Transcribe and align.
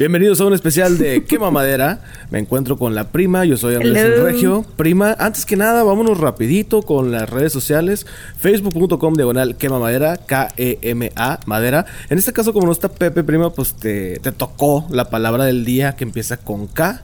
Bienvenidos 0.00 0.40
a 0.40 0.46
un 0.46 0.54
especial 0.54 0.96
de 0.96 1.24
Quema 1.28 1.50
Madera. 1.50 1.98
Me 2.30 2.38
encuentro 2.38 2.78
con 2.78 2.94
la 2.94 3.08
prima, 3.08 3.44
yo 3.44 3.58
soy 3.58 3.74
Andrés 3.74 3.98
Hello. 3.98 4.24
Regio. 4.24 4.64
Prima, 4.78 5.14
antes 5.18 5.44
que 5.44 5.56
nada, 5.56 5.82
vámonos 5.82 6.16
rapidito 6.16 6.80
con 6.80 7.12
las 7.12 7.28
redes 7.28 7.52
sociales. 7.52 8.06
Facebook.com 8.38 9.12
diagonal 9.12 9.56
Quema 9.56 9.78
Madera, 9.78 10.16
K-E-M-A 10.16 11.40
Madera. 11.44 11.84
En 12.08 12.16
este 12.16 12.32
caso, 12.32 12.54
como 12.54 12.64
no 12.64 12.72
está 12.72 12.88
Pepe, 12.88 13.22
prima, 13.24 13.52
pues 13.52 13.74
te, 13.74 14.18
te 14.20 14.32
tocó 14.32 14.86
la 14.88 15.10
palabra 15.10 15.44
del 15.44 15.66
día 15.66 15.94
que 15.96 16.04
empieza 16.04 16.38
con 16.38 16.66
K 16.66 17.02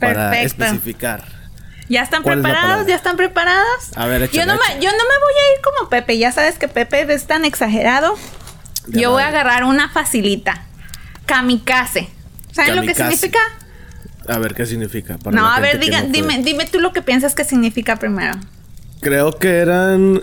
para 0.00 0.30
Perfecto. 0.32 0.64
especificar. 0.64 1.22
¿Ya 1.88 2.02
están 2.02 2.24
¿Cuál 2.24 2.38
es 2.38 2.42
la 2.42 2.50
preparados? 2.50 2.86
¿Ya 2.88 2.96
están 2.96 3.16
preparados? 3.16 3.90
A 3.94 4.06
ver, 4.06 4.22
échale, 4.22 4.40
yo, 4.40 4.46
no 4.52 4.58
me, 4.58 4.64
échale. 4.64 4.84
yo 4.84 4.90
no 4.90 5.04
me 5.04 5.20
voy 5.20 5.34
a 5.34 5.54
ir 5.54 5.60
como 5.62 5.88
Pepe. 5.88 6.18
Ya 6.18 6.32
sabes 6.32 6.58
que 6.58 6.66
Pepe 6.66 7.02
es 7.14 7.26
tan 7.28 7.44
exagerado. 7.44 8.16
Yo 8.88 9.12
voy 9.12 9.22
a 9.22 9.28
agarrar 9.28 9.62
una 9.62 9.88
facilita. 9.88 10.64
Kamikaze. 11.26 12.08
¿Saben 12.54 12.76
lo 12.76 12.82
que 12.82 12.94
significa? 12.94 13.38
A 14.28 14.38
ver, 14.38 14.54
¿qué 14.54 14.64
significa? 14.64 15.18
Para 15.18 15.36
no, 15.36 15.46
a 15.46 15.60
ver, 15.60 15.80
diga, 15.80 16.02
no 16.02 16.08
dime, 16.10 16.40
dime 16.42 16.66
tú 16.66 16.80
lo 16.80 16.92
que 16.92 17.02
piensas 17.02 17.34
que 17.34 17.44
significa 17.44 17.96
primero. 17.96 18.34
Creo 19.00 19.32
que 19.32 19.48
eran 19.58 20.22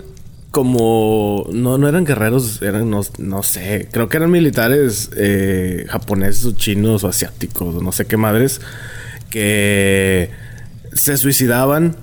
como... 0.50 1.46
No, 1.52 1.78
no 1.78 1.88
eran 1.88 2.04
guerreros, 2.04 2.62
eran, 2.62 2.90
no, 2.90 3.02
no 3.18 3.42
sé, 3.42 3.88
creo 3.92 4.08
que 4.08 4.16
eran 4.16 4.30
militares 4.30 5.10
eh, 5.16 5.86
japoneses 5.88 6.44
o 6.46 6.52
chinos 6.52 7.04
o 7.04 7.08
asiáticos, 7.08 7.82
no 7.82 7.92
sé 7.92 8.06
qué 8.06 8.16
madres, 8.16 8.60
que 9.30 10.30
se 10.92 11.16
suicidaban, 11.16 11.96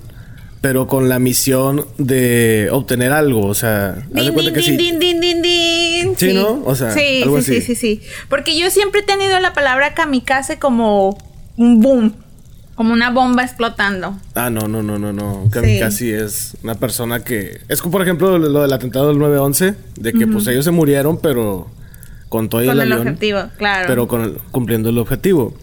pero 0.60 0.86
con 0.86 1.08
la 1.08 1.18
misión 1.18 1.86
de 1.98 2.68
obtener 2.70 3.12
algo, 3.12 3.46
o 3.46 3.54
sea... 3.54 3.90
haz 3.92 4.08
de 4.12 4.20
Din, 4.22 4.32
cuenta 4.34 4.52
din, 4.52 4.54
que 4.54 4.60
din, 4.60 4.70
sí. 4.70 4.76
din, 4.76 4.98
din, 4.98 5.20
din, 5.20 5.42
din. 5.42 6.16
Sí, 6.18 6.32
¿no? 6.34 6.62
O 6.64 6.74
sea, 6.74 6.90
sí, 6.92 7.22
algo 7.22 7.40
sí, 7.40 7.52
así. 7.56 7.60
sí, 7.62 7.74
sí, 7.74 7.98
sí. 8.00 8.02
Porque 8.28 8.58
yo 8.58 8.70
siempre 8.70 9.00
he 9.00 9.04
tenido 9.04 9.38
la 9.40 9.52
palabra 9.54 9.94
kamikaze 9.94 10.58
como 10.58 11.16
un 11.56 11.80
boom. 11.80 12.14
Como 12.74 12.92
una 12.94 13.10
bomba 13.10 13.42
explotando. 13.42 14.16
Ah, 14.34 14.48
no, 14.48 14.66
no, 14.68 14.82
no, 14.82 14.98
no, 14.98 15.12
no. 15.12 15.48
Kamikaze 15.50 16.22
es 16.24 16.56
una 16.62 16.74
persona 16.76 17.22
que... 17.24 17.60
Es 17.68 17.80
como, 17.82 17.92
por 17.92 18.02
ejemplo, 18.02 18.38
lo 18.38 18.62
del 18.62 18.72
atentado 18.72 19.08
del 19.08 19.18
9-11, 19.18 19.74
de 19.96 20.12
que 20.14 20.26
pues 20.26 20.46
ellos 20.46 20.64
se 20.64 20.70
murieron, 20.70 21.18
pero 21.20 21.68
con 22.30 22.48
todo 22.48 22.60
Con 22.62 22.70
el 22.70 22.80
el 22.80 22.92
avión. 22.92 23.08
objetivo, 23.08 23.40
claro. 23.58 23.84
Pero 23.86 24.08
con 24.08 24.22
el- 24.22 24.36
cumpliendo 24.50 24.88
el 24.88 24.96
objetivo. 24.98 25.54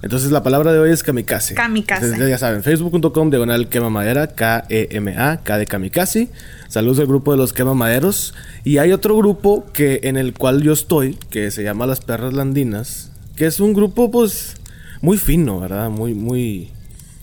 Entonces 0.00 0.30
la 0.30 0.44
palabra 0.44 0.72
de 0.72 0.78
hoy 0.78 0.90
es 0.90 1.02
kamikaze. 1.02 1.54
Kamikaze. 1.54 2.04
Entonces, 2.04 2.30
ya 2.30 2.38
saben, 2.38 2.62
facebook.com 2.62 3.30
diagonal 3.30 3.68
quema 3.68 3.90
madera, 3.90 4.28
K-E-M-A, 4.28 5.40
K 5.42 5.58
de 5.58 5.66
kamikaze. 5.66 6.28
Saludos 6.68 7.00
al 7.00 7.06
grupo 7.06 7.32
de 7.32 7.38
los 7.38 7.52
quema 7.52 7.74
maderos. 7.74 8.34
Y 8.62 8.78
hay 8.78 8.92
otro 8.92 9.16
grupo 9.16 9.66
que 9.72 10.00
en 10.04 10.16
el 10.16 10.34
cual 10.34 10.62
yo 10.62 10.72
estoy, 10.72 11.18
que 11.30 11.50
se 11.50 11.64
llama 11.64 11.86
Las 11.86 12.00
Perras 12.00 12.32
Landinas, 12.32 13.10
que 13.34 13.46
es 13.46 13.58
un 13.58 13.72
grupo 13.72 14.10
pues 14.10 14.54
muy 15.00 15.18
fino, 15.18 15.58
¿verdad? 15.58 15.90
Muy, 15.90 16.14
muy, 16.14 16.70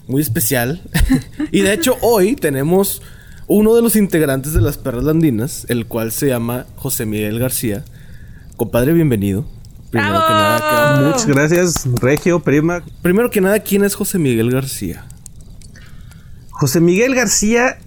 muy 0.06 0.20
especial. 0.20 0.82
y 1.52 1.62
de 1.62 1.72
hecho 1.72 1.96
hoy 2.02 2.36
tenemos 2.36 3.00
uno 3.46 3.74
de 3.74 3.80
los 3.80 3.96
integrantes 3.96 4.52
de 4.52 4.60
Las 4.60 4.76
Perras 4.76 5.04
Landinas, 5.04 5.64
el 5.70 5.86
cual 5.86 6.12
se 6.12 6.26
llama 6.26 6.66
José 6.76 7.06
Miguel 7.06 7.38
García. 7.38 7.84
Compadre, 8.56 8.92
bienvenido. 8.92 9.46
Primero 9.90 10.26
que 10.26 10.32
nada. 10.32 11.00
Muchas 11.06 11.26
gracias, 11.26 11.88
Regio, 12.00 12.40
prima. 12.40 12.82
Primero 13.02 13.30
que 13.30 13.40
nada, 13.40 13.60
¿quién 13.60 13.84
es 13.84 13.94
José 13.94 14.18
Miguel 14.18 14.50
García? 14.50 15.04
José 16.50 16.80
Miguel 16.80 17.14
García, 17.14 17.78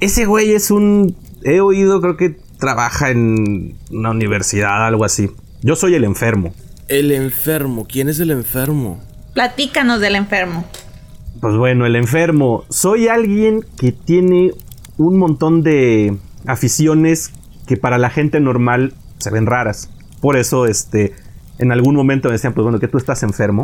ese 0.00 0.24
güey 0.24 0.52
es 0.52 0.70
un... 0.70 1.16
He 1.42 1.60
oído, 1.60 2.00
creo 2.00 2.16
que 2.16 2.36
trabaja 2.58 3.10
en 3.10 3.76
una 3.90 4.10
universidad, 4.10 4.86
algo 4.86 5.04
así. 5.04 5.30
Yo 5.62 5.76
soy 5.76 5.94
el 5.94 6.04
enfermo. 6.04 6.54
El 6.88 7.12
enfermo. 7.12 7.86
¿Quién 7.88 8.08
es 8.08 8.20
el 8.20 8.30
enfermo? 8.30 9.00
Platícanos 9.34 10.00
del 10.00 10.16
enfermo. 10.16 10.64
Pues 11.40 11.56
bueno, 11.56 11.86
el 11.86 11.96
enfermo. 11.96 12.64
Soy 12.68 13.08
alguien 13.08 13.64
que 13.78 13.92
tiene 13.92 14.52
un 14.96 15.18
montón 15.18 15.62
de 15.62 16.16
aficiones 16.46 17.32
que 17.66 17.76
para 17.76 17.98
la 17.98 18.10
gente 18.10 18.40
normal 18.40 18.94
se 19.18 19.30
ven 19.30 19.46
raras. 19.46 19.90
Por 20.20 20.36
eso, 20.36 20.66
este, 20.66 21.14
en 21.58 21.72
algún 21.72 21.94
momento 21.94 22.28
me 22.28 22.34
decían, 22.34 22.54
pues 22.54 22.62
bueno, 22.62 22.78
que 22.78 22.88
tú 22.88 22.98
estás 22.98 23.22
enfermo. 23.22 23.62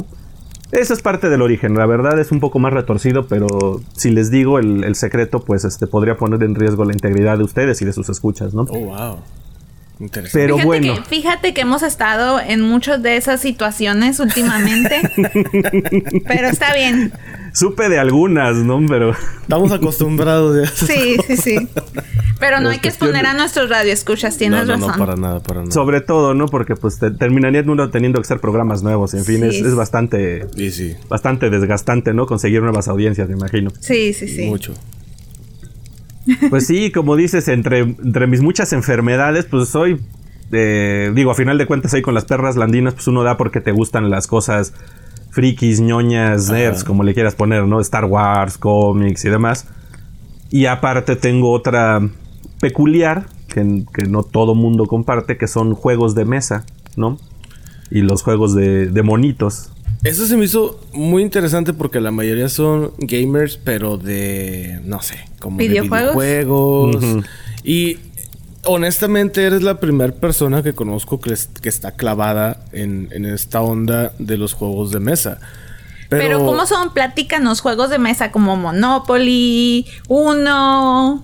Eso 0.73 0.93
es 0.93 1.03
parte 1.03 1.29
del 1.29 1.43
origen. 1.43 1.75
La 1.75 1.87
verdad 1.87 2.19
es 2.19 2.33
un 2.33 2.41
poco 2.41 2.59
más 2.59 2.73
retorcido, 2.73 3.27
pero 3.29 3.81
si 3.97 4.11
les 4.11 4.31
digo 4.31 4.59
el, 4.59 4.83
el 4.83 4.97
secreto, 4.97 5.41
pues 5.41 5.65
este 5.65 5.87
podría 5.87 6.17
poner 6.17 6.43
en 6.43 6.55
riesgo 6.55 6.85
la 6.85 6.93
integridad 6.93 7.39
de 7.39 7.45
ustedes 7.45 7.81
y 7.83 7.85
de 7.85 7.93
sus 7.93 8.09
escuchas, 8.09 8.55
¿no? 8.55 8.63
Oh, 8.63 8.79
wow. 8.79 9.19
Interesante. 10.01 10.39
Pero 10.39 10.57
fíjate, 10.57 10.67
bueno. 10.67 10.95
que, 10.97 11.03
fíjate 11.03 11.55
que 11.55 11.61
hemos 11.61 11.83
estado 11.85 12.41
en 12.41 12.63
muchas 12.63 13.01
de 13.03 13.17
esas 13.17 13.41
situaciones 13.41 14.19
últimamente. 14.19 15.09
pero 16.27 16.49
está 16.49 16.75
bien. 16.75 17.13
Supe 17.53 17.89
de 17.89 18.01
algunas, 18.01 18.57
¿no? 18.57 18.85
Pero 18.89 19.15
Estamos 19.43 19.71
acostumbrados 19.71 20.57
ya. 20.61 20.87
Sí, 20.87 21.17
sí, 21.29 21.37
sí. 21.37 21.69
Pero 22.47 22.61
no 22.61 22.69
hay 22.69 22.77
que 22.79 22.89
cuestiones- 22.91 22.95
exponer 23.17 23.27
a 23.27 23.35
nuestros 23.35 23.71
radioescuchas, 23.71 24.35
No, 24.35 24.39
tienes 24.39 24.67
no, 24.67 24.77
no, 24.77 24.87
razón. 24.89 24.99
para 25.07 25.17
nada, 25.17 25.41
para 25.41 25.61
nada. 25.61 25.73
sobre 25.73 26.01
todo, 26.03 26.35
¿no? 26.35 26.47
Porque 26.47 26.75
pues 26.77 26.99
te- 26.99 27.11
terminarían 27.11 27.71
uno 27.71 27.89
teniendo 27.91 28.21
que 28.21 28.27
hacer 28.27 28.41
programas 28.41 28.83
nuevos. 28.83 29.15
En 29.15 29.25
fin, 29.25 29.41
Sí. 29.51 29.61
es, 29.61 29.67
es 29.67 29.75
bastante 29.75 30.47
Y 30.57 30.71
sí, 30.71 30.95
bastante 31.09 31.49
desgastante, 31.49 32.13
¿no? 32.13 32.27
Conseguir 32.27 32.61
nuevas 32.63 32.89
audiencias, 32.89 33.29
me 33.29 33.35
imagino. 33.37 33.71
Sí, 33.81 34.13
sí, 34.13 34.29
sí. 34.29 34.47
mucho. 34.47 34.75
Pues 36.51 36.67
sí, 36.67 36.91
como 36.91 37.17
dices, 37.17 37.49
entre, 37.49 37.81
entre 37.81 38.27
mis 38.27 38.41
muchas 38.41 38.73
enfermedades, 38.73 39.45
pues 39.45 39.69
soy, 39.69 40.01
eh, 40.53 41.13
digo, 41.15 41.31
a 41.31 41.35
final 41.35 41.59
de 41.59 41.67
cuentas 41.67 41.93
ahí 41.95 42.01
con 42.03 42.15
las 42.15 42.25
perras 42.25 42.57
landinas, 42.57 42.95
pues 42.95 43.07
uno 43.09 43.23
da 43.23 43.37
porque 43.37 43.61
te 43.61 43.73
gustan 43.73 44.09
las 44.11 44.27
cosas 44.27 44.73
frikis, 45.31 45.81
ñoñas, 45.81 46.49
nerds, 46.51 46.79
Ajá. 46.79 46.87
como 46.87 47.03
le 47.05 47.13
quieras 47.13 47.35
poner, 47.35 47.65
¿no? 47.65 47.81
Star 47.81 48.05
Wars, 48.07 48.57
cómics 48.57 49.25
y 49.25 49.31
demás. 49.31 49.67
Y 50.51 50.67
aparte 50.67 51.17
tengo 51.17 51.51
otra 51.51 52.01
peculiar, 52.69 53.27
que, 53.49 53.85
que 53.93 54.07
no 54.07 54.23
todo 54.23 54.55
mundo 54.55 54.87
comparte, 54.87 55.37
que 55.37 55.47
son 55.49 55.75
juegos 55.75 56.15
de 56.15 56.25
mesa, 56.25 56.65
¿no? 56.97 57.19
Y 57.91 58.01
los 58.01 58.23
juegos 58.23 58.55
de, 58.55 58.87
de 58.87 59.03
monitos. 59.03 59.69
Eso 60.03 60.27
se 60.27 60.39
me 60.39 60.47
hizo 60.47 60.81
muy 60.95 61.23
interesante 61.23 61.75
porque 61.75 62.01
la 62.01 62.11
mayoría 62.11 62.49
son 62.49 62.93
gamers, 62.97 63.59
pero 63.59 63.99
de, 63.99 64.81
no 64.87 65.03
sé, 65.03 65.17
como 65.41 65.59
de 65.59 65.69
¿Videojuegos? 65.69 66.17
videojuegos. 66.17 67.25
Y 67.65 67.99
honestamente 68.65 69.45
eres 69.45 69.63
la 69.63 69.79
primera 69.79 70.15
persona 70.15 70.63
que 70.63 70.73
conozco 70.73 71.21
que, 71.21 71.35
es- 71.35 71.51
que 71.61 71.69
está 71.69 71.93
clavada 71.93 72.65
en, 72.73 73.09
en 73.13 73.27
esta 73.27 73.61
onda 73.61 74.13
de 74.19 74.39
los 74.39 74.55
juegos 74.55 74.91
de 74.91 75.01
mesa. 75.01 75.39
Pero, 76.09 76.39
¿cómo 76.47 76.65
son? 76.65 76.95
Platícanos 76.95 77.61
juegos 77.61 77.91
de 77.91 77.99
mesa 77.99 78.31
como 78.31 78.57
Monopoly, 78.57 79.85
Uno. 80.09 81.23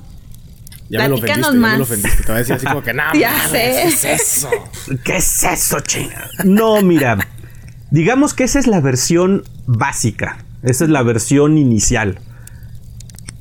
Ya 0.90 1.02
me 1.02 1.08
lo 1.08 1.14
ofendiste, 1.16 1.40
ya 1.42 1.52
me 1.52 1.76
lo 1.78 1.82
ofendiste. 1.84 2.16
Te 2.22 2.26
voy 2.26 2.34
a 2.34 2.38
decir 2.38 2.54
así 2.56 2.66
como 2.66 2.82
que 2.82 2.92
nada. 2.92 3.12
Ya 3.18 3.48
sé. 3.48 3.58
¿Qué 3.60 3.82
es 3.88 4.04
eso? 4.04 4.50
¿Qué 5.04 5.16
es 5.16 5.44
eso, 5.44 5.80
chinga? 5.80 6.28
No, 6.44 6.82
mira. 6.82 7.16
digamos 7.90 8.34
que 8.34 8.44
esa 8.44 8.58
es 8.58 8.66
la 8.66 8.80
versión 8.80 9.44
básica. 9.66 10.44
Esa 10.62 10.84
es 10.84 10.90
la 10.90 11.02
versión 11.02 11.56
inicial. 11.58 12.18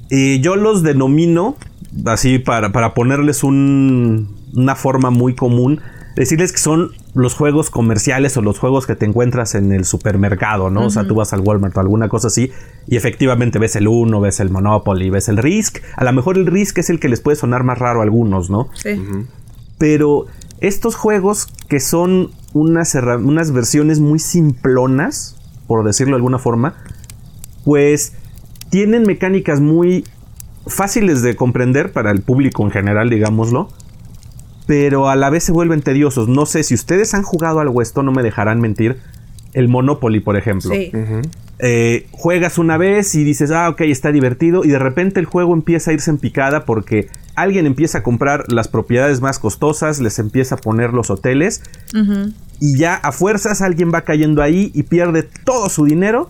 Y 0.09 0.39
yo 0.41 0.55
los 0.55 0.83
denomino, 0.83 1.57
así 2.05 2.39
para, 2.39 2.71
para 2.71 2.93
ponerles 2.93 3.43
un- 3.43 4.35
una 4.53 4.75
forma 4.75 5.09
muy 5.11 5.35
común, 5.35 5.81
decirles 6.19 6.51
que 6.51 6.57
son 6.57 6.91
los 7.13 7.33
juegos 7.33 7.69
comerciales 7.69 8.35
o 8.35 8.41
los 8.41 8.59
juegos 8.59 8.85
que 8.85 8.93
te 8.93 9.05
encuentras 9.05 9.55
en 9.55 9.71
el 9.71 9.85
supermercado, 9.85 10.69
¿no? 10.69 10.87
O 10.87 10.89
sea, 10.89 11.07
tú 11.07 11.15
vas 11.15 11.31
al 11.31 11.39
Walmart 11.39 11.77
o 11.77 11.79
alguna 11.79 12.09
cosa 12.09 12.27
así 12.27 12.51
y 12.87 12.97
efectivamente 12.97 13.57
ves 13.57 13.77
el 13.77 13.87
Uno, 13.87 14.19
ves 14.19 14.41
el 14.41 14.49
Monopoly, 14.49 15.09
ves 15.09 15.29
el 15.29 15.37
Risk. 15.37 15.77
A 15.95 16.03
lo 16.03 16.11
mejor 16.11 16.37
el 16.37 16.45
Risk 16.45 16.77
es 16.79 16.89
el 16.89 16.99
que 16.99 17.07
les 17.07 17.21
puede 17.21 17.37
sonar 17.37 17.63
más 17.63 17.79
raro 17.79 18.01
a 18.01 18.03
algunos, 18.03 18.49
¿no? 18.49 18.67
Sí. 18.73 19.01
Pero 19.77 20.25
estos 20.59 20.95
juegos 20.95 21.47
que 21.69 21.79
son 21.79 22.31
unas, 22.51 22.95
unas 22.95 23.53
versiones 23.53 24.01
muy 24.01 24.19
simplonas, 24.19 25.37
por 25.67 25.85
decirlo 25.85 26.15
de 26.15 26.17
alguna 26.17 26.37
forma, 26.37 26.75
pues 27.63 28.11
tienen 28.69 29.03
mecánicas 29.03 29.61
muy 29.61 30.03
fáciles 30.67 31.21
de 31.21 31.37
comprender 31.37 31.93
para 31.93 32.11
el 32.11 32.23
público 32.23 32.65
en 32.65 32.71
general, 32.71 33.09
digámoslo, 33.09 33.69
pero 34.69 35.09
a 35.09 35.15
la 35.15 35.31
vez 35.31 35.45
se 35.45 35.51
vuelven 35.51 35.81
tediosos. 35.81 36.27
No 36.27 36.45
sé 36.45 36.61
si 36.61 36.75
ustedes 36.75 37.15
han 37.15 37.23
jugado 37.23 37.59
algo 37.59 37.81
esto, 37.81 38.03
no 38.03 38.11
me 38.11 38.21
dejarán 38.21 38.61
mentir. 38.61 38.97
El 39.53 39.67
Monopoly, 39.67 40.19
por 40.19 40.37
ejemplo. 40.37 40.69
Sí. 40.75 40.91
Eh, 41.57 42.05
juegas 42.11 42.59
una 42.59 42.77
vez 42.77 43.15
y 43.15 43.23
dices, 43.23 43.49
ah, 43.49 43.67
ok, 43.69 43.81
está 43.81 44.11
divertido, 44.11 44.63
y 44.63 44.67
de 44.67 44.77
repente 44.77 45.19
el 45.19 45.25
juego 45.25 45.55
empieza 45.55 45.89
a 45.89 45.95
irse 45.95 46.11
en 46.11 46.19
picada 46.19 46.65
porque 46.65 47.07
alguien 47.33 47.65
empieza 47.65 47.97
a 47.97 48.03
comprar 48.03 48.43
las 48.53 48.67
propiedades 48.67 49.21
más 49.21 49.39
costosas, 49.39 49.99
les 50.01 50.19
empieza 50.19 50.53
a 50.53 50.57
poner 50.59 50.93
los 50.93 51.09
hoteles, 51.09 51.63
y 52.59 52.77
ya 52.77 52.93
a 52.93 53.11
fuerzas 53.11 53.63
alguien 53.63 53.91
va 53.91 54.01
cayendo 54.01 54.43
ahí 54.43 54.69
y 54.75 54.83
pierde 54.83 55.23
todo 55.23 55.67
su 55.69 55.85
dinero, 55.85 56.29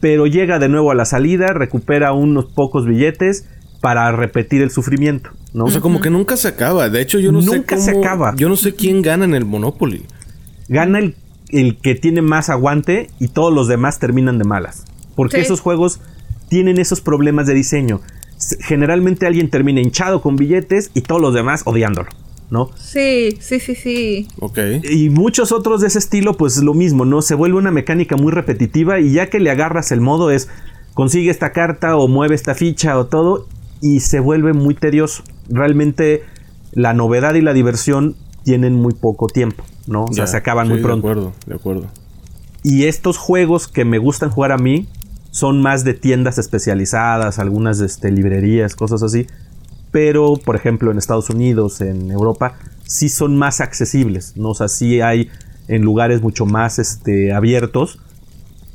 pero 0.00 0.26
llega 0.26 0.58
de 0.58 0.70
nuevo 0.70 0.92
a 0.92 0.94
la 0.94 1.04
salida, 1.04 1.48
recupera 1.48 2.14
unos 2.14 2.46
pocos 2.46 2.86
billetes 2.86 3.44
para 3.80 4.10
repetir 4.12 4.62
el 4.62 4.70
sufrimiento, 4.70 5.30
¿no? 5.54 5.64
O 5.64 5.70
sea, 5.70 5.80
como 5.80 6.00
que 6.00 6.10
nunca 6.10 6.36
se 6.36 6.48
acaba. 6.48 6.88
De 6.90 7.00
hecho, 7.00 7.18
yo 7.18 7.32
no 7.32 7.40
sé 7.42 7.56
Nunca 7.56 7.76
se 7.78 7.90
acaba. 7.92 8.34
Yo 8.36 8.48
no 8.48 8.56
sé 8.56 8.74
quién 8.74 9.02
gana 9.02 9.24
en 9.24 9.34
el 9.34 9.44
Monopoly. 9.44 10.04
Gana 10.68 10.98
el 10.98 11.16
el 11.52 11.78
que 11.78 11.96
tiene 11.96 12.22
más 12.22 12.48
aguante 12.48 13.10
y 13.18 13.26
todos 13.26 13.52
los 13.52 13.66
demás 13.66 13.98
terminan 13.98 14.38
de 14.38 14.44
malas. 14.44 14.84
Porque 15.16 15.38
Sí. 15.38 15.42
esos 15.42 15.60
juegos 15.60 15.98
tienen 16.48 16.78
esos 16.78 17.00
problemas 17.00 17.48
de 17.48 17.54
diseño. 17.54 18.00
Generalmente 18.60 19.26
alguien 19.26 19.50
termina 19.50 19.80
hinchado 19.80 20.22
con 20.22 20.36
billetes 20.36 20.90
y 20.94 21.00
todos 21.00 21.20
los 21.20 21.34
demás 21.34 21.62
odiándolo, 21.64 22.08
¿no? 22.50 22.70
Sí, 22.76 23.36
sí, 23.40 23.58
sí, 23.60 23.74
sí. 23.74 24.28
Ok. 24.38 24.58
Y 24.88 25.10
muchos 25.10 25.50
otros 25.52 25.80
de 25.80 25.88
ese 25.88 25.98
estilo, 25.98 26.36
pues 26.36 26.56
lo 26.62 26.72
mismo, 26.72 27.04
¿no? 27.04 27.20
Se 27.20 27.34
vuelve 27.34 27.58
una 27.58 27.70
mecánica 27.72 28.16
muy 28.16 28.30
repetitiva 28.32 29.00
y 29.00 29.12
ya 29.12 29.28
que 29.28 29.40
le 29.40 29.50
agarras 29.50 29.90
el 29.92 30.00
modo 30.00 30.30
es 30.30 30.48
consigue 30.94 31.30
esta 31.30 31.52
carta 31.52 31.96
o 31.96 32.06
mueve 32.08 32.34
esta 32.36 32.54
ficha 32.54 32.96
o 32.98 33.06
todo 33.06 33.48
y 33.80 34.00
se 34.00 34.20
vuelve 34.20 34.52
muy 34.52 34.74
tedioso. 34.74 35.22
Realmente 35.48 36.24
la 36.72 36.94
novedad 36.94 37.34
y 37.34 37.40
la 37.40 37.52
diversión 37.52 38.16
tienen 38.44 38.74
muy 38.74 38.94
poco 38.94 39.26
tiempo, 39.26 39.64
¿no? 39.86 40.04
O 40.04 40.12
sea, 40.12 40.26
se 40.26 40.36
acaban 40.36 40.66
sí, 40.66 40.74
muy 40.74 40.82
pronto. 40.82 41.06
De 41.06 41.12
acuerdo, 41.12 41.32
de 41.46 41.54
acuerdo. 41.54 41.86
Y 42.62 42.84
estos 42.84 43.16
juegos 43.18 43.68
que 43.68 43.84
me 43.84 43.98
gustan 43.98 44.30
jugar 44.30 44.52
a 44.52 44.58
mí 44.58 44.88
son 45.30 45.62
más 45.62 45.84
de 45.84 45.94
tiendas 45.94 46.38
especializadas, 46.38 47.38
algunas 47.38 47.80
este, 47.80 48.10
librerías, 48.10 48.74
cosas 48.74 49.02
así. 49.02 49.26
Pero, 49.90 50.34
por 50.44 50.56
ejemplo, 50.56 50.90
en 50.90 50.98
Estados 50.98 51.30
Unidos, 51.30 51.80
en 51.80 52.10
Europa, 52.10 52.54
sí 52.84 53.08
son 53.08 53.36
más 53.36 53.60
accesibles. 53.60 54.36
¿no? 54.36 54.50
O 54.50 54.54
sea, 54.54 54.68
sí 54.68 55.00
hay 55.00 55.30
en 55.68 55.82
lugares 55.82 56.22
mucho 56.22 56.46
más 56.46 56.78
este, 56.78 57.32
abiertos, 57.32 58.00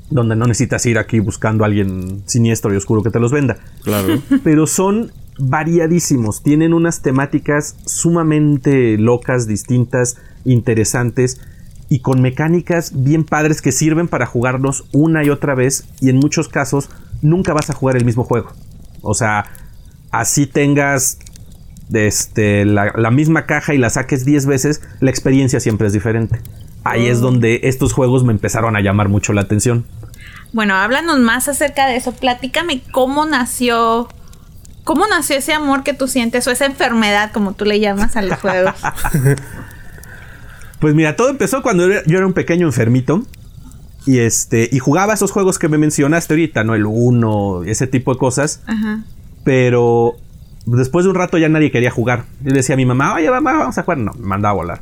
donde 0.09 0.35
no 0.35 0.45
necesitas 0.45 0.85
ir 0.85 0.97
aquí 0.97 1.19
buscando 1.19 1.63
a 1.63 1.67
alguien 1.67 2.23
siniestro 2.25 2.73
y 2.73 2.77
oscuro 2.77 3.01
que 3.01 3.09
te 3.09 3.19
los 3.19 3.31
venda 3.31 3.57
Claro. 3.83 4.21
pero 4.43 4.67
son 4.67 5.11
variadísimos. 5.37 6.43
Tienen 6.43 6.73
unas 6.73 7.01
temáticas 7.01 7.75
sumamente 7.85 8.97
locas, 8.97 9.47
distintas, 9.47 10.17
interesantes 10.45 11.41
y 11.89 11.99
con 11.99 12.21
mecánicas 12.21 13.03
bien 13.03 13.25
padres 13.25 13.61
que 13.61 13.71
sirven 13.71 14.07
para 14.07 14.25
jugarlos 14.25 14.85
una 14.91 15.23
y 15.23 15.29
otra 15.29 15.55
vez 15.55 15.85
y 16.01 16.09
en 16.09 16.17
muchos 16.17 16.47
casos 16.47 16.89
nunca 17.21 17.53
vas 17.53 17.69
a 17.69 17.73
jugar 17.73 17.97
el 17.97 18.05
mismo 18.05 18.23
juego. 18.23 18.51
O 19.01 19.13
sea, 19.13 19.45
así 20.11 20.47
tengas 20.47 21.19
este, 21.93 22.65
la, 22.65 22.91
la 22.95 23.11
misma 23.11 23.45
caja 23.45 23.73
y 23.73 23.77
la 23.77 23.89
saques 23.89 24.25
10 24.25 24.45
veces, 24.45 24.81
la 24.99 25.09
experiencia 25.09 25.59
siempre 25.59 25.87
es 25.87 25.93
diferente. 25.93 26.39
Ahí 26.85 27.07
es 27.07 27.19
donde 27.19 27.59
estos 27.63 27.91
juegos 27.93 28.23
me 28.23 28.31
empezaron 28.31 28.75
a 28.77 28.79
llamar 28.81 29.09
mucho 29.09 29.33
la 29.33 29.41
atención. 29.41 29.85
Bueno, 30.53 30.75
háblanos 30.75 31.19
más 31.19 31.47
acerca 31.49 31.87
de 31.87 31.97
eso. 31.97 32.13
Platícame 32.13 32.81
cómo 32.91 33.25
nació. 33.25 34.07
¿Cómo 34.85 35.05
nació 35.07 35.35
ese 35.37 35.51
amor 35.53 35.83
que 35.83 35.93
tú 35.93 36.07
sientes 36.07 36.47
o 36.47 36.51
esa 36.51 36.65
enfermedad, 36.65 37.31
como 37.33 37.53
tú 37.53 37.65
le 37.65 37.79
llamas 37.79 38.15
a 38.15 38.21
los 38.21 38.39
juegos? 38.39 38.75
Pues 40.79 40.93
mira, 40.93 41.15
todo 41.15 41.29
empezó 41.29 41.61
cuando 41.61 41.87
yo 41.89 42.17
era- 42.17 42.25
un 42.27 42.33
pequeño 42.33 42.67
enfermito. 42.67 43.23
Y 44.05 44.19
este. 44.19 44.69
Y 44.71 44.79
jugaba 44.79 45.13
esos 45.13 45.31
juegos 45.31 45.57
que 45.57 45.67
me 45.67 45.77
mencionaste 45.79 46.33
ahorita, 46.33 46.63
¿no? 46.63 46.75
El 46.75 46.85
1, 46.85 47.63
ese 47.63 47.87
tipo 47.87 48.13
de 48.13 48.19
cosas. 48.19 48.61
Ajá. 48.67 48.99
Pero 49.43 50.15
después 50.65 51.05
de 51.05 51.09
un 51.09 51.15
rato 51.15 51.37
ya 51.37 51.49
nadie 51.49 51.71
quería 51.71 51.91
jugar. 51.91 52.25
Yo 52.41 52.53
decía 52.53 52.73
a 52.73 52.77
mi 52.77 52.85
mamá, 52.85 53.13
oye, 53.15 53.29
mamá, 53.29 53.53
vamos 53.53 53.77
a 53.77 53.83
jugar. 53.83 53.97
No, 53.99 54.13
me 54.13 54.25
mandaba 54.27 54.51
a 54.51 54.55
volar. 54.55 54.81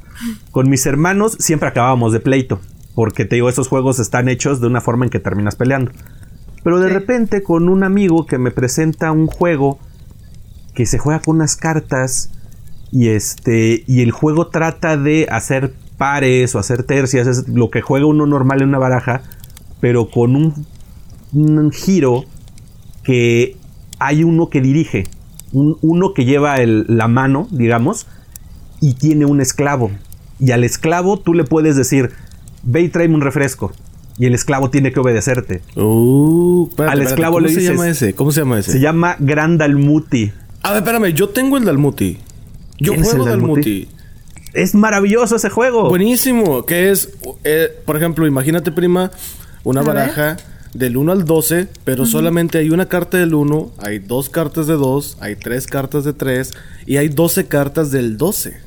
Con 0.51 0.69
mis 0.69 0.85
hermanos 0.85 1.35
siempre 1.39 1.67
acabábamos 1.69 2.13
de 2.13 2.19
pleito. 2.19 2.59
Porque 2.95 3.25
te 3.25 3.35
digo, 3.35 3.49
esos 3.49 3.67
juegos 3.67 3.99
están 3.99 4.29
hechos 4.29 4.61
de 4.61 4.67
una 4.67 4.79
forma 4.81 5.05
en 5.05 5.09
que 5.11 5.19
terminas 5.19 5.55
peleando. 5.55 5.91
Pero 6.63 6.79
de 6.79 6.87
Sí. 6.89 6.93
repente 6.93 7.43
con 7.43 7.67
un 7.69 7.83
amigo 7.83 8.25
que 8.25 8.37
me 8.37 8.51
presenta 8.51 9.11
un 9.11 9.27
juego 9.27 9.79
que 10.75 10.85
se 10.85 10.97
juega 10.97 11.19
con 11.19 11.35
unas 11.37 11.55
cartas 11.55 12.31
y 12.91 13.09
este 13.09 13.83
y 13.87 14.01
el 14.01 14.11
juego 14.11 14.47
trata 14.47 14.95
de 14.97 15.27
hacer 15.29 15.73
pares 15.97 16.55
o 16.55 16.59
hacer 16.59 16.83
tercias, 16.83 17.27
es 17.27 17.47
lo 17.47 17.69
que 17.69 17.81
juega 17.81 18.05
uno 18.05 18.25
normal 18.25 18.61
en 18.61 18.69
una 18.69 18.79
baraja, 18.79 19.21
pero 19.81 20.09
con 20.09 20.35
un, 20.35 20.65
un 21.33 21.71
giro 21.71 22.23
que 23.03 23.57
hay 23.99 24.23
uno 24.23 24.49
que 24.49 24.61
dirige, 24.61 25.03
un- 25.53 25.77
uno 25.81 26.13
que 26.13 26.25
lleva 26.25 26.57
el- 26.57 26.85
la 26.89 27.07
mano, 27.07 27.47
digamos, 27.51 28.07
y 28.81 28.95
tiene 28.95 29.25
un 29.25 29.39
esclavo. 29.39 29.91
Y 30.39 30.51
al 30.51 30.63
esclavo 30.65 31.17
tú 31.19 31.33
le 31.33 31.45
puedes 31.45 31.75
decir, 31.77 32.09
ve 32.63 32.81
y 32.81 32.89
tráeme 32.89 33.15
un 33.15 33.21
refresco. 33.21 33.71
Y 34.19 34.25
el 34.25 34.35
esclavo 34.35 34.69
tiene 34.69 34.91
que 34.91 34.99
obedecerte. 34.99 35.61
Uh, 35.75 36.67
espérate, 36.69 36.91
Al 36.93 36.99
espérate, 36.99 37.03
esclavo 37.13 37.33
¿Cómo 37.35 37.47
le 37.47 37.53
se 37.53 37.59
dices- 37.61 37.71
llama 37.75 37.89
ese? 37.89 38.13
¿Cómo 38.13 38.31
se 38.31 38.41
llama 38.41 38.59
ese? 38.59 38.71
Se 38.73 38.79
llama 38.79 39.15
Grandalmuti. 39.19 40.31
A 40.61 40.69
ver, 40.73 40.79
espérame, 40.83 41.13
yo 41.13 41.29
tengo 41.29 41.57
el 41.57 41.65
Dalmuti. 41.65 42.17
Yo 42.79 42.91
¿Tienes 42.93 43.09
juego 43.09 43.25
el 43.25 43.31
Dalmuti? 43.31 43.61
Dalmuti. 43.85 43.87
Es 44.53 44.75
maravilloso 44.75 45.35
ese 45.35 45.49
juego. 45.49 45.89
Buenísimo. 45.89 46.63
Que 46.65 46.91
es, 46.91 47.09
eh, 47.43 47.69
por 47.85 47.97
ejemplo, 47.97 48.27
imagínate, 48.27 48.71
prima, 48.71 49.09
una 49.63 49.81
A 49.81 49.83
ver. 49.83 50.37
Del 50.73 50.97
1 50.97 51.11
al 51.11 51.25
12, 51.25 51.67
pero 51.83 52.05
solamente 52.05 52.57
hay 52.57 52.69
una 52.71 52.87
carta 52.87 53.17
del 53.17 53.33
1, 53.33 53.71
hay 53.79 53.99
dos 53.99 54.29
cartas 54.29 54.65
de 54.67 54.73
2, 54.73 55.17
hay 55.21 55.35
tres 55.35 55.67
cartas 55.67 56.03
de 56.03 56.13
3 56.13 56.51
y 56.87 56.97
hay 56.97 57.09
12 57.09 57.45
cartas 57.47 57.91
del 57.91 58.17
12. 58.17 58.57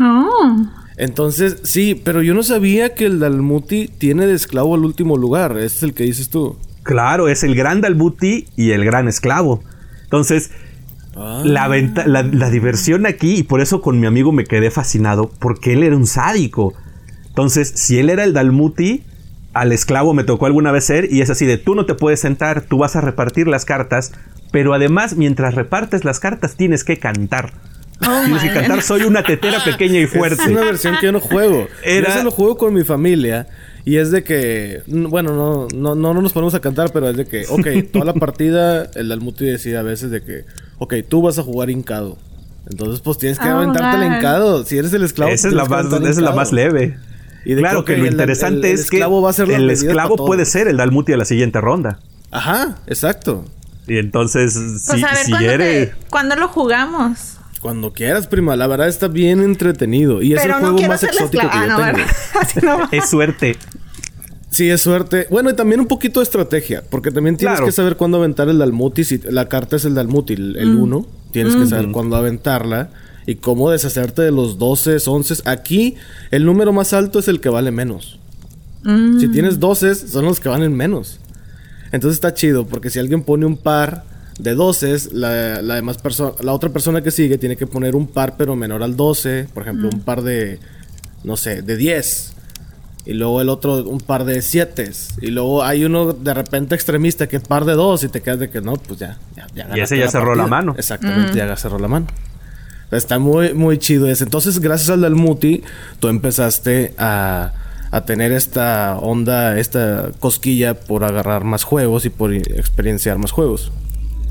Oh. 0.00 0.56
Entonces, 0.96 1.58
sí, 1.64 2.00
pero 2.02 2.22
yo 2.22 2.34
no 2.34 2.42
sabía 2.42 2.94
que 2.94 3.04
el 3.06 3.18
Dalmuti 3.18 3.88
tiene 3.98 4.26
de 4.26 4.34
esclavo 4.34 4.74
al 4.74 4.84
último 4.84 5.16
lugar. 5.16 5.52
Este 5.58 5.64
es 5.78 5.82
el 5.82 5.94
que 5.94 6.04
dices 6.04 6.30
tú. 6.30 6.56
Claro, 6.84 7.28
es 7.28 7.42
el 7.42 7.54
Grandalmuti 7.54 8.46
y 8.56 8.70
el 8.70 8.84
gran 8.84 9.08
esclavo. 9.08 9.62
Entonces, 10.04 10.50
Ah. 11.18 11.40
la, 11.46 11.66
venta- 11.66 12.06
la, 12.06 12.22
la 12.22 12.50
diversión 12.50 13.06
aquí, 13.06 13.36
y 13.38 13.42
por 13.42 13.62
eso 13.62 13.80
con 13.80 13.98
mi 13.98 14.06
amigo 14.06 14.32
me 14.32 14.44
quedé 14.44 14.70
fascinado, 14.70 15.30
porque 15.38 15.72
él 15.72 15.82
era 15.82 15.96
un 15.96 16.06
sádico. 16.06 16.74
Entonces, 17.28 17.72
si 17.74 17.98
él 17.98 18.10
era 18.10 18.22
el 18.22 18.34
Dalmuti, 18.34 19.02
al 19.60 19.72
esclavo 19.72 20.14
me 20.14 20.24
tocó 20.24 20.46
alguna 20.46 20.72
vez 20.72 20.84
ser, 20.84 21.12
y 21.12 21.20
es 21.20 21.30
así 21.30 21.46
de 21.46 21.58
tú 21.58 21.74
no 21.74 21.86
te 21.86 21.94
puedes 21.94 22.20
sentar, 22.20 22.62
tú 22.62 22.78
vas 22.78 22.96
a 22.96 23.00
repartir 23.00 23.46
las 23.48 23.64
cartas, 23.64 24.12
pero 24.52 24.74
además, 24.74 25.16
mientras 25.16 25.54
repartes 25.54 26.04
las 26.04 26.20
cartas, 26.20 26.56
tienes 26.56 26.84
que 26.84 26.98
cantar. 26.98 27.52
Oh, 28.06 28.20
tienes 28.24 28.42
que 28.42 28.52
cantar, 28.52 28.82
soy 28.82 29.02
una 29.02 29.22
tetera 29.22 29.64
pequeña 29.64 29.98
y 29.98 30.02
Es 30.04 30.10
fuerte. 30.10 30.50
una 30.52 30.62
versión 30.64 30.96
que 31.00 31.06
yo 31.06 31.12
no 31.12 31.20
juego. 31.20 31.66
Era- 31.82 32.08
Yo 32.08 32.18
se 32.18 32.24
lo 32.24 32.30
juego 32.30 32.56
con 32.58 32.74
mi 32.74 32.84
familia. 32.84 33.46
Y 33.86 33.98
es 33.98 34.10
de 34.10 34.24
que, 34.24 34.82
bueno, 34.88 35.32
no, 35.32 35.68
no, 35.74 35.94
no, 35.94 36.12
no 36.12 36.20
nos 36.20 36.32
ponemos 36.32 36.54
a 36.54 36.60
cantar, 36.60 36.90
pero 36.92 37.08
es 37.08 37.16
de 37.16 37.24
que, 37.24 37.44
ok, 37.48 37.66
toda 37.92 38.04
la 38.04 38.14
partida, 38.14 38.84
el 38.96 39.08
Dalmuti 39.08 39.44
decide 39.44 39.78
a 39.78 39.82
veces 39.82 40.10
de 40.10 40.22
que, 40.24 40.44
ok, 40.78 40.94
tú 41.08 41.22
vas 41.22 41.38
a 41.38 41.42
jugar 41.44 41.70
hincado. 41.70 42.18
Entonces, 42.68 43.00
pues 43.00 43.16
tienes 43.18 43.38
que 43.38 43.48
Oh, 43.48 43.58
aventarte 43.58 43.96
el 44.04 44.12
hincado. 44.12 44.64
Si 44.64 44.76
eres 44.76 44.92
el 44.92 45.04
esclavo, 45.04 45.30
Esa 45.32 45.46
es 45.48 45.54
la 45.54 45.66
más, 45.66 45.86
esa 45.86 46.08
es 46.10 46.18
la 46.18 46.32
más 46.32 46.52
leve. 46.52 46.98
Y 47.46 47.54
de 47.54 47.60
claro 47.62 47.84
que, 47.84 47.96
lo 47.96 48.04
el- 48.04 48.12
interesante 48.12 48.58
el- 48.70 48.74
el 48.74 48.80
es 48.80 48.90
que 48.90 48.98
va 49.00 49.30
a 49.30 49.42
el 49.56 49.70
esclavo 49.70 50.16
puede 50.16 50.44
ser 50.44 50.66
el 50.68 50.76
Dalmuti 50.78 51.12
de 51.12 51.18
la 51.18 51.24
siguiente 51.24 51.60
ronda. 51.60 52.00
Ajá, 52.32 52.76
exacto. 52.86 53.44
Y 53.86 53.98
entonces, 53.98 54.54
Pues 54.54 54.82
si, 54.82 55.04
a 55.04 55.08
ver, 55.12 55.16
si 55.24 55.30
¿cuándo, 55.30 55.50
eres... 55.50 55.90
te- 55.90 55.96
¿cuándo 56.10 56.34
lo 56.36 56.48
jugamos? 56.48 57.36
Cuando 57.60 57.92
quieras, 57.92 58.26
prima. 58.26 58.56
La 58.56 58.66
verdad 58.66 58.88
está 58.88 59.06
bien 59.08 59.40
entretenido. 59.40 60.22
Y 60.22 60.34
es 60.34 60.42
Pero 60.42 60.56
el 60.56 60.62
no 60.62 60.72
juego 60.72 60.88
más 60.88 61.02
exótico 61.04 61.48
que 61.48 61.56
yo 61.56 61.66
no, 61.66 61.76
tengo. 62.60 62.88
Es 62.92 63.08
suerte. 63.08 63.56
Sí, 64.50 64.68
es 64.70 64.80
suerte. 64.82 65.26
Bueno, 65.30 65.50
y 65.50 65.54
también 65.54 65.80
un 65.80 65.86
poquito 65.86 66.20
de 66.20 66.24
estrategia, 66.24 66.82
porque 66.90 67.10
también 67.10 67.36
tienes 67.36 67.56
Claro. 67.58 67.66
que 67.66 67.72
saber 67.72 67.96
cuándo 67.96 68.18
aventar 68.18 68.48
el 68.48 68.58
Dalmuti. 68.58 69.04
Si 69.04 69.18
la 69.18 69.48
carta 69.48 69.76
es 69.76 69.84
el 69.84 69.94
Dalmuti, 69.94 70.34
el 70.34 70.74
1, 70.76 71.06
tienes 71.32 71.54
que 71.56 71.66
saber 71.66 71.90
cuándo 71.92 72.16
aventarla 72.16 72.90
y 73.26 73.36
cómo 73.36 73.70
deshacerte 73.70 74.22
de 74.22 74.30
los 74.30 74.58
12, 74.58 74.98
11. 75.04 75.42
Aquí, 75.46 75.96
el 76.30 76.44
número 76.44 76.72
más 76.72 76.92
alto 76.92 77.18
es 77.18 77.28
el 77.28 77.40
que 77.40 77.48
vale 77.48 77.70
menos. 77.70 78.18
Mm. 78.84 79.18
Si 79.20 79.28
tienes 79.28 79.58
12, 79.58 79.94
son 79.94 80.24
los 80.26 80.38
que 80.40 80.48
valen 80.48 80.74
menos. 80.76 81.18
Entonces 81.92 82.16
está 82.16 82.34
chido, 82.34 82.66
porque 82.66 82.90
si 82.90 82.98
alguien 82.98 83.22
pone 83.22 83.46
un 83.46 83.56
par 83.56 84.04
de 84.38 84.54
12, 84.54 84.96
la, 85.12 85.60
la, 85.62 85.74
demás 85.76 86.02
perso- 86.02 86.36
la 86.40 86.52
otra 86.52 86.70
persona 86.70 87.00
que 87.02 87.10
sigue 87.10 87.38
tiene 87.38 87.56
que 87.56 87.66
poner 87.66 87.96
un 87.96 88.06
par, 88.06 88.36
pero 88.36 88.54
menor 88.54 88.82
al 88.82 88.96
12. 88.96 89.48
Por 89.52 89.62
ejemplo, 89.64 89.88
un 89.92 90.00
par 90.02 90.22
de, 90.22 90.58
no 91.24 91.36
sé, 91.36 91.62
de 91.62 91.76
10. 91.76 92.32
Y 93.06 93.14
luego 93.14 93.40
el 93.40 93.48
otro, 93.48 93.84
un 93.84 94.00
par 94.00 94.24
de 94.24 94.42
7. 94.42 94.90
Y 95.22 95.28
luego 95.28 95.62
hay 95.64 95.84
uno 95.84 96.12
de 96.12 96.34
repente 96.34 96.74
extremista 96.74 97.28
que 97.28 97.38
par 97.40 97.64
de 97.64 97.72
2 97.74 98.04
y 98.04 98.08
te 98.08 98.20
quedas 98.20 98.40
de 98.40 98.50
que 98.50 98.60
no, 98.60 98.74
pues 98.76 98.98
ya. 98.98 99.16
ya, 99.36 99.46
ya 99.54 99.62
Y 99.76 99.80
ese 99.80 99.96
ganaste 99.96 99.98
ya 99.98 100.08
cerró 100.10 100.34
la 100.34 100.46
mano. 100.48 100.74
Exactamente, 100.76 101.36
ya 101.38 101.56
cerró 101.56 101.78
la 101.78 101.88
mano. 101.88 102.06
Está 102.90 103.18
muy, 103.18 103.54
muy 103.54 103.78
chido 103.78 104.08
ese. 104.08 104.24
Entonces, 104.24 104.60
gracias 104.60 104.90
al 104.90 105.00
Dalmuti, 105.00 105.62
tú 106.00 106.08
empezaste 106.08 106.94
a, 106.98 107.52
a 107.90 108.04
tener 108.04 108.32
esta 108.32 108.96
onda, 108.96 109.58
esta 109.58 110.10
cosquilla 110.18 110.74
por 110.74 111.04
agarrar 111.04 111.44
más 111.44 111.64
juegos 111.64 112.04
y 112.04 112.10
por 112.10 112.32
experienciar 112.32 113.18
más 113.18 113.32
juegos. 113.32 113.72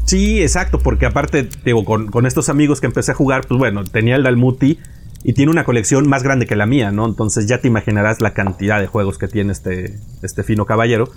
Sí, 0.06 0.42
exacto, 0.42 0.80
porque 0.80 1.08
aparte, 1.08 1.50
digo, 1.66 1.84
con, 1.84 2.08
con 2.08 2.26
estos 2.28 2.50
amigos 2.50 2.80
que 2.80 2.86
empecé 2.86 3.12
a 3.12 3.16
jugar, 3.16 3.48
pues 3.48 3.58
bueno, 3.58 3.84
tenía 3.84 4.16
el 4.16 4.24
Dalmuti 4.24 4.78
y 5.24 5.34
tiene 5.34 5.52
una 5.52 5.64
colección 5.64 6.08
más 6.08 6.22
grande 6.22 6.46
que 6.46 6.56
la 6.56 6.68
mía, 6.68 6.92
¿no? 6.92 7.08
Entonces 7.08 7.48
ya 7.48 7.60
te 7.60 7.68
imaginarás 7.68 8.22
la 8.22 8.36
cantidad 8.36 8.80
de 8.80 8.86
juegos 8.86 9.18
que 9.18 9.28
tiene 9.28 9.52
este, 9.52 9.98
este 10.22 10.44
fino 10.44 10.66
caballero. 10.66 11.10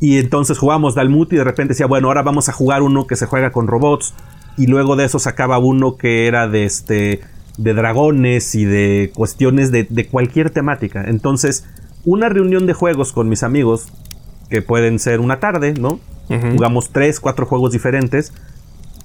Y 0.00 0.18
entonces 0.18 0.58
jugamos 0.58 0.96
Dalmuti 0.96 1.36
y 1.36 1.38
de 1.38 1.44
repente 1.44 1.74
decía, 1.74 1.86
bueno, 1.86 2.08
ahora 2.08 2.22
vamos 2.22 2.48
a 2.48 2.52
jugar 2.52 2.82
uno 2.82 3.06
que 3.06 3.14
se 3.14 3.26
juega 3.26 3.52
con 3.52 3.68
robots. 3.68 4.14
Y 4.60 4.66
luego 4.66 4.96
de 4.96 5.06
eso 5.06 5.18
sacaba 5.18 5.58
uno 5.58 5.96
que 5.96 6.26
era 6.26 6.48
de 6.48 6.64
este. 6.64 7.20
de 7.58 7.74
dragones 7.74 8.54
y 8.54 8.64
de 8.64 9.10
cuestiones 9.14 9.70
de, 9.70 9.86
de 9.88 10.06
cualquier 10.06 10.50
temática. 10.50 11.04
Entonces, 11.06 11.64
una 12.04 12.28
reunión 12.28 12.66
de 12.66 12.72
juegos 12.72 13.12
con 13.12 13.28
mis 13.28 13.42
amigos, 13.42 13.88
que 14.48 14.62
pueden 14.62 14.98
ser 14.98 15.20
una 15.20 15.40
tarde, 15.40 15.74
¿no? 15.74 16.00
Jugamos 16.52 16.90
tres, 16.90 17.20
cuatro 17.20 17.44
juegos 17.44 17.72
diferentes 17.72 18.32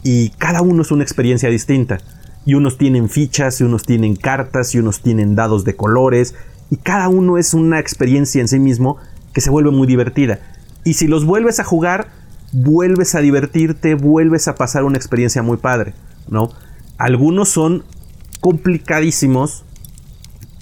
y 0.04 0.30
cada 0.38 0.62
uno 0.62 0.84
es 0.84 0.92
una 0.92 1.04
experiencia 1.04 1.50
distinta. 1.50 1.98
Y 2.46 2.54
unos 2.54 2.78
tienen 2.78 3.10
fichas, 3.10 3.60
y 3.60 3.64
unos 3.64 3.84
tienen 3.84 4.16
cartas, 4.16 4.76
y 4.76 4.78
unos 4.78 5.02
tienen 5.02 5.36
dados 5.36 5.64
de 5.64 5.76
colores, 5.76 6.36
y 6.70 6.78
cada 6.78 7.10
uno 7.10 7.40
es 7.40 7.56
una 7.56 7.80
experiencia 7.80 8.42
en 8.42 8.48
sí 8.48 8.60
mismo 8.60 8.98
que 9.34 9.42
se 9.42 9.50
vuelve 9.50 9.72
muy 9.72 9.88
divertida. 9.88 10.40
Y 10.84 10.94
si 10.94 11.08
los 11.08 11.26
vuelves 11.26 11.60
a 11.60 11.64
jugar, 11.64 12.08
vuelves 12.56 13.16
a 13.16 13.20
divertirte, 13.20 13.96
vuelves 13.96 14.48
a 14.48 14.56
pasar 14.56 14.84
una 14.86 14.98
experiencia 14.98 15.42
muy 15.44 15.58
padre, 15.58 15.94
¿no? 16.30 16.50
Algunos 16.98 17.50
son 17.50 17.84
complicadísimos 18.40 19.64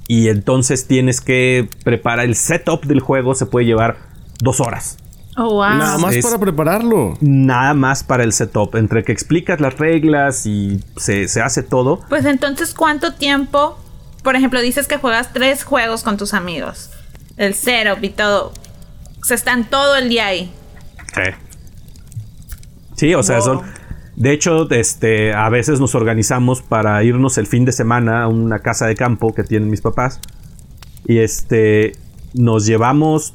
y 0.07 0.29
entonces 0.29 0.87
tienes 0.87 1.21
que 1.21 1.69
preparar 1.83 2.25
el 2.25 2.35
setup 2.35 2.85
del 2.85 2.99
juego, 2.99 3.35
se 3.35 3.45
puede 3.45 3.65
llevar 3.65 3.97
dos 4.39 4.59
horas. 4.59 4.97
Oh, 5.37 5.49
wow. 5.55 5.69
Nada 5.77 5.97
más 5.97 6.13
Es- 6.15 6.25
para 6.25 6.37
prepararlo. 6.39 7.17
Nada 7.21 7.73
más 7.73 8.03
para 8.03 8.23
el 8.23 8.33
setup, 8.33 8.75
entre 8.75 9.03
que 9.03 9.11
explicas 9.11 9.59
las 9.59 9.77
reglas 9.77 10.45
y 10.45 10.83
se, 10.97 11.27
se 11.27 11.41
hace 11.41 11.63
todo. 11.63 12.01
Pues 12.09 12.25
entonces, 12.25 12.73
¿cuánto 12.73 13.13
tiempo? 13.13 13.77
Por 14.23 14.35
ejemplo, 14.35 14.61
dices 14.61 14.87
que 14.87 14.97
juegas 14.97 15.33
tres 15.33 15.63
juegos 15.63 16.03
con 16.03 16.17
tus 16.17 16.33
amigos. 16.33 16.91
El 17.37 17.55
setup 17.55 18.03
y 18.03 18.09
todo. 18.09 18.51
Se 19.23 19.33
están 19.35 19.69
todo 19.69 19.95
el 19.95 20.09
día 20.09 20.27
ahí. 20.27 20.53
Sí. 21.15 21.21
Sí, 22.95 23.13
o 23.15 23.23
sea, 23.23 23.37
Wow. 23.37 23.45
son. 23.45 23.61
De 24.15 24.31
hecho, 24.31 24.69
este, 24.69 25.33
a 25.33 25.49
veces 25.49 25.79
nos 25.79 25.95
organizamos 25.95 26.61
para 26.61 27.03
irnos 27.03 27.37
el 27.39 27.47
fin 27.47 27.65
de 27.65 27.71
semana 27.71 28.23
a 28.23 28.27
una 28.27 28.59
casa 28.59 28.85
de 28.85 28.95
campo 28.95 29.33
que 29.33 29.43
tienen 29.43 29.69
mis 29.69 29.81
papás. 29.81 30.19
Y 31.07 31.17
este. 31.19 31.93
Nos 32.33 32.65
llevamos. 32.65 33.33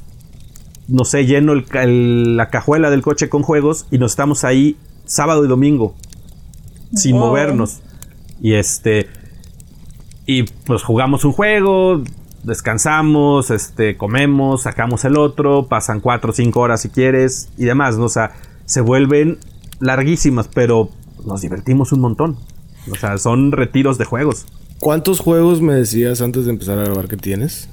No 0.87 1.03
sé, 1.05 1.25
lleno 1.25 1.53
el 1.53 1.65
el- 1.73 2.35
la 2.37 2.49
cajuela 2.49 2.89
del 2.89 3.01
coche 3.01 3.29
con 3.29 3.43
juegos. 3.43 3.85
Y 3.91 3.97
nos 3.97 4.11
estamos 4.11 4.43
ahí 4.43 4.77
sábado 5.05 5.43
y 5.45 5.47
domingo. 5.47 5.95
Sin 6.93 7.15
Wow. 7.17 7.27
movernos. 7.27 7.81
Y 8.41 8.53
este. 8.53 9.07
Y 10.25 10.43
pues 10.43 10.83
jugamos 10.83 11.25
un 11.25 11.31
juego. 11.33 12.03
Descansamos, 12.43 13.51
este, 13.51 13.97
comemos, 13.97 14.61
sacamos 14.63 15.03
el 15.03 15.17
otro, 15.17 15.67
pasan 15.67 15.99
cuatro 15.99 16.29
o 16.31 16.33
cinco 16.33 16.61
horas 16.61 16.81
si 16.81 16.89
quieres 16.89 17.49
y 17.57 17.65
demás, 17.65 17.97
¿no? 17.97 18.05
O 18.05 18.09
sea, 18.09 18.31
se 18.69 18.81
vuelven 18.81 19.39
larguísimas, 19.79 20.47
pero 20.47 20.89
nos 21.25 21.41
divertimos 21.41 21.91
un 21.91 22.01
montón. 22.01 22.37
O 22.91 22.95
sea, 22.95 23.17
son 23.17 23.51
retiros 23.51 23.97
de 23.97 24.05
juegos. 24.05 24.45
¿Cuántos 24.79 25.19
juegos 25.19 25.59
me 25.59 25.73
decías 25.73 26.21
antes 26.21 26.45
de 26.45 26.51
empezar 26.51 26.77
a 26.77 26.83
grabar 26.83 27.07
que 27.07 27.17
tienes? 27.17 27.67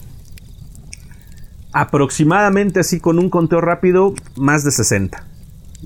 Aproximadamente 1.73 2.81
así 2.81 2.99
con 2.99 3.19
un 3.19 3.29
conteo 3.29 3.61
rápido, 3.61 4.15
más 4.37 4.65
de 4.65 4.71
60. 4.71 5.23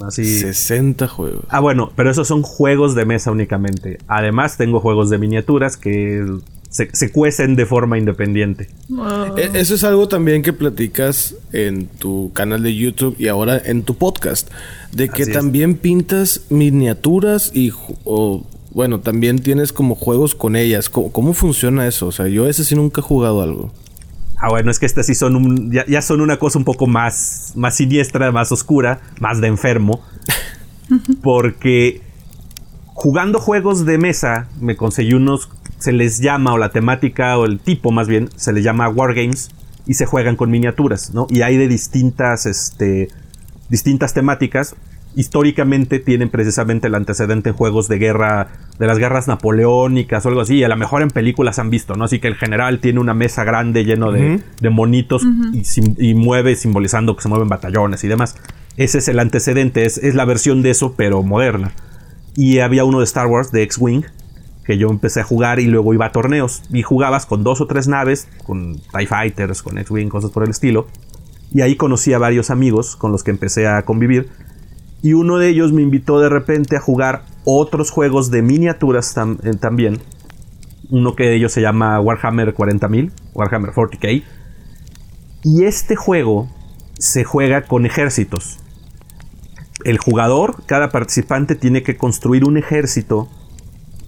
Así. 0.01 0.39
60 0.39 1.09
juegos. 1.09 1.45
Ah, 1.49 1.59
bueno, 1.59 1.91
pero 1.97 2.13
esos 2.13 2.29
son 2.29 2.43
juegos 2.43 2.95
de 2.95 3.05
mesa 3.05 3.33
únicamente. 3.33 3.99
Además, 4.07 4.57
tengo 4.57 4.79
juegos 4.79 5.11
de 5.11 5.19
miniaturas 5.19 5.77
que 5.77 6.25
se, 6.71 6.89
se 6.95 7.11
cuecen 7.13 7.55
de 7.57 7.67
forma 7.67 7.99
independiente. 7.99 8.69
Wow. 8.89 9.37
E- 9.37 9.51
Eso 9.55 9.75
es 9.75 9.85
algo 9.85 10.09
también 10.09 10.43
que 10.43 10.53
platicas 10.55 11.35
en 11.53 11.87
tu 11.87 12.33
canal 12.33 12.63
de 12.63 12.75
YouTube 12.75 13.15
y 13.19 13.29
ahora 13.29 13.61
en 13.63 13.83
tu 13.83 13.97
podcast. 13.97 14.49
De 14.93 15.09
que 15.09 15.23
Así 15.25 15.31
es. 15.33 15.37
también 15.37 15.77
pintas 15.77 16.43
miniaturas 16.49 17.51
y, 17.55 17.73
o, 18.05 18.47
bueno, 18.73 19.01
también 19.01 19.41
tienes 19.41 19.73
como 19.73 19.95
juegos 19.97 20.35
con 20.35 20.57
ellas. 20.57 20.89
¿Cómo, 20.89 21.13
cómo 21.13 21.33
funciona 21.35 21.87
eso? 21.87 22.07
O 22.07 22.13
sea, 22.13 22.29
yo 22.29 22.49
ese 22.49 22.65
sí 22.65 22.75
nunca 22.75 23.01
he 23.01 23.05
jugado 23.05 23.43
algo. 23.43 23.73
Ah, 24.43 24.49
bueno, 24.49 24.71
es 24.71 24.79
que 24.79 24.87
estas 24.87 25.05
sí 25.07 25.15
son 25.15 25.37
un, 25.37 25.71
ya, 25.71 25.85
ya 25.87 26.01
son 26.01 26.21
una 26.23 26.39
cosa 26.39 26.59
un 26.59 26.65
poco 26.65 26.87
más, 26.87 27.53
más 27.57 27.77
siniestra, 27.77 28.33
más 28.33 28.51
oscura, 28.53 29.01
más 29.21 29.41
de 29.43 29.49
enfermo. 29.49 30.01
Porque 31.23 32.01
jugando 32.87 33.39
juegos 33.39 33.85
de 33.85 33.99
mesa, 33.99 34.49
me 34.61 34.77
conseguí 34.77 35.15
unos, 35.15 35.49
se 35.81 35.93
les 35.93 36.21
llama, 36.21 36.53
o 36.53 36.59
la 36.59 36.71
temática, 36.71 37.37
o 37.37 37.47
el 37.47 37.59
tipo 37.59 37.91
más 37.91 38.07
bien, 38.07 38.29
se 38.37 38.53
les 38.53 38.63
llama 38.63 38.89
Wargames, 38.89 39.51
y 39.87 39.95
se 39.95 40.07
juegan 40.07 40.37
con 40.37 40.51
miniaturas, 40.51 41.13
¿no? 41.15 41.27
Y 41.31 41.43
hay 41.43 41.57
de 41.57 41.67
distintas, 41.67 42.47
este, 42.47 43.09
distintas 43.69 44.15
temáticas. 44.15 44.77
Históricamente 45.17 45.99
tienen 45.99 46.29
precisamente 46.29 46.87
el 46.87 46.95
antecedente 46.95 47.51
en 47.51 47.57
juegos 47.57 47.89
de 47.89 47.99
guerra, 47.99 48.49
de 48.79 48.87
las 48.87 48.99
guerras 48.99 49.27
napoleónicas 49.27 50.25
o 50.25 50.29
algo 50.29 50.43
así. 50.43 50.59
Y 50.59 50.65
a 50.65 50.69
lo 50.69 50.77
mejor 50.77 51.03
en 51.03 51.09
películas 51.09 51.59
han 51.59 51.71
visto, 51.71 51.97
¿no? 51.97 52.05
Así 52.05 52.21
que 52.21 52.29
el 52.29 52.37
general 52.37 52.79
tiene 52.79 53.01
una 53.01 53.15
mesa 53.15 53.43
grande 53.43 53.85
lleno 53.85 54.13
de, 54.13 54.41
monitos 54.71 55.27
y 55.99 56.15
mueve 56.15 56.55
simbolizando 56.55 57.17
que 57.17 57.23
se 57.23 57.29
mueven 57.29 57.49
batallones 57.49 58.05
y 58.05 58.09
demás. 58.09 58.37
Ese 58.77 58.99
es 58.99 59.09
el 59.09 59.19
antecedente, 59.19 59.87
es, 59.87 59.99
es 59.99 60.15
la 60.15 60.25
versión 60.25 60.63
de 60.63 60.71
eso, 60.71 60.95
pero 60.97 61.23
moderna. 61.25 61.73
Y 62.37 62.61
había 62.61 62.85
uno 62.85 63.01
de 63.01 63.05
Star 63.05 63.27
Wars, 63.27 63.51
de 63.51 63.65
X-Wing, 63.65 64.05
que 64.65 64.79
yo 64.79 64.89
empecé 64.89 65.21
a 65.21 65.25
jugar 65.25 65.61
y 65.61 65.67
luego 65.67 65.95
iba 65.95 66.07
a 66.07 66.13
torneos. 66.13 66.63
Y 66.71 66.83
jugabas 66.83 67.27
con 67.27 67.43
dos 67.43 67.61
o 67.61 67.67
tres 67.67 67.89
naves, 67.89 68.29
con 68.45 68.77
TIE 68.77 69.07
Fighters, 69.07 69.63
con 69.63 69.79
X-Wing, 69.79 70.09
cosas 70.09 70.31
por 70.31 70.45
el 70.45 70.51
estilo. 70.51 70.87
Y 71.53 71.63
ahí 71.63 71.77
conocí 71.77 72.13
a 72.13 72.19
varios 72.19 72.51
amigos 72.51 72.97
con 72.97 73.13
los 73.13 73.25
que 73.25 73.31
empecé 73.31 73.67
a 73.67 73.83
convivir. 73.83 74.31
Y 75.03 75.15
uno 75.15 75.39
de 75.39 75.49
ellos 75.49 75.73
me 75.73 75.83
invitó 75.83 76.21
de 76.21 76.29
repente 76.29 76.77
a 76.77 76.81
jugar 76.81 77.25
otros 77.45 77.91
juegos 77.91 78.31
de 78.31 78.43
miniaturas 78.43 79.17
eh, 79.17 79.53
también. 79.59 79.99
Uno 80.91 81.15
que 81.15 81.35
ellos 81.35 81.53
se 81.53 81.63
llama 81.63 82.01
Warhammer 82.01 82.55
40.000, 82.55 83.13
Warhammer 83.35 83.71
40k. 83.73 84.25
Y 85.43 85.65
este 85.65 85.97
juego 85.97 86.49
se 86.99 87.25
juega 87.25 87.63
con 87.63 87.87
ejércitos. 87.87 88.59
El 89.85 89.97
jugador, 89.97 90.63
cada 90.67 90.91
participante 90.91 91.55
tiene 91.55 91.83
que 91.83 91.97
construir 91.97 92.45
un 92.45 92.59
ejército. 92.59 93.29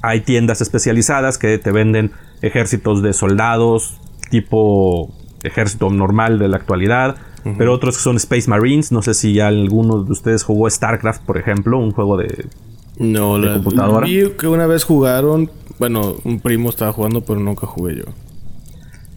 Hay 0.02 0.20
tiendas 0.22 0.60
especializadas 0.60 1.38
que 1.38 1.58
te 1.58 1.70
venden 1.70 2.10
ejércitos 2.42 3.02
de 3.02 3.12
soldados, 3.12 3.98
tipo 4.30 5.14
ejército 5.44 5.90
normal 5.90 6.38
de 6.38 6.48
la 6.48 6.56
actualidad, 6.56 7.16
pero 7.58 7.72
otros 7.72 7.96
que 7.96 8.02
son 8.02 8.16
Space 8.16 8.48
Marines. 8.48 8.92
No 8.92 9.02
sé 9.02 9.14
si 9.14 9.34
ya 9.34 9.48
alguno 9.48 10.02
de 10.02 10.12
ustedes 10.12 10.42
jugó 10.44 10.68
StarCraft, 10.68 11.22
por 11.24 11.38
ejemplo, 11.38 11.78
un 11.78 11.92
juego 11.92 12.16
de... 12.16 12.46
No, 12.98 13.38
¿De 13.38 13.46
la 13.46 13.54
computadora? 13.54 14.06
Vi 14.06 14.30
que 14.38 14.46
una 14.46 14.66
vez 14.66 14.84
jugaron. 14.84 15.50
Bueno, 15.78 16.16
un 16.24 16.40
primo 16.40 16.68
estaba 16.70 16.92
jugando, 16.92 17.22
pero 17.22 17.40
nunca 17.40 17.66
jugué 17.66 17.96
yo. 17.96 18.04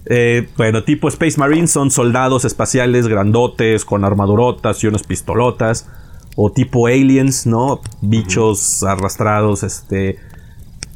eh, 0.07 0.47
bueno, 0.57 0.83
tipo 0.83 1.07
Space 1.07 1.39
Marines 1.39 1.71
son 1.71 1.91
soldados 1.91 2.45
espaciales 2.45 3.07
grandotes 3.07 3.85
con 3.85 4.03
armadurotas 4.05 4.83
y 4.83 4.87
unas 4.87 5.03
pistolotas. 5.03 5.87
O 6.35 6.51
tipo 6.51 6.87
aliens, 6.87 7.45
¿no? 7.47 7.81
Bichos 8.01 8.83
arrastrados, 8.83 9.63
este... 9.63 10.19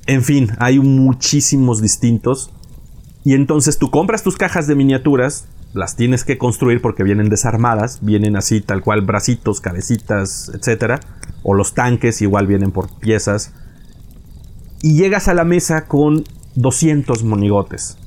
En 0.10 0.24
fin, 0.24 0.50
hay 0.58 0.80
muchísimos 0.80 1.84
distintos. 1.84 2.50
Y 3.24 3.36
entonces 3.36 3.78
tú 3.78 3.92
compras 3.92 4.24
tus 4.24 4.38
cajas 4.38 4.66
de 4.66 4.74
miniaturas, 4.74 5.46
las 5.76 5.96
tienes 5.96 6.24
que 6.24 6.40
construir 6.40 6.82
porque 6.82 7.04
vienen 7.04 7.30
desarmadas, 7.30 8.00
vienen 8.02 8.36
así 8.36 8.60
tal 8.60 8.82
cual 8.82 9.02
bracitos, 9.02 9.62
cabecitas, 9.62 10.50
etcétera, 10.52 11.00
o 11.44 11.54
los 11.54 11.76
tanques 11.76 12.24
igual 12.24 12.48
vienen 12.48 12.72
por 12.72 12.90
piezas. 12.90 13.54
Y 14.82 14.98
llegas 14.98 15.28
a 15.28 15.36
la 15.36 15.44
mesa 15.44 15.86
con 15.86 16.24
200 16.56 17.24
monigotes. 17.24 18.00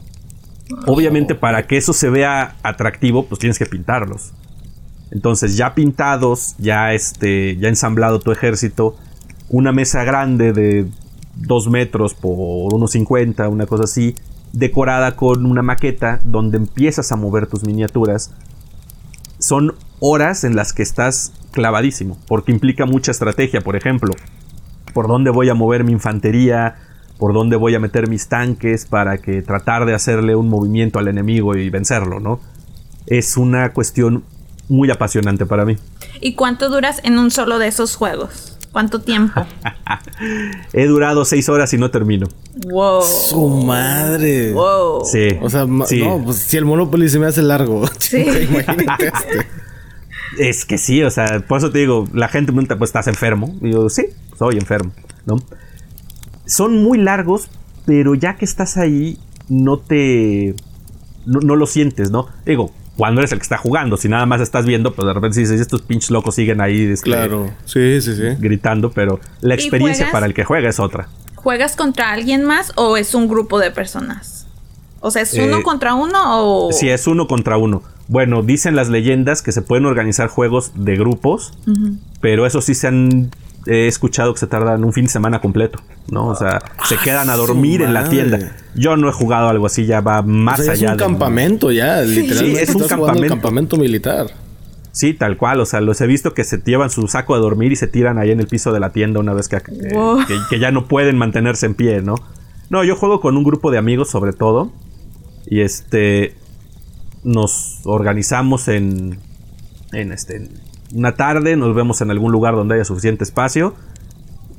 Obviamente 0.89 1.37
para 1.37 1.69
que 1.69 1.77
eso 1.77 1.93
se 1.93 2.11
vea 2.11 2.57
atractivo, 2.65 3.27
pues 3.29 3.39
tienes 3.39 3.61
que 3.61 3.67
pintarlos. 3.67 4.33
Entonces, 5.13 5.57
ya 5.57 5.77
pintados, 5.77 6.57
ya 6.59 6.95
este, 6.95 7.57
ya 7.59 7.69
ensamblado 7.69 8.19
tu 8.19 8.33
ejército, 8.33 8.97
una 9.51 9.71
mesa 9.71 10.03
grande 10.03 10.53
de 10.53 10.89
2 11.37 11.69
metros 11.69 12.15
por 12.15 12.33
1,50, 12.33 13.51
una 13.51 13.67
cosa 13.67 13.85
así, 13.85 14.15
decorada 14.53 15.17
con 15.17 15.47
una 15.47 15.63
maqueta 15.63 16.21
donde 16.25 16.59
empiezas 16.59 17.13
a 17.13 17.17
mover 17.17 17.47
tus 17.47 17.65
miniaturas. 17.65 18.33
Son 19.39 19.75
horas 20.01 20.45
en 20.45 20.57
las 20.57 20.73
que 20.73 20.83
estás 20.83 21.33
clavadísimo, 21.53 22.19
porque 22.27 22.53
implica 22.53 22.87
mucha 22.87 23.11
estrategia, 23.11 23.61
por 23.61 23.77
ejemplo, 23.77 24.15
por 24.93 25.09
dónde 25.09 25.31
voy 25.31 25.49
a 25.49 25.55
mover 25.55 25.85
mi 25.85 25.93
infantería, 25.93 26.77
por 27.19 27.33
dónde 27.33 27.57
voy 27.57 27.75
a 27.75 27.81
meter 27.81 28.09
mis 28.09 28.29
tanques 28.29 28.85
para 28.85 29.19
que 29.19 29.43
tratar 29.43 29.87
de 29.87 29.95
hacerle 29.95 30.35
un 30.35 30.49
movimiento 30.49 30.99
al 30.99 31.09
enemigo 31.09 31.57
y 31.57 31.71
vencerlo, 31.71 32.21
¿no? 32.21 32.41
Es 33.07 33.37
una 33.37 33.73
cuestión 33.73 34.25
muy 34.69 34.91
apasionante 34.91 35.47
para 35.47 35.65
mí. 35.65 35.77
¿Y 36.21 36.35
cuánto 36.35 36.69
duras 36.69 37.01
en 37.05 37.19
un 37.19 37.31
solo 37.31 37.59
de 37.59 37.69
esos 37.69 37.97
juegos? 37.97 38.52
¿Cuánto 38.73 39.01
tiempo? 39.01 39.45
He 40.73 40.87
durado 40.87 41.25
seis 41.25 41.49
horas 41.49 41.73
y 41.75 41.79
no 41.79 41.91
termino. 41.91 42.27
wow. 42.67 43.03
¡Su 43.03 43.49
madre! 43.49 44.53
Wow. 44.53 45.05
Sí. 45.05 45.29
O 45.43 45.51
sea, 45.51 45.67
Sí. 45.87 46.01
no, 46.03 46.23
pues 46.25 46.39
si 46.39 46.57
el 46.57 46.65
Monopoly 46.65 47.09
se 47.09 47.19
me 47.19 47.27
hace 47.27 47.43
largo. 47.43 47.85
Sí. 47.99 48.23
Imagínate 48.51 49.07
este. 49.09 49.47
Es 50.39 50.65
que 50.65 50.79
sí, 50.79 51.03
o 51.03 51.11
sea, 51.11 51.45
por 51.47 51.59
eso 51.59 51.71
te 51.71 51.81
digo, 51.81 52.09
la 52.15 52.29
gente 52.29 52.53
me 52.53 52.57
pregunta, 52.57 52.79
pues 52.79 52.89
estás 52.89 53.07
enfermo. 53.09 53.55
Y 53.61 53.73
yo, 53.73 53.91
sí, 53.91 54.07
soy 54.39 54.57
enfermo, 54.57 54.93
¿no? 55.27 55.37
Son 56.47 56.83
muy 56.83 56.97
largos, 56.99 57.49
pero 57.85 58.15
ya 58.15 58.37
que 58.37 58.47
estás 58.47 58.79
ahí, 58.79 59.19
no 59.51 59.79
te. 59.79 60.55
No, 61.27 61.41
no 61.41 61.55
lo 61.57 61.67
sientes, 61.67 62.11
¿no? 62.11 62.29
Digo, 62.47 62.73
cuando 63.03 63.21
eres 63.21 63.33
el 63.33 63.41
que 63.41 63.43
está 63.43 63.59
jugando. 63.59 63.97
Si 63.97 64.09
nada 64.09 64.27
más 64.27 64.41
estás 64.41 64.65
viendo, 64.65 64.95
pues 64.95 65.05
de 65.07 65.13
repente 65.13 65.41
dices, 65.41 65.61
estos 65.61 65.83
pinches 65.83 66.13
locos 66.13 66.37
siguen 66.37 66.61
ahí. 66.61 66.83
este, 66.85 67.03
Claro. 67.07 67.51
Sí, 67.65 68.01
sí, 68.01 68.15
sí. 68.15 68.37
Gritando, 68.39 68.93
pero 68.93 69.19
la 69.41 69.57
¿Y 69.57 69.59
experiencia 69.59 70.05
juegas? 70.05 70.13
para 70.13 70.27
el 70.27 70.35
que 70.35 70.45
juega 70.45 70.69
es 70.69 70.79
otra. 70.79 71.09
¿Juegas 71.35 71.75
contra 71.75 72.13
alguien 72.13 72.45
más 72.45 72.71
o 72.77 72.97
es 72.97 73.17
un 73.17 73.27
grupo 73.27 73.59
de 73.59 73.73
personas? 73.73 74.47
O 75.01 75.11
sea, 75.11 75.23
¿es 75.23 75.35
uno 75.35 75.59
Eh, 75.59 75.63
contra 75.65 75.95
uno 75.95 76.17
o...? 76.69 76.71
Si 76.71 76.91
es 76.91 77.09
uno 77.09 77.27
contra 77.27 77.57
uno. 77.57 77.83
Bueno, 78.07 78.45
dicen 78.45 78.77
las 78.77 78.89
leyendas 78.89 79.43
que 79.43 79.51
se 79.51 79.63
pueden 79.63 79.85
organizar 79.87 80.29
juegos 80.29 80.71
de 80.77 80.95
grupos, 80.95 81.55
pero 82.21 82.47
eso 82.47 82.61
sí 82.61 82.77
se 82.77 82.87
han 82.87 83.33
he 83.67 83.87
escuchado 83.87 84.33
que 84.35 84.41
se 84.41 84.47
tardan 84.47 84.83
un 84.85 84.93
fin 84.93 85.05
de 85.05 85.11
semana 85.11 85.41
completo, 85.41 85.79
¿no? 86.11 86.27
O 86.27 86.35
sea, 86.35 86.61
se 86.89 86.97
quedan 86.99 87.31
a 87.31 87.37
dormir 87.37 87.83
en 87.83 87.95
la 87.95 88.09
tienda. 88.09 88.57
Yo 88.75 88.97
no 88.97 89.09
he 89.09 89.13
jugado 89.13 89.49
algo 89.49 89.67
así, 89.67 89.87
ya 89.87 90.01
va 90.01 90.23
más 90.23 90.61
O 90.61 90.63
sea, 90.65 90.73
allá 90.73 90.87
es 90.89 90.91
un 90.93 90.97
de- 90.99 91.03
campamento 91.05 91.71
ya, 91.71 92.01
literalmente. 92.03 92.57
Sí, 92.57 92.63
es 92.71 92.75
un 92.75 92.89
campamento. 92.89 93.29
campamento 93.29 93.77
militar. 93.77 94.27
Sí, 94.91 95.15
tal 95.15 95.37
cual. 95.39 95.61
O 95.61 95.65
sea, 95.67 95.81
los 95.81 96.01
he 96.01 96.07
visto 96.07 96.35
que 96.35 96.45
se 96.45 96.59
llevan 96.65 96.91
su 96.91 97.07
saco 97.09 97.35
de 97.35 97.41
dormir 97.41 97.73
y 97.73 97.77
se 97.77 97.87
tiran 97.87 98.19
ahí 98.19 98.31
en 98.31 98.41
el 98.41 98.47
piso 98.47 98.73
de 98.73 98.81
la 98.81 98.91
tienda 98.91 99.21
una 99.21 99.33
vez 99.33 99.49
que, 99.49 99.59
Wow. 99.95 100.27
que- 100.27 100.37
que 100.51 100.59
ya 100.59 100.71
no 100.71 100.87
pueden 100.89 101.17
mantenerse 101.17 101.65
en 101.67 101.75
pie, 101.75 102.03
¿no? 102.03 102.15
No, 102.69 102.85
yo 102.85 102.97
juego 102.97 103.21
con 103.21 103.37
un 103.37 103.45
grupo 103.45 103.71
de 103.71 103.79
amigos 103.79 104.11
sobre 104.11 104.33
todo. 104.33 104.73
Y 105.47 105.61
este. 105.61 106.35
Nos 107.25 107.81
organizamos 107.85 108.69
en. 108.69 109.19
En 109.93 110.13
este. 110.13 110.37
en 110.37 110.51
una 110.93 111.15
tarde. 111.15 111.57
Nos 111.57 111.75
vemos 111.75 112.01
en 112.01 112.11
algún 112.11 112.33
lugar 112.33 112.55
donde 112.55 112.75
haya 112.75 112.85
suficiente 112.85 113.25
espacio. 113.25 113.75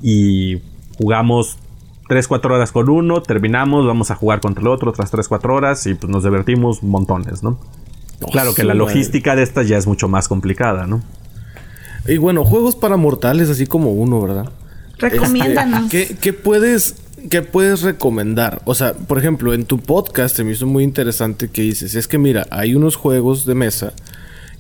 Y 0.01 0.61
jugamos 0.97 1.57
3-4 2.09 2.45
horas 2.45 2.71
con 2.71 2.89
uno. 2.89 3.21
Terminamos. 3.21 3.85
Vamos 3.85 4.11
a 4.11 4.15
jugar 4.15 4.41
contra 4.41 4.61
el 4.61 4.67
otro 4.67 4.91
otras 4.91 5.11
3-4 5.11 5.53
horas. 5.53 5.87
Y 5.87 5.95
pues 5.95 6.11
nos 6.11 6.23
divertimos 6.23 6.83
montones, 6.83 7.43
¿no? 7.43 7.59
Claro 8.31 8.53
que 8.53 8.63
la 8.63 8.73
madre. 8.73 8.79
logística 8.79 9.35
de 9.35 9.43
estas 9.43 9.67
ya 9.67 9.77
es 9.77 9.87
mucho 9.87 10.07
más 10.07 10.27
complicada, 10.27 10.87
¿no? 10.87 11.01
Y 12.07 12.17
bueno, 12.17 12.43
juegos 12.43 12.75
para 12.75 12.97
mortales, 12.97 13.49
así 13.49 13.65
como 13.65 13.91
uno, 13.91 14.21
¿verdad? 14.21 14.49
Recomiéndanos. 14.97 15.89
¿Qué, 15.89 16.17
qué 16.19 16.33
puedes, 16.33 16.95
¿Qué 17.29 17.41
puedes 17.41 17.81
recomendar? 17.81 18.61
O 18.65 18.75
sea, 18.75 18.93
por 18.93 19.17
ejemplo, 19.17 19.53
en 19.53 19.65
tu 19.65 19.79
podcast 19.79 20.35
se 20.35 20.43
me 20.43 20.51
hizo 20.51 20.67
muy 20.67 20.83
interesante 20.83 21.49
que 21.49 21.61
dices, 21.61 21.95
es 21.95 22.07
que 22.07 22.17
mira, 22.17 22.45
hay 22.51 22.75
unos 22.75 22.95
juegos 22.97 23.45
de 23.45 23.55
mesa 23.55 23.93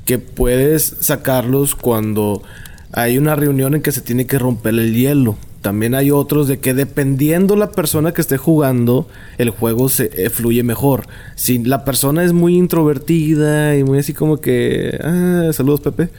que 0.05 0.19
puedes 0.19 0.95
sacarlos 0.99 1.75
cuando 1.75 2.43
hay 2.91 3.17
una 3.17 3.35
reunión 3.35 3.75
en 3.75 3.81
que 3.81 3.91
se 3.91 4.01
tiene 4.01 4.25
que 4.25 4.39
romper 4.39 4.73
el 4.75 4.93
hielo. 4.93 5.37
También 5.61 5.95
hay 5.95 6.11
otros 6.11 6.49
de 6.49 6.59
que 6.59 6.73
dependiendo 6.73 7.55
la 7.55 7.71
persona 7.71 8.11
que 8.13 8.19
esté 8.19 8.37
jugando, 8.37 9.07
el 9.37 9.49
juego 9.49 9.87
se 9.87 10.11
eh, 10.13 10.29
fluye 10.29 10.61
mejor. 10.61 11.07
Si 11.35 11.63
la 11.63 11.85
persona 11.85 12.23
es 12.25 12.33
muy 12.33 12.57
introvertida 12.57 13.77
y 13.77 13.83
muy 13.85 13.99
así 13.99 14.13
como 14.13 14.37
que, 14.37 14.99
ah, 15.01 15.51
saludos 15.53 15.79
Pepe, 15.79 16.09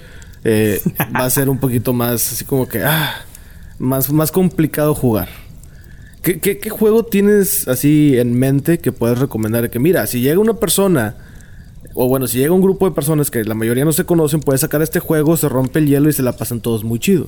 eh, 0.45 0.81
va 1.15 1.27
a 1.27 1.31
ser 1.31 1.51
un 1.51 1.59
poquito 1.59 1.93
más 1.93 2.33
así 2.33 2.47
como 2.47 2.67
que, 2.67 2.83
ah, 2.83 3.17
más, 3.79 4.11
más 4.11 4.33
complicado 4.33 4.95
jugar. 4.95 5.29
¿Qué, 6.23 6.41
qué, 6.41 6.57
qué 6.59 6.71
juego 6.71 7.05
tienes 7.05 7.69
así 7.69 8.17
en 8.17 8.39
mente 8.39 8.79
que 8.79 8.93
puedes 8.93 9.19
recomendar? 9.19 9.69
Que 9.69 9.79
mira, 9.79 10.07
si 10.07 10.23
llega 10.23 10.41
una 10.41 10.55
persona, 10.55 11.17
o 11.93 12.09
bueno, 12.09 12.27
si 12.27 12.39
llega 12.39 12.53
un 12.53 12.63
grupo 12.63 12.89
de 12.89 12.95
personas 12.95 13.31
que 13.31 13.45
la 13.45 13.55
mayoría 13.55 13.85
no 13.85 13.93
se 13.93 14.05
conocen, 14.05 14.41
puedes 14.41 14.63
sacar 14.63 14.81
este 14.83 15.01
juego, 15.01 15.37
se 15.37 15.49
rompe 15.49 15.79
el 15.79 15.87
hielo 15.87 16.09
y 16.09 16.13
se 16.13 16.23
la 16.23 16.33
pasan 16.33 16.61
todos 16.61 16.85
muy 16.85 16.99
chido. 16.99 17.27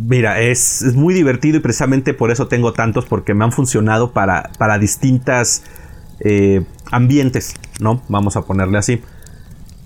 Mira, 0.00 0.40
es, 0.40 0.82
es 0.82 0.94
muy 0.94 1.12
divertido 1.12 1.58
y 1.58 1.60
precisamente 1.60 2.14
por 2.14 2.30
eso 2.30 2.48
tengo 2.48 2.72
tantos, 2.72 3.04
porque 3.04 3.34
me 3.34 3.44
han 3.44 3.52
funcionado 3.52 4.12
para, 4.12 4.50
para 4.58 4.78
distintas 4.78 5.62
eh, 6.20 6.64
ambientes, 6.90 7.54
¿no? 7.80 8.02
Vamos 8.08 8.36
a 8.36 8.42
ponerle 8.42 8.78
así. 8.78 9.02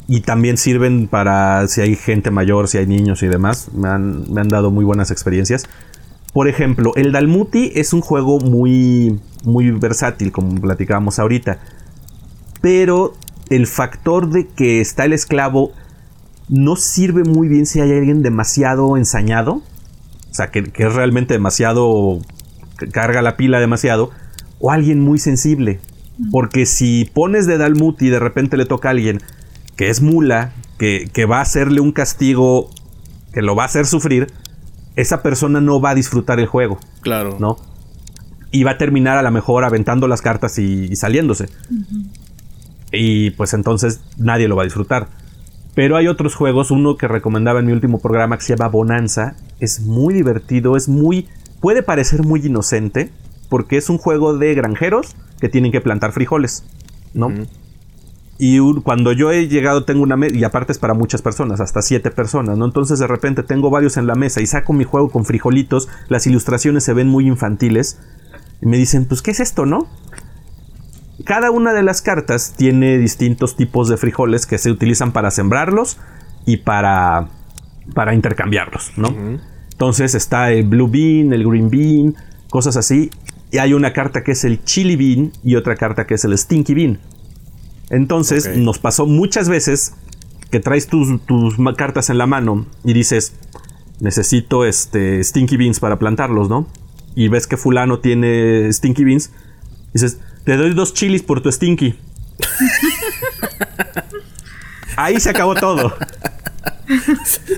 Y 0.07 0.21
también 0.21 0.57
sirven 0.57 1.09
para 1.09 1.67
si 1.67 1.81
hay 1.81 1.97
gente 1.97 2.31
mayor, 2.31 2.69
si 2.69 2.79
hay 2.79 2.87
niños 2.87 3.23
y 3.23 3.27
demás. 3.27 3.71
Me 3.73 3.89
han, 3.89 4.33
me 4.33 4.41
han 4.41 4.49
dado 4.49 4.71
muy 4.71 4.85
buenas 4.85 5.11
experiencias. 5.11 5.65
Por 6.33 6.47
ejemplo, 6.47 6.93
el 6.97 7.11
Dalmuti 7.11 7.73
es 7.75 7.93
un 7.93 8.01
juego 8.01 8.39
muy, 8.39 9.19
muy 9.45 9.71
versátil, 9.71 10.31
como 10.31 10.61
platicábamos 10.61 11.19
ahorita. 11.19 11.59
Pero 12.61 13.15
el 13.51 13.67
factor 13.67 14.31
de 14.31 14.47
que 14.47 14.81
está 14.81 15.05
el 15.05 15.13
esclavo 15.13 15.73
no 16.49 16.77
sirve 16.77 17.25
muy 17.25 17.49
bien 17.49 17.67
si 17.67 17.81
hay 17.81 17.91
alguien 17.93 18.23
demasiado 18.23 18.97
ensañado. 18.97 19.55
O 20.31 20.35
sea, 20.35 20.51
que, 20.51 20.65
que 20.65 20.85
es 20.87 20.95
realmente 20.95 21.35
demasiado. 21.35 22.21
que 22.79 22.89
carga 22.89 23.23
la 23.23 23.37
pila 23.37 23.61
demasiado. 23.61 24.11
O 24.61 24.71
alguien 24.71 25.01
muy 25.01 25.19
sensible. 25.19 25.81
Porque 26.31 26.65
si 26.67 27.11
pones 27.13 27.47
de 27.47 27.59
Dalmuti 27.59 28.07
y 28.07 28.11
de 28.11 28.21
repente 28.21 28.57
le 28.57 28.67
toca 28.67 28.89
a 28.89 28.93
alguien 28.93 29.21
que 29.77 29.91
es 29.91 30.01
mula, 30.01 30.53
que, 30.79 31.09
que 31.13 31.25
va 31.27 31.39
a 31.39 31.43
hacerle 31.43 31.81
un 31.81 31.91
castigo 31.93 32.71
que 33.33 33.43
lo 33.43 33.57
va 33.57 33.65
a 33.65 33.67
hacer 33.67 33.85
sufrir, 33.87 34.29
esa 34.95 35.23
persona 35.23 35.61
no 35.61 35.81
va 35.81 35.91
a 35.91 35.95
disfrutar 35.97 36.39
el 36.39 36.47
juego, 36.47 36.79
Claro. 37.01 37.37
¿no? 37.41 37.57
Y 38.53 38.63
va 38.63 38.73
a 38.73 38.79
terminar 38.79 39.19
a 39.19 39.23
lo 39.23 39.31
mejor 39.33 39.65
aventando 39.65 40.07
las 40.07 40.23
cartas 40.23 40.57
y, 40.61 40.85
y 40.85 40.95
saliéndose. 40.95 41.49
Y 42.97 43.31
pues 43.31 43.55
entonces 43.55 44.01
nadie 44.17 44.49
lo 44.49 44.57
va 44.57 44.63
a 44.63 44.65
disfrutar. 44.65 45.09
Pero 45.75 45.97
hay 45.97 46.07
otros 46.07 46.35
juegos, 46.35 46.71
uno 46.71 46.97
que 46.97 47.09
recomendaba 47.09 47.61
en 47.61 47.67
mi 47.67 47.73
último 47.73 47.99
programa 48.01 48.37
que 48.39 48.45
se 48.45 48.57
llama 48.57 48.69
Bonanza. 48.71 49.37
Es 49.61 49.81
muy 49.81 50.15
divertido, 50.15 50.77
es 50.77 50.89
muy... 50.89 51.29
puede 51.61 51.83
parecer 51.83 52.23
muy 52.23 52.41
inocente, 52.47 53.11
porque 53.49 53.77
es 53.77 53.91
un 53.91 53.99
juego 53.99 54.37
de 54.37 54.55
granjeros 54.55 55.17
que 55.41 55.49
tienen 55.49 55.73
que 55.73 55.81
plantar 55.81 56.13
frijoles, 56.13 56.65
¿no? 57.13 57.29
Y 58.39 58.59
un- 58.59 58.81
cuando 58.83 59.13
yo 59.13 59.31
he 59.31 59.47
llegado 59.49 59.85
tengo 59.85 60.03
una 60.03 60.17
mesa, 60.17 60.35
y 60.35 60.45
aparte 60.45 60.73
es 60.73 60.79
para 60.79 60.95
muchas 60.95 61.23
personas, 61.23 61.61
hasta 61.61 61.83
siete 61.83 62.11
personas, 62.11 62.59
¿no? 62.59 62.65
Entonces 62.65 62.99
de 62.99 63.07
repente 63.07 63.43
tengo 63.43 63.71
varios 63.71 63.97
en 63.97 64.07
la 64.07 64.15
mesa 64.15 64.41
y 64.41 64.47
saco 64.47 64.73
mi 64.73 64.85
juego 64.85 65.11
con 65.11 65.25
frijolitos, 65.25 65.89
las 66.09 66.27
ilustraciones 66.27 66.85
se 66.85 66.95
ven 66.95 67.09
muy 67.09 67.27
infantiles, 67.29 68.01
y 68.61 68.67
me 68.67 68.77
dicen, 68.77 69.05
pues, 69.05 69.23
¿qué 69.23 69.31
es 69.33 69.41
esto, 69.41 69.67
no? 69.67 69.87
Cada 71.25 71.51
una 71.51 71.73
de 71.73 71.83
las 71.83 72.03
cartas 72.03 72.55
tiene 72.57 72.99
distintos 72.99 73.57
tipos 73.57 73.89
de 73.89 73.97
frijoles 73.97 74.47
que 74.47 74.59
se 74.59 74.71
utilizan 74.71 75.13
para 75.13 75.31
sembrarlos 75.31 75.99
y 76.45 76.59
para, 76.59 77.29
para 77.95 78.15
intercambiarlos, 78.15 78.93
¿no? 78.97 79.15
Entonces 79.71 80.15
está 80.15 80.51
el 80.51 80.67
blue 80.67 80.89
bean, 80.89 81.33
el 81.33 81.45
green 81.47 81.71
bean, 81.71 82.17
cosas 82.51 82.77
así. 82.77 83.11
Y 83.53 83.59
hay 83.59 83.73
una 83.75 83.93
carta 83.93 84.25
que 84.25 84.33
es 84.33 84.45
el 84.45 84.65
chili 84.65 84.97
bean 84.97 85.33
y 85.45 85.55
otra 85.55 85.77
carta 85.77 86.07
que 86.07 86.15
es 86.15 86.25
el 86.25 86.37
stinky 86.37 86.75
bean. 86.75 86.99
Entonces 87.91 88.57
nos 88.57 88.79
pasó 88.79 89.07
muchas 89.07 89.49
veces 89.49 89.95
que 90.51 90.59
traes 90.61 90.89
tus, 90.89 91.25
tus 91.27 91.57
cartas 91.77 92.11
en 92.11 92.19
la 92.19 92.27
mano 92.27 92.67
y 92.85 92.93
dices, 92.93 93.35
necesito 94.01 94.65
este 94.65 95.23
stinky 95.23 95.57
beans 95.57 95.81
para 95.81 95.99
plantarlos, 95.99 96.49
¿no? 96.49 96.67
Y 97.15 97.29
ves 97.29 97.47
que 97.47 97.57
fulano 97.57 98.01
tiene 98.01 98.73
stinky 98.73 99.05
beans. 99.05 99.31
Dices, 99.93 100.19
te 100.45 100.57
doy 100.57 100.75
dos 100.75 100.95
chilis 100.95 101.23
por 101.23 101.41
tu 101.41 101.51
stinky. 101.51 101.95
Ahí 104.97 105.19
se 105.21 105.31
acabó 105.31 105.55
todo. 105.55 105.93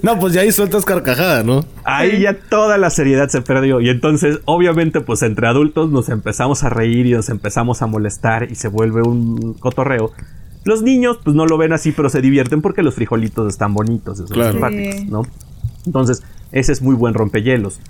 No, 0.03 0.19
pues 0.19 0.33
ya 0.33 0.41
ahí 0.43 0.53
sueltas 0.53 0.85
carcajada, 0.85 1.43
¿no? 1.43 1.65
Ahí 1.85 2.21
ya 2.21 2.35
toda 2.39 2.79
la 2.79 2.91
seriedad 2.91 3.29
se 3.29 3.43
perdió. 3.43 3.81
Y 3.81 3.89
entonces, 3.91 4.39
obviamente, 4.45 5.01
pues 5.01 5.23
entre 5.23 5.47
adultos 5.49 5.91
nos 5.91 6.09
empezamos 6.09 6.63
a 6.65 6.71
reír 6.71 7.07
y 7.07 7.13
nos 7.13 7.29
empezamos 7.29 7.83
a 7.83 7.87
molestar 7.87 8.51
y 8.51 8.55
se 8.55 8.69
vuelve 8.69 9.03
un 9.03 9.55
cotorreo. 9.55 10.13
Los 10.65 10.83
niños, 10.83 11.19
pues 11.23 11.37
no 11.37 11.45
lo 11.47 11.59
ven 11.59 11.73
así, 11.73 11.93
pero 11.93 12.09
se 12.09 12.21
divierten 12.21 12.63
porque 12.63 12.83
los 12.83 12.95
frijolitos 12.95 13.49
están 13.53 13.75
bonitos, 13.75 14.19
son 14.19 14.27
Claro. 14.29 14.53
simpáticos. 14.53 15.05
¿no? 15.07 15.23
Entonces, 15.85 16.23
ese 16.53 16.73
es 16.73 16.81
muy 16.83 16.95
buen 16.95 17.15
rompehielos. 17.15 17.81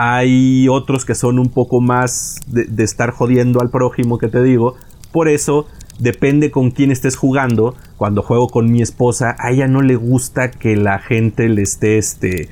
Hay 0.00 0.68
otros 0.68 1.04
que 1.04 1.14
son 1.14 1.38
un 1.38 1.50
poco 1.50 1.80
más 1.80 2.36
de, 2.46 2.64
de 2.64 2.84
estar 2.84 3.10
jodiendo 3.10 3.60
al 3.60 3.68
prójimo, 3.70 4.18
que 4.18 4.28
te 4.28 4.42
digo. 4.42 4.76
Por 5.12 5.28
eso, 5.28 5.66
depende 5.98 6.50
con 6.50 6.70
quién 6.70 6.90
estés 6.90 7.16
jugando. 7.16 7.74
Cuando 7.96 8.22
juego 8.22 8.48
con 8.48 8.70
mi 8.70 8.80
esposa, 8.80 9.36
a 9.38 9.50
ella 9.50 9.66
no 9.66 9.82
le 9.82 9.96
gusta 9.96 10.50
que 10.50 10.76
la 10.76 10.98
gente 10.98 11.48
le 11.48 11.62
esté, 11.62 11.98
este, 11.98 12.48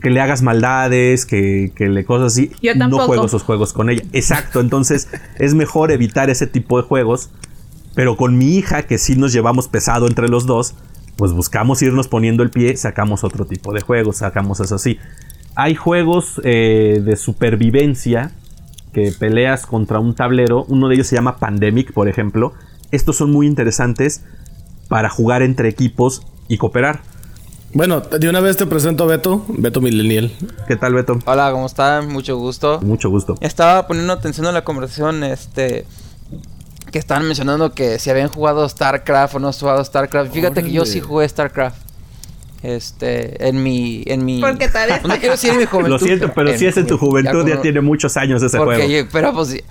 que 0.00 0.10
le 0.10 0.20
hagas 0.20 0.42
maldades, 0.42 1.26
que, 1.26 1.72
que 1.74 1.88
le 1.88 2.04
cosas 2.04 2.32
así. 2.32 2.50
Yo 2.62 2.74
no 2.74 2.80
tampoco. 2.80 3.06
juego 3.06 3.26
esos 3.26 3.42
juegos 3.42 3.72
con 3.72 3.90
ella. 3.90 4.02
Exacto, 4.12 4.60
entonces 4.60 5.08
es 5.38 5.54
mejor 5.54 5.90
evitar 5.90 6.30
ese 6.30 6.46
tipo 6.46 6.80
de 6.80 6.86
juegos. 6.86 7.30
Pero 7.94 8.16
con 8.16 8.38
mi 8.38 8.56
hija, 8.56 8.82
que 8.82 8.98
sí 8.98 9.16
nos 9.16 9.32
llevamos 9.32 9.68
pesado 9.68 10.06
entre 10.06 10.28
los 10.28 10.46
dos, 10.46 10.74
pues 11.16 11.32
buscamos 11.32 11.82
irnos 11.82 12.08
poniendo 12.08 12.42
el 12.42 12.50
pie, 12.50 12.76
sacamos 12.76 13.24
otro 13.24 13.44
tipo 13.44 13.72
de 13.72 13.80
juegos, 13.80 14.18
sacamos 14.18 14.60
eso 14.60 14.76
así. 14.76 14.98
Hay 15.62 15.74
juegos 15.74 16.40
eh, 16.42 17.02
de 17.04 17.16
supervivencia 17.16 18.32
que 18.94 19.12
peleas 19.12 19.66
contra 19.66 20.00
un 20.00 20.14
tablero. 20.14 20.64
Uno 20.68 20.88
de 20.88 20.94
ellos 20.94 21.06
se 21.06 21.16
llama 21.16 21.36
Pandemic, 21.36 21.92
por 21.92 22.08
ejemplo. 22.08 22.54
Estos 22.92 23.18
son 23.18 23.30
muy 23.30 23.46
interesantes 23.46 24.22
para 24.88 25.10
jugar 25.10 25.42
entre 25.42 25.68
equipos 25.68 26.22
y 26.48 26.56
cooperar. 26.56 27.02
Bueno, 27.74 28.00
de 28.00 28.26
una 28.30 28.40
vez 28.40 28.56
te 28.56 28.64
presento 28.64 29.04
a 29.04 29.08
Beto, 29.08 29.44
Beto 29.48 29.82
Millennial. 29.82 30.32
¿Qué 30.66 30.76
tal, 30.76 30.94
Beto? 30.94 31.18
Hola, 31.26 31.52
¿cómo 31.52 31.66
están? 31.66 32.08
Mucho 32.08 32.38
gusto. 32.38 32.80
Mucho 32.80 33.10
gusto. 33.10 33.34
Estaba 33.42 33.86
poniendo 33.86 34.14
atención 34.14 34.46
a 34.46 34.52
la 34.52 34.64
conversación, 34.64 35.22
este... 35.24 35.84
que 36.90 36.98
estaban 36.98 37.26
mencionando 37.26 37.74
que 37.74 37.98
si 37.98 38.08
habían 38.08 38.28
jugado 38.28 38.66
StarCraft 38.66 39.34
o 39.34 39.38
no 39.38 39.52
jugado 39.52 39.84
StarCraft. 39.84 40.32
Fíjate 40.32 40.62
que 40.62 40.72
yo 40.72 40.86
sí 40.86 41.00
jugué 41.00 41.28
StarCraft. 41.28 41.89
Este, 42.62 43.48
en 43.48 43.62
mi, 43.62 44.02
en 44.06 44.24
mi. 44.24 44.40
Porque 44.40 44.68
todavía 44.68 45.00
No 45.04 45.14
quiero 45.16 45.32
decir 45.32 45.50
en 45.52 45.58
mi 45.58 45.64
juventud. 45.64 45.90
Lo 45.92 45.98
siento, 45.98 46.32
pero 46.34 46.56
si 46.56 46.66
es 46.66 46.76
en 46.76 46.86
tu 46.86 46.98
juventud, 46.98 47.40
ya 47.40 47.44
cuando- 47.44 47.62
tiene 47.62 47.80
muchos 47.80 48.16
años 48.16 48.42
ese 48.42 48.56
porque 48.58 48.76
juego. 48.86 48.90
yo- 48.90 49.08
pero 49.10 49.32
pues, 49.32 49.62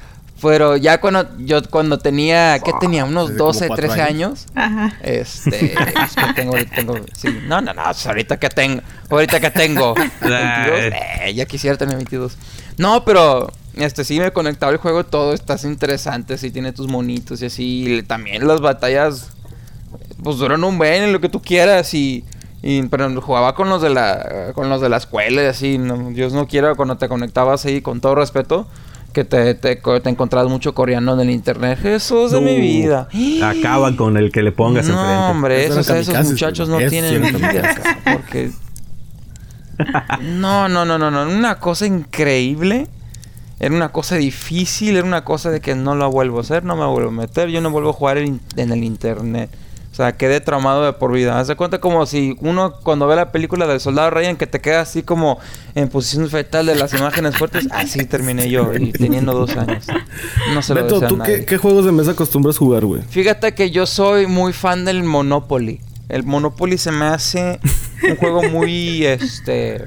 pero 0.42 0.76
ya 0.78 1.00
cuando 1.00 1.28
yo 1.38 1.62
cuando 1.70 2.00
tenía, 2.00 2.58
¿qué 2.64 2.72
tenía? 2.80 3.06
Unos 3.06 3.28
Desde 3.30 3.38
como 3.40 3.52
12, 3.54 3.68
cuatro 3.68 3.88
13 3.88 4.02
años. 4.02 4.46
Ajá. 4.56 4.94
Este, 5.04 5.74
es 5.74 6.16
que 6.16 6.34
tengo, 6.36 6.54
tengo, 6.76 6.96
sí, 7.14 7.28
no, 7.46 7.62
no, 7.62 7.74
no, 7.74 7.84
pues 7.84 8.08
ahorita 8.08 8.38
que 8.38 8.50
tengo, 8.50 8.82
ahorita 9.10 9.40
que 9.40 9.52
tengo 9.52 9.94
22, 10.22 10.94
eh, 11.22 11.34
ya 11.36 11.46
quisiera 11.46 11.78
tener 11.78 11.96
22. 11.98 12.38
No, 12.78 13.04
pero, 13.04 13.52
este, 13.76 14.04
sí 14.06 14.18
me 14.20 14.32
conectaba 14.32 14.72
el 14.72 14.78
juego 14.80 15.04
todo, 15.06 15.34
estás 15.34 15.64
interesante, 15.66 16.38
sí 16.38 16.50
tiene 16.52 16.72
tus 16.72 16.88
monitos 16.88 17.42
y 17.42 17.46
así, 17.48 17.94
y 17.98 18.04
también 18.04 18.48
las 18.48 18.62
batallas, 18.62 19.32
pues 20.24 20.38
duran 20.38 20.64
un 20.64 20.78
buen 20.78 21.04
en 21.04 21.12
lo 21.14 21.20
que 21.20 21.28
tú 21.30 21.42
quieras 21.42 21.94
y, 21.94 22.24
y- 22.62 22.84
pero 22.84 23.22
jugaba 23.22 23.56
con 23.56 23.70
los 23.70 23.82
de 23.82 23.90
la, 23.90 24.52
con 24.54 24.70
los 24.70 24.82
de 24.82 24.90
la 24.90 24.98
escuela 24.98 25.44
y 25.44 25.46
así, 25.48 25.78
no, 25.78 26.10
Dios 26.12 26.34
no 26.34 26.48
quiera 26.48 26.76
cuando 26.76 26.98
te 26.98 27.08
conectabas 27.08 27.66
ahí, 27.66 27.82
con 27.82 28.02
todo 28.02 28.16
respeto. 28.16 28.68
Que 29.14 29.24
te, 29.24 29.56
te, 29.56 29.80
co- 29.82 30.00
te 30.04 30.10
encontrabas 30.12 30.52
mucho 30.52 30.76
coreano 30.76 31.14
en 31.16 31.22
el 31.22 31.32
internet. 31.32 31.80
Jesús 31.82 32.32
de 32.32 32.42
mi 32.42 32.60
vida. 32.62 33.08
Acaban 33.44 33.96
con 33.96 34.18
el 34.18 34.32
que 34.32 34.44
le 34.44 34.52
pongas 34.52 34.86
No, 34.88 34.94
enfrente. 35.02 35.32
hombre, 35.32 35.64
Esos 35.66 35.78
esos, 35.80 35.90
eran 35.90 36.02
esos 36.02 36.14
kamikazes, 36.14 36.32
muchachos 36.32 36.70
no 36.70 36.78
tienen 36.78 37.22
vida, 37.24 37.76
porque... 38.14 38.52
No, 40.22 40.68
no, 40.70 40.86
no, 40.86 40.98
no, 41.00 41.10
no. 41.10 41.24
Una 41.28 41.56
cosa 41.60 41.86
increíble. 41.88 42.88
Era 43.60 43.76
una 43.76 43.90
cosa 43.90 44.16
difícil, 44.16 44.96
era 44.96 45.06
una 45.06 45.26
cosa 45.26 45.50
de 45.50 45.60
que 45.60 45.76
no 45.76 45.96
la 45.96 46.06
vuelvo 46.06 46.38
a 46.38 46.42
hacer, 46.42 46.64
no 46.64 46.78
me 46.78 46.86
vuelvo 46.86 47.10
a 47.10 47.12
meter, 47.14 47.50
yo 47.50 47.60
no 47.60 47.72
vuelvo 47.72 47.90
a 47.90 47.94
jugar 47.94 48.18
en, 48.20 48.40
en 48.56 48.72
el 48.72 48.84
internet. 48.86 49.50
O 50.00 50.02
sea, 50.02 50.14
quedé 50.14 50.40
traumado 50.40 50.86
de 50.86 50.94
por 50.94 51.12
vida. 51.12 51.38
Haz 51.38 51.50
de 51.50 51.58
cuenta 51.58 51.82
como 51.82 52.06
si 52.06 52.38
uno 52.40 52.76
cuando 52.84 53.06
ve 53.06 53.18
la 53.18 53.34
película 53.34 53.68
del 53.68 53.82
soldado 53.82 54.10
Ryan 54.10 54.38
que 54.38 54.48
te 54.48 54.62
queda 54.62 54.80
así 54.80 55.04
como 55.04 55.40
en 55.76 55.90
posición 55.90 56.30
fetal 56.30 56.68
de 56.68 56.76
las 56.76 56.94
imágenes 56.94 57.36
fuertes, 57.38 57.68
así 57.72 58.06
terminé 58.06 58.50
yo 58.50 58.74
y 58.74 58.94
teniendo 58.94 59.34
dos 59.34 59.58
años. 59.58 59.88
No 60.54 60.62
se 60.62 60.74
lo 60.74 60.84
Beto, 60.84 61.04
a 61.04 61.08
¿tú 61.10 61.18
nadie. 61.18 61.40
qué, 61.40 61.46
qué 61.46 61.58
juegos 61.58 61.84
de 61.84 61.92
mesa 61.92 62.12
acostumbras 62.12 62.58
jugar, 62.58 62.86
güey? 62.86 63.02
Fíjate 63.10 63.54
que 63.54 63.72
yo 63.72 63.86
soy 63.86 64.26
muy 64.26 64.54
fan 64.54 64.86
del 64.86 65.04
Monopoly. 65.04 65.82
El 66.08 66.24
Monopoly 66.24 66.78
se 66.78 66.94
me 66.94 67.04
hace 67.04 67.60
un 68.10 68.16
juego 68.16 68.44
muy, 68.44 69.06
este, 69.06 69.84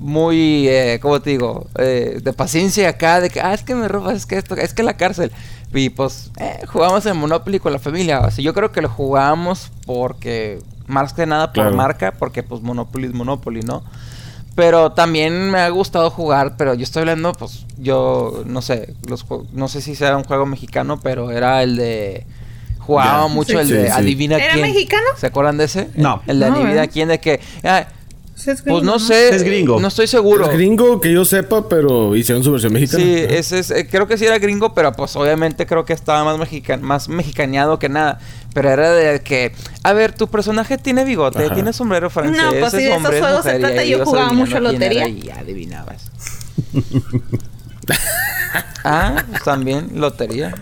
muy, 0.00 0.66
eh, 0.68 0.98
¿cómo 1.00 1.22
te 1.22 1.30
digo? 1.30 1.68
Eh, 1.78 2.18
de 2.20 2.32
paciencia 2.32 2.88
acá, 2.88 3.20
de 3.20 3.30
que, 3.30 3.40
ah, 3.40 3.54
es 3.54 3.62
que 3.62 3.76
me 3.76 3.86
robas, 3.86 4.16
es 4.16 4.26
que 4.26 4.38
esto, 4.38 4.56
es 4.56 4.74
que 4.74 4.82
la 4.82 4.96
cárcel. 4.96 5.30
Y 5.74 5.90
pues, 5.90 6.30
eh, 6.38 6.60
jugamos 6.70 7.04
el 7.06 7.14
Monopoly 7.14 7.58
con 7.58 7.72
la 7.72 7.78
familia. 7.78 8.20
O 8.20 8.30
sea, 8.30 8.44
yo 8.44 8.52
creo 8.54 8.72
que 8.72 8.82
lo 8.82 8.88
jugamos 8.88 9.70
porque, 9.86 10.58
más 10.86 11.12
que 11.12 11.26
nada 11.26 11.46
por 11.52 11.64
Claro. 11.64 11.76
marca, 11.76 12.12
porque 12.18 12.42
pues 12.42 12.60
Monopoly 12.62 13.06
es 13.06 13.14
Monopoly, 13.14 13.60
¿no? 13.62 13.82
Pero 14.54 14.92
también 14.92 15.50
me 15.50 15.60
ha 15.60 15.68
gustado 15.70 16.10
jugar, 16.10 16.56
pero 16.58 16.74
yo 16.74 16.82
estoy 16.82 17.00
hablando, 17.00 17.32
pues, 17.32 17.64
yo 17.78 18.42
no 18.44 18.60
sé, 18.60 18.94
los 19.08 19.24
no 19.52 19.66
sé 19.68 19.80
si 19.80 19.94
sea 19.94 20.14
un 20.16 20.24
juego 20.24 20.44
mexicano, 20.44 21.00
pero 21.02 21.30
era 21.30 21.62
el 21.62 21.76
de 21.76 22.26
jugaba 22.78 23.28
mucho 23.28 23.52
Sí. 23.52 23.58
el 23.58 23.66
Sí, 23.68 23.72
de 23.74 23.86
sí. 23.86 23.92
adivina 23.92 24.36
¿Era 24.36 24.52
quién. 24.54 24.66
mexicano? 24.66 25.06
¿Se 25.16 25.26
acuerdan 25.28 25.56
de 25.56 25.64
ese? 25.64 25.88
No. 25.94 26.20
El 26.26 26.38
de 26.40 26.50
No, 26.50 26.56
adivina 26.56 26.86
quién 26.88 27.08
de 27.08 27.18
que 27.20 27.40
ah, 27.64 27.86
Es 28.34 28.62
pues 28.62 28.82
no 28.82 28.98
sé, 28.98 29.28
Es 29.34 29.42
gringo. 29.44 29.78
no 29.78 29.86
estoy 29.88 30.06
seguro. 30.08 30.46
Es 30.46 30.52
gringo 30.52 31.00
que 31.00 31.12
yo 31.12 31.24
sepa, 31.24 31.68
pero 31.68 32.16
hicieron 32.16 32.42
su 32.42 32.50
versión 32.50 32.72
mexicana. 32.72 33.04
Sí, 33.04 33.14
ese 33.28 33.58
es, 33.60 33.70
eh, 33.70 33.86
creo 33.88 34.08
que 34.08 34.18
sí 34.18 34.24
era 34.26 34.38
gringo, 34.38 34.74
pero 34.74 34.90
pues 34.92 35.14
obviamente 35.16 35.64
creo 35.66 35.84
que 35.84 35.92
estaba 35.92 36.24
más, 36.24 36.38
mexica- 36.38 36.78
más 36.78 37.08
mexicaneado 37.08 37.78
que 37.78 37.88
nada. 37.88 38.18
Pero 38.54 38.70
era 38.70 38.90
de 38.90 39.20
que, 39.22 39.52
a 39.84 39.92
ver, 39.92 40.12
tu 40.14 40.28
personaje 40.28 40.76
tiene 40.76 41.04
bigote, 41.04 41.44
Ajá. 41.44 41.54
tiene 41.54 41.72
sombrero 41.72 42.10
francés, 42.10 42.42
No, 42.42 42.50
pues, 42.50 42.64
es 42.64 42.70
si 42.72 42.76
de 42.78 42.84
esos 42.86 42.96
hombre, 42.96 43.16
es 43.18 43.22
juegos 43.24 43.44
se 43.44 43.58
trata, 43.58 43.84
yo 43.84 44.04
jugaba 44.04 44.32
mucho 44.32 44.58
lotería. 44.60 45.08
Y 45.08 45.30
adivinabas. 45.30 46.10
ah, 48.84 49.24
pues 49.28 49.42
también, 49.44 49.88
lotería. 49.94 50.54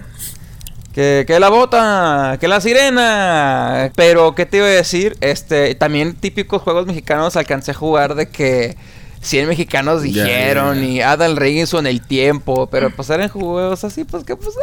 Que, 0.95 1.25
que 1.27 1.39
la 1.39 1.49
bota, 1.51 2.37
que 2.41 2.49
la 2.49 2.61
sirena. 2.61 3.93
Pero, 3.95 4.35
¿qué 4.35 4.45
te 4.47 4.57
iba 4.57 4.67
a 4.67 4.71
decir? 4.71 5.17
Este, 5.21 5.75
también 5.77 6.15
típicos 6.15 6.63
juegos 6.63 6.87
mexicanos 6.87 7.37
alcancé 7.37 7.71
a 7.71 7.75
jugar 7.75 8.17
de 8.17 8.29
que 8.29 8.77
100 9.21 9.49
mexicanos 9.49 10.03
dijeron 10.03 10.83
y 10.83 11.01
Adal 11.01 11.37
Robinson 11.37 11.87
el 11.87 12.01
tiempo. 12.03 12.67
Pero 12.69 12.91
pues 12.91 13.09
eran 13.11 13.29
juegos 13.29 13.85
así, 13.85 14.03
pues 14.05 14.25
que 14.25 14.35
pues. 14.35 14.49
eh, 14.57 14.61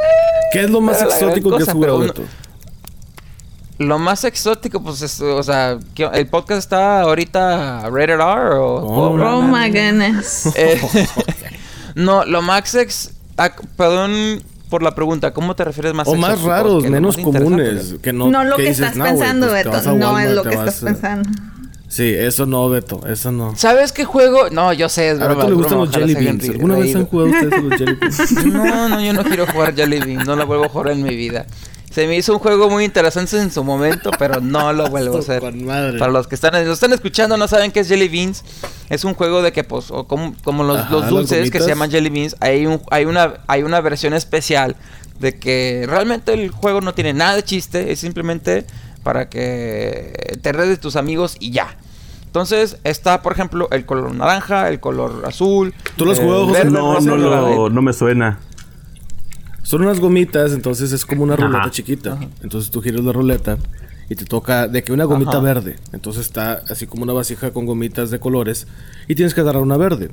¿Qué 0.51 0.61
es 0.65 0.69
lo 0.69 0.81
más 0.81 1.01
exótico 1.01 1.55
que 1.55 1.63
has 1.63 1.71
jugado? 1.71 2.03
Lo 3.79 3.99
más 3.99 4.23
exótico, 4.23 4.81
pues, 4.81 5.03
es, 5.03 5.21
o 5.21 5.43
sea, 5.43 5.77
¿qué- 5.93 6.09
¿el 6.13 6.25
podcast 6.27 6.57
está 6.59 7.01
ahorita 7.01 7.87
rated 7.91 8.13
R 8.15 8.55
o...? 8.55 8.75
Oh, 8.77 9.37
Oh 9.37 9.41
my 9.43 9.69
goodness. 9.69 10.47
Eh, 10.55 10.81
no, 11.95 12.25
lo 12.25 12.41
más 12.41 12.73
ex... 12.73 13.11
ah, 13.37 13.51
perdón 13.75 14.41
por 14.69 14.83
la 14.83 14.93
pregunta, 14.95 15.33
¿cómo 15.33 15.55
te 15.55 15.63
refieres 15.63 15.93
más 15.93 16.07
O 16.07 16.15
más 16.15 16.31
exóticos? 16.33 16.49
raros, 16.49 16.83
menos 16.89 17.17
más 17.17 17.23
comunes. 17.25 17.95
Que 18.01 18.13
no, 18.13 18.29
No, 18.29 18.43
lo 18.43 18.55
que, 18.55 18.63
dices, 18.63 18.79
estás 18.81 18.95
"No, 18.97 19.03
güey, 19.05 19.17
pensando, 19.17 19.47
pues 19.47 19.63
te 19.63 19.69
Beto. 19.69 19.95
No 19.95 20.19
es 20.19 20.31
lo 20.31 20.43
que 20.43 20.55
vas 20.55 20.67
estás 20.67 20.83
a-". 20.83 20.85
pensando. 20.87 21.29
Sí, 21.89 22.13
eso 22.13 22.45
no, 22.45 22.67
Beto. 22.67 22.99
Eso 23.07 23.31
no. 23.31 23.55
¿Sabes 23.55 23.93
qué 23.93 24.03
juego? 24.03 24.49
No, 24.51 24.73
yo 24.73 24.89
sé, 24.89 25.11
es 25.11 25.21
¿A. 25.21 25.27
Beto 25.29 25.47
le 25.47 25.55
gustan 25.55 25.77
broma, 25.77 25.85
los 25.85 25.95
jelly 25.95 26.15
beans? 26.15 26.49
¿Alguna 26.49 26.75
vez 26.75 26.95
han 26.95 27.05
jugado 27.05 27.29
ustedes 27.29 27.63
los 27.63 27.73
jelly 27.79 27.93
beans? 28.01 28.45
No, 28.45 28.89
no, 28.89 29.01
yo 29.01 29.13
no 29.13 29.23
quiero 29.23 29.47
jugar 29.47 29.73
Jelly 29.73 29.99
Bean, 29.99 30.25
no 30.25 30.35
lo 30.35 30.45
vuelvo 30.45 30.65
a 30.65 30.69
jugar 30.69 30.89
en 30.91 31.03
mi 31.03 31.15
vida. 31.15 31.45
Se 31.97 32.05
me 32.05 32.15
hizo 32.15 32.31
un 32.31 32.37
juego 32.37 32.69
muy 32.69 32.83
interesante 32.83 33.41
en 33.41 33.49
su 33.49 33.63
momento, 33.63 34.11
pero 34.19 34.39
no 34.39 34.71
lo 34.71 34.87
vuelvo 34.91 35.17
a 35.17 35.19
hacer. 35.19 35.41
Para 35.41 36.11
los 36.11 36.27
que 36.27 36.35
están, 36.35 36.53
lo 36.63 36.71
están 36.71 36.93
escuchando 36.93 37.37
no 37.37 37.47
saben 37.47 37.71
qué 37.71 37.79
es 37.79 37.87
Jelly 37.87 38.07
Beans. 38.07 38.43
Es 38.87 39.03
un 39.03 39.15
juego 39.15 39.41
de 39.41 39.51
que, 39.51 39.63
pues, 39.63 39.89
o 39.89 40.05
como, 40.05 40.35
como 40.43 40.63
los, 40.63 40.77
Ajá, 40.77 40.91
los 40.91 41.09
dulces 41.09 41.49
que 41.49 41.59
se 41.59 41.69
llaman 41.69 41.89
Jelly 41.89 42.11
Beans, 42.11 42.35
hay, 42.39 42.67
un, 42.67 42.79
hay, 42.91 43.05
una, 43.05 43.37
hay 43.47 43.63
una 43.63 43.81
versión 43.81 44.13
especial 44.13 44.75
de 45.19 45.39
que 45.39 45.85
realmente 45.89 46.33
el 46.33 46.51
juego 46.51 46.81
no 46.81 46.93
tiene 46.93 47.13
nada 47.13 47.35
de 47.35 47.41
chiste, 47.41 47.91
es 47.91 47.99
simplemente 47.99 48.67
para 49.01 49.27
que 49.27 50.37
te 50.43 50.51
redes 50.51 50.69
de 50.69 50.77
tus 50.77 50.97
amigos 50.97 51.35
y 51.39 51.49
ya. 51.49 51.77
Entonces 52.27 52.77
está, 52.83 53.23
por 53.23 53.33
ejemplo, 53.33 53.69
el 53.71 53.87
color 53.87 54.13
naranja, 54.13 54.69
el 54.69 54.79
color 54.79 55.23
azul. 55.25 55.73
¿Tú 55.95 56.05
lo 56.05 56.11
has 56.11 56.19
el 56.19 56.25
jugado, 56.25 56.45
José? 56.45 56.59
verde, 56.59 56.71
No, 56.73 56.99
no, 56.99 57.29
verde. 57.31 57.73
no 57.73 57.81
me 57.81 57.93
suena. 57.93 58.37
Son 59.67 59.81
unas 59.81 59.99
gomitas, 59.99 60.53
entonces 60.53 60.93
es 60.93 61.05
como 61.05 61.23
una 61.23 61.33
Ajá. 61.33 61.43
ruleta 61.45 61.71
chiquita. 61.71 62.17
Entonces 62.41 62.71
tú 62.71 62.81
giras 62.81 63.03
la 63.03 63.11
ruleta 63.11 63.57
y 64.09 64.15
te 64.15 64.23
toca 64.23 64.69
de 64.69 64.81
que 64.81 64.93
una 64.93 65.03
gomita 65.03 65.31
Ajá. 65.31 65.39
verde. 65.41 65.75
Entonces 65.91 66.21
está 66.25 66.61
así 66.69 66.87
como 66.87 67.03
una 67.03 67.11
vasija 67.11 67.51
con 67.51 67.65
gomitas 67.65 68.09
de 68.09 68.19
colores 68.21 68.65
y 69.09 69.15
tienes 69.15 69.33
que 69.33 69.41
agarrar 69.41 69.61
una 69.61 69.75
verde. 69.75 70.09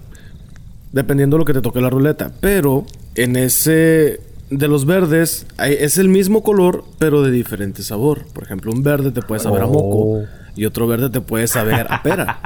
Dependiendo 0.90 1.36
de 1.36 1.38
lo 1.38 1.44
que 1.44 1.52
te 1.52 1.60
toque 1.60 1.80
la 1.80 1.88
ruleta. 1.88 2.32
Pero 2.40 2.84
en 3.14 3.36
ese 3.36 4.20
de 4.50 4.68
los 4.68 4.86
verdes 4.86 5.46
hay- 5.56 5.74
es 5.78 5.98
el 5.98 6.08
mismo 6.08 6.42
color, 6.42 6.84
pero 6.98 7.22
de 7.22 7.30
diferente 7.30 7.84
sabor. 7.84 8.26
Por 8.32 8.42
ejemplo, 8.42 8.72
un 8.72 8.82
verde 8.82 9.12
te 9.12 9.22
puede 9.22 9.40
saber 9.40 9.62
a 9.62 9.66
moco 9.66 10.18
Oh. 10.18 10.24
y 10.56 10.64
otro 10.64 10.88
verde 10.88 11.10
te 11.10 11.20
puede 11.20 11.46
saber 11.46 11.86
a 11.90 12.02
pera. 12.02 12.40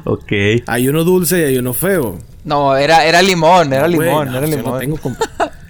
ok. 0.04 0.32
Hay 0.68 0.86
uno 0.88 1.02
dulce 1.02 1.40
y 1.40 1.42
hay 1.42 1.58
uno 1.58 1.72
feo. 1.72 2.16
No, 2.44 2.76
era, 2.76 3.04
era 3.06 3.22
limón, 3.22 3.72
era 3.72 3.88
limón, 3.88 4.28
era 4.28 4.46
yo 4.46 4.56
limón. 4.56 4.72
no 4.74 4.78
tengo 4.78 4.98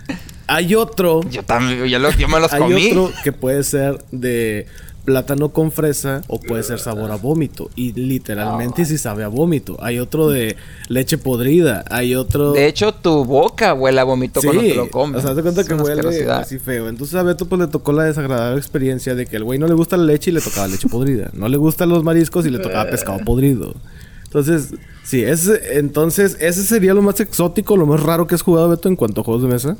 Hay 0.46 0.74
otro 0.74 1.20
Yo 1.30 1.42
también, 1.42 1.84
yo, 1.86 1.98
lo- 1.98 2.10
yo 2.12 2.28
me 2.28 2.40
los 2.40 2.52
Hay 2.52 2.60
comí. 2.60 2.90
otro 2.90 3.10
que 3.22 3.32
puede 3.32 3.62
ser 3.64 3.98
de 4.10 4.66
plátano 5.04 5.50
con 5.50 5.70
fresa 5.70 6.22
o 6.28 6.40
puede 6.40 6.62
ser 6.62 6.78
sabor 6.78 7.10
a 7.10 7.16
vómito. 7.16 7.68
Y 7.76 7.92
literalmente 7.92 8.86
sí 8.86 8.96
sabe 8.96 9.22
a 9.22 9.28
vómito. 9.28 9.76
Hay 9.82 9.98
otro 9.98 10.30
de 10.30 10.56
leche 10.88 11.18
podrida. 11.18 11.84
Hay 11.90 12.14
otro. 12.14 12.52
De 12.52 12.66
hecho, 12.66 12.92
tu 12.94 13.22
boca 13.26 13.74
huele 13.74 14.00
a 14.00 14.04
vómito 14.04 14.40
sí, 14.40 14.46
cuando 14.46 14.62
te 14.62 14.74
lo 14.74 14.90
comes. 14.90 15.18
O 15.22 15.26
sea, 15.26 15.34
te 15.34 15.42
cuenta 15.42 15.60
Es 15.60 15.68
que 15.68 15.74
huele 15.74 16.30
así 16.30 16.58
feo. 16.58 16.88
Entonces 16.88 17.16
a 17.16 17.22
Beto 17.22 17.44
pues 17.46 17.60
le 17.60 17.66
tocó 17.66 17.92
la 17.92 18.04
desagradable 18.04 18.56
experiencia 18.58 19.14
de 19.14 19.26
que 19.26 19.36
el 19.36 19.44
güey 19.44 19.58
no 19.58 19.66
le 19.66 19.74
gusta 19.74 19.98
la 19.98 20.04
leche 20.04 20.30
y 20.30 20.34
le 20.34 20.40
tocaba 20.40 20.68
leche 20.68 20.88
podrida. 20.88 21.28
No 21.34 21.48
le 21.48 21.58
gustan 21.58 21.90
los 21.90 22.02
mariscos 22.02 22.46
y 22.46 22.50
le 22.50 22.58
tocaba 22.58 22.88
pescado 22.90 23.18
podrido. 23.26 23.74
Entonces, 24.24 24.74
sí, 25.04 25.22
ese, 25.22 25.78
entonces 25.78 26.36
ese 26.40 26.64
sería 26.64 26.92
lo 26.94 27.02
más 27.02 27.20
exótico, 27.20 27.76
lo 27.76 27.84
más 27.86 28.02
raro 28.02 28.26
que 28.26 28.34
has 28.34 28.42
jugado, 28.42 28.70
Beto, 28.70 28.88
en 28.88 28.96
cuanto 28.96 29.20
a 29.20 29.24
juegos 29.24 29.42
de 29.42 29.48
mesa. 29.48 29.76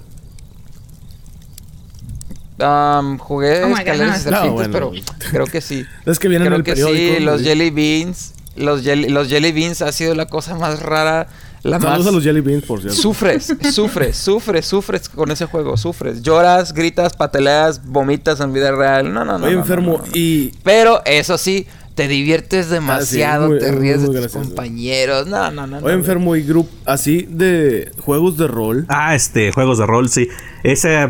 Am, 2.60 3.18
jugué 3.18 3.64
Oh 3.64 3.76
escaleras 3.76 4.20
y 4.20 4.24
God. 4.24 4.30
No, 4.30 4.40
serpientes, 4.42 4.52
bueno. 4.52 4.72
pero 4.72 4.92
creo 5.30 5.46
que 5.46 5.60
sí. 5.60 5.84
Es 6.06 6.18
que 6.18 6.28
vienen 6.28 6.46
en 6.46 6.50
creo 6.52 6.58
el 6.58 6.64
que 6.64 6.72
periódico. 6.72 7.16
sí, 7.18 7.24
los 7.24 7.42
jelly 7.42 7.70
beans, 7.70 8.34
los 8.56 8.82
jelly, 8.82 9.08
los 9.08 9.28
jelly 9.28 9.50
beans 9.52 9.82
ha 9.82 9.90
sido 9.92 10.14
la 10.14 10.26
cosa 10.26 10.54
más 10.54 10.80
rara, 10.80 11.26
la 11.64 11.80
Saludos 11.80 11.98
más 12.04 12.06
a 12.08 12.12
los 12.12 12.22
jelly 12.22 12.40
beans, 12.42 12.64
por 12.64 12.80
cierto. 12.80 12.96
Sufres, 13.00 13.52
sufres, 13.72 14.16
sufres, 14.16 14.66
sufres 14.66 15.08
con 15.08 15.30
ese 15.32 15.46
juego, 15.46 15.76
sufres. 15.76 16.22
Lloras, 16.22 16.72
gritas, 16.74 17.14
pateleas, 17.14 17.84
vomitas 17.84 18.38
en 18.40 18.52
vida 18.52 18.70
real. 18.70 19.12
No, 19.12 19.24
no, 19.24 19.32
no. 19.38 19.46
No, 19.46 19.48
enfermo, 19.48 19.92
no, 19.98 20.06
no. 20.06 20.12
y 20.14 20.52
Pero 20.62 21.02
eso 21.06 21.36
sí, 21.38 21.66
te 21.96 22.06
diviertes 22.06 22.68
demasiado, 22.70 23.48
muy- 23.48 23.58
te 23.58 23.68
es 23.70 23.74
ríes 23.74 23.96
muy 24.00 24.14
de 24.14 24.20
tus 24.22 24.32
gracioso. 24.32 24.46
compañeros. 24.46 25.26
No, 25.26 25.50
no, 25.50 25.66
no. 25.66 25.80
no. 25.80 25.86
Oye, 25.86 25.94
enfermo, 25.94 26.36
y 26.36 26.42
grupo 26.42 26.70
así 26.84 27.26
de 27.28 27.90
juegos 27.98 28.36
de 28.36 28.46
rol. 28.46 28.84
Ah, 28.88 29.14
este, 29.16 29.50
juegos 29.50 29.78
de 29.78 29.86
rol, 29.86 30.08
sí. 30.08 30.28
Ese. 30.62 31.08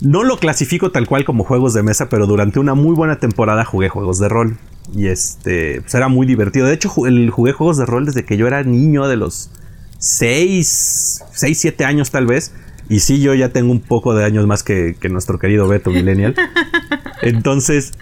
No 0.00 0.22
lo 0.22 0.38
clasifico 0.38 0.92
tal 0.92 1.06
cual 1.08 1.24
como 1.24 1.44
juegos 1.44 1.74
de 1.74 1.82
mesa, 1.82 2.08
pero 2.08 2.26
durante 2.26 2.60
una 2.60 2.74
muy 2.74 2.94
buena 2.94 3.18
temporada 3.18 3.64
jugué 3.64 3.88
juegos 3.88 4.18
de 4.18 4.28
rol. 4.28 4.58
Y 4.94 5.08
este, 5.08 5.80
pues 5.80 5.94
era 5.94 6.08
muy 6.08 6.26
divertido. 6.26 6.66
De 6.66 6.74
hecho, 6.74 6.88
jugué 6.88 7.52
juegos 7.52 7.76
de 7.76 7.86
rol 7.86 8.06
desde 8.06 8.24
que 8.24 8.36
yo 8.36 8.46
era 8.46 8.62
niño, 8.62 9.08
de 9.08 9.16
los 9.16 9.50
6, 9.98 11.24
6, 11.32 11.58
7 11.60 11.84
años 11.84 12.10
tal 12.10 12.26
vez. 12.26 12.52
Y 12.88 13.00
sí, 13.00 13.20
yo 13.20 13.34
ya 13.34 13.50
tengo 13.50 13.70
un 13.70 13.80
poco 13.80 14.14
de 14.14 14.24
años 14.24 14.46
más 14.46 14.62
que, 14.62 14.96
nuestro 15.10 15.38
querido 15.38 15.68
Beto 15.68 15.90
Millennial. 15.90 16.34
Entonces, 17.22 17.92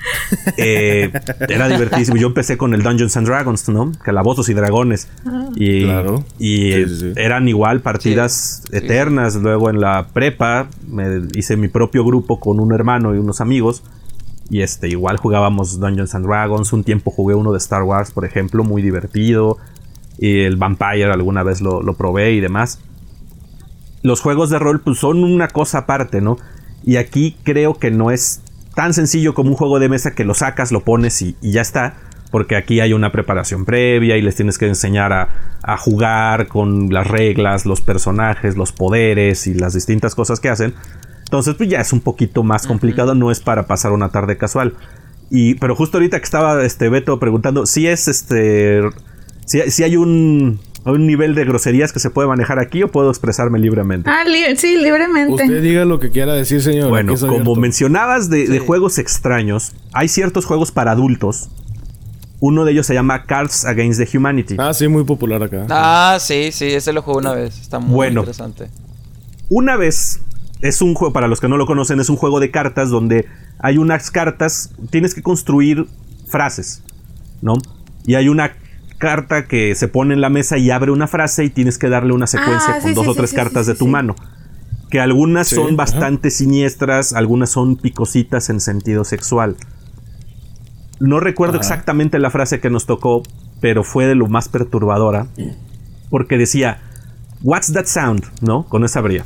eh, 0.56 1.10
era 1.48 1.68
divertísimo. 1.68 2.16
Yo 2.16 2.28
empecé 2.28 2.56
con 2.56 2.72
el 2.72 2.82
Dungeons 2.82 3.16
and 3.16 3.26
Dragons, 3.26 3.68
¿no? 3.68 3.90
Calabozos 4.04 4.48
y 4.48 4.54
dragones. 4.54 5.08
Y, 5.56 5.84
claro. 5.84 6.24
y 6.38 6.72
eran 7.16 7.48
igual 7.48 7.80
partidas 7.80 8.62
eternas. 8.70 9.34
Luego 9.36 9.70
en 9.70 9.80
la 9.80 10.08
prepa 10.12 10.68
me 10.86 11.22
hice 11.34 11.56
mi 11.56 11.68
propio 11.68 12.04
grupo 12.04 12.38
con 12.38 12.60
un 12.60 12.72
hermano 12.72 13.14
y 13.14 13.18
unos 13.18 13.40
amigos. 13.40 13.82
Y 14.50 14.60
este, 14.60 14.88
igual 14.88 15.16
jugábamos 15.16 15.80
Dungeons 15.80 16.14
and 16.14 16.26
Dragons. 16.26 16.72
Un 16.72 16.84
tiempo 16.84 17.10
jugué 17.10 17.34
uno 17.34 17.50
de 17.50 17.58
Star 17.58 17.82
Wars, 17.82 18.12
por 18.12 18.24
ejemplo, 18.24 18.62
muy 18.62 18.82
divertido. 18.82 19.58
Y 20.18 20.42
el 20.42 20.56
Vampire 20.56 21.06
alguna 21.06 21.42
vez 21.42 21.60
lo, 21.60 21.82
lo 21.82 21.94
probé 21.94 22.32
y 22.34 22.40
demás 22.40 22.78
los 24.06 24.20
juegos 24.20 24.50
de 24.50 24.60
rol 24.60 24.80
pues 24.80 24.98
son 24.98 25.24
una 25.24 25.48
cosa 25.48 25.78
aparte, 25.78 26.20
¿no? 26.20 26.38
Y 26.84 26.96
aquí 26.96 27.36
creo 27.42 27.74
que 27.74 27.90
no 27.90 28.12
es 28.12 28.40
tan 28.76 28.94
sencillo 28.94 29.34
como 29.34 29.50
un 29.50 29.56
juego 29.56 29.80
de 29.80 29.88
mesa 29.88 30.14
que 30.14 30.24
lo 30.24 30.34
sacas, 30.34 30.70
lo 30.70 30.84
pones 30.84 31.20
y, 31.22 31.36
ya 31.42 31.60
está. 31.60 31.94
Porque 32.30 32.54
aquí 32.54 32.78
hay 32.78 32.92
una 32.92 33.10
preparación 33.10 33.64
previa 33.64 34.16
y 34.16 34.22
les 34.22 34.36
tienes 34.36 34.58
que 34.58 34.66
enseñar 34.66 35.12
a, 35.12 35.76
jugar 35.78 36.46
con 36.46 36.92
las 36.92 37.08
reglas, 37.08 37.66
los 37.66 37.80
personajes, 37.80 38.56
los 38.56 38.70
poderes 38.70 39.48
y 39.48 39.54
las 39.54 39.74
distintas 39.74 40.14
cosas 40.14 40.38
que 40.38 40.50
hacen. 40.50 40.74
Entonces, 41.24 41.54
pues 41.54 41.68
ya 41.68 41.80
es 41.80 41.92
un 41.92 42.00
poquito 42.00 42.44
más 42.44 42.68
complicado, 42.68 43.16
no 43.16 43.32
es 43.32 43.40
para 43.40 43.66
pasar 43.66 43.90
una 43.90 44.10
tarde 44.10 44.36
casual. 44.36 44.74
Y, 45.30 45.54
pero 45.54 45.74
justo 45.74 45.98
ahorita 45.98 46.18
que 46.18 46.24
estaba 46.24 46.64
este 46.64 46.88
Beto 46.88 47.18
preguntando, 47.18 47.66
si 47.66 47.88
es 47.88 48.06
este. 48.06 48.82
Si, 49.46 49.82
hay 49.82 49.96
un, 49.96 50.60
un 50.92 51.06
nivel 51.06 51.34
de 51.34 51.44
groserías 51.44 51.92
que 51.92 51.98
se 51.98 52.10
puede 52.10 52.28
manejar 52.28 52.58
aquí 52.58 52.82
o 52.82 52.88
puedo 52.88 53.10
expresarme 53.10 53.58
libremente? 53.58 54.08
Ah, 54.08 54.24
sí, 54.56 54.76
libremente. 54.76 55.44
Usted 55.44 55.62
diga 55.62 55.84
lo 55.84 55.98
que 55.98 56.10
quiera 56.10 56.34
decir, 56.34 56.62
señor. 56.62 56.88
Bueno, 56.88 57.14
como 57.16 57.56
mencionabas 57.56 58.30
de, 58.30 58.58
juegos 58.60 58.98
extraños, 58.98 59.72
hay 59.92 60.08
ciertos 60.08 60.44
juegos 60.44 60.72
para 60.72 60.92
adultos. 60.92 61.48
Uno 62.38 62.64
de 62.64 62.72
ellos 62.72 62.86
se 62.86 62.94
llama 62.94 63.24
Cards 63.24 63.64
Against 63.64 64.00
the 64.00 64.16
Humanity. 64.16 64.56
Ah, 64.58 64.74
sí, 64.74 64.88
muy 64.88 65.04
popular 65.04 65.42
acá. 65.42 65.66
Ah, 65.70 66.18
sí, 66.20 66.50
sí, 66.52 66.66
ese 66.66 66.92
lo 66.92 67.02
jugué 67.02 67.18
una 67.18 67.34
vez. 67.34 67.60
Está 67.60 67.78
muy 67.78 67.94
bueno, 67.94 68.20
interesante. 68.20 68.68
Una 69.48 69.76
vez, 69.76 70.20
es 70.60 70.82
un 70.82 70.94
juego, 70.94 71.12
para 71.12 71.28
los 71.28 71.40
que 71.40 71.48
no 71.48 71.56
lo 71.56 71.66
conocen, 71.66 71.98
es 71.98 72.10
un 72.10 72.16
juego 72.16 72.38
de 72.38 72.50
cartas 72.50 72.90
donde 72.90 73.26
hay 73.58 73.78
unas 73.78 74.10
cartas, 74.10 74.70
tienes 74.90 75.14
que 75.14 75.22
construir 75.22 75.86
frases, 76.28 76.82
¿no? 77.40 77.54
Y 78.06 78.14
hay 78.14 78.28
una 78.28 78.52
carta 78.98 79.46
que 79.46 79.74
se 79.74 79.88
pone 79.88 80.14
en 80.14 80.20
la 80.20 80.30
mesa 80.30 80.58
y 80.58 80.70
abre 80.70 80.90
una 80.90 81.06
frase 81.06 81.44
y 81.44 81.50
tienes 81.50 81.78
que 81.78 81.88
darle 81.88 82.12
una 82.12 82.26
secuencia 82.26 82.76
ah, 82.76 82.80
con 82.80 82.94
dos 82.94 83.08
o 83.08 83.14
tres 83.14 83.32
cartas 83.32 83.66
de 83.66 83.74
tu 83.74 83.86
mano. 83.86 84.14
Que 84.90 85.00
algunas 85.00 85.48
son 85.48 85.76
bastante 85.76 86.30
siniestras, 86.30 87.12
algunas 87.12 87.50
son 87.50 87.76
picositas 87.76 88.50
en 88.50 88.60
sentido 88.60 89.04
sexual. 89.04 89.56
No 91.00 91.20
recuerdo 91.20 91.58
exactamente 91.58 92.18
la 92.18 92.30
frase 92.30 92.60
que 92.60 92.70
nos 92.70 92.86
tocó, 92.86 93.22
pero 93.60 93.84
fue 93.84 94.06
de 94.06 94.14
lo 94.14 94.28
más 94.28 94.48
perturbadora. 94.48 95.26
Porque 96.08 96.38
decía, 96.38 96.80
What's 97.42 97.72
that 97.72 97.86
sound? 97.86 98.24
¿No? 98.40 98.64
Con 98.64 98.84
esa 98.84 99.00
abría. 99.00 99.22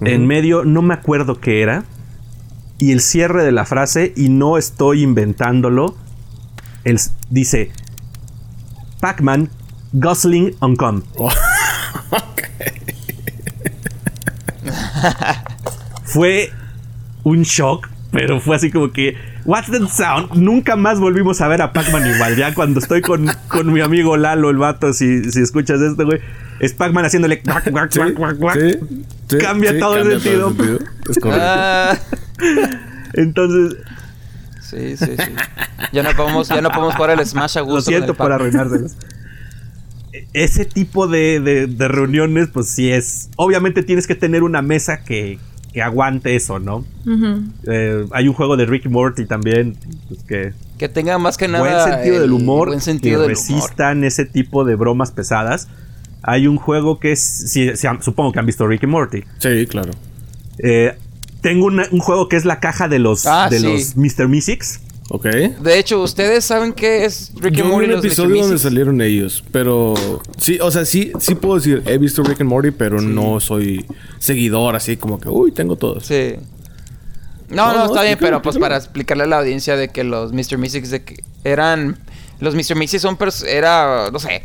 En 0.00 0.26
medio, 0.26 0.64
no 0.64 0.82
me 0.82 0.94
acuerdo 0.94 1.40
qué 1.40 1.62
era. 1.62 1.84
Y 2.78 2.92
el 2.92 3.00
cierre 3.00 3.42
de 3.44 3.52
la 3.52 3.64
frase, 3.64 4.12
y 4.16 4.28
no 4.28 4.58
estoy 4.58 5.02
inventándolo, 5.02 5.96
él 6.84 7.00
dice, 7.30 7.70
Pac-Man 9.06 9.48
Gosling 9.92 10.56
on 10.58 10.74
Com. 10.74 11.00
fue 16.02 16.50
un 17.22 17.42
shock, 17.42 17.88
pero 18.10 18.40
fue 18.40 18.56
así 18.56 18.72
como 18.72 18.90
que, 18.90 19.16
What's 19.44 19.70
that 19.70 19.86
sound? 19.90 20.34
Nunca 20.34 20.74
más 20.74 20.98
volvimos 20.98 21.40
a 21.40 21.46
ver 21.46 21.62
a 21.62 21.72
Pac-Man 21.72 22.16
igual. 22.16 22.34
Ya 22.34 22.52
cuando 22.52 22.80
estoy 22.80 23.00
con, 23.00 23.30
mi 23.72 23.80
amigo 23.80 24.16
Lalo, 24.16 24.50
el 24.50 24.56
vato, 24.56 24.92
si, 24.92 25.30
si 25.30 25.40
escuchas 25.40 25.80
esto, 25.80 26.04
güey, 26.04 26.18
es 26.58 26.72
Pac-Man 26.72 27.04
haciéndole. 27.04 27.42
cambia 29.38 29.78
todo 29.78 29.98
el 29.98 30.20
sentido. 30.20 30.52
Es 31.08 31.20
correcto. 31.20 31.46
Ah. 31.48 31.96
Entonces, 33.12 33.78
Sí, 34.76 34.96
sí, 34.96 35.06
sí. 35.16 35.32
Ya 35.92 36.02
no 36.02 36.10
podemos, 36.14 36.48
ya 36.48 36.60
no 36.60 36.70
podemos 36.70 36.94
jugar 36.94 37.18
el 37.18 37.26
Smash 37.26 37.58
a 37.58 37.62
gusto. 37.62 37.76
Lo 37.76 37.80
siento 37.80 38.14
por 38.14 38.30
arruinárselos. 38.32 38.94
Ese 40.32 40.64
tipo 40.64 41.06
de, 41.06 41.68
reuniones, 41.78 42.48
pues 42.52 42.68
sí 42.68 42.90
es. 42.90 43.30
Obviamente 43.36 43.82
tienes 43.82 44.06
que 44.06 44.14
tener 44.14 44.42
una 44.42 44.60
mesa 44.62 45.02
que, 45.02 45.38
aguante 45.82 46.36
eso, 46.36 46.58
¿no? 46.58 46.84
Eh, 47.66 48.06
hay 48.10 48.28
un 48.28 48.34
juego 48.34 48.56
de 48.56 48.66
Rick 48.66 48.86
Morty 48.86 49.26
también, 49.26 49.76
pues 50.08 50.22
que. 50.24 50.52
Que 50.78 50.88
tenga 50.88 51.18
más 51.18 51.36
que 51.36 51.48
nada. 51.48 51.64
Buen 51.64 51.94
sentido 51.94 52.20
del 52.20 52.32
humor. 52.32 52.68
Buen 52.68 52.80
sentido 52.80 53.22
que 53.22 53.28
resistan 53.28 54.04
ese 54.04 54.26
tipo 54.26 54.64
de 54.64 54.74
bromas 54.74 55.10
pesadas. 55.10 55.68
Hay 56.22 56.46
un 56.46 56.56
juego 56.56 56.98
que 56.98 57.12
es. 57.12 57.54
supongo 58.00 58.32
que 58.32 58.38
han 58.38 58.46
visto 58.46 58.66
Rick 58.66 58.82
y 58.82 58.86
Morty. 58.86 59.24
Sí, 59.38 59.66
claro. 59.66 59.92
Eh, 60.58 60.96
tengo 61.46 61.66
un 61.66 62.00
juego 62.00 62.28
que 62.28 62.34
es 62.34 62.44
la 62.44 62.58
caja 62.58 62.88
de 62.88 62.98
los, 62.98 63.24
ah, 63.24 63.48
de 63.48 63.60
los 63.60 63.94
Mr. 63.94 64.26
Mystics. 64.26 64.80
Ok. 65.10 65.26
De 65.26 65.78
hecho, 65.78 66.02
¿ustedes 66.02 66.44
saben 66.44 66.72
qué 66.72 67.04
es 67.04 67.30
Rick 67.36 67.60
and 67.60 67.70
Morty? 67.70 67.86
un 67.86 67.98
episodio 67.98 68.42
donde 68.42 68.58
salieron 68.58 69.00
ellos, 69.00 69.44
pero 69.52 69.94
sí, 70.38 70.58
o 70.60 70.72
sea, 70.72 70.84
sí, 70.84 71.12
sí 71.20 71.36
puedo 71.36 71.54
decir, 71.54 71.84
he 71.86 71.98
visto 71.98 72.24
Rick 72.24 72.40
and 72.40 72.50
Morty, 72.50 72.72
pero 72.72 73.00
no 73.00 73.38
soy 73.38 73.86
seguidor 74.18 74.74
así 74.74 74.96
como 74.96 75.20
que, 75.20 75.28
uy, 75.28 75.52
tengo 75.52 75.76
todos. 75.76 76.04
Sí. 76.04 76.34
No, 77.48 77.72
no, 77.72 77.86
está 77.86 78.02
bien, 78.02 78.18
pero 78.20 78.42
pues 78.42 78.58
para 78.58 78.76
explicarle 78.76 79.22
a 79.22 79.26
la 79.28 79.38
audiencia 79.38 79.76
de 79.76 79.90
que 79.90 80.02
los 80.02 80.32
Mr. 80.32 80.58
Mystics 80.58 80.90
de 80.90 81.04
que 81.04 81.22
eran... 81.44 81.96
Los 82.40 82.56
Mr. 82.56 82.74
Mystics 82.74 83.02
son... 83.02 83.16
Era, 83.46 84.10
no 84.10 84.18
sé... 84.18 84.42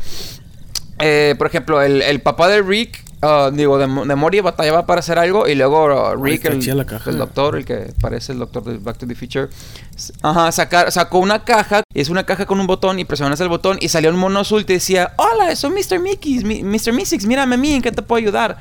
Eh, 1.00 1.34
por 1.36 1.48
ejemplo, 1.48 1.82
el, 1.82 2.00
el 2.00 2.20
papá 2.20 2.46
de 2.46 2.62
Rick 2.62 3.01
Uh, 3.22 3.52
digo, 3.52 3.78
de, 3.78 3.86
de, 3.86 4.16
Mori 4.16 4.40
batallaba 4.40 4.84
para 4.84 4.98
hacer 4.98 5.16
algo 5.16 5.46
y 5.46 5.54
luego 5.54 5.84
uh, 5.84 6.20
Rick, 6.20 6.44
el, 6.44 7.18
doctor, 7.18 7.56
el 7.56 7.64
que 7.64 7.94
parece 8.00 8.32
el 8.32 8.40
doctor 8.40 8.64
de 8.64 8.78
Back 8.78 8.98
to 8.98 9.06
the 9.06 9.14
Future, 9.14 9.46
ajá, 10.22 10.50
sacó 10.90 11.20
una 11.20 11.44
caja, 11.44 11.84
es 11.94 12.08
una 12.08 12.26
caja 12.26 12.46
con 12.46 12.58
un 12.58 12.66
botón 12.66 12.98
y 12.98 13.04
presionas 13.04 13.40
el 13.40 13.48
botón 13.48 13.78
y 13.80 13.90
salió 13.90 14.10
un 14.10 14.16
mono 14.16 14.40
azul 14.40 14.62
y 14.62 14.64
te 14.64 14.72
decía, 14.72 15.12
hola, 15.18 15.54
soy 15.54 15.70
Mr. 15.70 16.00
Mickey, 16.00 16.64
Mr. 16.64 16.92
Mystics, 16.92 17.24
mírame 17.24 17.54
a 17.54 17.58
mí, 17.58 17.74
¿en 17.74 17.82
qué 17.82 17.92
te 17.92 18.02
puedo 18.02 18.18
ayudar? 18.18 18.58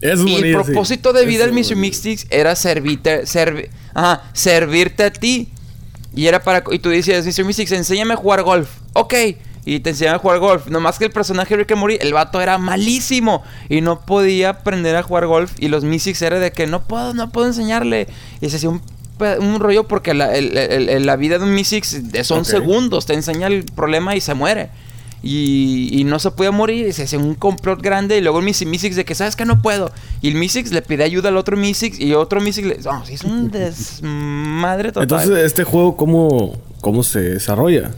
y 0.00 0.34
el 0.34 0.52
propósito 0.52 1.12
de 1.12 1.24
vida 1.24 1.46
del 1.46 1.52
Mr. 1.52 1.76
Mystics 1.76 2.26
era 2.28 2.56
servirte, 2.56 3.22
ajá, 3.94 4.24
servirte 4.32 5.04
a 5.04 5.12
ti. 5.12 5.48
Y 6.12 6.26
era 6.26 6.42
para, 6.42 6.64
y 6.72 6.80
tú 6.80 6.88
decías, 6.88 7.24
Mr. 7.24 7.44
Mystics, 7.44 7.70
enséñame 7.70 8.14
a 8.14 8.16
jugar 8.16 8.42
golf. 8.42 8.68
Ok 8.94 9.14
y 9.64 9.80
te 9.80 9.90
enseñaban 9.90 10.16
a 10.16 10.22
jugar 10.22 10.38
golf. 10.38 10.66
Nomás 10.68 10.98
que 10.98 11.04
el 11.04 11.10
personaje 11.10 11.56
Rick 11.56 11.72
and 11.72 11.80
Morty, 11.80 11.98
el 12.00 12.12
vato 12.12 12.40
era 12.40 12.58
malísimo 12.58 13.42
y 13.68 13.80
no 13.80 14.00
podía 14.00 14.50
aprender 14.50 14.96
a 14.96 15.02
jugar 15.02 15.26
golf. 15.26 15.52
Y 15.58 15.68
los 15.68 15.84
Mystics 15.84 16.22
era 16.22 16.38
de 16.38 16.52
que 16.52 16.66
no 16.66 16.82
puedo, 16.82 17.14
no 17.14 17.30
puedo 17.30 17.46
enseñarle. 17.46 18.08
Y 18.40 18.50
se 18.50 18.56
hacía 18.56 18.70
un, 18.70 19.60
rollo 19.60 19.86
porque 19.86 20.14
la, 20.14 20.32
la, 20.32 21.16
vida 21.16 21.38
de 21.38 21.44
un 21.44 21.54
Mystics 21.54 22.02
son 22.24 22.44
segundos. 22.44 23.06
Te 23.06 23.14
enseña 23.14 23.46
el 23.46 23.64
problema 23.64 24.16
y 24.16 24.20
se 24.20 24.34
muere. 24.34 24.70
Y, 25.24 26.02
no 26.06 26.18
se 26.18 26.32
puede 26.32 26.50
morir, 26.50 26.88
y 26.88 26.92
se 26.92 27.04
hace 27.04 27.16
un 27.16 27.36
complot 27.36 27.80
grande. 27.80 28.18
Y 28.18 28.20
luego 28.20 28.40
el 28.40 28.44
Mystics 28.44 28.96
de 28.96 29.04
que, 29.04 29.14
¿sabes 29.14 29.36
que 29.36 29.44
No 29.44 29.62
puedo. 29.62 29.92
Y 30.20 30.28
el 30.28 30.34
Mystics 30.34 30.72
le 30.72 30.82
pide 30.82 31.04
ayuda 31.04 31.28
al 31.28 31.36
otro 31.36 31.56
Mystics. 31.56 32.00
Y 32.00 32.14
otro 32.14 32.40
Mystics 32.40 32.66
le. 32.66 32.78
No, 32.78 33.04
es 33.08 33.22
un 33.22 33.48
desmadre 33.52 34.90
total. 34.90 35.02
Entonces, 35.04 35.44
¿este 35.44 35.62
juego 35.62 35.96
cómo, 35.96 36.58
cómo 36.80 37.04
se 37.04 37.20
desarrolla? 37.20 37.92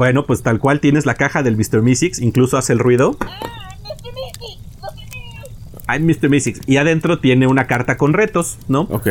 Bueno, 0.00 0.24
pues 0.24 0.42
tal 0.42 0.60
cual 0.60 0.80
tienes 0.80 1.04
la 1.04 1.12
caja 1.12 1.42
del 1.42 1.58
Mr. 1.58 1.82
Mystics, 1.82 2.20
incluso 2.20 2.56
hace 2.56 2.72
el 2.72 2.78
ruido. 2.78 3.18
I'm 5.86 6.06
Mr. 6.06 6.30
Mystics. 6.30 6.62
Y 6.66 6.78
adentro 6.78 7.18
tiene 7.18 7.46
una 7.46 7.66
carta 7.66 7.98
con 7.98 8.14
retos, 8.14 8.56
¿no? 8.66 8.88
Ok. 8.88 9.08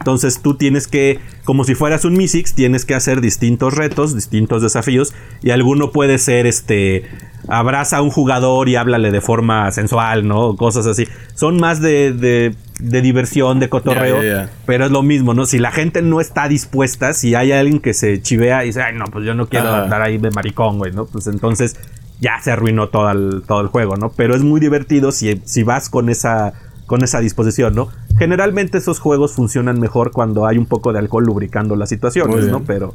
Entonces 0.00 0.42
tú 0.42 0.56
tienes 0.56 0.88
que, 0.88 1.20
como 1.44 1.62
si 1.62 1.76
fueras 1.76 2.04
un 2.04 2.14
Mystics, 2.14 2.54
tienes 2.54 2.84
que 2.84 2.96
hacer 2.96 3.20
distintos 3.20 3.74
retos, 3.74 4.16
distintos 4.16 4.62
desafíos. 4.62 5.14
Y 5.44 5.50
alguno 5.50 5.92
puede 5.92 6.18
ser 6.18 6.48
este. 6.48 7.04
Abraza 7.48 7.98
a 7.98 8.02
un 8.02 8.10
jugador 8.10 8.68
y 8.68 8.76
háblale 8.76 9.10
de 9.10 9.20
forma 9.20 9.70
sensual, 9.72 10.26
¿no? 10.26 10.56
Cosas 10.56 10.86
así. 10.86 11.06
Son 11.34 11.58
más 11.58 11.80
de 11.80 12.54
de 12.82 13.00
diversión, 13.00 13.60
de 13.60 13.68
cotorreo. 13.68 14.48
Pero 14.66 14.84
es 14.84 14.90
lo 14.90 15.02
mismo, 15.02 15.34
¿no? 15.34 15.46
Si 15.46 15.58
la 15.58 15.70
gente 15.70 16.02
no 16.02 16.20
está 16.20 16.48
dispuesta, 16.48 17.14
si 17.14 17.34
hay 17.34 17.52
alguien 17.52 17.80
que 17.80 17.94
se 17.94 18.20
chivea 18.20 18.64
y 18.64 18.68
dice, 18.68 18.82
ay, 18.82 18.96
no, 18.96 19.04
pues 19.06 19.24
yo 19.24 19.34
no 19.34 19.46
quiero 19.46 19.72
andar 19.72 20.02
ahí 20.02 20.18
de 20.18 20.30
maricón, 20.30 20.78
güey, 20.78 20.92
¿no? 20.92 21.06
Pues 21.06 21.28
entonces 21.28 21.76
ya 22.20 22.40
se 22.42 22.50
arruinó 22.50 22.88
todo 22.88 23.10
el, 23.10 23.44
todo 23.46 23.60
el 23.60 23.68
juego, 23.68 23.96
¿no? 23.96 24.10
Pero 24.10 24.34
es 24.34 24.42
muy 24.42 24.60
divertido 24.60 25.12
si, 25.12 25.40
si 25.44 25.62
vas 25.62 25.88
con 25.88 26.08
esa, 26.08 26.54
con 26.86 27.04
esa 27.04 27.20
disposición, 27.20 27.74
¿no? 27.74 27.88
Generalmente 28.18 28.78
esos 28.78 28.98
juegos 28.98 29.32
funcionan 29.32 29.78
mejor 29.78 30.10
cuando 30.10 30.46
hay 30.46 30.58
un 30.58 30.66
poco 30.66 30.92
de 30.92 30.98
alcohol 30.98 31.24
lubricando 31.24 31.76
las 31.76 31.88
situaciones, 31.88 32.46
¿no? 32.48 32.64
Pero 32.64 32.94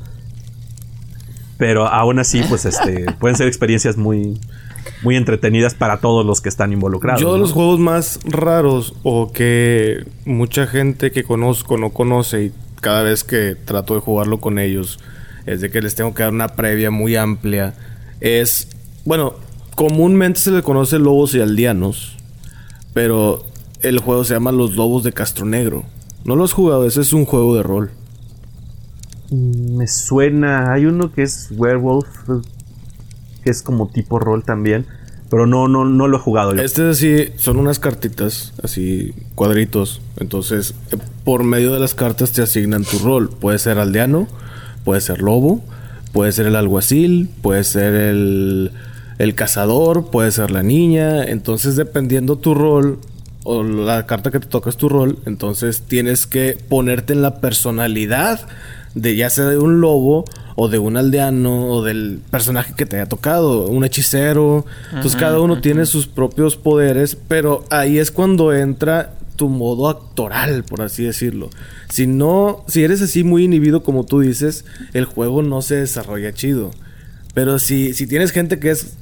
pero 1.57 1.87
aún 1.87 2.19
así 2.19 2.41
pues 2.47 2.65
este 2.65 3.05
pueden 3.19 3.35
ser 3.35 3.47
experiencias 3.47 3.97
muy 3.97 4.39
muy 5.03 5.15
entretenidas 5.15 5.75
para 5.75 5.97
todos 5.99 6.25
los 6.25 6.41
que 6.41 6.49
están 6.49 6.73
involucrados. 6.73 7.21
Yo 7.21 7.33
de 7.33 7.39
los 7.39 7.51
juegos 7.51 7.79
más 7.79 8.19
raros 8.23 8.95
o 9.03 9.31
que 9.31 10.05
mucha 10.25 10.65
gente 10.65 11.11
que 11.11 11.23
conozco 11.23 11.77
no 11.77 11.91
conoce 11.91 12.45
y 12.45 12.51
cada 12.81 13.03
vez 13.03 13.23
que 13.23 13.55
trato 13.55 13.95
de 13.95 14.01
jugarlo 14.01 14.39
con 14.39 14.59
ellos 14.59 14.99
es 15.45 15.61
de 15.61 15.69
que 15.69 15.81
les 15.81 15.95
tengo 15.95 16.13
que 16.13 16.23
dar 16.23 16.31
una 16.31 16.49
previa 16.49 16.91
muy 16.91 17.15
amplia. 17.15 17.73
Es, 18.19 18.67
bueno, 19.05 19.35
comúnmente 19.75 20.39
se 20.39 20.51
le 20.51 20.61
conoce 20.61 20.99
lobos 20.99 21.33
y 21.35 21.41
aldeanos, 21.41 22.17
pero 22.93 23.45
el 23.81 23.99
juego 23.99 24.23
se 24.23 24.33
llama 24.33 24.51
Los 24.51 24.75
Lobos 24.75 25.03
de 25.03 25.13
Castro 25.13 25.45
Negro. 25.45 25.85
¿No 26.25 26.35
lo 26.35 26.43
has 26.43 26.53
jugado? 26.53 26.85
Ese 26.85 27.01
es 27.01 27.13
un 27.13 27.25
juego 27.25 27.55
de 27.55 27.63
rol. 27.63 27.91
Me 29.31 29.87
suena, 29.87 30.73
hay 30.73 30.85
uno 30.85 31.11
que 31.11 31.23
es 31.23 31.49
Werewolf, 31.51 32.07
que 33.43 33.49
es 33.49 33.61
como 33.61 33.89
tipo 33.89 34.19
rol 34.19 34.43
también. 34.43 34.85
Pero 35.29 35.45
no, 35.45 35.67
no, 35.67 35.83
no 35.83 36.07
lo 36.07 36.17
he 36.17 36.19
jugado 36.19 36.55
yo. 36.55 36.61
Este 36.61 36.89
es 36.89 36.97
así, 36.97 37.33
son 37.37 37.57
unas 37.57 37.79
cartitas, 37.79 38.53
así 38.63 39.13
cuadritos. 39.35 40.01
Entonces, 40.17 40.73
eh, 40.91 40.97
por 41.25 41.43
medio 41.43 41.73
de 41.73 41.79
las 41.79 41.93
cartas 41.93 42.31
te 42.31 42.41
asignan 42.41 42.85
tu 42.85 42.99
rol. 42.99 43.29
Puede 43.29 43.59
ser 43.59 43.77
aldeano, 43.77 44.27
puede 44.85 45.01
ser 45.01 45.21
lobo, 45.21 45.61
puede 46.13 46.31
ser 46.31 46.45
el 46.45 46.55
alguacil, 46.55 47.29
puede 47.41 47.65
ser 47.65 47.93
el, 47.93 48.71
el 49.17 49.35
cazador, 49.35 50.11
puede 50.11 50.31
ser 50.31 50.49
la 50.49 50.63
niña. 50.63 51.25
Entonces, 51.25 51.75
dependiendo 51.75 52.37
tu 52.37 52.53
rol 52.53 52.99
o 53.43 53.63
la 53.63 54.05
carta 54.05 54.31
que 54.31 54.39
te 54.39 54.47
toca 54.47 54.69
es 54.69 54.77
tu 54.77 54.87
rol, 54.87 55.19
entonces 55.25 55.81
tienes 55.81 56.25
que 56.25 56.57
ponerte 56.69 57.13
en 57.13 57.21
la 57.21 57.41
personalidad 57.41 58.47
de 58.97 59.15
ya 59.15 59.29
sea 59.29 59.45
de 59.45 59.57
un 59.57 59.79
lobo 59.79 60.25
o 60.55 60.67
de 60.67 60.79
un 60.79 60.97
aldeano 60.97 61.67
o 61.69 61.83
del 61.83 62.19
personaje 62.31 62.73
que 62.75 62.85
te 62.85 62.97
haya 62.97 63.07
tocado, 63.07 63.67
un 63.67 63.85
hechicero. 63.85 64.65
Entonces 64.87 65.15
cada 65.15 65.39
uno 65.39 65.61
tiene 65.61 65.85
sus 65.85 66.07
propios 66.07 66.55
poderes, 66.55 67.15
pero 67.15 67.63
ahí 67.69 67.99
es 67.99 68.11
cuando 68.11 68.53
entra 68.53 69.13
tu 69.35 69.49
modo 69.49 69.87
actoral, 69.87 70.63
por 70.63 70.81
así 70.81 71.03
decirlo. 71.03 71.51
Si 71.89 72.07
no, 72.07 72.65
si 72.67 72.83
eres 72.83 73.03
así 73.03 73.23
muy 73.23 73.43
inhibido 73.43 73.83
como 73.83 74.03
tú 74.03 74.21
dices, 74.21 74.65
el 74.93 75.05
juego 75.05 75.43
no 75.43 75.61
se 75.61 75.75
desarrolla 75.75 76.33
chido. 76.33 76.71
Pero 77.35 77.59
si, 77.59 77.93
si 77.93 78.07
tienes 78.07 78.31
gente 78.31 78.59
que 78.59 78.71
es 78.71 78.97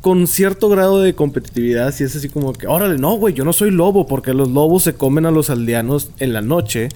con 0.00 0.26
cierto 0.26 0.70
grado 0.70 1.02
de 1.02 1.14
competitividad, 1.14 1.92
si 1.92 2.04
es 2.04 2.16
así 2.16 2.30
como 2.30 2.54
que, 2.54 2.66
órale, 2.66 2.96
no, 2.96 3.16
güey, 3.16 3.34
yo 3.34 3.44
no 3.44 3.52
soy 3.52 3.70
lobo, 3.70 4.06
porque 4.06 4.32
los 4.32 4.48
lobos 4.48 4.84
se 4.84 4.94
comen 4.94 5.26
a 5.26 5.30
los 5.30 5.50
aldeanos 5.50 6.10
en 6.20 6.32
la 6.32 6.40
noche 6.40 6.88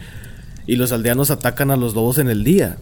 y 0.66 0.76
los 0.76 0.92
aldeanos 0.92 1.30
atacan 1.30 1.70
a 1.70 1.76
los 1.76 1.94
lobos 1.94 2.18
en 2.18 2.28
el 2.28 2.44
día. 2.44 2.76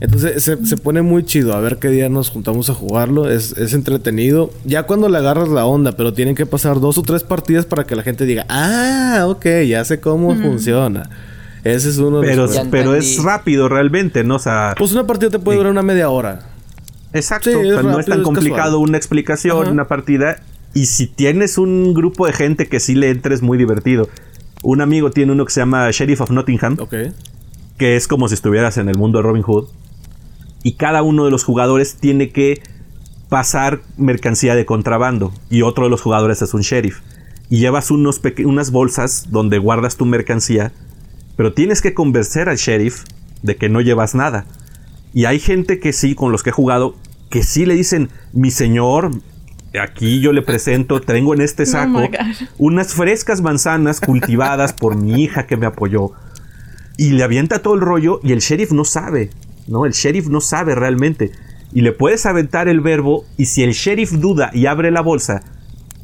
Entonces 0.00 0.42
se, 0.42 0.76
pone 0.78 1.02
muy 1.02 1.24
chido. 1.24 1.54
A 1.54 1.60
ver 1.60 1.76
qué 1.76 1.88
día 1.88 2.08
nos 2.08 2.30
juntamos 2.30 2.70
a 2.70 2.74
jugarlo. 2.74 3.30
Es, 3.30 3.54
entretenido. 3.74 4.50
Ya 4.64 4.84
cuando 4.84 5.08
le 5.08 5.18
agarras 5.18 5.50
la 5.50 5.66
onda, 5.66 5.92
pero 5.92 6.14
tienen 6.14 6.34
que 6.34 6.46
pasar 6.46 6.80
dos 6.80 6.96
o 6.96 7.02
tres 7.02 7.22
partidas 7.22 7.66
para 7.66 7.84
que 7.84 7.94
la 7.94 8.02
gente 8.02 8.24
diga, 8.24 8.46
ah, 8.48 9.26
ok, 9.28 9.46
ya 9.68 9.84
sé 9.84 10.00
cómo 10.00 10.34
funciona. 10.34 11.10
Ese 11.64 11.90
es 11.90 11.98
uno 11.98 12.22
de 12.22 12.28
pero, 12.28 12.46
los 12.46 12.58
Pero 12.70 12.94
es 12.94 13.22
rápido 13.22 13.68
realmente, 13.68 14.24
¿no? 14.24 14.36
O 14.36 14.38
sea. 14.38 14.74
Pues 14.78 14.92
una 14.92 15.06
partida 15.06 15.28
te 15.28 15.38
puede 15.38 15.58
durar 15.58 15.72
una 15.72 15.82
media 15.82 16.08
hora. 16.08 16.46
Exacto. 17.12 17.50
no 17.82 18.00
es 18.00 18.06
tan 18.06 18.22
complicado 18.22 18.78
una 18.78 18.96
explicación, 18.96 19.68
una 19.68 19.86
partida. 19.86 20.40
Y 20.72 20.86
si 20.86 21.08
tienes 21.08 21.58
un 21.58 21.92
grupo 21.94 22.26
de 22.26 22.32
gente 22.32 22.68
que 22.68 22.80
sí 22.80 22.94
le 22.94 23.10
entres 23.10 23.42
muy 23.42 23.58
divertido. 23.58 24.08
Un 24.62 24.80
amigo 24.80 25.10
tiene 25.10 25.32
uno 25.32 25.44
que 25.44 25.52
se 25.52 25.60
llama 25.60 25.90
Sheriff 25.90 26.20
of 26.20 26.30
Nottingham. 26.30 26.76
Ok. 26.78 26.94
Que 27.78 27.96
es 27.96 28.06
como 28.06 28.28
si 28.28 28.34
estuvieras 28.34 28.76
en 28.76 28.88
el 28.88 28.96
mundo 28.96 29.18
de 29.18 29.22
Robin 29.22 29.42
Hood 29.42 29.68
y 30.62 30.72
cada 30.72 31.02
uno 31.02 31.24
de 31.24 31.30
los 31.30 31.44
jugadores 31.44 31.96
tiene 31.96 32.30
que 32.30 32.62
pasar 33.28 33.80
mercancía 33.96 34.54
de 34.54 34.66
contrabando 34.66 35.32
y 35.48 35.62
otro 35.62 35.84
de 35.84 35.90
los 35.90 36.02
jugadores 36.02 36.42
es 36.42 36.52
un 36.52 36.60
sheriff. 36.60 37.00
Y 37.48 37.58
llevas 37.58 37.90
unos 37.90 38.20
unas 38.44 38.70
bolsas 38.70 39.30
donde 39.30 39.58
guardas 39.58 39.96
tu 39.96 40.04
mercancía, 40.04 40.72
pero 41.36 41.52
tienes 41.52 41.80
que 41.80 41.94
convencer 41.94 42.48
al 42.48 42.56
sheriff 42.56 43.04
de 43.42 43.56
que 43.56 43.68
no 43.68 43.80
llevas 43.80 44.14
nada. 44.14 44.46
Y 45.12 45.24
hay 45.24 45.40
gente 45.40 45.80
que 45.80 45.92
sí, 45.92 46.14
con 46.14 46.30
los 46.30 46.42
que 46.42 46.50
he 46.50 46.52
jugado, 46.52 46.94
que 47.30 47.42
sí 47.42 47.66
le 47.66 47.74
dicen, 47.74 48.10
mi 48.32 48.50
señor, 48.50 49.10
aquí 49.78 50.20
yo 50.20 50.32
le 50.32 50.42
presento, 50.42 51.00
tengo 51.00 51.34
en 51.34 51.42
este 51.42 51.62
oh 51.62 51.66
saco 51.66 52.02
unas 52.58 52.94
frescas 52.94 53.40
manzanas 53.40 54.00
cultivadas 54.00 54.72
por 54.72 54.96
mi 54.96 55.22
hija 55.22 55.46
que 55.46 55.56
me 55.56 55.66
apoyó. 55.66 56.12
Y 56.96 57.10
le 57.10 57.22
avienta 57.22 57.60
todo 57.60 57.74
el 57.74 57.80
rollo 57.80 58.20
y 58.22 58.32
el 58.32 58.40
sheriff 58.40 58.72
no 58.72 58.84
sabe. 58.84 59.30
¿no? 59.66 59.86
El 59.86 59.92
sheriff 59.92 60.28
no 60.28 60.40
sabe 60.40 60.74
realmente. 60.74 61.30
Y 61.72 61.82
le 61.82 61.92
puedes 61.92 62.26
aventar 62.26 62.68
el 62.68 62.80
verbo 62.80 63.24
y 63.36 63.46
si 63.46 63.62
el 63.62 63.72
sheriff 63.72 64.12
duda 64.12 64.50
y 64.52 64.66
abre 64.66 64.90
la 64.90 65.00
bolsa 65.00 65.42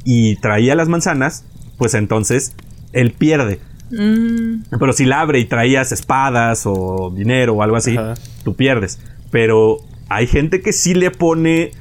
y 0.04 0.36
traía 0.36 0.74
las 0.76 0.88
manzanas, 0.88 1.44
pues 1.76 1.94
entonces 1.94 2.54
él 2.92 3.12
pierde. 3.12 3.60
Mm. 3.90 4.62
Pero 4.78 4.92
si 4.92 5.04
la 5.04 5.20
abre 5.20 5.40
y 5.40 5.44
traías 5.44 5.92
espadas 5.92 6.62
o 6.66 7.12
dinero 7.14 7.54
o 7.54 7.62
algo 7.62 7.76
así, 7.76 7.96
tú 8.44 8.54
pierdes. 8.54 9.00
Pero 9.30 9.78
hay 10.08 10.28
gente 10.28 10.60
que 10.62 10.72
sí 10.72 10.94
le 10.94 11.10
pone 11.10 11.72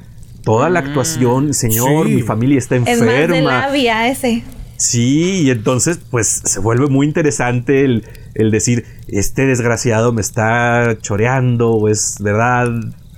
toda 0.46 0.70
la 0.70 0.80
mm. 0.80 0.86
actuación, 0.86 1.54
señor, 1.54 2.08
mi 2.08 2.22
familia 2.22 2.56
está 2.56 2.76
enferma. 2.76 3.12
Es 3.12 3.28
más 3.28 3.36
de 3.36 3.42
labia 3.42 4.08
ese. 4.08 4.44
Sí, 4.76 5.42
y 5.42 5.50
entonces 5.50 5.98
pues 6.08 6.42
se 6.44 6.60
vuelve 6.60 6.86
muy 6.86 7.04
interesante 7.04 7.84
el, 7.84 8.04
el 8.34 8.52
decir, 8.52 8.84
este 9.08 9.44
desgraciado 9.46 10.12
me 10.12 10.20
está 10.20 10.96
choreando, 11.02 11.72
o 11.72 11.88
es 11.88 12.18
verdad. 12.20 12.68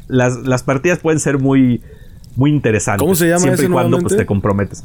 Las, 0.09 0.63
partidas 0.63 1.01
pueden 1.01 1.21
ser 1.21 1.39
muy, 1.39 1.83
muy 2.35 2.51
interesantes. 2.51 3.03
¿Cómo 3.03 3.15
se 3.15 3.29
llama 3.29 3.43
Siempre 3.43 3.67
y 3.67 3.69
cuando 3.69 3.99
pues, 3.99 4.17
te 4.17 4.25
comprometes. 4.25 4.85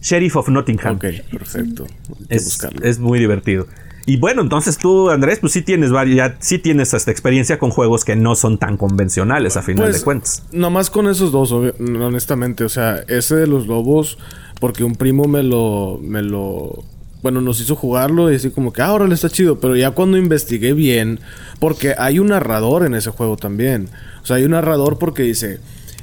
Sheriff 0.00 0.36
of 0.36 0.48
Nottingham. 0.48 0.96
Ok, 0.96 1.04
perfecto. 1.30 1.86
Es, 2.30 2.58
es, 2.82 2.98
muy 2.98 3.18
divertido. 3.18 3.66
Y 4.08 4.18
bueno, 4.18 4.40
entonces 4.40 4.78
tú, 4.78 5.10
Andrés, 5.10 5.40
pues 5.40 5.52
sí 5.52 5.62
tienes 5.62 5.90
varias, 5.90 6.34
sí 6.38 6.60
tienes 6.60 6.94
esta 6.94 7.10
experiencia 7.10 7.58
con 7.58 7.70
juegos 7.70 8.04
que 8.04 8.14
no 8.14 8.36
son 8.36 8.56
tan 8.56 8.76
convencionales 8.76 9.56
a 9.56 9.62
final 9.62 9.86
pues, 9.86 9.98
de 9.98 10.04
cuentas. 10.04 10.44
Nomás 10.52 10.90
con 10.90 11.08
esos 11.08 11.32
dos, 11.32 11.50
honestamente. 11.50 12.62
O 12.62 12.68
sea, 12.68 13.02
ese 13.08 13.34
de 13.34 13.48
los 13.48 13.66
lobos, 13.66 14.16
porque 14.60 14.84
un 14.84 14.94
primo 14.94 15.24
me 15.24 15.42
lo, 15.42 15.98
me 16.00 16.22
lo 16.22 16.84
bueno, 17.20 17.40
nos 17.40 17.60
hizo 17.60 17.74
jugarlo 17.74 18.30
y 18.30 18.36
así 18.36 18.50
como 18.50 18.72
que, 18.72 18.80
ahora 18.80 19.08
le 19.08 19.14
está 19.14 19.28
chido. 19.28 19.58
Pero 19.58 19.74
ya 19.74 19.90
cuando 19.90 20.16
investigué 20.16 20.72
bien, 20.72 21.18
porque 21.58 21.96
hay 21.98 22.20
un 22.20 22.28
narrador 22.28 22.86
en 22.86 22.94
ese 22.94 23.10
juego 23.10 23.36
también. 23.36 23.88
O 24.22 24.26
sea, 24.26 24.36
hay 24.36 24.44
un 24.44 24.52
narrador 24.52 24.98
porque 24.98 25.24
dice, 25.24 25.58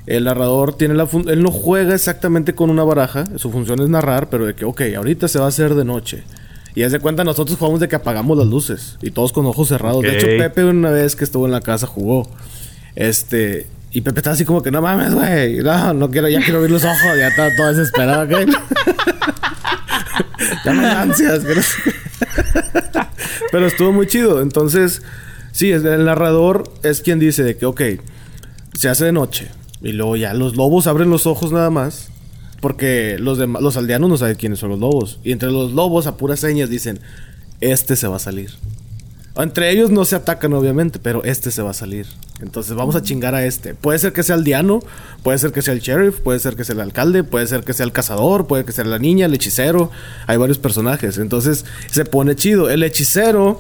el 0.07 0.25
narrador 0.25 0.75
tiene 0.75 0.95
la 0.95 1.07
función, 1.07 1.33
él 1.33 1.41
no 1.41 1.51
juega 1.51 1.95
exactamente 1.95 2.53
con 2.53 2.69
una 2.69 2.83
baraja, 2.83 3.23
su 3.37 3.49
función 3.49 3.81
es 3.81 3.87
narrar, 3.87 4.29
pero 4.29 4.45
de 4.45 4.55
que, 4.55 4.65
ok, 4.65 4.81
ahorita 4.97 5.29
se 5.29 5.39
va 5.39 5.45
a 5.45 5.47
hacer 5.47 5.75
de 5.75 5.85
noche. 5.85 6.25
Y 6.75 6.83
haz 6.83 6.91
de 6.91 6.99
cuenta, 6.99 7.23
nosotros 7.23 7.57
jugamos 7.57 7.79
de 7.79 7.87
que 7.87 7.95
apagamos 7.95 8.37
las 8.37 8.47
luces 8.47 8.97
y 9.01 9.11
todos 9.11 9.31
con 9.31 9.45
ojos 9.45 9.67
cerrados. 9.67 10.01
De 10.01 10.17
hecho, 10.17 10.25
Pepe 10.25 10.63
una 10.63 10.89
vez 10.89 11.15
que 11.15 11.23
estuvo 11.23 11.45
en 11.45 11.51
la 11.51 11.61
casa 11.61 11.85
jugó. 11.85 12.27
Este, 12.95 13.67
y 13.91 14.01
Pepe 14.01 14.21
estaba 14.21 14.33
así 14.33 14.43
como 14.43 14.63
que, 14.63 14.71
no 14.71 14.81
mames, 14.81 15.13
güey, 15.13 15.57
no, 15.57 15.93
no 15.93 16.09
quiero, 16.09 16.29
ya 16.29 16.41
quiero 16.41 16.57
abrir 16.57 16.71
los 16.71 16.83
ojos, 16.83 17.17
ya 17.17 17.27
está 17.27 17.55
todo 17.55 17.71
desesperado, 17.73 18.23
¿ok? 18.23 18.31
ya 20.65 20.73
me 20.73 20.87
ansias. 20.87 21.43
Pero 23.51 23.67
estuvo 23.67 23.91
muy 23.91 24.07
chido. 24.07 24.41
Entonces, 24.41 25.03
sí, 25.51 25.71
el 25.71 26.05
narrador 26.05 26.63
es 26.81 27.01
quien 27.01 27.19
dice 27.19 27.43
de 27.43 27.55
que, 27.55 27.67
ok, 27.67 27.81
se 28.73 28.89
hace 28.89 29.05
de 29.05 29.11
noche. 29.11 29.49
Y 29.81 29.91
luego 29.91 30.15
ya 30.15 30.33
los 30.33 30.55
lobos 30.55 30.87
abren 30.87 31.11
los 31.11 31.27
ojos 31.27 31.51
nada 31.51 31.69
más. 31.69 32.09
Porque 32.63 33.17
los, 33.19 33.37
los 33.39 33.75
aldeanos 33.75 34.09
no 34.09 34.15
saben 34.15 34.37
quiénes 34.37 34.57
son 34.59 34.69
los 34.69 34.79
lobos. 34.79 35.19
Y 35.21 35.33
entre 35.33 35.51
los 35.51 35.73
lobos, 35.73 36.07
a 36.07 36.15
puras 36.15 36.39
señas, 36.39 36.69
dicen, 36.69 37.01
este 37.59 37.97
se 37.97 38.07
va 38.07 38.15
a 38.15 38.19
salir. 38.19 38.51
Entre 39.35 39.69
ellos 39.69 39.91
no 39.91 40.05
se 40.05 40.15
atacan, 40.15 40.53
obviamente, 40.53 40.97
pero 40.97 41.25
este 41.25 41.51
se 41.51 41.61
va 41.61 41.71
a 41.71 41.73
salir. 41.73 42.07
Entonces 42.39 42.73
vamos 42.73 42.95
a 42.95 43.01
chingar 43.01 43.35
a 43.35 43.43
este. 43.45 43.75
Puede 43.75 43.99
ser 43.99 44.13
que 44.13 44.23
sea 44.23 44.37
el 44.37 44.45
diano, 44.45 44.79
puede 45.23 45.39
ser 45.39 45.51
que 45.51 45.61
sea 45.61 45.73
el 45.73 45.81
sheriff, 45.81 46.21
puede 46.21 46.39
ser 46.39 46.55
que 46.55 46.63
sea 46.63 46.75
el 46.75 46.79
alcalde, 46.79 47.25
puede 47.25 47.47
ser 47.47 47.65
que 47.65 47.73
sea 47.73 47.85
el 47.85 47.91
cazador, 47.91 48.47
puede 48.47 48.63
que 48.63 48.71
sea 48.71 48.85
la 48.85 48.97
niña, 48.97 49.25
el 49.25 49.33
hechicero. 49.33 49.91
Hay 50.25 50.37
varios 50.37 50.57
personajes. 50.57 51.17
Entonces 51.17 51.65
se 51.91 52.05
pone 52.05 52.37
chido. 52.37 52.69
El 52.69 52.81
hechicero, 52.81 53.59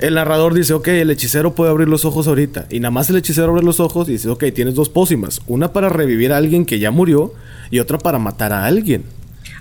el 0.00 0.14
narrador 0.14 0.54
dice, 0.54 0.74
ok, 0.74 0.88
el 0.88 1.10
hechicero 1.10 1.54
puede 1.54 1.70
abrir 1.70 1.88
los 1.88 2.04
ojos 2.04 2.26
ahorita. 2.26 2.66
Y 2.70 2.80
nada 2.80 2.90
más 2.90 3.10
el 3.10 3.16
hechicero 3.16 3.50
abre 3.50 3.62
los 3.62 3.80
ojos 3.80 4.08
y 4.08 4.12
dice, 4.12 4.28
ok, 4.28 4.44
tienes 4.54 4.74
dos 4.74 4.88
pócimas. 4.88 5.40
Una 5.46 5.72
para 5.72 5.88
revivir 5.88 6.32
a 6.32 6.36
alguien 6.36 6.66
que 6.66 6.78
ya 6.78 6.90
murió 6.90 7.32
y 7.70 7.78
otra 7.78 7.98
para 7.98 8.18
matar 8.18 8.52
a 8.52 8.64
alguien. 8.64 9.04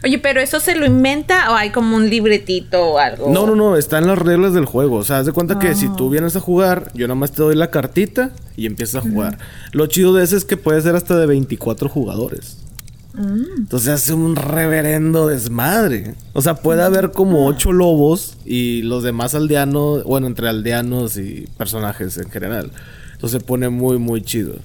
Oye, 0.04 0.18
pero 0.18 0.40
eso 0.40 0.60
se 0.60 0.76
lo 0.76 0.86
inventa 0.86 1.52
o 1.52 1.56
hay 1.56 1.72
como 1.72 1.98
un 1.98 2.10
libretito 2.10 2.82
o 2.82 2.98
algo? 3.00 3.30
No, 3.30 3.46
no, 3.46 3.56
no, 3.56 3.76
está 3.76 3.98
en 3.98 4.08
las 4.08 4.18
reglas 4.18 4.54
del 4.54 4.66
juego. 4.66 4.98
O 4.98 5.04
sea, 5.04 5.20
haz 5.20 5.26
de 5.26 5.34
cuenta 5.34 5.60
que 5.60 5.76
si 5.76 5.90
tú 5.96 6.08
ah. 6.08 6.12
vienes 6.12 6.36
a 6.36 6.40
jugar, 6.40 6.92
yo 6.94 7.08
nada 7.08 7.20
más 7.20 7.34
te 7.34 7.42
doy 7.42 7.56
la 7.56 7.70
cartita 7.70 8.32
y 8.56 8.66
empiezas 8.66 9.04
a 9.04 9.10
jugar. 9.10 9.38
Lo 9.74 9.88
chido 9.88 10.14
de 10.14 10.24
ese 10.24 10.38
es 10.38 10.46
que 10.46 10.56
puede 10.56 10.82
ser 10.82 10.96
hasta 10.96 11.18
de 11.18 11.26
24 11.26 11.90
jugadores. 11.90 12.69
Entonces 13.18 13.90
hace 13.90 14.14
un 14.14 14.36
reverendo 14.36 15.28
desmadre. 15.28 16.14
O 16.34 16.42
sea, 16.42 16.56
puede 16.56 16.84
haber 16.84 17.12
como 17.12 17.46
ocho 17.48 17.72
lobos 17.72 18.38
y 18.46 18.82
los 18.84 19.04
demás 19.04 19.36
aldeanos, 19.36 20.04
bueno, 20.04 20.28
entre 20.28 20.48
aldeanos 20.48 21.18
y 21.18 21.48
personajes 21.58 22.18
en 22.18 22.30
general. 22.30 22.72
Entonces 23.14 23.42
se 23.42 23.46
pone 23.46 23.70
muy, 23.70 23.98
muy 23.98 24.22
chido. 24.22 24.56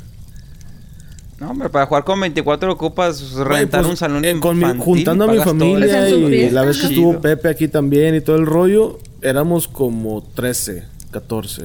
No, 1.41 1.51
hombre, 1.51 1.69
para 1.69 1.87
jugar 1.87 2.05
con 2.05 2.21
24 2.21 2.73
ocupas 2.73 3.33
rentar 3.33 3.81
Pues, 3.81 3.91
un 3.91 3.97
salón 3.97 4.25
eh, 4.25 4.39
con 4.39 4.57
mi- 4.57 4.63
infantil, 4.63 4.85
juntando 4.85 5.25
a 5.25 5.27
mi 5.29 5.35
todo 5.35 5.45
familia 5.47 6.09
¿En 6.09 6.15
su 6.15 6.31
y 6.31 6.51
la 6.51 6.63
vez 6.63 6.77
que 6.79 6.89
Chido. 6.89 7.09
estuvo 7.11 7.21
Pepe 7.21 7.49
aquí 7.49 7.67
también 7.67 8.15
y 8.15 8.21
todo 8.21 8.37
el 8.37 8.47
rollo, 8.47 9.01
éramos 9.21 9.67
como 9.67 10.23
13, 10.23 10.85
14. 11.11 11.65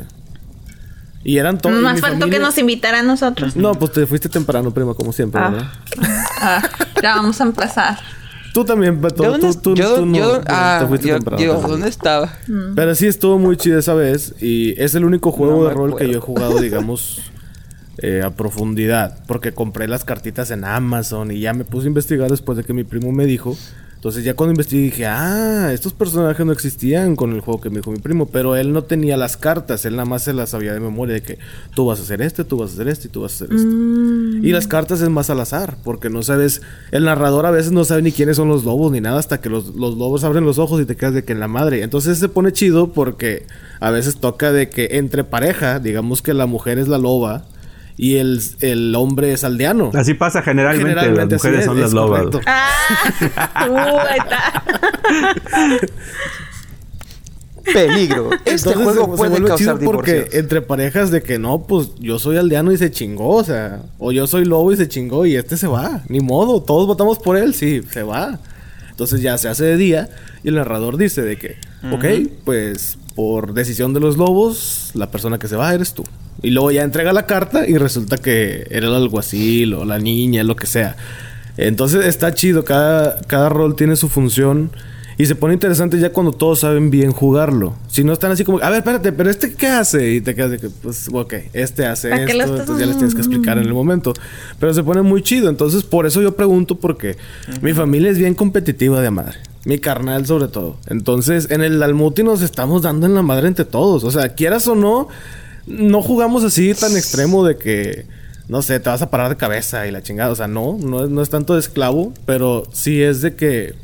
Y 1.23 1.37
eran 1.37 1.57
todos. 1.57 1.75
Más 1.81 1.99
faltó 1.99 2.19
familia- 2.19 2.39
que 2.39 2.43
nos 2.45 2.57
invitara 2.57 2.99
a 2.99 3.03
nosotros. 3.03 3.55
No, 3.55 3.73
pues 3.73 3.91
te 3.91 4.05
fuiste 4.07 4.29
temprano, 4.29 4.71
prima, 4.73 4.93
como 4.93 5.11
siempre, 5.11 5.41
Ah. 5.43 5.49
¿verdad? 5.49 5.67
Ah, 6.41 6.61
ya 7.03 7.15
vamos 7.15 7.39
a 7.41 7.43
empezar. 7.43 7.99
Tú 8.53 8.63
también, 8.65 8.99
Beto. 9.01 9.23
¿Yo 9.23 9.31
dónde, 9.31 9.47
tú, 9.53 9.59
tú- 9.61 9.75
yo- 9.75 9.95
tú 9.95 10.05
no, 10.05 10.17
yo- 10.17 10.37
no, 10.37 10.43
ah, 10.47 10.77
te 10.81 10.87
fuiste 10.87 11.07
yo- 11.09 11.15
temprano. 11.15 11.43
yo. 11.43 11.61
¿dónde 11.61 11.89
estaba? 11.89 12.31
Pero 12.75 12.95
sí 12.95 13.07
estuvo 13.07 13.37
muy 13.37 13.57
chido 13.57 13.77
esa 13.77 13.93
vez 13.93 14.33
y 14.41 14.81
es 14.81 14.95
el 14.95 15.03
único 15.05 15.31
juego 15.31 15.61
No 15.63 15.67
de 15.67 15.73
rol 15.73 15.95
que 15.97 16.09
yo 16.09 16.17
he 16.17 16.21
jugado, 16.21 16.57
digamos, 16.61 17.21
eh, 17.97 18.21
a 18.25 18.31
profundidad. 18.31 19.19
Porque 19.27 19.51
compré 19.51 19.87
las 19.89 20.05
cartitas 20.05 20.49
en 20.51 20.63
Amazon 20.63 21.31
y 21.31 21.41
ya 21.41 21.53
me 21.53 21.65
puse 21.65 21.87
a 21.87 21.89
investigar 21.89 22.29
después 22.31 22.57
de 22.57 22.63
que 22.63 22.73
mi 22.73 22.85
primo 22.85 23.11
me 23.11 23.25
dijo. 23.25 23.57
Entonces 23.99 24.23
ya 24.23 24.33
cuando 24.33 24.53
investigué 24.53 24.83
dije, 24.83 25.05
ah, 25.07 25.71
estos 25.73 25.91
personajes 25.91 26.45
no 26.45 26.53
existían 26.53 27.17
con 27.17 27.33
el 27.33 27.41
juego 27.41 27.59
que 27.59 27.69
me 27.69 27.79
dijo 27.79 27.91
mi 27.91 27.97
primo, 27.97 28.27
pero 28.27 28.55
él 28.55 28.71
no 28.71 28.85
tenía 28.85 29.17
las 29.17 29.35
cartas, 29.35 29.83
él 29.83 29.97
nada 29.97 30.05
más 30.05 30.23
se 30.23 30.31
las 30.31 30.51
sabía 30.51 30.73
de 30.73 30.79
memoria 30.79 31.15
de 31.15 31.21
que 31.21 31.37
tú 31.75 31.85
vas 31.85 31.99
a 31.99 32.03
hacer 32.03 32.21
este, 32.21 32.45
tú 32.45 32.59
vas 32.59 32.71
a 32.71 32.73
hacer 32.75 32.87
este 32.87 33.09
y 33.09 33.11
tú 33.11 33.23
vas 33.23 33.33
a 33.33 33.35
hacer 33.43 33.57
este. 33.57 33.67
Y 33.67 34.53
las 34.53 34.67
cartas 34.67 35.01
es 35.01 35.09
más 35.09 35.29
al 35.29 35.41
azar, 35.41 35.75
porque 35.83 36.09
no 36.09 36.23
sabes, 36.23 36.61
el 36.91 37.03
narrador 37.03 37.45
a 37.45 37.51
veces 37.51 37.73
no 37.73 37.83
sabe 37.83 38.01
ni 38.01 38.13
quiénes 38.13 38.37
son 38.37 38.47
los 38.47 38.63
lobos 38.63 38.89
ni 38.93 39.01
nada 39.01 39.19
hasta 39.19 39.41
que 39.41 39.49
los, 39.49 39.75
los 39.75 39.97
lobos 39.97 40.23
abren 40.23 40.45
los 40.45 40.59
ojos 40.59 40.79
y 40.79 40.85
te 40.85 40.95
quedas 40.95 41.13
de 41.13 41.25
que 41.25 41.33
en 41.33 41.41
la 41.41 41.49
madre. 41.49 41.83
Entonces 41.83 42.19
se 42.19 42.29
pone 42.29 42.53
chido 42.53 42.93
porque 42.93 43.47
a 43.81 43.91
veces 43.91 44.15
toca 44.15 44.53
de 44.53 44.69
que 44.69 44.91
entre 44.91 45.25
pareja, 45.25 45.79
digamos 45.79 46.21
que 46.21 46.33
la 46.33 46.45
mujer 46.45 46.79
es 46.79 46.87
la 46.87 46.99
loba 46.99 47.43
y 48.01 48.15
el, 48.15 48.41
el 48.61 48.95
hombre 48.95 49.33
es 49.33 49.43
aldeano. 49.43 49.91
Así 49.93 50.13
pasa 50.13 50.41
generalmente, 50.41 50.87
Generalmente 50.89 51.35
las 51.35 51.43
mujeres 51.43 51.59
es, 51.59 51.65
son 51.65 51.79
las 51.81 51.87
es 51.89 51.93
lobas. 51.93 52.27
Ah, 52.45 53.67
uh, 53.69 53.77
ahí 54.09 54.19
está. 54.19 54.63
Peligro. 57.73 58.31
Este 58.45 58.51
Entonces 58.69 58.83
juego 58.83 58.93
se- 59.05 59.11
se 59.11 59.17
puede 59.17 59.29
vuelve 59.31 59.47
causar 59.49 59.77
chido 59.77 59.91
porque 59.91 60.11
divorcios. 60.13 60.35
entre 60.41 60.61
parejas 60.61 61.11
de 61.11 61.21
que 61.21 61.37
no, 61.39 61.63
pues 61.67 61.89
yo 61.99 62.17
soy 62.17 62.37
aldeano 62.37 62.71
y 62.71 62.77
se 62.77 62.89
chingó, 62.89 63.35
o 63.35 63.43
sea, 63.43 63.81
o 63.99 64.11
yo 64.11 64.25
soy 64.27 64.45
lobo 64.45 64.71
y 64.71 64.77
se 64.77 64.87
chingó 64.87 65.25
y 65.25 65.35
este 65.35 65.55
se 65.57 65.67
va, 65.67 66.01
ni 66.07 66.19
modo, 66.19 66.63
todos 66.63 66.87
votamos 66.87 67.19
por 67.19 67.37
él, 67.37 67.53
sí, 67.53 67.81
se 67.91 68.01
va. 68.03 68.39
Entonces 68.89 69.21
ya 69.21 69.37
se 69.37 69.49
hace 69.49 69.65
de 69.65 69.77
día 69.77 70.09
y 70.43 70.47
el 70.47 70.55
narrador 70.55 70.97
dice 70.97 71.21
de 71.21 71.37
que, 71.37 71.57
ok, 71.91 72.05
pues 72.43 72.97
por 73.15 73.53
decisión 73.53 73.93
de 73.93 73.99
los 73.99 74.17
lobos, 74.17 74.91
la 74.93 75.11
persona 75.11 75.37
que 75.37 75.47
se 75.47 75.55
va 75.55 75.73
eres 75.73 75.93
tú. 75.93 76.03
Y 76.41 76.51
luego 76.51 76.71
ya 76.71 76.83
entrega 76.83 77.11
la 77.13 77.25
carta 77.25 77.67
y 77.67 77.77
resulta 77.77 78.17
que 78.17 78.65
era 78.69 78.87
el 78.87 78.93
alguacil 78.95 79.73
o 79.73 79.85
la 79.85 79.99
niña, 79.99 80.43
lo 80.43 80.55
que 80.55 80.67
sea. 80.67 80.95
Entonces 81.57 82.05
está 82.05 82.33
chido, 82.33 82.63
cada, 82.63 83.19
cada 83.27 83.49
rol 83.49 83.75
tiene 83.75 83.95
su 83.95 84.07
función. 84.09 84.71
Y 85.17 85.25
se 85.25 85.35
pone 85.35 85.53
interesante 85.53 85.99
ya 85.99 86.13
cuando 86.13 86.31
todos 86.31 86.61
saben 86.61 86.89
bien 86.89 87.11
jugarlo. 87.11 87.75
Si 87.89 88.05
no 88.05 88.13
están 88.13 88.31
así 88.31 88.45
como, 88.45 88.59
a 88.59 88.69
ver, 88.69 88.77
espérate, 88.77 89.11
pero 89.11 89.29
este 89.29 89.53
qué 89.53 89.67
hace? 89.67 90.13
Y 90.13 90.21
te 90.21 90.33
quedas 90.33 90.51
de 90.51 90.59
que, 90.59 90.69
pues, 90.69 91.09
ok, 91.11 91.33
este 91.51 91.85
hace 91.85 92.09
¿Para 92.09 92.25
qué 92.25 92.31
esto, 92.31 92.37
lo 92.37 92.43
estás- 92.45 92.59
entonces 92.61 92.79
ya 92.79 92.85
les 92.85 92.95
tienes 92.95 93.15
que 93.15 93.19
explicar 93.19 93.57
en 93.57 93.65
el 93.65 93.73
momento. 93.73 94.13
Pero 94.61 94.73
se 94.73 94.81
pone 94.81 95.01
muy 95.01 95.21
chido. 95.21 95.49
Entonces, 95.49 95.83
por 95.83 96.05
eso 96.05 96.21
yo 96.21 96.37
pregunto, 96.37 96.75
porque 96.75 97.17
mi 97.61 97.73
familia 97.73 98.11
es 98.11 98.17
bien 98.17 98.33
competitiva 98.33 99.01
de 99.01 99.11
madre. 99.11 99.39
Mi 99.65 99.77
carnal, 99.77 100.25
sobre 100.25 100.47
todo. 100.47 100.77
Entonces, 100.87 101.51
en 101.51 101.63
el 101.63 101.79
Dalmuti 101.79 102.23
nos 102.23 102.41
estamos 102.41 102.83
dando 102.83 103.05
en 103.05 103.13
la 103.13 103.21
madre 103.21 103.49
entre 103.49 103.65
todos. 103.65 104.05
O 104.05 104.11
sea, 104.11 104.29
quieras 104.35 104.67
o 104.67 104.75
no, 104.75 105.09
no 105.69 106.01
jugamos 106.01 106.43
así 106.43 106.73
tan 106.73 106.97
extremo 106.97 107.45
de 107.45 107.57
que 107.57 108.05
no 108.47 108.63
sé, 108.63 108.79
te 108.79 108.89
vas 108.89 109.01
a 109.03 109.11
parar 109.11 109.29
de 109.29 109.37
cabeza 109.37 109.85
y 109.87 109.91
la 109.91 110.01
chingada. 110.01 110.31
O 110.31 110.35
sea, 110.35 110.47
no, 110.47 110.77
no, 110.81 111.03
es- 111.05 111.09
no 111.11 111.21
es 111.21 111.29
tanto 111.29 111.53
de 111.53 111.59
esclavo, 111.59 112.13
pero 112.25 112.63
sí 112.73 113.01
es 113.01 113.21
de 113.21 113.35
que. 113.35 113.75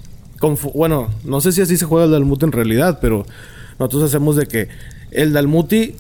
Bueno, 0.74 1.10
no 1.24 1.40
sé 1.42 1.52
si 1.52 1.62
así 1.62 1.78
se 1.78 1.86
juega 1.86 2.06
el 2.06 2.12
Dalmuti 2.12 2.46
en 2.46 2.52
realidad, 2.52 3.00
pero 3.02 3.26
nosotros 3.80 4.04
hacemos 4.04 4.36
de 4.36 4.46
que 4.48 4.68
el 5.12 5.34
Dalmuti, 5.34 5.96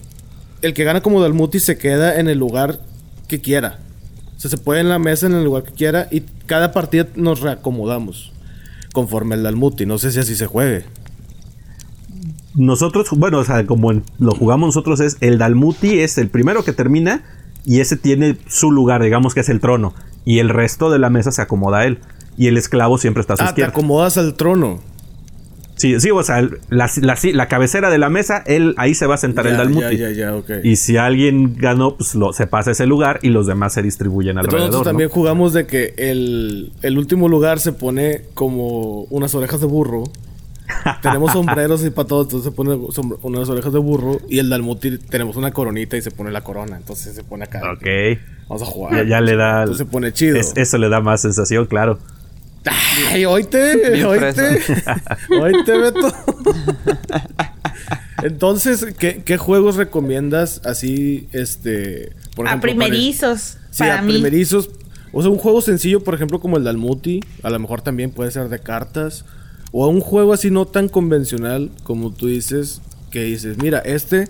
el 0.61 0.73
que 0.73 0.83
gana 0.83 1.01
como 1.01 1.21
Dalmuti 1.21 1.59
se 1.59 1.77
queda 1.77 2.19
en 2.19 2.27
el 2.27 2.38
lugar 2.38 2.79
que 3.27 3.39
quiera. 3.41 3.79
O 4.36 4.39
sea, 4.39 4.49
se 4.51 4.57
puede 4.57 4.81
en 4.81 4.89
la 4.89 4.99
mesa 4.99 5.25
en 5.27 5.33
el 5.33 5.43
lugar 5.43 5.63
que 5.63 5.71
quiera 5.71 6.07
y 6.11 6.21
cada 6.47 6.71
partida 6.73 7.07
nos 7.15 7.39
reacomodamos 7.41 8.33
conforme 8.93 9.36
el 9.36 9.43
Dalmuti. 9.43 9.86
No 9.86 9.97
sé 9.97 10.11
si 10.11 10.19
así 10.19 10.36
se 10.36 10.45
juegue. 10.47 10.86
Nosotros, 12.55 13.07
bueno, 13.17 13.39
o 13.39 13.43
sea, 13.43 13.65
como 13.65 13.91
en- 13.91 14.03
lo 14.19 14.31
jugamos 14.31 14.67
nosotros 14.67 14.99
es 15.01 15.17
el 15.21 15.37
Dalmuti 15.37 15.99
es 15.99 16.17
el 16.17 16.29
primero 16.29 16.63
que 16.63 16.71
termina 16.73 17.23
y 17.65 17.79
ese 17.81 17.97
tiene 17.97 18.37
su 18.47 18.71
lugar, 18.71 19.01
digamos 19.03 19.33
que 19.33 19.41
es 19.41 19.49
el 19.49 19.59
trono. 19.59 19.93
Y 20.23 20.39
el 20.39 20.49
resto 20.49 20.89
de 20.89 20.99
la 20.99 21.09
mesa 21.09 21.31
se 21.31 21.41
acomoda 21.41 21.79
a 21.79 21.85
él. 21.85 21.99
Y 22.37 22.47
el 22.47 22.57
esclavo 22.57 22.97
siempre 22.97 23.21
está 23.21 23.33
a 23.33 23.37
su 23.37 23.43
Ah, 23.43 23.45
te 23.47 23.51
izquierda. 23.51 23.71
acomodas 23.71 24.17
al 24.17 24.33
trono. 24.35 24.79
Sí, 25.77 25.99
sí, 25.99 26.09
o 26.09 26.23
sea, 26.23 26.41
la, 26.69 26.89
la- 27.01 27.17
la 27.33 27.47
cabecera 27.49 27.89
de 27.89 27.97
la 27.97 28.09
mesa, 28.09 28.41
él 28.45 28.73
ahí 28.77 28.95
se 28.95 29.07
va 29.07 29.15
a 29.15 29.17
sentar 29.17 29.45
el 29.45 29.57
Dalmuti. 29.57 29.97
Ya, 29.97 30.09
ya. 30.11 30.33
Y 30.63 30.77
si 30.77 30.95
alguien 30.95 31.55
ganó, 31.57 31.97
pues 31.97 32.15
lo, 32.15 32.31
se 32.31 32.47
pasa 32.47 32.71
ese 32.71 32.85
lugar 32.85 33.19
y 33.23 33.29
los 33.29 33.45
demás 33.45 33.73
se 33.73 33.81
distribuyen 33.81 34.37
Entonces 34.37 34.53
alrededor. 34.53 34.69
nosotros 34.71 34.85
¿no? 34.85 34.91
también 34.91 35.09
jugamos 35.09 35.51
de 35.51 35.67
que 35.67 35.93
el, 35.97 36.71
el 36.81 36.97
último 36.97 37.27
lugar 37.27 37.59
se 37.59 37.73
pone 37.73 38.21
como 38.33 39.01
unas 39.09 39.35
orejas 39.35 39.59
de 39.59 39.67
burro. 39.67 40.03
Tenemos 41.01 41.32
sombreros 41.34 41.84
y 41.86 41.89
para 41.89 42.07
todo, 42.07 42.24
entonces 42.24 42.45
se 42.49 42.51
pone 42.55 42.76
unas 43.24 43.49
orejas 43.49 43.72
de 43.74 43.80
burro. 43.80 44.20
Y 44.30 44.39
el 44.39 44.49
Dalmuti 44.49 44.97
tenemos 44.97 45.36
una 45.36 45.51
coronita 45.51 45.97
y 45.97 46.01
se 46.01 46.11
pone 46.11 46.32
la 46.32 46.41
corona. 46.41 46.78
Entonces 46.78 47.16
se 47.16 47.24
pone 47.24 47.43
acá. 47.45 47.61
Ok. 47.74 47.86
Vamos 48.47 48.61
a 48.61 48.66
jugar. 48.66 48.93
Ya, 49.03 49.09
ya 49.09 49.22
le 49.22 49.36
da. 49.36 49.59
Entonces 49.61 49.86
se 49.86 49.91
pone 49.91 50.11
chido. 50.13 50.38
es- 50.38 50.53
eso 50.55 50.78
le 50.78 50.89
da 50.89 50.99
más 51.01 51.22
sensación, 51.22 51.66
claro. 51.66 51.99
¡Ay, 53.11 53.26
oíte! 53.26 54.03
¡Oíte! 54.05 54.59
¡Oíte, 55.39 55.78
Beto! 55.78 56.11
Entonces, 58.24 58.86
¿qué, 58.97 59.22
qué 59.24 59.38
juegos 59.38 59.76
recomiendas 59.76 60.61
así, 60.66 61.28
este... 61.32 62.13
Por 62.36 62.47
a 62.47 62.51
ejemplo, 62.51 62.72
para- 62.76 62.86
primerizos. 62.88 63.57
Sí, 63.70 63.80
para 63.80 63.99
a 63.99 64.01
mí. 64.01 64.13
primerizos. 64.13 64.70
O 65.11 65.22
sea, 65.22 65.30
un 65.32 65.38
juego 65.38 65.61
sencillo, 65.61 66.03
por 66.03 66.16
ejemplo, 66.16 66.39
como 66.39 66.57
el 66.57 66.63
Dalmuti. 66.63 67.22
A 67.43 67.49
lo 67.49 67.59
mejor 67.59 67.82
también 67.82 68.11
puede 68.11 68.32
ser 68.32 68.49
de 68.49 68.59
cartas. 68.59 69.26
O 69.78 69.88
un 69.89 69.99
juego 69.99 70.32
así 70.32 70.51
no 70.51 70.65
tan 70.65 70.88
convencional 70.88 71.69
como 71.84 72.11
tú 72.11 72.28
dices. 72.28 72.82
Que 73.11 73.23
dices, 73.23 73.57
mira, 73.57 73.80
este 73.80 74.30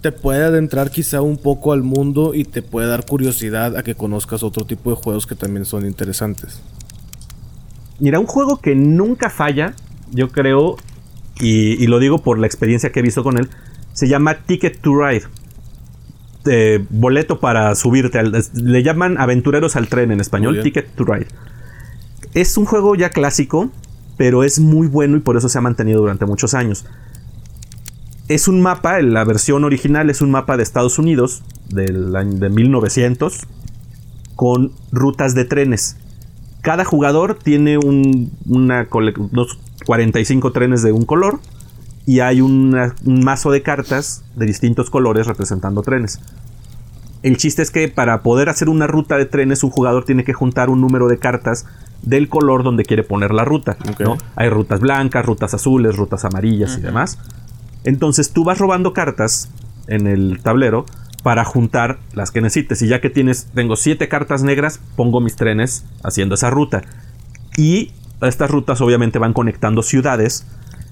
te 0.00 0.12
puede 0.12 0.44
adentrar 0.44 0.90
quizá 0.92 1.22
un 1.22 1.38
poco 1.38 1.72
al 1.72 1.82
mundo 1.82 2.34
y 2.34 2.44
te 2.44 2.62
puede 2.62 2.86
dar 2.88 3.04
curiosidad 3.04 3.76
a 3.76 3.82
que 3.82 3.94
conozcas 3.96 4.42
otro 4.44 4.64
tipo 4.64 4.90
de 4.90 4.96
juegos 4.96 5.26
que 5.26 5.34
también 5.34 5.64
son 5.64 5.84
interesantes. 5.86 6.60
Mira, 7.98 8.18
un 8.20 8.26
juego 8.26 8.58
que 8.60 8.74
nunca 8.76 9.30
falla, 9.30 9.74
yo 10.12 10.28
creo, 10.28 10.76
y, 11.40 11.82
y 11.82 11.86
lo 11.88 11.98
digo 11.98 12.18
por 12.18 12.38
la 12.38 12.46
experiencia 12.46 12.92
que 12.92 13.00
he 13.00 13.02
visto 13.02 13.24
con 13.24 13.38
él, 13.38 13.48
se 13.92 14.06
llama 14.08 14.38
Ticket 14.46 14.80
to 14.80 14.92
Ride. 14.94 15.24
Eh, 16.48 16.84
boleto 16.90 17.40
para 17.40 17.74
subirte. 17.74 18.18
al- 18.18 18.32
le 18.54 18.82
llaman 18.84 19.18
Aventureros 19.18 19.74
al 19.76 19.88
tren 19.88 20.12
en 20.12 20.20
español. 20.20 20.60
Ticket 20.62 20.94
to 20.94 21.04
Ride. 21.04 21.26
Es 22.34 22.56
un 22.56 22.66
juego 22.66 22.94
ya 22.94 23.10
clásico, 23.10 23.70
pero 24.16 24.44
es 24.44 24.58
muy 24.58 24.86
bueno 24.88 25.16
y 25.16 25.20
por 25.20 25.36
eso 25.36 25.48
se 25.48 25.58
ha 25.58 25.60
mantenido 25.60 26.00
durante 26.00 26.26
muchos 26.26 26.54
años. 26.54 26.84
Es 28.28 28.48
un 28.48 28.60
mapa, 28.60 29.00
la 29.02 29.24
versión 29.24 29.64
original 29.64 30.10
es 30.10 30.20
un 30.20 30.30
mapa 30.30 30.56
de 30.56 30.62
Estados 30.62 30.98
Unidos 30.98 31.42
del 31.68 32.14
año 32.16 32.38
de 32.38 32.50
1900 32.50 33.46
con 34.34 34.72
rutas 34.90 35.34
de 35.34 35.44
trenes. 35.44 35.96
Cada 36.60 36.84
jugador 36.84 37.38
tiene 37.38 37.78
un, 37.78 38.32
una 38.46 38.88
unos 38.90 39.58
45 39.84 40.52
trenes 40.52 40.82
de 40.82 40.90
un 40.90 41.04
color 41.04 41.40
y 42.04 42.20
hay 42.20 42.40
un 42.40 42.74
mazo 43.04 43.50
de 43.52 43.62
cartas 43.62 44.24
de 44.34 44.46
distintos 44.46 44.90
colores 44.90 45.26
representando 45.26 45.82
trenes. 45.82 46.20
El 47.22 47.36
chiste 47.36 47.62
es 47.62 47.70
que 47.70 47.88
para 47.88 48.22
poder 48.22 48.48
hacer 48.48 48.68
una 48.68 48.86
ruta 48.86 49.16
de 49.16 49.26
trenes 49.26 49.64
un 49.64 49.70
jugador 49.70 50.04
tiene 50.04 50.24
que 50.24 50.32
juntar 50.32 50.70
un 50.70 50.80
número 50.80 51.08
de 51.08 51.18
cartas 51.18 51.66
del 52.02 52.28
color 52.28 52.62
donde 52.62 52.84
quiere 52.84 53.02
poner 53.02 53.32
la 53.32 53.44
ruta. 53.44 53.76
¿no? 53.98 54.16
Hay 54.36 54.48
rutas 54.48 54.80
blancas, 54.80 55.24
rutas 55.24 55.54
azules, 55.54 55.96
rutas 55.96 56.24
amarillas 56.24 56.78
y 56.78 56.80
demás. 56.80 57.18
Entonces 57.84 58.32
tú 58.32 58.44
vas 58.44 58.58
robando 58.58 58.92
cartas 58.92 59.50
en 59.86 60.06
el 60.06 60.40
tablero 60.42 60.86
para 61.22 61.44
juntar 61.44 61.98
las 62.12 62.30
que 62.30 62.40
necesites. 62.40 62.82
Y 62.82 62.88
ya 62.88 63.00
que 63.00 63.10
tienes, 63.10 63.46
tengo 63.54 63.76
siete 63.76 64.08
cartas 64.08 64.42
negras, 64.42 64.80
pongo 64.96 65.20
mis 65.20 65.36
trenes 65.36 65.84
haciendo 66.04 66.34
esa 66.36 66.50
ruta. 66.50 66.82
Y 67.56 67.92
estas 68.22 68.50
rutas 68.50 68.80
obviamente 68.80 69.18
van 69.18 69.32
conectando 69.32 69.82
ciudades. 69.82 70.46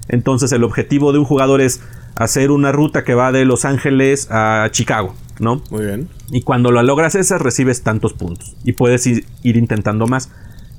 Entonces 0.07 0.51
el 0.51 0.63
objetivo 0.63 1.13
de 1.13 1.19
un 1.19 1.25
jugador 1.25 1.61
es 1.61 1.81
hacer 2.15 2.51
una 2.51 2.71
ruta 2.71 3.03
que 3.03 3.13
va 3.13 3.31
de 3.31 3.45
Los 3.45 3.65
Ángeles 3.65 4.27
a 4.31 4.67
Chicago, 4.71 5.15
¿no? 5.39 5.61
Muy 5.69 5.85
bien. 5.85 6.09
Y 6.31 6.41
cuando 6.41 6.71
lo 6.71 6.81
logras 6.83 7.15
esa, 7.15 7.37
recibes 7.37 7.83
tantos 7.83 8.13
puntos. 8.13 8.55
Y 8.63 8.73
puedes 8.73 9.05
ir, 9.07 9.25
ir 9.43 9.57
intentando 9.57 10.07
más. 10.07 10.31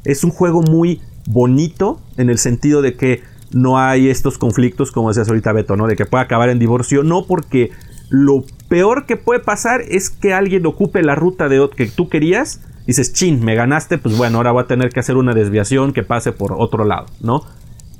Es 0.06 0.22
un 0.22 0.30
juego 0.30 0.62
muy 0.62 1.00
bonito 1.26 2.00
en 2.16 2.30
el 2.30 2.38
sentido 2.38 2.80
de 2.80 2.94
que 2.94 3.22
no 3.52 3.78
hay 3.78 4.08
estos 4.08 4.38
conflictos, 4.38 4.92
como 4.92 5.08
decías 5.08 5.28
ahorita 5.28 5.52
Beto, 5.52 5.76
¿no? 5.76 5.88
De 5.88 5.96
que 5.96 6.06
pueda 6.06 6.22
acabar 6.22 6.48
en 6.48 6.60
divorcio. 6.60 7.02
No, 7.02 7.26
porque 7.26 7.70
lo 8.08 8.44
peor 8.68 9.06
que 9.06 9.16
puede 9.16 9.40
pasar 9.40 9.80
es 9.88 10.10
que 10.10 10.32
alguien 10.32 10.64
ocupe 10.64 11.02
la 11.02 11.16
ruta 11.16 11.48
de 11.48 11.68
que 11.76 11.86
tú 11.86 12.08
querías. 12.08 12.60
Y 12.84 12.88
dices, 12.88 13.12
chin, 13.12 13.44
me 13.44 13.56
ganaste, 13.56 13.98
pues 13.98 14.16
bueno, 14.16 14.36
ahora 14.36 14.52
voy 14.52 14.62
a 14.62 14.66
tener 14.68 14.90
que 14.90 15.00
hacer 15.00 15.16
una 15.16 15.34
desviación 15.34 15.92
que 15.92 16.04
pase 16.04 16.30
por 16.30 16.54
otro 16.56 16.84
lado, 16.84 17.06
¿no? 17.20 17.42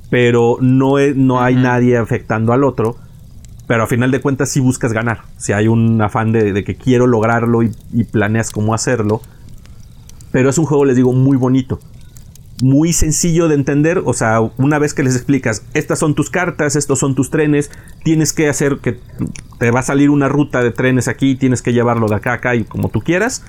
Pero 0.09 0.59
no, 0.61 0.95
no 1.17 1.43
hay 1.43 1.57
nadie 1.57 1.97
afectando 1.97 2.53
al 2.53 2.63
otro. 2.63 2.97
Pero 3.67 3.83
a 3.83 3.89
final 3.89 4.13
de 4.13 4.21
cuentas 4.21 4.49
sí 4.51 4.61
buscas 4.61 4.93
ganar. 4.93 5.23
Si 5.39 5.53
hay 5.53 5.67
un 5.67 6.01
afán 6.01 6.31
de, 6.31 6.63
que 6.63 6.77
quiero 6.77 7.09
lograrlo 7.09 7.65
y, 7.65 7.73
y 7.93 8.05
planeas 8.05 8.53
cómo 8.53 8.75
hacerlo. 8.75 9.23
Pero 10.31 10.51
es 10.51 10.59
un 10.59 10.67
juego, 10.67 10.85
les 10.85 10.95
digo, 10.95 11.13
muy 11.13 11.37
bonito 11.37 11.81
muy 12.63 12.93
sencillo 12.93 13.49
de 13.49 13.55
entender. 13.55 14.03
O 14.05 14.13
sea, 14.13 14.41
una 14.41 14.79
vez 14.79 14.95
que 14.95 15.03
les 15.03 15.17
explicas, 15.17 15.65
estas 15.75 15.99
son 15.99 16.15
tus 16.15 16.31
cartas, 16.31 16.77
estos 16.77 16.99
son 16.99 17.15
tus 17.15 17.31
trenes, 17.31 17.71
tienes 18.03 18.33
que 18.33 18.49
hacer 18.49 18.79
que 18.79 18.99
te 19.59 19.71
va 19.71 19.81
a 19.81 19.83
salir 19.83 20.11
una 20.11 20.29
ruta 20.29 20.63
de 20.63 20.71
trenes 20.71 21.09
aquí, 21.09 21.35
tienes 21.37 21.63
que 21.63 21.73
llevarlo 21.73 22.09
de 22.09 22.17
acá 22.17 22.33
a 22.33 22.35
acá 22.35 22.55
y 22.55 22.65
como 22.65 22.89
tú 22.89 23.01
quieras. 23.01 23.45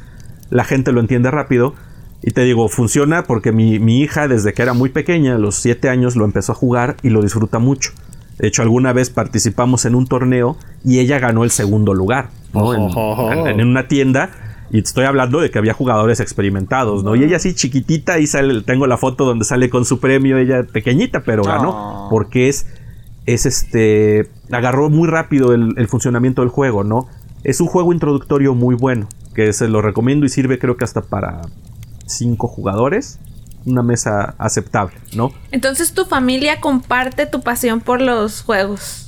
La 0.49 0.64
gente 0.64 0.91
lo 0.91 0.99
entiende 0.99 1.32
rápido. 1.32 1.76
Y 2.24 2.32
te 2.32 2.41
digo, 2.41 2.68
funciona 2.68 3.24
porque 3.24 3.51
mi, 3.51 4.01
hija 4.01 4.28
desde 4.28 4.53
que 4.53 4.64
era 4.64 4.74
muy 4.74 4.89
pequeña, 4.89 5.36
a 5.36 5.38
los 5.38 5.55
7 5.55 5.88
años, 5.88 6.16
lo 6.16 6.26
empezó 6.26 6.51
a 6.51 6.55
jugar 6.55 6.97
y 7.03 7.10
lo 7.10 7.22
disfruta 7.22 7.60
mucho. 7.60 7.91
De 8.39 8.47
hecho, 8.47 8.64
alguna 8.64 8.91
vez 8.91 9.10
participamos 9.12 9.86
en 9.86 9.95
un 9.95 10.08
torneo 10.08 10.58
y 10.84 10.99
ella 10.99 11.20
ganó 11.20 11.43
el 11.43 11.51
segundo 11.51 11.93
lugar, 11.93 12.30
en 12.53 13.68
una 13.68 13.88
tienda 13.88 14.46
y 14.70 14.80
estoy 14.80 15.05
hablando 15.05 15.39
de 15.39 15.49
que 15.49 15.59
había 15.59 15.74
jugadores 15.74 16.20
experimentados, 16.20 17.03
¿no? 17.03 17.15
Y 17.15 17.24
ella 17.24 17.38
así 17.38 17.53
chiquitita, 17.53 18.13
ahí 18.13 18.28
sale, 18.28 18.61
tengo 18.63 18.86
la 18.88 18.97
foto 18.97 19.26
donde 19.26 19.45
sale 19.45 19.70
con 19.70 19.86
su 19.86 19.99
premio, 19.99 20.38
ella 20.38 20.63
pequeñita, 20.63 21.24
pero 21.24 21.43
ganó. 21.43 22.07
Porque 22.09 22.49
es, 22.49 22.68
es 23.26 23.45
este, 23.45 24.30
agarró 24.51 24.89
muy 24.89 25.07
rápido 25.07 25.53
el, 25.53 25.88
funcionamiento 25.88 26.41
del 26.41 26.49
juego, 26.49 26.84
¿no? 26.84 27.07
Es 27.43 27.61
un 27.61 27.68
juego 27.68 27.93
introductorio 27.93 28.55
muy 28.55 28.76
bueno, 28.76 29.07
que 29.34 29.53
se 29.53 29.68
lo 29.68 29.82
recomiendo 29.82 30.26
y 30.26 30.30
sirve 30.30 30.59
creo 30.59 30.76
que 30.76 30.84
hasta 30.84 31.01
para 31.01 31.41
cinco 32.05 32.47
jugadores. 32.47 33.20
Una 33.65 33.84
mesa 33.84 34.36
aceptable, 34.38 34.95
¿no? 35.13 35.34
Entonces 35.51 35.91
tu 35.93 36.05
familia 36.05 36.61
comparte 36.61 37.26
tu 37.26 37.41
pasión 37.41 37.82
por 37.82 38.01
los 38.01 38.41
juegos 38.41 39.07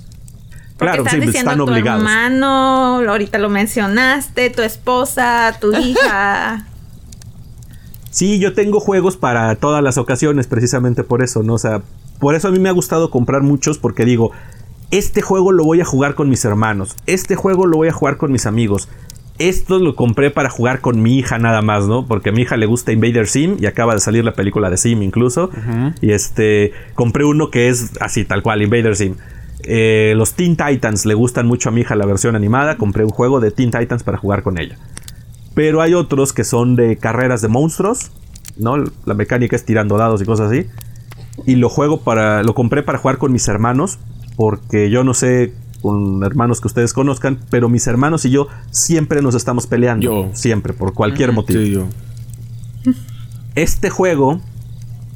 claro, 0.79 1.03
estás 1.03 1.19
diciendo 1.19 1.51
están 1.51 1.65
tu 1.65 1.73
hermano, 1.73 3.01
ahorita 3.07 3.37
lo 3.37 3.49
mencionaste, 3.49 4.49
tu 4.49 4.61
esposa, 4.61 5.55
tu 5.59 5.71
hija. 5.77 6.65
Sí, 8.09 8.39
yo 8.39 8.53
tengo 8.53 8.79
juegos 8.79 9.17
para 9.17 9.55
todas 9.55 9.83
las 9.83 9.97
ocasiones, 9.97 10.47
precisamente 10.47 11.03
por 11.03 11.21
eso, 11.21 11.43
¿no? 11.43 11.53
O 11.53 11.59
sea, 11.59 11.81
por 12.19 12.35
eso 12.35 12.47
a 12.47 12.51
mí 12.51 12.59
me 12.59 12.69
ha 12.69 12.73
gustado 12.73 13.11
comprar 13.11 13.43
muchos, 13.43 13.77
porque 13.77 14.03
digo, 14.03 14.31
este 14.91 15.21
juego 15.21 15.51
lo 15.51 15.63
voy 15.63 15.81
a 15.81 15.85
jugar 15.85 16.15
con 16.15 16.29
mis 16.29 16.43
hermanos, 16.43 16.95
este 17.05 17.35
juego 17.35 17.67
lo 17.67 17.77
voy 17.77 17.89
a 17.89 17.93
jugar 17.93 18.17
con 18.17 18.31
mis 18.31 18.45
amigos. 18.45 18.89
Esto 19.37 19.79
lo 19.79 19.95
compré 19.95 20.31
para 20.31 20.49
jugar 20.49 20.81
con 20.81 21.01
mi 21.01 21.17
hija 21.17 21.37
nada 21.37 21.61
más, 21.61 21.87
¿no? 21.87 22.05
Porque 22.05 22.29
a 22.29 22.33
mi 22.33 22.41
hija 22.41 22.57
le 22.57 22.65
gusta 22.65 22.91
Invader 22.91 23.25
Sim 23.25 23.55
y 23.57 23.67
acaba 23.67 23.93
de 23.93 24.01
salir 24.01 24.25
la 24.25 24.33
película 24.33 24.69
de 24.69 24.75
Sim 24.75 25.01
incluso. 25.01 25.49
Y 26.01 26.11
este, 26.11 26.73
compré 26.93 27.23
uno 27.23 27.49
que 27.49 27.69
es 27.69 27.91
así, 28.01 28.25
tal 28.25 28.43
cual, 28.43 28.61
Invader 28.61 28.97
Sim. 28.97 29.15
Eh, 29.63 30.13
los 30.15 30.33
Teen 30.33 30.55
Titans 30.55 31.05
le 31.05 31.13
gustan 31.13 31.45
mucho 31.45 31.69
a 31.69 31.71
mi 31.71 31.81
hija 31.81 31.95
la 31.95 32.05
versión 32.05 32.35
animada. 32.35 32.77
Compré 32.77 33.03
un 33.03 33.09
juego 33.09 33.39
de 33.39 33.51
Teen 33.51 33.71
Titans 33.71 34.03
para 34.03 34.17
jugar 34.17 34.43
con 34.43 34.59
ella. 34.59 34.77
Pero 35.53 35.81
hay 35.81 35.93
otros 35.93 36.33
que 36.33 36.43
son 36.43 36.75
de 36.75 36.97
carreras 36.97 37.41
de 37.41 37.47
monstruos. 37.47 38.11
¿no? 38.57 38.75
La 39.05 39.13
mecánica 39.13 39.55
es 39.55 39.65
tirando 39.65 39.97
dados 39.97 40.21
y 40.21 40.25
cosas 40.25 40.51
así. 40.51 40.67
Y 41.45 41.55
lo 41.55 41.69
juego 41.69 42.01
para. 42.01 42.43
Lo 42.43 42.53
compré 42.53 42.83
para 42.83 42.97
jugar 42.97 43.17
con 43.17 43.31
mis 43.31 43.47
hermanos. 43.47 43.99
Porque 44.35 44.89
yo 44.89 45.03
no 45.03 45.13
sé 45.13 45.53
con 45.81 46.23
hermanos 46.23 46.61
que 46.61 46.67
ustedes 46.67 46.93
conozcan. 46.93 47.39
Pero 47.49 47.67
mis 47.69 47.85
hermanos 47.87 48.25
y 48.25 48.29
yo 48.29 48.47
siempre 48.71 49.21
nos 49.21 49.35
estamos 49.35 49.67
peleando. 49.67 50.03
Yo. 50.03 50.29
Siempre, 50.33 50.73
por 50.73 50.93
cualquier 50.93 51.33
motivo. 51.33 51.61
Sí, 51.61 51.71
yo. 51.71 51.87
Este 53.55 53.89
juego 53.89 54.39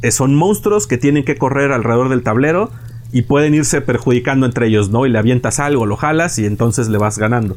eh, 0.01 0.11
son 0.11 0.35
monstruos 0.35 0.85
que 0.85 0.97
tienen 0.97 1.23
que 1.23 1.37
correr 1.37 1.71
alrededor 1.71 2.09
del 2.09 2.23
tablero 2.23 2.71
y 3.13 3.21
pueden 3.21 3.53
irse 3.53 3.79
perjudicando 3.79 4.47
entre 4.47 4.67
ellos, 4.67 4.89
¿no? 4.89 5.05
Y 5.05 5.09
le 5.09 5.19
avientas 5.19 5.59
algo, 5.59 5.85
lo 5.85 5.95
jalas 5.95 6.39
y 6.39 6.45
entonces 6.45 6.89
le 6.89 6.97
vas 6.97 7.19
ganando. 7.19 7.55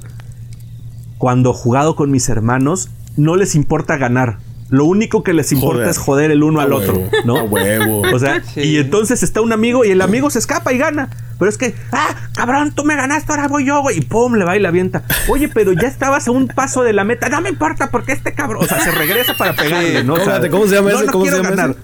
Cuando 1.16 1.54
jugado 1.54 1.96
con 1.96 2.10
mis 2.10 2.28
hermanos, 2.28 2.90
no 3.16 3.36
les 3.36 3.54
importa 3.54 3.96
ganar. 3.96 4.38
Lo 4.68 4.84
único 4.84 5.22
que 5.22 5.32
les 5.32 5.52
importa 5.52 5.88
es 5.88 5.96
joder 5.96 6.30
el 6.30 6.42
uno 6.42 6.60
al 6.60 6.72
otro, 6.72 7.00
¿no? 7.24 7.38
A 7.38 7.42
huevo. 7.44 8.02
O 8.12 8.18
sea, 8.18 8.42
y 8.56 8.76
entonces 8.76 9.22
está 9.22 9.40
un 9.40 9.52
amigo 9.52 9.84
y 9.84 9.92
el 9.92 10.02
amigo 10.02 10.28
se 10.28 10.40
escapa 10.40 10.72
y 10.74 10.78
gana. 10.78 11.08
Pero 11.38 11.48
es 11.48 11.56
que, 11.56 11.74
ah, 11.92 12.14
cabrón, 12.34 12.72
tú 12.72 12.84
me 12.84 12.96
ganaste, 12.96 13.32
ahora 13.32 13.48
voy 13.48 13.64
yo, 13.64 13.80
güey. 13.80 13.98
Y 13.98 14.00
pum, 14.02 14.34
le 14.34 14.44
va 14.44 14.56
y 14.56 14.60
le 14.60 14.68
avienta. 14.68 15.04
Oye, 15.28 15.48
pero 15.48 15.72
ya 15.72 15.88
estabas 15.88 16.28
a 16.28 16.32
un 16.32 16.48
paso 16.48 16.82
de 16.82 16.92
la 16.92 17.04
meta. 17.04 17.28
No 17.28 17.40
me 17.40 17.48
importa 17.48 17.90
porque 17.90 18.12
este 18.12 18.34
cabrón, 18.34 18.64
o 18.64 18.66
sea, 18.66 18.80
se 18.80 18.90
regresa 18.90 19.34
para 19.34 19.54
pegarle, 19.54 20.04
¿no? 20.04 20.14
O 20.14 20.20
sea, 20.20 20.40
¿Cómo 20.50 20.66
se 20.66 20.74
llama 20.74 20.90
ese? 20.92 21.06
¿Cómo 21.06 21.24
se 21.24 21.36
llama 21.36 21.50
ganar. 21.50 21.76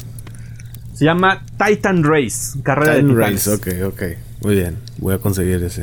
Se 1.02 1.06
llama 1.06 1.42
Titan 1.58 2.04
Race, 2.04 2.60
carrera 2.62 2.94
de 2.94 3.02
titanes. 3.02 3.46
Race, 3.48 3.50
ok, 3.50 3.92
ok. 3.92 4.02
Muy 4.44 4.54
bien, 4.54 4.78
voy 4.98 5.14
a 5.14 5.18
conseguir 5.18 5.60
ese. 5.64 5.82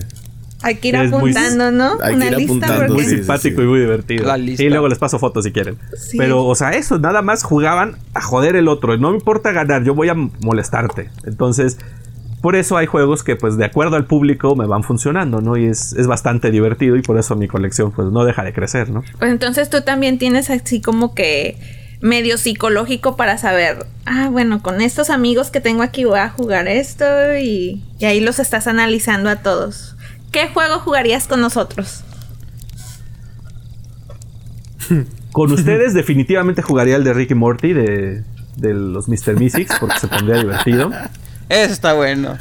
Hay 0.62 0.76
que 0.76 0.88
ir 0.88 0.96
apuntando, 0.96 1.72
¿no? 1.72 1.98
Hay 2.02 2.16
Una 2.16 2.28
que 2.28 2.32
ir 2.32 2.38
lista 2.38 2.68
apuntando. 2.68 2.94
Muy 2.94 3.04
simpático 3.04 3.62
y 3.62 3.66
muy 3.66 3.80
divertido. 3.82 4.38
Y 4.38 4.70
luego 4.70 4.88
les 4.88 4.98
paso 4.98 5.20
fotos 5.20 5.44
si 5.44 5.52
quieren. 5.52 5.78
Pero, 6.18 6.46
o 6.46 6.56
sea, 6.56 6.70
eso, 6.70 7.00
nada 7.00 7.22
más 7.22 7.44
jugaban 7.44 7.98
a 8.14 8.22
joder 8.22 8.56
el 8.56 8.70
otro. 8.70 8.98
No 8.98 9.10
me 9.10 9.18
importa 9.18 9.52
ganar, 9.52 9.84
yo 9.84 9.94
voy 9.94 10.08
a 10.08 10.14
molestarte. 10.14 11.10
Entonces, 11.26 11.78
por 12.42 12.56
eso 12.56 12.78
hay 12.78 12.86
juegos 12.86 13.22
que, 13.22 13.36
pues, 13.36 13.58
de 13.58 13.66
acuerdo 13.66 13.98
al 13.98 14.06
público, 14.06 14.56
me 14.56 14.68
van 14.68 14.84
funcionando, 14.84 15.42
¿no? 15.42 15.58
Y 15.58 15.66
es, 15.66 15.92
es 15.98 16.08
bastante 16.08 16.50
divertido 16.50 16.96
y 16.96 17.02
por 17.02 17.20
eso 17.20 17.36
mi 17.36 17.50
colección, 17.50 17.92
pues, 17.92 18.08
no 18.10 18.24
deja 18.24 18.46
de 18.46 18.54
crecer, 18.54 18.90
¿no? 18.90 19.04
Pues 19.18 19.32
entonces 19.32 19.70
tú 19.70 19.82
también 19.82 20.18
tienes 20.18 20.50
así 20.50 20.80
como 20.80 21.14
que 21.14 21.58
medio 22.02 22.38
psicológico 22.38 23.16
para 23.16 23.38
saber, 23.38 23.86
ah, 24.06 24.30
bueno, 24.30 24.62
con 24.62 24.82
estos 24.82 25.10
amigos 25.10 25.52
que 25.52 25.60
tengo 25.60 25.84
aquí 25.84 26.06
voy 26.06 26.20
a 26.20 26.30
jugar 26.30 26.68
esto 26.68 27.06
y, 27.38 27.84
ahí 28.02 28.22
los 28.22 28.40
estás 28.40 28.68
analizando 28.68 29.30
a 29.30 29.38
todos. 29.38 29.96
¿Qué 30.32 30.48
juego 30.48 30.80
jugarías 30.80 31.28
con 31.28 31.42
nosotros? 31.42 32.04
Con 35.32 35.52
ustedes 35.52 35.94
definitivamente 35.94 36.64
jugaría 36.64 36.96
el 36.96 37.04
de 37.04 37.14
Ricky 37.14 37.36
Morty 37.36 37.72
de, 37.74 38.24
de 38.56 38.74
los 38.74 39.08
Mr. 39.08 39.36
Mystics 39.40 39.78
porque 39.80 40.00
se 40.00 40.08
pondría 40.08 40.40
divertido. 40.40 40.92
Eso 41.50 41.72
está 41.72 41.94
bueno. 41.94 42.36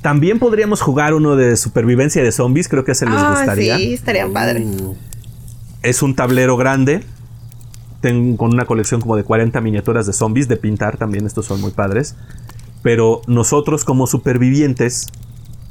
También 0.00 0.38
podríamos 0.38 0.80
jugar 0.80 1.14
uno 1.14 1.34
de 1.34 1.56
supervivencia 1.56 2.22
de 2.22 2.30
zombies, 2.30 2.68
creo 2.68 2.84
que 2.84 2.92
ese 2.92 3.06
les 3.06 3.16
ah, 3.16 3.30
gustaría. 3.30 3.76
Sí, 3.76 3.94
estaría 3.94 4.28
padre. 4.28 4.60
Uh. 4.60 4.96
es 5.82 6.00
un 6.00 6.14
tablero 6.14 6.56
grande 6.56 7.02
tengo 8.04 8.36
con 8.36 8.52
una 8.52 8.66
colección 8.66 9.00
como 9.00 9.16
de 9.16 9.24
40 9.24 9.62
miniaturas 9.62 10.04
de 10.04 10.12
zombies 10.12 10.46
de 10.46 10.58
pintar 10.58 10.98
también, 10.98 11.24
estos 11.24 11.46
son 11.46 11.62
muy 11.62 11.70
padres. 11.70 12.16
Pero 12.82 13.22
nosotros 13.26 13.86
como 13.86 14.06
supervivientes 14.06 15.06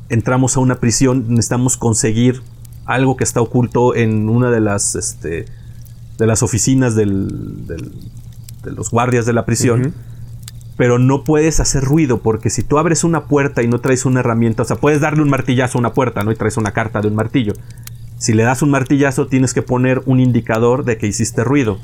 entramos 0.10 0.58
a 0.58 0.60
una 0.60 0.80
prisión, 0.80 1.26
necesitamos 1.30 1.78
conseguir 1.78 2.42
algo 2.86 3.18
que 3.18 3.24
está 3.24 3.40
oculto 3.40 3.94
en 3.94 4.30
una 4.30 4.50
de 4.50 4.62
las, 4.62 4.96
este, 4.96 5.46
de 6.18 6.26
las 6.26 6.42
oficinas 6.42 6.96
del, 6.96 7.68
de 7.68 8.72
los 8.72 8.90
guardias 8.90 9.28
de 9.28 9.34
la 9.34 9.46
prisión. 9.46 9.94
Pero 10.76 10.98
no 10.98 11.24
puedes 11.24 11.60
hacer 11.60 11.84
ruido 11.84 12.24
porque 12.24 12.50
si 12.50 12.64
tú 12.64 12.80
abres 12.80 13.04
una 13.04 13.26
puerta 13.26 13.62
y 13.62 13.68
no 13.68 13.80
traes 13.80 14.08
una 14.08 14.22
herramienta, 14.22 14.64
o 14.64 14.66
sea, 14.66 14.78
puedes 14.78 15.02
darle 15.02 15.22
un 15.22 15.30
martillazo 15.30 15.78
a 15.78 15.82
una 15.82 15.94
puerta, 15.94 16.24
¿no? 16.24 16.32
Y 16.32 16.36
traes 16.36 16.58
una 16.58 16.72
carta 16.72 17.00
de 17.00 17.10
un 17.10 17.16
martillo. 17.16 17.54
Si 18.18 18.34
le 18.34 18.42
das 18.42 18.64
un 18.64 18.72
martillazo 18.72 19.28
tienes 19.28 19.54
que 19.54 19.62
poner 19.62 20.02
un 20.08 20.20
indicador 20.20 20.84
de 20.84 20.98
que 20.98 21.06
hiciste 21.06 21.44
ruido 21.44 21.78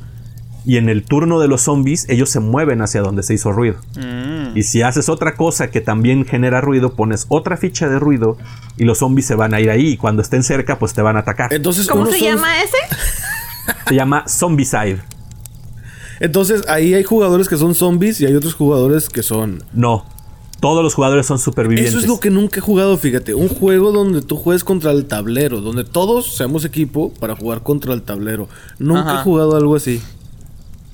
y 0.70 0.78
en 0.78 0.88
el 0.88 1.03
turno 1.03 1.39
de 1.39 1.47
los 1.47 1.63
zombies 1.63 2.05
ellos 2.09 2.30
se 2.30 2.39
mueven 2.39 2.84
hacia 2.84 3.01
donde 3.01 3.24
se 3.24 3.34
hizo 3.34 3.51
ruido. 3.51 3.78
Mm. 3.95 4.55
Y 4.55 4.61
si 4.61 4.84
haces 4.84 5.09
otra 5.09 5.34
cosa 5.34 5.72
que 5.72 5.82
también 5.82 6.26
genera 6.26 6.61
ruido, 6.61 6.93
pones 6.93 7.26
otra 7.28 7.57
ficha 7.57 7.89
de 7.89 7.97
ruido 7.97 8.38
y 8.78 8.84
los 8.84 8.99
zombies 8.99 9.26
se 9.26 9.34
van 9.34 9.55
a 9.55 9.61
ir 9.61 9.72
ahí 9.72 9.88
y 9.88 9.97
cuando 9.97 10.22
estén 10.22 10.43
cerca 10.43 10.78
pues 10.78 10.93
te 10.93 11.01
van 11.01 11.17
a 11.17 11.22
atacar. 11.22 11.51
Entonces, 11.51 11.88
¿Cómo 11.88 12.05
se 12.05 12.22
llama 12.22 12.61
ese? 12.61 12.78
Se 13.88 13.95
llama 13.95 14.26
Zombicide. 14.28 14.99
Entonces 16.20 16.63
ahí 16.67 16.93
hay 16.93 17.03
jugadores 17.03 17.49
que 17.49 17.57
son 17.57 17.74
zombies 17.74 18.22
y 18.22 18.28
hay 18.28 18.36
otros 18.36 18.53
jugadores 18.53 19.09
que 19.09 19.24
son... 19.24 19.63
No, 19.74 20.05
todos 20.59 20.84
los 20.84 20.93
jugadores 20.93 21.26
son 21.26 21.39
supervivientes. 21.39 21.95
Eso 21.95 21.99
es 22.03 22.07
lo 22.07 22.20
que 22.20 22.30
nunca 22.30 22.59
he 22.59 22.61
jugado, 22.61 22.95
fíjate. 22.95 23.34
Un 23.34 23.47
juego 23.47 23.91
donde 23.91 24.22
tú 24.22 24.38
juegues 24.38 24.63
contra 24.63 24.91
el 24.91 25.05
tablero, 25.05 25.61
donde 25.61 25.84
todos 25.84 26.36
seamos 26.36 26.63
equipo 26.63 27.11
para 27.20 27.36
jugar 27.36 27.63
contra 27.63 27.95
el 27.95 28.03
tablero. 28.03 28.49
Nunca 28.78 29.20
he 29.20 29.24
jugado 29.24 29.55
algo 29.55 29.76
así. 29.76 29.99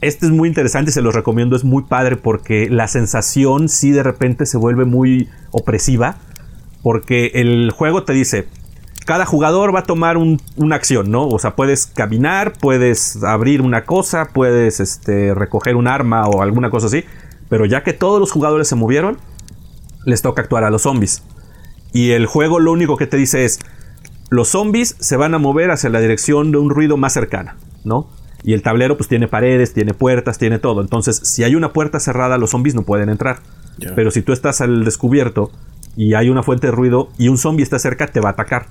Este 0.06 0.28
es 0.28 0.32
muy 0.32 0.48
interesante 0.48 0.92
y 0.92 0.94
se 0.94 1.02
los 1.02 1.16
recomiendo, 1.16 1.56
es 1.56 1.64
muy 1.64 1.82
padre 1.82 2.16
porque 2.16 2.70
la 2.70 2.88
sensación 2.88 3.70
sí 3.70 3.90
de 3.90 4.04
repente 4.04 4.46
se 4.46 4.56
vuelve 4.56 4.86
muy 4.86 5.30
opresiva 5.50 6.18
porque 6.84 7.32
el 7.34 7.72
juego 7.72 8.04
te 8.04 8.14
dice, 8.14 8.48
cada 9.08 9.26
jugador 9.26 9.74
va 9.74 9.80
a 9.80 9.84
tomar 9.84 10.18
una 10.18 10.76
acción, 10.76 11.10
¿no? 11.10 11.28
O 11.28 11.40
sea, 11.40 11.56
puedes 11.56 11.88
caminar, 11.88 12.54
puedes 12.54 13.24
abrir 13.24 13.64
una 13.64 13.86
cosa, 13.86 14.30
puedes 14.32 14.80
este, 14.80 15.34
recoger 15.34 15.76
un 15.76 15.88
arma 15.88 16.28
o 16.28 16.44
alguna 16.44 16.70
cosa 16.70 16.86
así. 16.86 17.04
Pero 17.50 17.66
ya 17.66 17.84
que 17.84 17.94
todos 17.94 18.20
los 18.20 18.32
jugadores 18.32 18.68
se 18.68 18.76
movieron, 18.76 19.18
les 20.06 20.22
toca 20.22 20.44
actuar 20.44 20.64
a 20.64 20.70
los 20.70 20.84
zombies. 20.84 21.24
Y 21.94 22.12
el 22.12 22.28
juego 22.28 22.60
lo 22.60 22.72
único 22.72 22.98
que 22.98 23.08
te 23.08 23.18
dice 23.18 23.46
es, 23.46 23.58
los 24.30 24.50
zombies 24.50 24.96
se 25.00 25.18
van 25.18 25.34
a 25.34 25.40
mover 25.40 25.72
hacia 25.72 25.90
la 25.90 26.00
dirección 26.00 26.52
de 26.52 26.60
un 26.60 26.70
ruido 26.70 26.98
más 26.98 27.14
cercana, 27.14 27.58
¿no? 27.84 28.08
Y 28.46 28.54
el 28.54 28.62
tablero 28.62 28.96
pues 28.96 29.10
tiene 29.10 29.28
paredes, 29.28 29.74
tiene 29.74 29.96
puertas, 29.96 30.38
tiene 30.38 30.60
todo. 30.60 30.82
Entonces, 30.82 31.20
si 31.24 31.44
hay 31.44 31.56
una 31.56 31.74
puerta 31.74 32.00
cerrada, 32.00 32.38
los 32.38 32.52
zombies 32.52 32.76
no 32.76 32.84
pueden 32.84 33.10
entrar. 33.10 33.40
Pero 33.96 34.12
si 34.12 34.22
tú 34.22 34.34
estás 34.34 34.62
al 34.62 34.86
descubierto 34.86 35.52
y 35.98 36.14
hay 36.14 36.30
una 36.30 36.44
fuente 36.44 36.68
de 36.68 36.72
ruido 36.72 37.10
y 37.18 37.28
un 37.28 37.40
zombie 37.40 37.64
está 37.64 37.80
cerca, 37.80 38.06
te 38.06 38.20
va 38.20 38.30
a 38.30 38.32
atacar, 38.34 38.68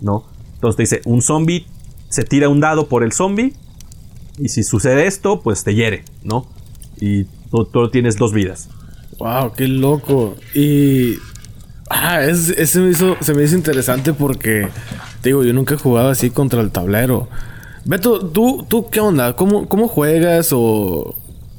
¿no? 0.00 0.24
Entonces 0.54 0.76
te 0.76 0.82
dice, 0.84 1.00
un 1.04 1.20
zombie 1.20 1.66
se 2.08 2.22
tira 2.22 2.48
un 2.48 2.60
dado 2.60 2.88
por 2.88 3.02
el 3.02 3.12
zombie 3.12 3.54
y 4.38 4.50
si 4.50 4.62
sucede 4.62 5.08
esto, 5.08 5.40
pues 5.40 5.64
te 5.64 5.74
hiere, 5.74 6.04
¿no? 6.22 6.46
Y 7.00 7.24
tú, 7.50 7.90
tienes 7.90 8.16
dos 8.16 8.32
vidas. 8.32 8.68
Wow, 9.18 9.52
qué 9.52 9.66
loco. 9.66 10.36
Y 10.54 11.18
ah, 11.90 12.22
ese 12.22 12.80
me 12.80 12.90
hizo, 12.90 13.16
se 13.20 13.34
me 13.34 13.42
hizo 13.42 13.56
interesante 13.56 14.12
porque 14.12 14.68
digo, 15.24 15.42
yo 15.42 15.52
nunca 15.52 15.74
he 15.74 15.78
jugado 15.78 16.10
así 16.10 16.30
contra 16.30 16.60
el 16.60 16.70
tablero. 16.70 17.28
Beto, 17.84 18.20
¿tú, 18.26 18.64
tú 18.68 18.88
qué 18.90 19.00
onda? 19.00 19.34
¿Cómo, 19.36 19.68
cómo 19.68 19.88
juegas 19.88 20.52
o, 20.52 21.14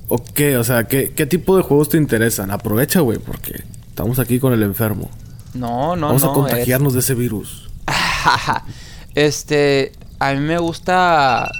o 0.07 0.23
qué? 0.33 0.57
O 0.57 0.63
sea, 0.63 0.85
¿qué, 0.85 1.13
¿qué 1.13 1.25
tipo 1.25 1.57
de 1.57 1.63
juegos 1.63 1.89
te 1.89 1.97
interesan? 1.97 2.51
Aprovecha, 2.51 2.99
güey, 3.01 3.17
porque 3.17 3.63
Estamos 3.99 4.17
aquí 4.17 4.39
con 4.39 4.53
el 4.53 4.63
enfermo. 4.63 5.09
No, 5.53 5.97
no, 5.97 6.07
Vamos 6.07 6.23
a 6.23 6.29
contagiarnos 6.29 6.93
de 6.93 7.01
ese 7.01 7.15
virus. 7.15 7.69
este, 9.13 9.91
a 10.19 10.31
mí 10.31 10.39
me 10.39 10.57
gusta. 10.57 11.51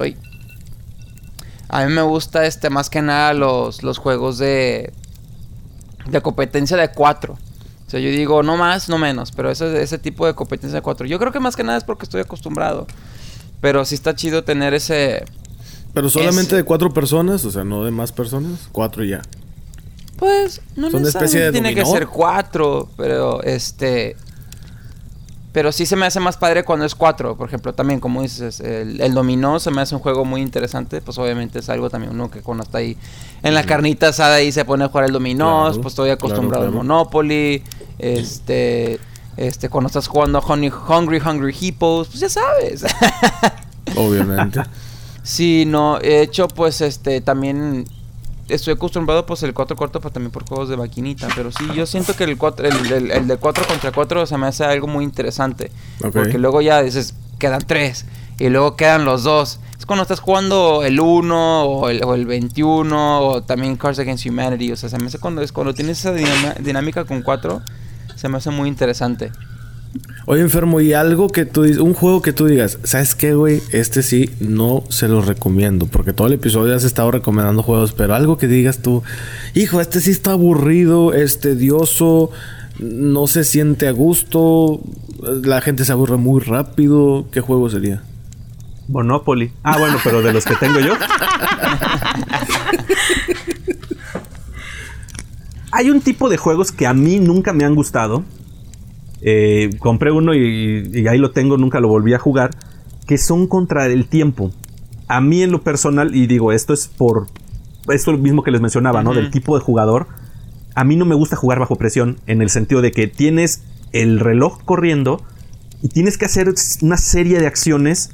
Uy. 0.00 0.16
A 1.68 1.84
mí 1.84 1.92
me 1.92 2.02
gusta, 2.02 2.46
este, 2.46 2.70
más 2.70 2.88
que 2.88 3.02
nada 3.02 3.34
los, 3.34 3.82
los 3.82 3.98
juegos 3.98 4.38
de. 4.38 4.92
de 6.06 6.20
competencia 6.20 6.76
de 6.76 6.92
cuatro. 6.92 7.36
O 7.88 7.90
sea, 7.90 7.98
yo 7.98 8.10
digo, 8.10 8.44
no 8.44 8.56
más, 8.56 8.88
no 8.88 8.96
menos. 8.96 9.32
Pero 9.32 9.50
ese, 9.50 9.82
ese 9.82 9.98
tipo 9.98 10.24
de 10.24 10.34
competencia 10.34 10.76
de 10.76 10.82
cuatro. 10.82 11.04
Yo 11.04 11.18
creo 11.18 11.32
que 11.32 11.40
más 11.40 11.56
que 11.56 11.64
nada 11.64 11.78
es 11.78 11.82
porque 11.82 12.04
estoy 12.04 12.20
acostumbrado. 12.20 12.86
Pero 13.62 13.84
sí 13.84 13.94
está 13.94 14.14
chido 14.14 14.42
tener 14.42 14.74
ese. 14.74 15.24
Pero 15.94 16.10
solamente 16.10 16.56
de 16.56 16.64
cuatro 16.64 16.92
personas, 16.92 17.44
o 17.44 17.50
sea, 17.50 17.64
no 17.64 17.84
de 17.84 17.92
más 17.92 18.10
personas. 18.10 18.68
Cuatro 18.72 19.04
ya. 19.04 19.22
Pues 20.16 20.60
no 20.74 20.90
necesariamente 20.90 21.52
tiene 21.52 21.74
que 21.74 21.86
ser 21.86 22.08
cuatro, 22.08 22.88
pero 22.96 23.42
este. 23.44 24.16
Pero 25.52 25.70
sí 25.70 25.86
se 25.86 25.94
me 25.94 26.06
hace 26.06 26.18
más 26.18 26.36
padre 26.36 26.64
cuando 26.64 26.84
es 26.84 26.94
cuatro. 26.96 27.36
Por 27.36 27.46
ejemplo, 27.46 27.72
también, 27.72 28.00
como 28.00 28.22
dices, 28.22 28.58
el, 28.58 29.14
dominó 29.14 29.60
se 29.60 29.70
me 29.70 29.80
hace 29.80 29.94
un 29.94 30.00
juego 30.00 30.24
muy 30.24 30.40
interesante. 30.40 31.00
Pues 31.00 31.16
obviamente 31.18 31.60
es 31.60 31.68
algo 31.68 31.88
también 31.88 32.12
uno 32.12 32.30
que 32.30 32.40
cuando 32.40 32.64
está 32.64 32.78
ahí 32.78 32.96
en 33.44 33.54
la 33.54 33.62
carnita 33.62 34.08
asada 34.08 34.42
y 34.42 34.50
se 34.50 34.64
pone 34.64 34.84
a 34.84 34.88
jugar 34.88 35.04
el 35.04 35.12
dominó. 35.12 35.70
pues 35.74 35.92
estoy 35.92 36.10
acostumbrado 36.10 36.64
al 36.64 36.72
Monopoly. 36.72 37.62
Este. 37.98 38.98
Este, 39.36 39.68
cuando 39.68 39.86
estás 39.86 40.08
jugando 40.08 40.40
Hungry, 40.40 40.72
Hungry, 40.88 41.20
Hungry 41.20 41.56
Hippos, 41.58 42.08
pues 42.08 42.20
ya 42.20 42.28
sabes. 42.28 42.84
Obviamente. 43.96 44.62
sí, 45.22 45.64
no, 45.66 45.98
he 46.00 46.22
hecho 46.22 46.48
pues 46.48 46.80
este 46.80 47.20
también 47.20 47.86
estoy 48.48 48.74
acostumbrado 48.74 49.24
pues 49.26 49.42
el 49.42 49.54
4 49.54 49.76
corto 49.76 50.00
pues 50.00 50.12
también 50.12 50.30
por 50.30 50.46
juegos 50.46 50.68
de 50.68 50.76
maquinita, 50.76 51.28
pero 51.34 51.50
sí, 51.50 51.64
yo 51.74 51.86
siento 51.86 52.14
que 52.14 52.24
el, 52.24 52.36
4, 52.36 52.66
el, 52.66 53.10
el, 53.10 53.26
de 53.28 53.36
4 53.36 53.66
contra 53.66 53.92
4 53.92 54.26
se 54.26 54.38
me 54.38 54.46
hace 54.46 54.64
algo 54.64 54.86
muy 54.86 55.04
interesante. 55.04 55.70
Porque 56.00 56.38
luego 56.38 56.60
ya 56.60 56.82
dices, 56.82 57.14
quedan 57.38 57.62
3 57.66 58.04
y 58.38 58.48
luego 58.48 58.76
quedan 58.76 59.04
los 59.04 59.22
dos. 59.24 59.60
Es 59.78 59.86
cuando 59.86 60.02
estás 60.02 60.20
jugando 60.20 60.84
el 60.84 61.00
1 61.00 61.64
o 61.64 61.88
el, 61.88 62.04
o 62.04 62.14
el 62.14 62.26
21 62.26 63.20
o 63.20 63.42
también 63.42 63.76
Cards 63.76 63.98
Against 63.98 64.26
Humanity, 64.26 64.72
o 64.72 64.76
sea, 64.76 64.88
se 64.88 64.98
me 64.98 65.06
hace 65.06 65.18
cuando, 65.18 65.42
es, 65.42 65.52
cuando 65.52 65.74
tienes 65.74 65.98
esa 65.98 66.12
dinámica 66.12 67.04
con 67.04 67.22
4, 67.22 67.62
se 68.22 68.28
me 68.28 68.36
hace 68.36 68.50
muy 68.50 68.68
interesante. 68.68 69.32
Oye, 70.26 70.42
enfermo, 70.42 70.80
y 70.80 70.92
algo 70.92 71.26
que 71.26 71.44
tú 71.44 71.64
dices, 71.64 71.80
un 71.80 71.92
juego 71.92 72.22
que 72.22 72.32
tú 72.32 72.46
digas, 72.46 72.78
¿sabes 72.84 73.16
qué, 73.16 73.34
güey? 73.34 73.60
Este 73.72 74.04
sí 74.04 74.30
no 74.38 74.84
se 74.90 75.08
lo 75.08 75.22
recomiendo, 75.22 75.86
porque 75.86 76.12
todo 76.12 76.28
el 76.28 76.34
episodio 76.34 76.76
has 76.76 76.84
estado 76.84 77.10
recomendando 77.10 77.64
juegos, 77.64 77.94
pero 77.94 78.14
algo 78.14 78.38
que 78.38 78.46
digas 78.46 78.78
tú, 78.78 79.02
hijo, 79.54 79.80
este 79.80 80.00
sí 80.00 80.12
está 80.12 80.30
aburrido, 80.30 81.12
es 81.12 81.40
tedioso, 81.40 82.30
no 82.78 83.26
se 83.26 83.42
siente 83.42 83.88
a 83.88 83.90
gusto, 83.90 84.80
la 85.42 85.60
gente 85.60 85.84
se 85.84 85.90
aburre 85.90 86.16
muy 86.16 86.40
rápido, 86.40 87.26
¿qué 87.32 87.40
juego 87.40 87.68
sería? 87.68 88.04
Monopoly. 88.86 89.50
Ah, 89.64 89.78
bueno, 89.78 89.98
pero 90.04 90.22
de 90.22 90.32
los 90.32 90.44
que 90.44 90.54
tengo 90.54 90.78
yo. 90.78 90.94
Hay 95.72 95.90
un 95.90 96.00
tipo 96.00 96.28
de 96.28 96.36
juegos 96.36 96.70
que 96.70 96.86
a 96.86 96.94
mí 96.94 97.18
nunca 97.18 97.52
me 97.52 97.64
han 97.64 97.74
gustado 97.74 98.24
eh, 99.24 99.70
compré 99.78 100.10
uno 100.10 100.34
y, 100.34 101.06
ahí 101.08 101.18
lo 101.18 101.30
tengo, 101.30 101.56
nunca 101.56 101.78
lo 101.80 101.88
volví 101.88 102.12
a 102.12 102.18
jugar, 102.18 102.50
que 103.06 103.18
son 103.18 103.46
contra 103.46 103.86
el 103.86 104.06
tiempo. 104.06 104.50
A 105.08 105.20
mí 105.20 105.42
en 105.42 105.52
lo 105.52 105.62
personal, 105.62 106.14
y 106.14 106.26
digo, 106.26 106.52
esto 106.52 106.72
es 106.72 106.88
por 106.88 107.28
esto 107.88 108.12
mismo 108.12 108.42
que 108.42 108.50
les 108.50 108.60
mencionaba, 108.60 109.02
¿no? 109.02 109.14
Del 109.14 109.30
tipo 109.30 109.56
de 109.56 109.64
jugador. 109.64 110.08
A 110.74 110.84
mí 110.84 110.96
no 110.96 111.04
me 111.04 111.14
gusta 111.14 111.36
jugar 111.36 111.58
bajo 111.58 111.76
presión 111.76 112.18
en 112.26 112.42
el 112.42 112.50
sentido 112.50 112.80
de 112.80 112.92
que 112.92 113.06
tienes 113.06 113.62
el 113.92 114.20
reloj 114.20 114.62
corriendo 114.64 115.22
y 115.82 115.88
tienes 115.88 116.16
que 116.16 116.24
hacer 116.24 116.52
una 116.80 116.96
serie 116.96 117.38
de 117.38 117.46
acciones 117.46 118.10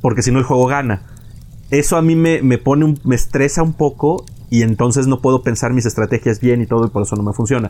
porque 0.00 0.22
si 0.22 0.30
no 0.30 0.38
el 0.38 0.44
juego 0.44 0.66
gana. 0.66 1.02
Eso 1.70 1.96
a 1.96 2.02
mí 2.02 2.14
me, 2.14 2.42
me 2.42 2.58
pone 2.58 2.94
me 3.04 3.16
estresa 3.16 3.62
un 3.62 3.72
poco 3.72 4.24
y 4.50 4.62
entonces 4.62 5.06
no 5.06 5.20
puedo 5.20 5.42
pensar 5.42 5.72
mis 5.72 5.86
estrategias 5.86 6.40
bien 6.40 6.62
y 6.62 6.66
todo 6.66 6.86
y 6.86 6.90
por 6.90 7.02
eso 7.02 7.16
no 7.16 7.22
me 7.22 7.32
funciona. 7.32 7.68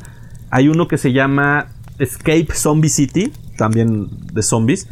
Hay 0.51 0.69
uno 0.69 0.89
que 0.89 0.99
se 0.99 1.13
llama 1.13 1.69
Escape 1.99 2.49
Zombie 2.55 2.91
City, 2.91 3.33
también 3.57 4.09
de 4.33 4.43
zombies. 4.43 4.89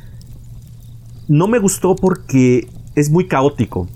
No 1.28 1.48
me 1.48 1.58
gustó 1.58 1.94
porque 1.94 2.68
es 2.94 3.10
muy 3.10 3.28
caótico. 3.28 3.88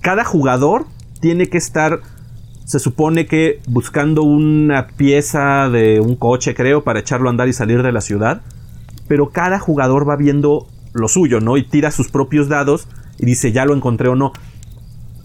Cada 0.00 0.24
jugador 0.24 0.86
tiene 1.20 1.48
que 1.48 1.58
estar, 1.58 2.00
se 2.64 2.78
supone 2.78 3.26
que 3.26 3.60
buscando 3.68 4.22
una 4.22 4.88
pieza 4.88 5.68
de 5.68 6.00
un 6.00 6.16
coche, 6.16 6.54
creo, 6.54 6.84
para 6.84 7.00
echarlo 7.00 7.28
a 7.28 7.30
andar 7.30 7.48
y 7.48 7.52
salir 7.52 7.82
de 7.82 7.92
la 7.92 8.00
ciudad. 8.00 8.42
Pero 9.08 9.30
cada 9.30 9.58
jugador 9.58 10.08
va 10.08 10.16
viendo 10.16 10.66
lo 10.92 11.08
suyo, 11.08 11.40
¿no? 11.40 11.56
Y 11.56 11.62
tira 11.62 11.90
sus 11.90 12.08
propios 12.08 12.48
dados 12.48 12.88
y 13.18 13.26
dice, 13.26 13.52
ya 13.52 13.64
lo 13.64 13.74
encontré 13.74 14.08
o 14.08 14.16
no. 14.16 14.32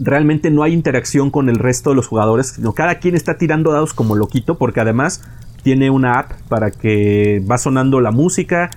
Realmente 0.04 0.50
no 0.52 0.64
hay 0.64 0.74
interacción 0.74 1.30
con 1.30 1.48
el 1.50 1.58
resto 1.58 1.92
de 1.92 1.96
los 1.96 2.08
jugadores, 2.08 2.54
sino 2.56 2.74
cada 2.74 2.96
quien 2.96 3.16
está 3.16 3.38
tirando 3.38 3.72
dados 3.72 3.94
como 3.94 4.16
loquito, 4.16 4.58
porque 4.58 4.82
además 4.82 5.22
tiene 5.64 5.90
una 5.90 6.20
app 6.20 6.32
para 6.50 6.72
que 6.72 7.44
va 7.50 7.58
sonando 7.58 8.02
la 8.02 8.12
música 8.12 8.72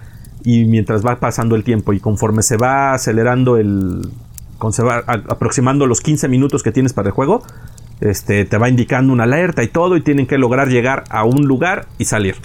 y 0.44 0.66
mientras 0.66 1.04
va 1.04 1.18
pasando 1.20 1.56
el 1.56 1.64
tiempo. 1.64 1.92
Y 1.92 2.00
conforme 2.00 2.42
se 2.42 2.56
va 2.56 2.92
acelerando 2.92 3.56
el 3.56 4.02
aproximando 5.28 5.86
los 5.86 6.00
15 6.00 6.28
minutos 6.28 6.62
que 6.62 6.72
tienes 6.72 6.94
para 6.94 7.08
el 7.08 7.12
juego 7.12 7.42
este 8.00 8.44
te 8.44 8.58
va 8.58 8.68
indicando 8.68 9.12
una 9.12 9.24
alerta 9.24 9.62
y 9.62 9.68
todo 9.68 9.96
y 9.96 10.02
tienen 10.02 10.26
que 10.26 10.38
lograr 10.38 10.68
llegar 10.68 11.04
a 11.10 11.24
un 11.24 11.46
lugar 11.46 11.86
y 11.98 12.04
salir. 12.06 12.36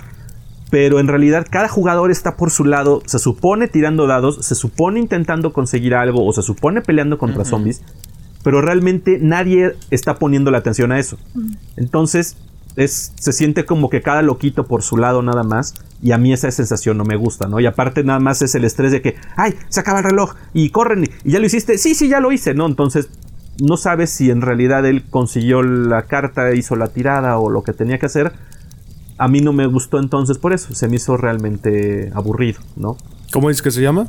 Pero 0.70 1.00
en 1.00 1.08
realidad 1.08 1.48
cada 1.50 1.68
jugador 1.68 2.12
está 2.12 2.36
por 2.36 2.52
su 2.52 2.64
lado 2.64 3.02
se 3.06 3.20
supone 3.20 3.68
tirando 3.68 4.06
dados 4.06 4.46
se 4.46 4.56
supone 4.56 5.00
intentando 5.00 5.52
conseguir 5.52 5.96
algo 5.96 6.26
o 6.26 6.34
se 6.34 6.44
supone 6.44 6.82
peleando 6.82 7.18
contra 7.18 7.44
zombies 7.44 7.82
pero 8.44 8.62
realmente 8.62 9.20
nadie 9.22 9.76
está 9.92 10.16
poniendo 10.16 10.52
la 10.52 10.60
atención 10.60 10.92
a 10.92 11.00
eso 11.00 11.18
entonces 11.76 12.38
se 12.88 13.34
siente 13.34 13.66
como 13.66 13.90
que 13.90 14.02
cada 14.02 14.22
loquito 14.22 14.66
por 14.66 14.84
su 14.84 14.98
lado 14.98 15.22
nada 15.22 15.44
más. 15.44 15.74
Y 16.02 16.12
a 16.12 16.18
mí 16.18 16.32
esa 16.32 16.50
sensación 16.50 16.98
no 16.98 17.04
me 17.04 17.18
gusta, 17.18 17.48
¿no? 17.48 17.60
Y 17.60 17.66
aparte 17.66 18.04
nada 18.04 18.20
más 18.20 18.42
es 18.42 18.56
el 18.56 18.64
estrés 18.64 18.92
de 18.92 19.02
que, 19.02 19.16
ay, 19.36 19.56
se 19.68 19.82
acaba 19.82 20.00
el 20.00 20.06
reloj 20.06 20.36
y 20.54 20.70
corren 20.70 21.04
y 21.24 21.32
ya 21.32 21.40
lo 21.40 21.46
hiciste. 21.46 21.78
Sí, 21.78 21.94
sí, 21.94 22.08
ya 22.08 22.20
lo 22.22 22.32
hice, 22.32 22.54
¿no? 22.54 22.66
Entonces 22.66 23.10
no 23.62 23.76
sabes 23.76 24.10
si 24.12 24.30
en 24.30 24.42
realidad 24.42 24.86
él 24.86 25.04
consiguió 25.10 25.62
la 25.62 26.04
carta, 26.04 26.54
hizo 26.56 26.78
la 26.78 26.88
tirada 26.88 27.38
o 27.38 27.50
lo 27.50 27.64
que 27.64 27.74
tenía 27.74 28.00
que 28.00 28.06
hacer. 28.06 28.32
A 29.18 29.28
mí 29.28 29.42
no 29.42 29.52
me 29.52 29.66
gustó 29.66 30.00
entonces 30.00 30.38
por 30.38 30.54
eso, 30.54 30.74
se 30.74 30.88
me 30.88 30.96
hizo 30.96 31.18
realmente 31.18 32.10
aburrido, 32.16 32.62
¿no? 32.78 32.96
¿Cómo 33.34 33.50
es 33.50 33.62
que 33.62 33.72
se 33.72 33.82
llama? 33.82 34.08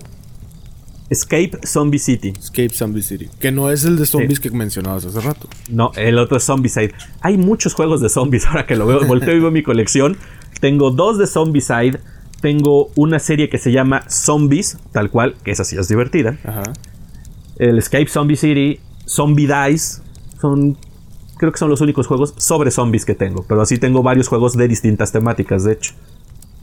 Escape 1.10 1.58
Zombie 1.66 1.98
City. 1.98 2.32
Escape 2.38 2.70
Zombie 2.70 3.02
City. 3.02 3.28
Que 3.40 3.50
no 3.50 3.68
es 3.68 3.84
el 3.84 3.96
de 3.98 4.06
zombies 4.06 4.38
que 4.38 4.48
mencionabas 4.50 5.04
hace 5.04 5.20
rato. 5.20 5.48
No, 5.68 5.90
el 5.96 6.18
otro 6.18 6.36
es 6.36 6.44
Zombicide. 6.44 6.94
Hay 7.20 7.36
muchos 7.36 7.74
juegos 7.74 8.00
de 8.00 8.08
zombies 8.08 8.46
ahora 8.48 8.64
que 8.64 8.76
lo 8.76 8.86
veo. 8.86 9.04
Volteo 9.04 9.36
y 9.36 9.40
veo 9.40 9.50
mi 9.50 9.64
colección. 9.64 10.16
Tengo 10.60 10.92
dos 10.92 11.18
de 11.18 11.26
Zombicide. 11.26 11.98
Tengo 12.40 12.90
una 12.94 13.18
serie 13.18 13.50
que 13.50 13.58
se 13.58 13.72
llama 13.72 14.08
Zombies, 14.08 14.78
tal 14.92 15.10
cual, 15.10 15.34
que 15.44 15.50
esa 15.50 15.64
sí 15.64 15.76
es 15.76 15.88
divertida. 15.88 16.38
Ajá. 16.44 16.62
El 17.58 17.76
Escape 17.76 18.06
Zombie 18.06 18.36
City, 18.36 18.80
Zombie 19.06 19.48
Dice. 19.48 20.02
Son. 20.40 20.78
Creo 21.36 21.52
que 21.52 21.58
son 21.58 21.70
los 21.70 21.80
únicos 21.80 22.06
juegos 22.06 22.34
sobre 22.36 22.70
zombies 22.70 23.04
que 23.04 23.14
tengo. 23.14 23.44
Pero 23.48 23.62
así 23.62 23.78
tengo 23.78 24.02
varios 24.02 24.28
juegos 24.28 24.56
de 24.56 24.68
distintas 24.68 25.10
temáticas, 25.10 25.64
de 25.64 25.72
hecho. 25.72 25.92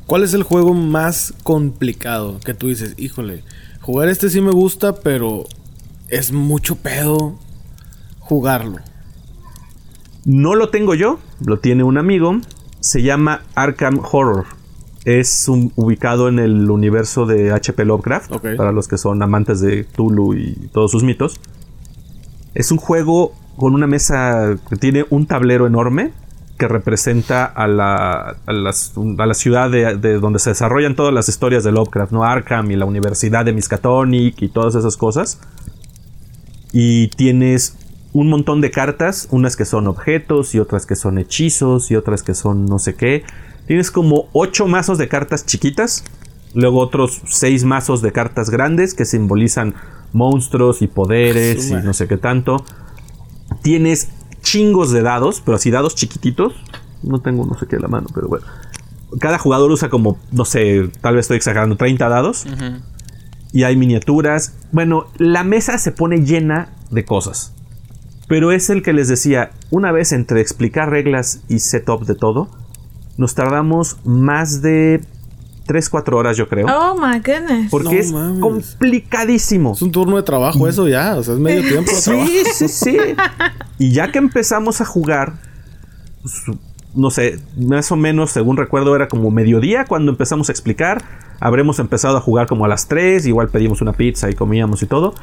¿Cuál 0.07 0.23
es 0.23 0.33
el 0.33 0.43
juego 0.43 0.73
más 0.73 1.33
complicado 1.43 2.39
que 2.43 2.53
tú 2.53 2.67
dices, 2.67 2.95
híjole, 2.97 3.43
jugar 3.81 4.07
este 4.09 4.29
sí 4.29 4.41
me 4.41 4.51
gusta, 4.51 4.95
pero 4.95 5.43
es 6.09 6.31
mucho 6.31 6.77
pedo 6.77 7.37
jugarlo? 8.19 8.77
No 10.25 10.55
lo 10.55 10.69
tengo 10.69 10.95
yo, 10.95 11.19
lo 11.45 11.59
tiene 11.59 11.83
un 11.83 11.97
amigo. 11.97 12.37
Se 12.79 13.01
llama 13.01 13.41
Arkham 13.55 13.99
Horror. 14.11 14.45
Es 15.05 15.47
un- 15.47 15.71
ubicado 15.75 16.27
en 16.27 16.39
el 16.39 16.69
universo 16.69 17.25
de 17.25 17.51
HP 17.51 17.85
Lovecraft, 17.85 18.31
para 18.57 18.71
los 18.73 18.87
que 18.89 18.97
son 18.97 19.21
amantes 19.23 19.61
de 19.61 19.83
Tulu 19.85 20.33
y 20.33 20.69
todos 20.73 20.91
sus 20.91 21.03
mitos. 21.03 21.39
Es 22.53 22.71
un 22.71 22.77
juego 22.77 23.33
con 23.57 23.73
una 23.73 23.87
mesa 23.87 24.57
que 24.69 24.75
tiene 24.75 25.05
un 25.09 25.25
tablero 25.25 25.65
enorme 25.67 26.11
que 26.57 26.67
representa 26.67 27.45
a 27.45 27.67
la, 27.67 28.35
a 28.45 28.53
las- 28.53 28.93
a 29.17 29.25
la 29.25 29.33
ciudad 29.33 29.69
de, 29.69 29.95
de 29.97 30.19
donde 30.19 30.39
se 30.39 30.49
desarrollan 30.51 30.95
todas 30.95 31.13
las 31.13 31.29
historias 31.29 31.63
de 31.63 31.71
Lovecraft, 31.71 32.11
¿no? 32.11 32.23
Arkham 32.23 32.71
y 32.71 32.75
la 32.75 32.85
Universidad 32.85 33.45
de 33.45 33.53
Miskatonic 33.53 34.41
y 34.41 34.49
todas 34.49 34.75
esas 34.75 34.97
cosas. 34.97 35.39
Y 36.73 37.07
tienes 37.09 37.77
un 38.13 38.29
montón 38.29 38.61
de 38.61 38.71
cartas, 38.71 39.27
unas 39.31 39.55
que 39.55 39.65
son 39.65 39.87
objetos 39.87 40.55
y 40.55 40.59
otras 40.59 40.85
que 40.85 40.95
son 40.95 41.17
hechizos 41.17 41.91
y 41.91 41.95
otras 41.95 42.23
que 42.23 42.33
son 42.33 42.65
no 42.65 42.79
sé 42.79 42.95
qué. 42.95 43.23
Tienes 43.67 43.91
como 43.91 44.29
ocho 44.33 44.67
mazos 44.67 44.97
de 44.97 45.07
cartas 45.07 45.45
chiquitas, 45.45 46.03
luego 46.53 46.79
otros 46.79 47.21
seis 47.27 47.63
mazos 47.63 48.01
de 48.01 48.11
cartas 48.11 48.49
grandes 48.49 48.93
que 48.93 49.05
simbolizan 49.05 49.75
monstruos 50.13 50.81
y 50.81 50.87
poderes 50.87 51.69
y 51.69 51.73
no 51.73 51.93
sé 51.93 52.07
qué 52.07 52.17
tanto. 52.17 52.63
Tienes 53.61 54.09
chingos 54.47 54.91
de 54.91 55.01
dados, 55.01 55.41
pero 55.43 55.57
así 55.57 55.71
dados 55.71 55.93
chiquititos. 55.95 56.53
No 57.03 57.19
tengo 57.19 57.45
no 57.45 57.59
sé 57.59 57.67
qué 57.67 57.75
a 57.75 57.79
la 57.79 57.89
mano, 57.89 58.07
pero 58.13 58.27
bueno. 58.29 58.45
Cada 59.19 59.37
jugador 59.37 59.71
usa 59.71 59.89
como, 59.89 60.17
no 60.31 60.45
sé, 60.45 60.89
tal 61.01 61.15
vez 61.15 61.25
estoy 61.25 61.37
exagerando, 61.37 61.75
30 61.75 62.09
dados 62.09 62.45
y 63.51 63.63
hay 63.63 63.75
miniaturas. 63.75 64.53
Bueno, 64.71 65.07
la 65.17 65.43
mesa 65.43 65.77
se 65.77 65.91
pone 65.91 66.25
llena 66.25 66.69
de 66.91 67.05
cosas. 67.05 67.53
Pero 68.27 68.51
es 68.51 68.69
el 68.69 68.83
que 68.83 68.93
les 68.93 69.07
decía, 69.07 69.51
una 69.69 69.91
vez 69.91 70.11
entre 70.11 70.41
explicar 70.41 70.89
reglas 70.89 71.41
y 71.47 71.59
setup 71.59 72.05
de 72.05 72.15
todo, 72.15 72.49
nos 73.17 73.35
tardamos 73.35 73.97
más 74.05 74.61
de 74.61 75.01
3-4 75.67 76.13
horas 76.15 76.37
yo 76.37 76.47
creo. 76.47 76.65
Oh 76.67 76.95
my 76.95 77.19
goodness. 77.19 77.69
porque 77.69 77.95
No 77.95 77.99
es 77.99 78.11
mames. 78.11 78.39
complicadísimo. 78.39 79.73
Es 79.73 79.81
un 79.81 79.91
turno 79.91 80.15
de 80.15 80.23
trabajo 80.23 80.67
eso 80.67 80.87
ya, 80.87 81.15
o 81.15 81.23
sea, 81.23 81.33
es 81.35 81.39
medio 81.39 81.61
tiempo 81.67 81.91
de 81.91 82.01
trabajo. 82.01 82.27
Sí, 82.27 82.43
sí, 82.53 82.67
sí. 82.67 82.97
Y 83.79 83.91
ya 83.91 84.11
que 84.11 84.17
empezamos 84.17 84.81
a 84.81 84.85
jugar, 84.85 85.33
pues, 86.23 86.33
no 86.95 87.11
sé, 87.11 87.39
más 87.57 87.91
o 87.91 87.95
menos, 87.95 88.31
según 88.31 88.57
recuerdo, 88.57 88.95
era 88.95 89.07
como 89.07 89.29
mediodía 89.29 89.85
cuando 89.85 90.11
empezamos 90.11 90.49
a 90.49 90.51
explicar. 90.51 91.03
Habremos 91.39 91.77
empezado 91.77 92.17
a 92.17 92.21
jugar 92.21 92.47
como 92.47 92.65
a 92.65 92.67
las 92.67 92.87
3, 92.87 93.27
igual 93.27 93.49
pedimos 93.49 93.81
una 93.81 93.93
pizza 93.93 94.29
y 94.31 94.33
comíamos 94.33 94.81
y 94.81 94.87
todo. 94.87 95.13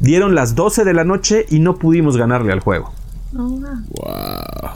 Dieron 0.00 0.34
las 0.34 0.54
12 0.54 0.84
de 0.84 0.94
la 0.94 1.04
noche 1.04 1.44
y 1.50 1.58
no 1.58 1.76
pudimos 1.76 2.16
ganarle 2.16 2.52
al 2.52 2.60
juego. 2.60 2.94
Oh, 3.36 3.42
wow. 3.42 3.60
Wow. 3.60 4.70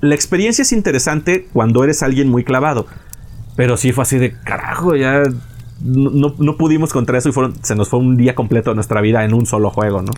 La 0.00 0.16
experiencia 0.16 0.62
es 0.62 0.72
interesante 0.72 1.46
cuando 1.52 1.84
eres 1.84 2.02
alguien 2.02 2.28
muy 2.28 2.42
clavado. 2.42 2.86
Pero 3.56 3.76
sí 3.76 3.92
fue 3.92 4.02
así 4.02 4.18
de 4.18 4.32
carajo, 4.32 4.96
ya 4.96 5.22
no, 5.82 6.10
no- 6.10 6.34
no 6.38 6.56
pudimos 6.56 6.92
contra 6.92 7.18
eso 7.18 7.28
y 7.28 7.32
fueron, 7.32 7.54
se 7.62 7.74
nos 7.74 7.88
fue 7.88 7.98
un 7.98 8.16
día 8.16 8.34
completo 8.34 8.70
de 8.70 8.74
nuestra 8.76 9.00
vida 9.00 9.24
en 9.24 9.34
un 9.34 9.46
solo 9.46 9.70
juego, 9.70 10.00
¿no? 10.02 10.12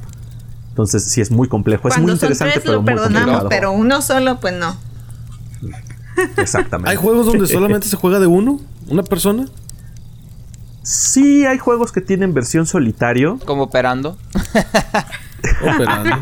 Entonces 0.70 1.04
sí 1.04 1.20
es 1.20 1.30
muy 1.30 1.48
complejo, 1.48 1.88
es 1.88 1.96
muy 1.98 2.06
son 2.08 2.14
interesante, 2.16 2.52
tres 2.54 2.64
pero 2.64 2.74
lo 2.76 2.82
muy 2.82 2.92
perdonamos, 2.92 3.20
complicado. 3.40 3.48
pero 3.48 3.72
uno 3.72 4.02
solo, 4.02 4.40
pues 4.40 4.54
no. 4.54 4.76
Exactamente. 6.36 6.90
¿Hay 6.90 6.96
juegos 6.96 7.26
donde 7.26 7.46
solamente 7.52 7.88
se 7.88 7.96
juega 7.96 8.18
de 8.20 8.26
uno? 8.26 8.60
¿Una 8.88 9.02
persona? 9.02 9.46
Sí, 10.82 11.46
hay 11.46 11.58
juegos 11.58 11.92
que 11.92 12.00
tienen 12.00 12.34
versión 12.34 12.66
solitario, 12.66 13.38
Como 13.46 13.64
operando. 13.64 14.16
Operando. 15.62 16.16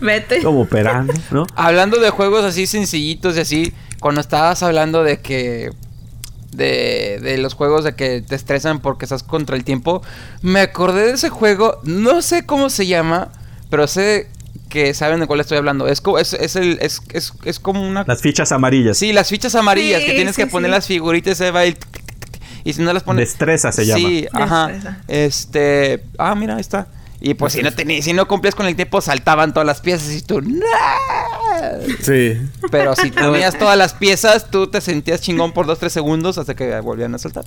Vete. 0.00 0.42
como 0.42 0.62
operando, 0.62 1.12
¿no? 1.30 1.46
Hablando 1.54 1.98
de 2.00 2.10
juegos 2.10 2.44
así 2.44 2.66
sencillitos 2.66 3.36
y 3.36 3.40
así, 3.40 3.72
cuando 4.00 4.20
estabas 4.20 4.62
hablando 4.62 5.02
de 5.04 5.20
que. 5.20 5.70
De, 6.58 7.18
de 7.22 7.38
los 7.38 7.54
juegos 7.54 7.84
de 7.84 7.94
que 7.94 8.20
te 8.20 8.34
estresan 8.34 8.80
porque 8.80 9.04
estás 9.04 9.22
contra 9.22 9.56
el 9.56 9.62
tiempo, 9.64 10.02
me 10.42 10.60
acordé 10.60 11.06
de 11.06 11.12
ese 11.12 11.28
juego, 11.30 11.78
no 11.84 12.20
sé 12.20 12.44
cómo 12.44 12.68
se 12.68 12.86
llama, 12.86 13.28
pero 13.70 13.86
sé 13.86 14.28
que 14.68 14.92
saben 14.92 15.20
de 15.20 15.26
cuál 15.26 15.40
estoy 15.40 15.56
hablando. 15.56 15.86
Es, 15.88 16.00
co- 16.00 16.18
es, 16.18 16.32
es, 16.34 16.56
el, 16.56 16.78
es, 16.82 17.00
es, 17.12 17.32
es 17.44 17.60
como 17.60 17.88
una 17.88 18.04
Las 18.06 18.20
fichas 18.20 18.50
amarillas. 18.52 18.98
Sí, 18.98 19.12
las 19.12 19.28
fichas 19.30 19.54
amarillas 19.54 20.00
Sí, 20.02 20.06
que 20.08 20.14
tienes 20.14 20.34
sí, 20.34 20.42
que 20.42 20.48
poner 20.48 20.70
sí. 20.70 20.74
las 20.74 20.86
figuritas 20.88 21.38
se 21.38 21.50
va 21.52 21.64
y, 21.64 21.76
y 22.64 22.72
si 22.72 22.82
no 22.82 22.92
las 22.92 23.02
pones 23.04 23.28
Destreza 23.28 23.70
se 23.72 23.86
llama. 23.86 23.98
Sí, 24.00 24.26
ajá. 24.32 24.66
Destreza. 24.66 24.98
Este, 25.06 26.02
ah, 26.18 26.34
mira, 26.34 26.56
ahí 26.56 26.60
está. 26.60 26.88
Y 27.20 27.34
pues 27.34 27.52
si 27.52 27.62
no 27.62 27.72
tenías, 27.72 28.04
si 28.04 28.12
no 28.12 28.28
cumplías 28.28 28.54
con 28.54 28.66
el 28.66 28.76
tiempo 28.76 29.00
saltaban 29.00 29.52
todas 29.52 29.66
las 29.66 29.80
piezas 29.80 30.12
y 30.12 30.22
tú 30.22 30.40
¡No! 30.40 30.64
Sí. 32.00 32.38
Pero 32.70 32.94
si 32.94 33.10
tenías 33.12 33.58
todas 33.58 33.76
las 33.76 33.94
piezas, 33.94 34.50
tú 34.50 34.68
te 34.68 34.80
sentías 34.80 35.20
chingón 35.20 35.52
por 35.52 35.66
2 35.66 35.78
3 35.78 35.92
segundos 35.92 36.38
hasta 36.38 36.54
que 36.54 36.80
volvían 36.80 37.14
a 37.14 37.18
saltar. 37.18 37.44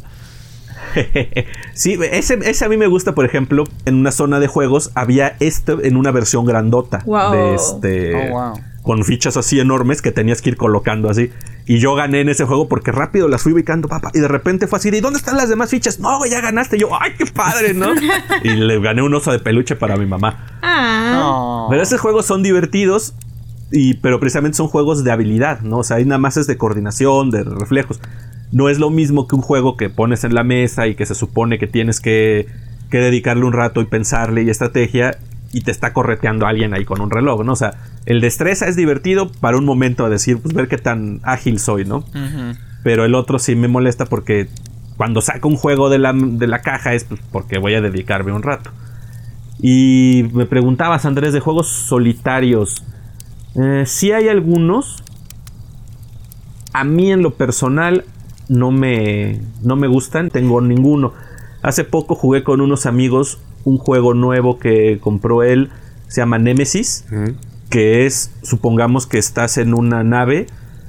sí, 1.73 1.97
ese, 2.11 2.39
ese 2.43 2.65
a 2.65 2.69
mí 2.69 2.75
me 2.75 2.87
gusta, 2.87 3.15
por 3.15 3.25
ejemplo, 3.25 3.63
en 3.85 3.95
una 3.95 4.11
zona 4.11 4.39
de 4.39 4.47
juegos 4.47 4.91
había 4.93 5.37
este 5.39 5.73
en 5.87 5.95
una 5.95 6.11
versión 6.11 6.45
grandota. 6.45 7.01
Wow. 7.05 7.31
De 7.31 7.55
este. 7.55 8.15
Oh, 8.15 8.29
wow. 8.31 8.70
Con 8.81 9.03
fichas 9.03 9.37
así 9.37 9.59
enormes 9.59 10.01
que 10.01 10.11
tenías 10.11 10.41
que 10.41 10.49
ir 10.49 10.57
colocando 10.57 11.09
así. 11.09 11.31
Y 11.65 11.79
yo 11.79 11.93
gané 11.93 12.21
en 12.21 12.29
ese 12.29 12.45
juego 12.45 12.67
porque 12.67 12.91
rápido 12.91 13.27
las 13.27 13.43
fui 13.43 13.53
ubicando, 13.53 13.87
papá. 13.87 14.11
Y 14.13 14.19
de 14.19 14.27
repente 14.27 14.67
fue 14.67 14.77
así 14.77 14.89
¿y 14.89 14.99
dónde 14.99 15.19
están 15.19 15.37
las 15.37 15.49
demás 15.49 15.69
fichas? 15.69 15.99
No, 15.99 16.25
ya 16.25 16.41
ganaste. 16.41 16.77
Y 16.77 16.79
yo, 16.79 16.89
¡ay, 16.99 17.11
qué 17.17 17.25
padre, 17.25 17.73
¿no? 17.73 17.93
y 18.43 18.49
le 18.49 18.79
gané 18.81 19.03
un 19.03 19.13
oso 19.13 19.31
de 19.31 19.39
peluche 19.39 19.75
para 19.75 19.97
mi 19.97 20.05
mamá. 20.05 20.59
Ah. 20.61 21.11
No. 21.13 21.67
Pero 21.69 21.83
esos 21.83 22.01
juegos 22.01 22.25
son 22.25 22.41
divertidos, 22.41 23.13
y, 23.71 23.95
pero 23.95 24.19
precisamente 24.19 24.57
son 24.57 24.67
juegos 24.67 25.03
de 25.03 25.11
habilidad, 25.11 25.61
¿no? 25.61 25.79
O 25.79 25.83
sea, 25.83 25.97
ahí 25.97 26.05
nada 26.05 26.19
más 26.19 26.37
es 26.37 26.47
de 26.47 26.57
coordinación, 26.57 27.31
de 27.31 27.43
reflejos. 27.43 28.01
No 28.51 28.67
es 28.67 28.79
lo 28.79 28.89
mismo 28.89 29.27
que 29.27 29.35
un 29.35 29.41
juego 29.41 29.77
que 29.77 29.89
pones 29.89 30.23
en 30.23 30.35
la 30.35 30.43
mesa 30.43 30.87
y 30.87 30.95
que 30.95 31.05
se 31.05 31.15
supone 31.15 31.57
que 31.57 31.67
tienes 31.67 32.01
que, 32.01 32.47
que 32.89 32.97
dedicarle 32.97 33.45
un 33.45 33.53
rato 33.53 33.81
y 33.81 33.85
pensarle 33.85 34.43
y 34.43 34.49
estrategia 34.49 35.17
y 35.53 35.61
te 35.61 35.71
está 35.71 35.93
correteando 35.93 36.47
alguien 36.47 36.73
ahí 36.73 36.85
con 36.85 37.01
un 37.01 37.09
reloj, 37.09 37.43
¿no? 37.43 37.53
O 37.53 37.55
sea, 37.55 37.73
el 38.05 38.21
destreza 38.21 38.67
es 38.67 38.75
divertido 38.75 39.31
para 39.31 39.57
un 39.57 39.65
momento 39.65 40.05
a 40.05 40.09
decir, 40.09 40.39
pues 40.41 40.53
ver 40.53 40.67
qué 40.67 40.77
tan 40.77 41.19
ágil 41.23 41.59
soy, 41.59 41.85
¿no? 41.85 42.05
Pero 42.83 43.05
el 43.05 43.15
otro 43.15 43.37
sí 43.37 43.55
me 43.55 43.67
molesta 43.67 44.05
porque 44.05 44.47
cuando 44.97 45.21
saco 45.21 45.47
un 45.47 45.57
juego 45.57 45.89
de 45.89 45.99
la, 45.99 46.13
de 46.13 46.47
la 46.47 46.61
caja 46.61 46.93
es 46.93 47.03
pues, 47.03 47.21
porque 47.31 47.57
voy 47.57 47.73
a 47.73 47.81
dedicarme 47.81 48.31
un 48.31 48.43
rato. 48.43 48.71
Y 49.61 50.25
me 50.33 50.45
preguntabas, 50.45 51.05
Andrés, 51.05 51.33
de 51.33 51.39
juegos 51.39 51.67
solitarios. 51.67 52.83
Eh, 53.55 53.83
sí 53.85 54.11
hay 54.11 54.27
algunos. 54.27 55.03
A 56.73 56.83
mí 56.83 57.11
en 57.11 57.21
lo 57.21 57.35
personal 57.35 58.05
no 58.47 58.71
me, 58.71 59.41
no 59.61 59.75
me 59.75 59.87
gustan, 59.87 60.29
tengo 60.29 60.61
ninguno. 60.61 61.13
Hace 61.61 61.83
poco 61.83 62.15
jugué 62.15 62.43
con 62.43 62.61
unos 62.61 62.85
amigos 62.85 63.39
un 63.63 63.77
juego 63.77 64.13
nuevo 64.13 64.59
que 64.59 64.99
compró 65.01 65.43
él, 65.43 65.69
se 66.07 66.21
llama 66.21 66.39
Nemesis 66.39 67.05
que 67.71 68.05
es, 68.05 68.31
supongamos 68.43 69.07
que 69.07 69.17
estás 69.17 69.57
en 69.57 69.73
una 69.73 70.03
nave, 70.03 70.45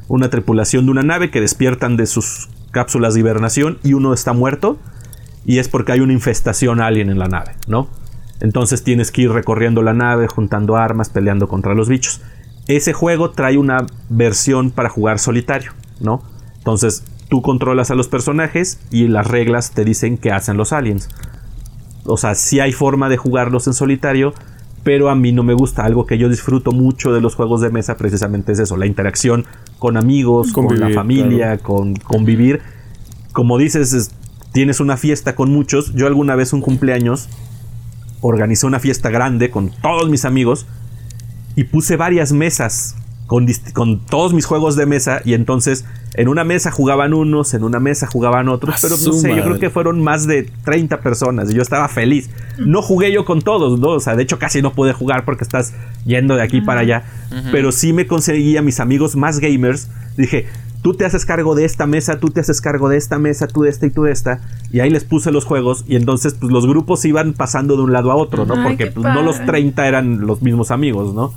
una 0.08 0.28
tripulación 0.28 0.84
de 0.84 0.90
una 0.90 1.02
nave 1.02 1.30
que 1.30 1.40
despiertan 1.40 1.96
de 1.96 2.06
sus 2.06 2.50
cápsulas 2.72 3.14
de 3.14 3.20
hibernación 3.20 3.78
y 3.84 3.94
uno 3.94 4.12
está 4.12 4.32
muerto 4.32 4.78
y 5.46 5.58
es 5.58 5.68
porque 5.68 5.92
hay 5.92 6.00
una 6.00 6.12
infestación 6.12 6.80
alien 6.80 7.08
en 7.08 7.20
la 7.20 7.28
nave, 7.28 7.52
¿no? 7.68 7.88
Entonces 8.40 8.82
tienes 8.82 9.12
que 9.12 9.22
ir 9.22 9.30
recorriendo 9.30 9.82
la 9.82 9.94
nave, 9.94 10.26
juntando 10.26 10.76
armas, 10.76 11.08
peleando 11.08 11.46
contra 11.46 11.74
los 11.74 11.88
bichos. 11.88 12.20
Ese 12.66 12.92
juego 12.92 13.30
trae 13.30 13.56
una 13.56 13.86
versión 14.08 14.72
para 14.72 14.88
jugar 14.88 15.20
solitario, 15.20 15.72
¿no? 16.00 16.24
Entonces 16.58 17.04
tú 17.28 17.42
controlas 17.42 17.92
a 17.92 17.94
los 17.94 18.08
personajes 18.08 18.80
y 18.90 19.06
las 19.06 19.28
reglas 19.28 19.70
te 19.70 19.84
dicen 19.84 20.18
qué 20.18 20.32
hacen 20.32 20.56
los 20.56 20.72
aliens. 20.72 21.08
O 22.04 22.16
sea, 22.16 22.34
sí 22.34 22.60
hay 22.60 22.72
forma 22.72 23.08
de 23.08 23.16
jugarlos 23.16 23.66
en 23.66 23.74
solitario, 23.74 24.34
pero 24.82 25.08
a 25.10 25.14
mí 25.14 25.30
no 25.32 25.42
me 25.44 25.54
gusta. 25.54 25.84
Algo 25.84 26.06
que 26.06 26.18
yo 26.18 26.28
disfruto 26.28 26.72
mucho 26.72 27.12
de 27.12 27.20
los 27.20 27.34
juegos 27.36 27.60
de 27.60 27.70
mesa 27.70 27.96
precisamente 27.96 28.52
es 28.52 28.58
eso, 28.58 28.76
la 28.76 28.86
interacción 28.86 29.44
con 29.78 29.96
amigos, 29.96 30.52
con 30.52 30.80
la 30.80 30.86
familia, 30.94 31.58
con 31.58 31.94
convivir. 31.94 32.60
Como 33.32 33.58
dices, 33.58 33.92
es- 33.92 34.10
tienes 34.52 34.80
una 34.80 34.96
fiesta 34.96 35.34
con 35.34 35.50
muchos. 35.52 35.94
Yo 35.94 36.06
alguna 36.06 36.34
vez 36.34 36.52
un 36.52 36.60
cumpleaños 36.60 37.28
organizé 38.20 38.66
una 38.66 38.78
fiesta 38.80 39.10
grande 39.10 39.50
con 39.50 39.70
todos 39.70 40.08
mis 40.10 40.24
amigos 40.24 40.66
y 41.56 41.64
puse 41.64 41.96
varias 41.96 42.32
mesas 42.32 42.96
con, 43.72 44.00
todos 44.00 44.34
mis 44.34 44.44
juegos 44.44 44.76
de 44.76 44.84
mesa 44.84 45.22
y 45.24 45.34
entonces 45.34 45.86
en 46.14 46.28
una 46.28 46.44
mesa 46.44 46.70
jugaban 46.70 47.14
unos, 47.14 47.54
en 47.54 47.64
una 47.64 47.80
mesa 47.80 48.06
jugaban 48.06 48.48
otros, 48.48 48.76
pero 48.82 48.96
no 48.96 49.12
sé, 49.12 49.34
yo 49.34 49.42
creo 49.42 49.58
que 49.58 49.70
fueron 49.70 50.02
más 50.02 50.26
de 50.26 50.50
30 50.64 51.00
personas 51.00 51.50
y 51.50 51.54
yo 51.54 51.62
estaba 51.62 51.88
feliz. 51.88 52.28
No 52.58 52.82
jugué 52.82 53.12
yo 53.12 53.24
con 53.24 53.40
todos, 53.40 53.80
¿no? 53.80 53.88
O 53.88 54.00
sea, 54.00 54.16
de 54.16 54.22
hecho 54.22 54.38
casi 54.38 54.60
no 54.60 54.72
pude 54.74 54.92
jugar 54.92 55.24
porque 55.24 55.44
estás 55.44 55.72
yendo 56.04 56.36
de 56.36 56.42
aquí 56.42 56.60
para 56.60 56.80
allá, 56.80 57.04
pero 57.50 57.72
sí 57.72 57.92
me 57.92 58.06
conseguí 58.06 58.56
a 58.56 58.62
mis 58.62 58.80
amigos 58.80 59.16
más 59.16 59.38
gamers. 59.38 59.88
Dije, 60.16 60.46
tú 60.82 60.92
te 60.92 61.06
haces 61.06 61.24
cargo 61.24 61.54
de 61.54 61.64
esta 61.64 61.86
mesa, 61.86 62.20
tú 62.20 62.28
te 62.28 62.40
haces 62.40 62.60
cargo 62.60 62.90
de 62.90 62.98
esta 62.98 63.18
mesa, 63.18 63.46
tú 63.46 63.62
de 63.62 63.70
esta 63.70 63.86
y 63.86 63.90
tú 63.90 64.02
de 64.02 64.12
esta. 64.12 64.40
Y 64.70 64.80
ahí 64.80 64.90
les 64.90 65.04
puse 65.04 65.32
los 65.32 65.46
juegos 65.46 65.84
y 65.88 65.96
entonces 65.96 66.34
pues 66.34 66.52
los 66.52 66.66
grupos 66.66 67.04
iban 67.06 67.32
pasando 67.32 67.76
de 67.76 67.82
un 67.82 67.92
lado 67.92 68.12
a 68.12 68.16
otro, 68.16 68.44
¿no? 68.44 68.54
Ay, 68.54 68.64
Porque 68.64 68.88
pues, 68.88 69.02
no 69.02 69.22
los 69.22 69.36
padre. 69.36 69.52
30 69.52 69.88
eran 69.88 70.26
los 70.26 70.42
mismos 70.42 70.70
amigos, 70.70 71.14
¿no? 71.14 71.32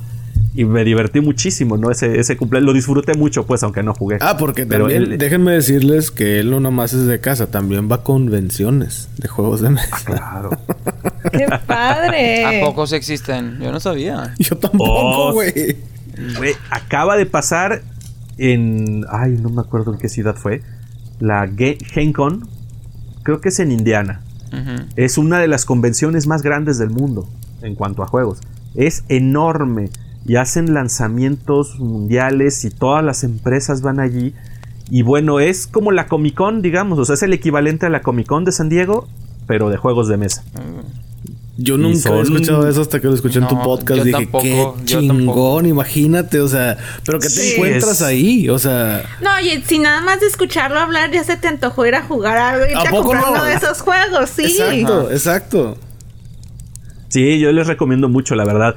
Y 0.58 0.64
me 0.64 0.84
divertí 0.84 1.20
muchísimo, 1.20 1.76
¿no? 1.76 1.90
Ese, 1.90 2.18
ese 2.18 2.36
cumpleaños 2.36 2.66
lo 2.68 2.72
disfruté 2.72 3.12
mucho, 3.14 3.44
pues, 3.46 3.62
aunque 3.62 3.82
no 3.82 3.92
jugué. 3.94 4.16
Ah, 4.22 4.36
porque 4.38 4.64
Pero 4.64 4.84
también, 4.88 5.12
él- 5.12 5.18
déjenme 5.18 5.52
decirles 5.52 6.10
que 6.10 6.40
él 6.40 6.50
no 6.50 6.60
nomás 6.60 6.94
es 6.94 7.06
de 7.06 7.20
casa, 7.20 7.50
también 7.50 7.90
va 7.90 7.96
a 7.96 8.02
convenciones 8.02 9.10
de 9.18 9.28
juegos 9.28 9.60
de 9.60 9.70
mesa. 9.70 9.96
Claro. 10.04 10.50
¡Qué 11.32 11.46
padre! 11.66 12.44
¿A 12.62 12.64
pocos 12.64 12.92
existen? 12.92 13.58
Yo 13.60 13.70
no 13.70 13.80
sabía. 13.80 14.34
Yo 14.38 14.56
tampoco, 14.56 15.28
Oh, 15.28 15.32
güey. 15.34 15.76
Acaba 16.70 17.16
de 17.16 17.26
pasar 17.26 17.82
en. 18.38 19.04
Ay, 19.10 19.32
no 19.40 19.50
me 19.50 19.60
acuerdo 19.60 19.92
en 19.92 19.98
qué 19.98 20.08
ciudad 20.08 20.36
fue. 20.36 20.62
La 21.20 21.46
Ge- 21.48 21.78
GenCon. 21.92 22.48
Creo 23.22 23.40
que 23.40 23.48
es 23.50 23.58
en 23.60 23.72
Indiana. 23.72 24.22
Es 24.94 25.18
una 25.18 25.38
de 25.38 25.48
las 25.48 25.66
convenciones 25.66 26.26
más 26.26 26.40
grandes 26.42 26.78
del 26.78 26.88
mundo 26.88 27.28
en 27.60 27.74
cuanto 27.74 28.02
a 28.02 28.06
juegos. 28.06 28.38
Es 28.74 29.04
enorme 29.10 29.90
y 30.26 30.36
hacen 30.36 30.74
lanzamientos 30.74 31.78
mundiales 31.78 32.64
y 32.64 32.70
todas 32.70 33.04
las 33.04 33.22
empresas 33.24 33.82
van 33.82 34.00
allí. 34.00 34.34
Y 34.90 35.02
bueno, 35.02 35.40
es 35.40 35.66
como 35.66 35.92
la 35.92 36.06
Comic 36.06 36.34
Con, 36.34 36.62
digamos. 36.62 36.98
O 36.98 37.04
sea, 37.04 37.14
es 37.14 37.22
el 37.22 37.32
equivalente 37.32 37.86
a 37.86 37.88
la 37.90 38.02
Comic 38.02 38.26
Con 38.26 38.44
de 38.44 38.52
San 38.52 38.68
Diego, 38.68 39.08
pero 39.46 39.68
de 39.70 39.76
juegos 39.76 40.08
de 40.08 40.16
mesa. 40.16 40.42
Yo 41.58 41.76
Y 41.76 41.78
nunca 41.78 41.98
son- 42.00 42.12
había 42.12 42.22
escuchado 42.24 42.68
eso 42.68 42.82
hasta 42.82 43.00
que 43.00 43.06
lo 43.06 43.14
escuché 43.14 43.38
en 43.38 43.48
tu 43.48 43.58
podcast. 43.62 43.96
yo 43.98 44.04
Dije, 44.04 44.18
tampoco, 44.26 44.76
qué 44.80 44.84
chingón, 44.84 45.64
imagínate, 45.66 46.38
o 46.40 46.48
sea, 46.48 46.76
pero 47.06 47.18
¿qué 47.18 47.28
te 47.28 47.32
Sí, 47.34 47.52
encuentras 47.54 47.92
es- 47.92 48.02
ahí? 48.02 48.48
O 48.50 48.58
sea, 48.58 49.02
No, 49.22 49.30
oye, 49.40 49.62
si 49.66 49.78
nada 49.78 50.02
más 50.02 50.20
de 50.20 50.26
escucharlo 50.26 50.78
hablar 50.78 51.10
ya 51.12 51.24
se 51.24 51.36
te 51.38 51.48
antojó 51.48 51.86
ir 51.86 51.94
a 51.94 52.02
jugar 52.02 52.36
algo 52.36 52.66
y 52.66 52.74
¿A 52.74 52.90
comprar 52.90 53.22
no? 53.24 53.32
uno 53.32 53.44
de 53.44 53.54
esos 53.54 53.80
juegos, 53.80 54.28
sí. 54.28 54.42
exacto, 54.44 55.10
exacto. 55.10 55.78
Sí, 57.08 57.38
yo 57.38 57.50
les 57.52 57.66
recomiendo 57.66 58.08
mucho, 58.08 58.34
la 58.34 58.44
verdad. 58.44 58.74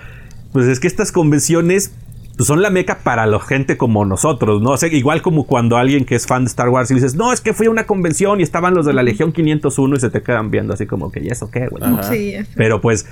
Pues 0.51 0.67
es 0.67 0.79
que 0.79 0.87
estas 0.87 1.11
convenciones 1.11 1.91
pues, 2.39 2.47
son 2.47 2.61
la 2.61 2.69
meca 2.69 2.99
para 2.99 3.25
la 3.25 3.39
gente 3.39 3.77
como 3.77 4.05
nosotros, 4.05 4.61
¿no? 4.61 4.71
O 4.71 4.77
sea, 4.77 4.87
igual 4.89 5.21
como 5.21 5.45
cuando 5.45 5.75
alguien 5.75 6.05
que 6.05 6.15
es 6.15 6.25
fan 6.25 6.45
de 6.45 6.47
Star 6.47 6.69
Wars 6.69 6.89
y 6.89 6.95
dices, 6.95 7.15
no, 7.15 7.33
es 7.33 7.41
que 7.41 7.53
fui 7.53 7.67
a 7.67 7.69
una 7.69 7.85
convención 7.85 8.39
y 8.39 8.43
estaban 8.43 8.73
los 8.73 8.85
de 8.85 8.93
la 8.93 9.03
Legión 9.03 9.33
501 9.33 9.95
y 9.95 9.99
se 9.99 10.09
te 10.09 10.21
quedan 10.21 10.49
viendo 10.49 10.73
así 10.73 10.85
como 10.85 11.11
que, 11.11 11.21
¿y 11.21 11.27
eso 11.27 11.51
qué, 11.51 11.67
güey? 11.67 11.83
Sí, 12.03 12.35
Pero 12.55 12.79
pues 12.79 13.05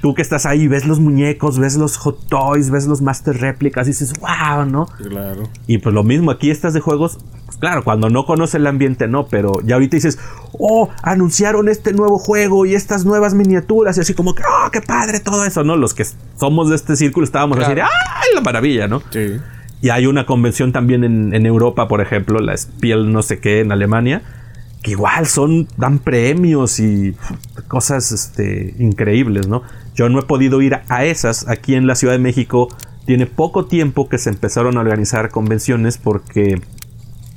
tú 0.00 0.14
que 0.14 0.22
estás 0.22 0.46
ahí, 0.46 0.68
ves 0.68 0.86
los 0.86 1.00
muñecos, 1.00 1.58
ves 1.58 1.76
los 1.76 1.96
hot 1.96 2.26
toys, 2.28 2.70
ves 2.70 2.86
los 2.86 3.02
master 3.02 3.40
réplicas 3.40 3.86
y 3.86 3.90
dices, 3.90 4.12
wow, 4.20 4.64
¿no? 4.64 4.86
Claro. 4.86 5.48
Y 5.66 5.78
pues 5.78 5.94
lo 5.94 6.04
mismo, 6.04 6.30
aquí 6.30 6.50
estás 6.50 6.72
de 6.72 6.80
juegos, 6.80 7.18
pues, 7.46 7.56
claro, 7.58 7.82
cuando 7.82 8.08
no 8.08 8.24
conoce 8.24 8.58
el 8.58 8.66
ambiente 8.66 9.08
no, 9.08 9.26
pero 9.26 9.60
ya 9.64 9.74
ahorita 9.74 9.96
dices, 9.96 10.18
oh, 10.52 10.88
anunciaron 11.02 11.68
este 11.68 11.92
nuevo 11.92 12.18
juego 12.18 12.64
y 12.64 12.74
estas 12.74 13.04
nuevas 13.04 13.34
miniaturas 13.34 13.96
y 13.98 14.00
así 14.00 14.14
como 14.14 14.34
que, 14.34 14.42
oh, 14.42 14.70
qué 14.70 14.80
padre 14.80 15.20
todo 15.20 15.44
eso, 15.44 15.64
¿no? 15.64 15.76
Los 15.76 15.94
que 15.94 16.06
somos 16.38 16.68
de 16.68 16.76
este 16.76 16.96
círculo 16.96 17.24
estábamos 17.24 17.58
así 17.58 17.70
de, 17.70 17.74
Claro. 17.76 17.90
¡ay, 18.16 18.28
la 18.34 18.40
maravilla, 18.40 18.86
¿no? 18.86 19.02
Sí. 19.10 19.38
Y 19.80 19.90
hay 19.90 20.06
una 20.06 20.26
convención 20.26 20.72
también 20.72 21.04
en, 21.04 21.34
en 21.34 21.46
Europa, 21.46 21.88
por 21.88 22.00
ejemplo, 22.00 22.40
la 22.40 22.56
Spiel 22.56 23.12
no 23.12 23.22
sé 23.22 23.38
qué 23.38 23.60
en 23.60 23.70
Alemania, 23.70 24.22
que 24.82 24.92
igual 24.92 25.26
son, 25.26 25.68
dan 25.76 25.98
premios 25.98 26.78
y 26.80 27.14
cosas 27.66 28.12
este, 28.12 28.74
increíbles, 28.78 29.48
¿no? 29.48 29.62
Yo 29.98 30.08
no 30.08 30.20
he 30.20 30.22
podido 30.22 30.62
ir 30.62 30.78
a 30.88 31.04
esas. 31.04 31.48
Aquí 31.48 31.74
en 31.74 31.88
la 31.88 31.96
Ciudad 31.96 32.14
de 32.14 32.20
México 32.20 32.68
tiene 33.04 33.26
poco 33.26 33.66
tiempo 33.66 34.08
que 34.08 34.18
se 34.18 34.30
empezaron 34.30 34.76
a 34.76 34.80
organizar 34.80 35.28
convenciones 35.28 35.98
porque 35.98 36.62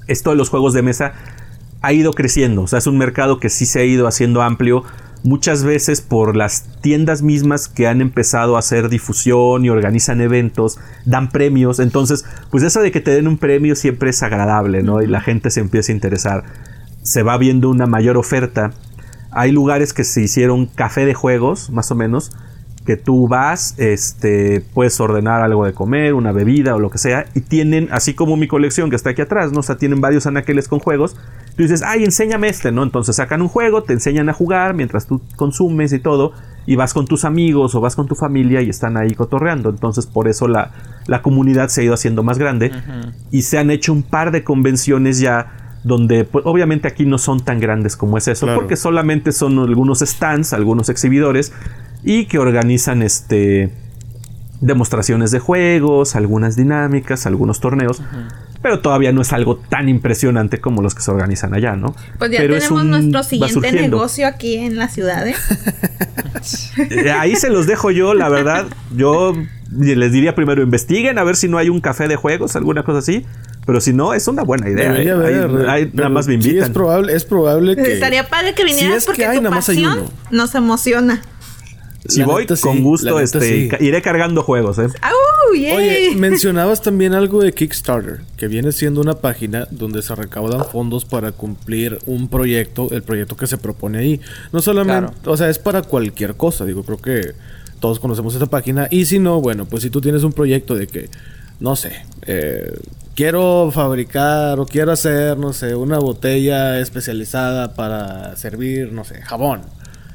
esto 0.05 0.29
de 0.29 0.35
los 0.35 0.49
juegos 0.49 0.75
de 0.75 0.83
mesa 0.83 1.13
ha 1.81 1.91
ido 1.91 2.13
creciendo. 2.13 2.61
O 2.61 2.67
sea, 2.67 2.77
es 2.77 2.85
un 2.85 2.99
mercado 2.99 3.39
que 3.39 3.49
sí 3.49 3.65
se 3.65 3.79
ha 3.79 3.83
ido 3.83 4.07
haciendo 4.07 4.43
amplio. 4.43 4.83
Muchas 5.23 5.63
veces 5.63 6.01
por 6.01 6.35
las 6.35 6.79
tiendas 6.81 7.23
mismas 7.23 7.67
que 7.67 7.87
han 7.87 7.99
empezado 7.99 8.55
a 8.55 8.59
hacer 8.59 8.89
difusión 8.89 9.65
y 9.65 9.71
organizan 9.71 10.21
eventos, 10.21 10.77
dan 11.03 11.31
premios. 11.31 11.79
Entonces, 11.79 12.25
pues 12.51 12.63
eso 12.63 12.81
de 12.81 12.91
que 12.91 13.01
te 13.01 13.09
den 13.09 13.27
un 13.27 13.39
premio 13.39 13.75
siempre 13.75 14.11
es 14.11 14.21
agradable, 14.21 14.83
¿no? 14.83 15.01
Y 15.01 15.07
la 15.07 15.21
gente 15.21 15.49
se 15.49 15.61
empieza 15.61 15.91
a 15.91 15.95
interesar. 15.95 16.43
Se 17.01 17.23
va 17.23 17.39
viendo 17.39 17.71
una 17.71 17.87
mayor 17.87 18.17
oferta. 18.17 18.69
Hay 19.31 19.51
lugares 19.51 19.93
que 19.93 20.03
se 20.03 20.21
hicieron 20.21 20.67
café 20.67 21.05
de 21.05 21.15
juegos, 21.15 21.71
más 21.71 21.89
o 21.89 21.95
menos, 21.95 22.31
que 22.85 22.97
tú 22.97 23.27
vas, 23.27 23.75
este, 23.77 24.63
puedes 24.73 24.99
ordenar 24.99 25.41
algo 25.43 25.65
de 25.65 25.73
comer, 25.73 26.13
una 26.15 26.31
bebida 26.31 26.75
o 26.75 26.79
lo 26.79 26.89
que 26.89 26.97
sea, 26.97 27.27
y 27.35 27.41
tienen, 27.41 27.87
así 27.91 28.13
como 28.15 28.37
mi 28.37 28.47
colección 28.47 28.89
que 28.89 28.95
está 28.95 29.11
aquí 29.11 29.21
atrás, 29.21 29.51
¿no? 29.51 29.59
O 29.59 29.63
sea, 29.63 29.77
tienen 29.77 30.01
varios 30.01 30.25
anaqueles 30.25 30.67
con 30.67 30.79
juegos. 30.79 31.15
Tú 31.55 31.63
dices, 31.63 31.83
ay, 31.85 32.03
enséñame 32.03 32.47
este, 32.49 32.71
¿no? 32.71 32.81
Entonces 32.81 33.15
sacan 33.17 33.41
un 33.43 33.49
juego, 33.49 33.83
te 33.83 33.93
enseñan 33.93 34.29
a 34.29 34.33
jugar 34.33 34.73
mientras 34.73 35.05
tú 35.05 35.21
consumes 35.35 35.93
y 35.93 35.99
todo, 35.99 36.33
y 36.65 36.75
vas 36.75 36.93
con 36.93 37.05
tus 37.05 37.23
amigos 37.23 37.75
o 37.75 37.81
vas 37.81 37.95
con 37.95 38.07
tu 38.07 38.15
familia 38.15 38.61
y 38.61 38.69
están 38.69 38.97
ahí 38.97 39.13
cotorreando. 39.13 39.69
Entonces, 39.69 40.07
por 40.07 40.27
eso 40.27 40.47
la, 40.47 40.71
la 41.05 41.21
comunidad 41.21 41.69
se 41.69 41.81
ha 41.81 41.83
ido 41.83 41.93
haciendo 41.93 42.23
más 42.23 42.39
grande 42.39 42.71
y 43.31 43.43
se 43.43 43.59
han 43.59 43.69
hecho 43.69 43.93
un 43.93 44.01
par 44.03 44.31
de 44.31 44.43
convenciones 44.43 45.19
ya 45.19 45.57
donde 45.83 46.25
pues, 46.25 46.45
obviamente 46.45 46.87
aquí 46.87 47.05
no 47.07 47.17
son 47.17 47.39
tan 47.43 47.59
grandes 47.59 47.95
como 47.97 48.15
es 48.17 48.27
eso, 48.27 48.45
Claro. 48.45 48.59
porque 48.59 48.75
solamente 48.75 49.31
son 49.31 49.57
algunos 49.57 49.99
stands, 49.99 50.53
algunos 50.53 50.89
exhibidores 50.89 51.51
y 52.03 52.25
que 52.25 52.39
organizan 52.39 53.01
este 53.01 53.71
demostraciones 54.59 55.31
de 55.31 55.39
juegos, 55.39 56.15
algunas 56.15 56.55
dinámicas, 56.55 57.25
algunos 57.25 57.59
torneos, 57.59 57.99
pero 58.61 58.79
todavía 58.79 59.11
no 59.11 59.23
es 59.23 59.33
algo 59.33 59.57
tan 59.57 59.89
impresionante 59.89 60.59
como 60.61 60.83
los 60.83 60.93
que 60.93 61.01
se 61.01 61.09
organizan 61.09 61.55
allá, 61.55 61.75
¿no? 61.75 61.95
Pues 62.19 62.29
ya 62.29 62.37
Pero 62.37 62.55
es 62.55 62.63
tenemos 62.65 62.83
un- 62.83 62.89
nuestro 62.91 63.19
va 63.19 63.23
siguiente 63.23 63.53
surgiendo. 63.55 63.81
negocio 63.97 64.27
aquí 64.27 64.57
en 64.57 64.77
la 64.77 64.87
ciudad, 64.87 65.27
¿eh? 65.27 65.35
Eh, 66.89 67.11
Ahí 67.11 67.35
se 67.35 67.49
los 67.49 67.67
dejo 67.67 67.91
yo, 67.91 68.13
la 68.13 68.29
verdad. 68.29 68.65
Yo 68.95 69.33
les 69.77 70.11
diría 70.11 70.33
primero 70.35 70.61
investiguen 70.63 71.17
a 71.19 71.23
ver 71.23 71.35
si 71.35 71.47
no 71.47 71.57
hay 71.57 71.69
un 71.69 71.81
café 71.81 72.07
de 72.07 72.15
juegos, 72.15 72.55
alguna 72.55 72.83
cosa 72.83 72.99
así. 72.99 73.25
Pero 73.65 73.79
si 73.79 73.93
no, 73.93 74.13
es 74.15 74.27
una 74.27 74.41
buena 74.43 74.67
idea. 74.69 74.91
Debería 74.91 75.11
¿eh? 75.11 75.15
Haber, 75.15 75.91
pero 75.91 75.91
nada 75.93 76.09
más 76.09 76.27
me 76.27 76.33
Sí, 76.33 76.39
es 76.39 76.45
invitan. 76.47 76.73
probable, 76.73 77.13
es 77.15 77.25
probable 77.25 77.75
que. 77.75 77.93
Estaría 77.93 78.27
padre 78.27 78.55
que 78.55 78.63
Si 78.63 78.69
vinieras 78.69 78.97
es 78.97 79.05
porque 79.05 79.21
que 79.21 79.27
hay, 79.27 79.37
tu 79.37 79.43
nada 79.43 79.55
más 79.55 79.69
hay 79.69 79.75
pasión 79.83 79.99
uno. 79.99 80.09
nos 80.31 80.55
emociona. 80.55 81.21
Si 82.07 82.19
La 82.21 82.25
voy, 82.25 82.43
neta 82.43 82.55
con 82.57 82.81
gusto, 82.81 83.09
neta 83.19 83.21
este, 83.23 83.39
sí. 83.41 83.85
iré 83.85 84.01
cargando 84.01 84.43
juegos, 84.43 84.77
¿eh? 84.79 84.87
¡Yay! 85.53 85.71
Oye, 85.75 86.11
mencionabas 86.15 86.81
también 86.81 87.13
algo 87.13 87.41
de 87.41 87.53
Kickstarter, 87.53 88.21
que 88.37 88.47
viene 88.47 88.71
siendo 88.71 89.01
una 89.01 89.15
página 89.15 89.67
donde 89.69 90.01
se 90.01 90.15
recaudan 90.15 90.65
fondos 90.65 91.03
para 91.05 91.31
cumplir 91.33 91.99
un 92.05 92.29
proyecto, 92.29 92.87
el 92.91 93.03
proyecto 93.03 93.35
que 93.35 93.47
se 93.47 93.57
propone 93.57 93.97
ahí. 93.99 94.21
No 94.53 94.61
solamente, 94.61 95.11
Claro. 95.13 95.31
o 95.31 95.37
sea, 95.37 95.49
es 95.49 95.59
para 95.59 95.81
cualquier 95.81 96.35
cosa, 96.35 96.65
digo, 96.65 96.83
creo 96.83 96.97
que 96.99 97.33
todos 97.81 97.99
conocemos 97.99 98.33
esta 98.33 98.45
página. 98.45 98.87
Y 98.91 99.05
si 99.05 99.19
no, 99.19 99.41
bueno, 99.41 99.65
pues 99.65 99.83
si 99.83 99.89
tú 99.89 99.99
tienes 99.99 100.23
un 100.23 100.31
proyecto 100.33 100.75
de 100.75 100.87
que, 100.87 101.09
no 101.59 101.75
sé, 101.75 102.05
eh, 102.27 102.73
quiero 103.15 103.71
fabricar 103.73 104.59
o 104.59 104.65
quiero 104.65 104.91
hacer, 104.93 105.37
no 105.37 105.51
sé, 105.51 105.75
una 105.75 105.99
botella 105.99 106.79
especializada 106.79 107.73
para 107.73 108.35
servir, 108.37 108.93
no 108.93 109.03
sé, 109.03 109.21
jabón. 109.23 109.61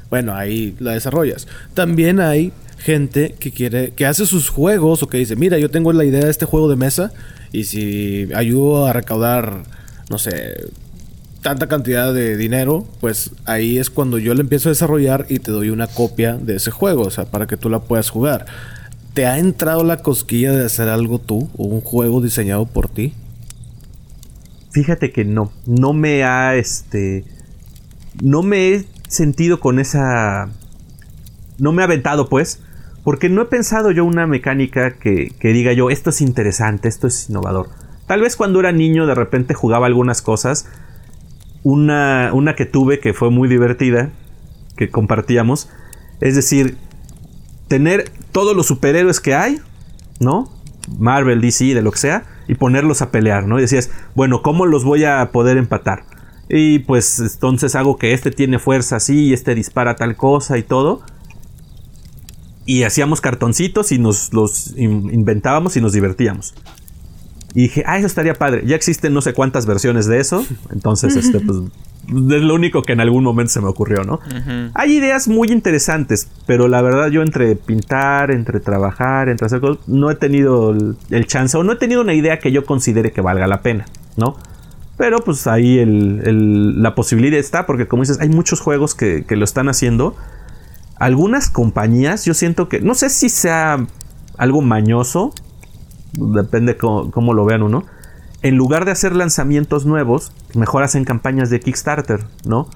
Bueno, 0.09 0.35
ahí 0.35 0.75
la 0.79 0.91
desarrollas. 0.91 1.47
También 1.73 2.19
hay 2.19 2.53
gente 2.77 3.35
que 3.39 3.51
quiere, 3.51 3.91
que 3.91 4.05
hace 4.05 4.25
sus 4.25 4.49
juegos 4.49 5.03
o 5.03 5.07
que 5.07 5.17
dice, 5.17 5.35
mira, 5.35 5.57
yo 5.57 5.69
tengo 5.69 5.91
la 5.93 6.05
idea 6.05 6.23
de 6.23 6.31
este 6.31 6.45
juego 6.45 6.69
de 6.69 6.75
mesa 6.75 7.11
y 7.51 7.65
si 7.65 8.29
ayudo 8.33 8.85
a 8.85 8.93
recaudar, 8.93 9.63
no 10.09 10.17
sé, 10.17 10.69
tanta 11.41 11.67
cantidad 11.67 12.13
de 12.13 12.37
dinero, 12.37 12.87
pues 12.99 13.31
ahí 13.45 13.77
es 13.77 13.89
cuando 13.89 14.17
yo 14.17 14.33
le 14.33 14.41
empiezo 14.41 14.69
a 14.69 14.71
desarrollar 14.71 15.25
y 15.29 15.39
te 15.39 15.51
doy 15.51 15.69
una 15.69 15.87
copia 15.87 16.37
de 16.37 16.55
ese 16.55 16.71
juego, 16.71 17.03
o 17.03 17.09
sea, 17.09 17.25
para 17.25 17.47
que 17.47 17.57
tú 17.57 17.69
la 17.69 17.79
puedas 17.79 18.09
jugar. 18.09 18.45
¿Te 19.13 19.25
ha 19.25 19.39
entrado 19.39 19.83
la 19.83 19.97
cosquilla 19.97 20.51
de 20.51 20.65
hacer 20.65 20.89
algo 20.89 21.19
tú 21.19 21.49
o 21.57 21.65
un 21.65 21.81
juego 21.81 22.21
diseñado 22.21 22.65
por 22.65 22.87
ti? 22.87 23.13
Fíjate 24.71 25.11
que 25.11 25.25
no, 25.25 25.51
no 25.65 25.93
me 25.93 26.23
ha, 26.23 26.55
este, 26.55 27.25
no 28.21 28.43
me 28.43 28.69
he 28.69 28.85
sentido 29.07 29.59
con 29.59 29.79
esa, 29.79 30.49
no 31.57 31.71
me 31.71 31.81
ha 31.81 31.85
aventado 31.85 32.29
pues, 32.29 32.61
porque 33.03 33.29
no 33.29 33.43
he 33.43 33.45
pensado 33.45 33.91
yo 33.91 34.03
una 34.03 34.27
mecánica 34.27 34.95
que, 34.95 35.33
que 35.39 35.53
diga 35.53 35.73
yo, 35.73 35.89
esto 35.89 36.09
es 36.09 36.21
interesante, 36.21 36.87
esto 36.87 37.07
es 37.07 37.29
innovador. 37.29 37.69
Tal 38.05 38.21
vez 38.21 38.35
cuando 38.35 38.59
era 38.59 38.71
niño 38.71 39.05
de 39.05 39.15
repente 39.15 39.53
jugaba 39.53 39.85
algunas 39.85 40.21
cosas, 40.21 40.67
una, 41.63 42.31
una 42.33 42.55
que 42.55 42.65
tuve 42.65 42.99
que 42.99 43.13
fue 43.13 43.29
muy 43.29 43.49
divertida, 43.49 44.11
que 44.75 44.89
compartíamos, 44.89 45.69
es 46.21 46.35
decir, 46.35 46.77
tener 47.67 48.11
todos 48.31 48.55
los 48.55 48.67
superhéroes 48.67 49.19
que 49.19 49.35
hay, 49.35 49.59
¿no? 50.19 50.49
Marvel, 50.97 51.41
DC, 51.41 51.73
de 51.73 51.81
lo 51.81 51.91
que 51.91 51.97
sea, 51.97 52.23
y 52.47 52.55
ponerlos 52.55 53.01
a 53.01 53.11
pelear, 53.11 53.45
¿no? 53.45 53.57
Y 53.57 53.61
decías, 53.61 53.91
bueno, 54.15 54.41
¿cómo 54.41 54.65
los 54.65 54.83
voy 54.85 55.03
a 55.03 55.31
poder 55.31 55.57
empatar? 55.57 56.03
Y 56.49 56.79
pues 56.79 57.19
entonces 57.19 57.75
hago 57.75 57.97
que 57.97 58.13
este 58.13 58.31
tiene 58.31 58.59
fuerza 58.59 58.97
así 58.97 59.25
y 59.25 59.33
este 59.33 59.53
dispara 59.55 59.95
tal 59.95 60.15
cosa 60.15 60.57
y 60.57 60.63
todo. 60.63 61.01
Y 62.65 62.83
hacíamos 62.83 63.21
cartoncitos 63.21 63.91
y 63.91 63.99
nos 63.99 64.33
los 64.33 64.73
in- 64.77 65.09
inventábamos 65.13 65.77
y 65.77 65.81
nos 65.81 65.93
divertíamos. 65.93 66.53
Y 67.53 67.61
dije, 67.63 67.83
ah, 67.87 67.97
eso 67.97 68.07
estaría 68.07 68.33
padre. 68.33 68.63
Ya 68.65 68.75
existen 68.75 69.13
no 69.13 69.21
sé 69.21 69.33
cuántas 69.33 69.65
versiones 69.65 70.05
de 70.05 70.19
eso. 70.19 70.45
Entonces, 70.71 71.15
este, 71.15 71.39
pues, 71.39 71.57
es 72.07 72.41
lo 72.41 72.53
único 72.53 72.83
que 72.83 72.93
en 72.93 72.99
algún 73.01 73.23
momento 73.23 73.51
se 73.53 73.61
me 73.61 73.67
ocurrió, 73.67 74.03
¿no? 74.03 74.19
Hay 74.75 74.93
ideas 74.97 75.27
muy 75.27 75.49
interesantes, 75.49 76.29
pero 76.45 76.67
la 76.67 76.81
verdad 76.81 77.09
yo 77.09 77.21
entre 77.21 77.55
pintar, 77.55 78.31
entre 78.31 78.59
trabajar, 78.59 79.29
entre 79.29 79.45
hacer 79.45 79.59
cosas, 79.59 79.87
no 79.87 80.11
he 80.11 80.15
tenido 80.15 80.71
el, 81.09 81.27
chance 81.27 81.57
o 81.57 81.63
no 81.63 81.73
he 81.73 81.75
tenido 81.77 82.01
una 82.01 82.13
idea 82.13 82.39
que 82.39 82.51
yo 82.51 82.65
considere 82.65 83.11
que 83.11 83.21
valga 83.21 83.47
la 83.47 83.61
pena, 83.61 83.85
¿no? 84.17 84.37
Pero 84.97 85.19
pues 85.19 85.45
ahí 85.45 85.83
la 85.85 86.95
posibilidad 86.95 87.39
está, 87.39 87.65
porque 87.65 87.87
como 87.87 88.03
dices, 88.03 88.19
hay 88.19 88.29
muchos 88.29 88.59
juegos 88.59 88.95
que, 88.95 89.25
que 89.25 89.35
lo 89.35 89.43
están 89.43 89.69
haciendo. 89.69 90.15
Algunas 90.95 91.49
compañías, 91.49 92.25
yo 92.25 92.33
siento 92.33 92.67
que, 92.67 92.81
no 92.81 92.95
sé 92.95 93.09
si 93.09 93.29
sea 93.29 93.85
algo 94.37 94.61
mañoso, 94.61 95.33
depende 96.13 96.77
cómo, 96.77 97.33
lo 97.33 97.45
vean 97.45 97.63
uno. 97.63 97.85
En 98.41 98.55
lugar 98.55 98.85
de 98.85 98.91
hacer 98.91 99.15
lanzamientos 99.15 99.85
nuevos, 99.85 100.31
mejor 100.55 100.83
hacen 100.83 101.05
campañas 101.05 101.49
de 101.49 101.59
Kickstarter, 101.59 102.25
¿no? 102.45 102.69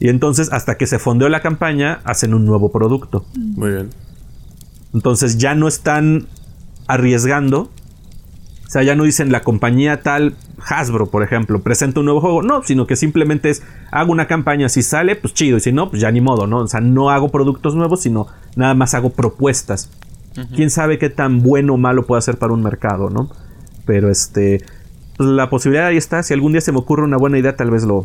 Y 0.00 0.08
entonces, 0.08 0.52
hasta 0.52 0.76
que 0.76 0.86
se 0.86 0.98
fondeó 0.98 1.28
la 1.28 1.40
campaña, 1.40 2.00
hacen 2.04 2.34
un 2.34 2.44
nuevo 2.44 2.70
producto. 2.70 3.24
Muy 3.36 3.70
bien. 3.70 3.90
Entonces 4.94 5.38
ya 5.38 5.54
no 5.54 5.66
están 5.66 6.28
arriesgando. 6.86 7.70
O 8.66 8.70
sea, 8.70 8.82
ya 8.82 8.94
no 8.94 9.04
dicen 9.04 9.32
la 9.32 9.42
compañía 9.42 10.02
tal, 10.02 10.36
Hasbro, 10.68 11.06
por 11.06 11.22
ejemplo, 11.22 11.60
presenta 11.60 12.00
un 12.00 12.06
nuevo 12.06 12.20
juego. 12.20 12.42
No, 12.42 12.62
sino 12.62 12.86
que 12.86 12.96
simplemente 12.96 13.50
es, 13.50 13.62
hago 13.90 14.12
una 14.12 14.26
campaña, 14.26 14.68
si 14.68 14.82
sale, 14.82 15.16
pues 15.16 15.34
chido, 15.34 15.56
y 15.56 15.60
si 15.60 15.72
no, 15.72 15.90
pues 15.90 16.02
ya 16.02 16.10
ni 16.10 16.20
modo, 16.20 16.46
¿no? 16.46 16.58
O 16.58 16.66
sea, 16.66 16.80
no 16.80 17.10
hago 17.10 17.30
productos 17.30 17.74
nuevos, 17.74 18.00
sino 18.02 18.26
nada 18.56 18.74
más 18.74 18.94
hago 18.94 19.10
propuestas. 19.10 19.90
Quién 20.54 20.70
sabe 20.70 20.98
qué 20.98 21.10
tan 21.10 21.42
bueno 21.42 21.74
o 21.74 21.76
malo 21.76 22.06
puede 22.06 22.22
ser 22.22 22.38
para 22.38 22.52
un 22.52 22.62
mercado, 22.62 23.10
¿no? 23.10 23.28
Pero 23.84 24.08
este. 24.08 24.62
Pues, 25.16 25.28
la 25.28 25.50
posibilidad 25.50 25.88
ahí 25.88 25.96
está. 25.96 26.22
Si 26.22 26.32
algún 26.32 26.52
día 26.52 26.60
se 26.60 26.70
me 26.70 26.78
ocurre 26.78 27.02
una 27.02 27.16
buena 27.16 27.38
idea, 27.38 27.56
tal 27.56 27.72
vez 27.72 27.82
lo, 27.82 28.04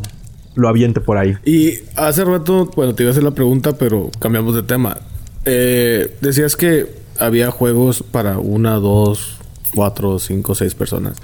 lo 0.56 0.68
aviente 0.68 1.00
por 1.00 1.16
ahí. 1.16 1.36
Y 1.44 1.74
hace 1.94 2.24
rato, 2.24 2.70
bueno, 2.74 2.94
te 2.94 3.04
iba 3.04 3.10
a 3.10 3.12
hacer 3.12 3.22
la 3.22 3.30
pregunta, 3.30 3.78
pero 3.78 4.10
cambiamos 4.18 4.54
de 4.54 4.64
tema. 4.64 4.96
Eh, 5.44 6.16
decías 6.20 6.56
que 6.56 6.86
había 7.20 7.50
juegos 7.50 8.02
para 8.02 8.38
una, 8.38 8.74
dos, 8.76 9.38
cuatro, 9.74 10.18
cinco, 10.18 10.54
seis 10.54 10.74
personas. 10.74 11.16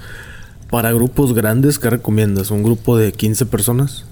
Para 0.71 0.93
grupos 0.93 1.33
grandes, 1.33 1.77
¿qué 1.77 1.89
recomiendas? 1.89 2.49
¿Un 2.49 2.63
grupo 2.63 2.97
de 2.97 3.11
15 3.11 3.45
personas? 3.45 4.05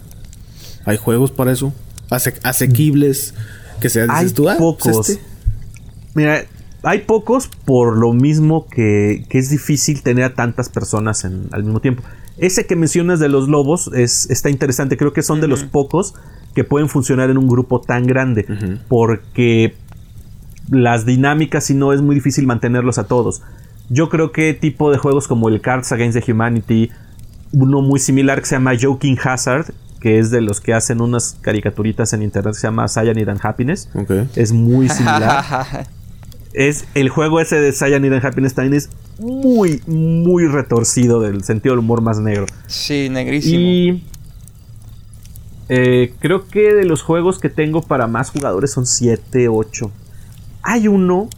¿Hay 0.86 0.97
juegos 0.97 1.32
para 1.32 1.51
eso? 1.51 1.74
¿Asequibles? 2.10 3.34
Que 3.80 3.89
sean 3.89 4.12
Hay 4.12 4.28
ah, 4.28 4.55
pocos. 4.57 5.10
Este". 5.10 5.24
Mira, 6.14 6.43
hay 6.84 6.99
pocos 6.99 7.47
por 7.47 7.97
lo 7.97 8.14
mismo 8.14 8.68
que, 8.68 9.26
es 9.30 9.49
difícil 9.49 10.01
tener 10.03 10.26
a 10.26 10.34
tantas 10.36 10.70
personas 10.70 11.24
al 11.26 11.64
mismo 11.64 11.80
tiempo. 11.80 12.03
Ese 12.38 12.66
que 12.66 12.76
mencionas 12.76 13.20
de 13.20 13.30
los 13.30 13.47
lobos 13.47 13.89
es, 13.93 14.30
está 14.30 14.49
interesante. 14.49 14.97
Creo 14.97 15.14
que 15.14 15.24
son 15.24 15.41
de 15.41 15.47
los 15.47 15.64
pocos 15.64 16.14
que 16.55 16.64
pueden 16.64 16.89
funcionar 16.89 17.30
en 17.30 17.38
un 17.38 17.47
grupo 17.47 17.82
tan 17.82 18.05
grande. 18.05 18.45
Porque 18.88 19.76
las 20.70 21.05
dinámicas, 21.05 21.66
si 21.66 21.74
no, 21.74 21.93
es 21.93 22.01
muy 22.01 22.16
difícil 22.16 22.47
mantenerlos 22.47 22.97
a 22.97 23.05
todos. 23.05 23.41
Yo 23.90 24.10
creo 24.10 24.32
que 24.32 24.54
tipo 24.54 24.92
de 24.92 24.98
juegos 24.98 25.28
como 25.28 25.50
el 25.50 25.62
Cards 25.62 25.92
Against 25.92 26.20
the 26.24 26.32
Humanity, 26.32 26.90
uno 27.52 27.82
muy 27.82 28.00
similar 28.00 28.40
que 28.40 28.46
se 28.46 28.56
llama 28.56 28.74
Joking 28.80 29.18
Hazard, 29.24 29.74
que 30.00 30.20
es 30.20 30.32
de 30.32 30.42
los 30.42 30.62
que 30.62 30.74
hacen 30.74 31.02
unas 31.02 31.38
caricaturitas 31.42 32.14
en 32.14 32.24
internet 32.24 32.54
que 32.54 32.60
se 32.60 32.68
llama 32.68 32.88
Cyanide 32.88 33.32
and 33.32 33.40
Happiness. 33.44 33.90
Es 34.36 34.52
muy 34.52 34.90
similar. 34.90 35.44
es 36.54 36.86
el 36.94 37.10
juego 37.10 37.40
ese 37.40 37.60
de 37.60 37.74
Cyanide 37.74 38.16
and 38.16 38.26
Happiness 38.26 38.54
también 38.54 38.76
es 38.76 38.90
muy, 39.20 39.82
muy 39.88 40.48
retorcido 40.48 41.20
del 41.20 41.44
sentido 41.44 41.74
del 41.74 41.80
humor 41.80 42.02
más 42.02 42.20
negro. 42.20 42.46
Sí, 42.68 43.10
negrísimo. 43.10 43.60
Y 43.60 44.04
eh, 45.68 46.14
creo 46.20 46.48
que 46.48 46.74
de 46.74 46.86
los 46.86 47.04
juegos 47.04 47.40
que 47.40 47.50
tengo 47.50 47.82
para 47.82 48.08
más 48.08 48.32
jugadores 48.32 48.72
son 48.72 48.86
7, 48.86 49.50
8. 49.50 49.92
Hay 50.64 50.88
uno 50.88 51.30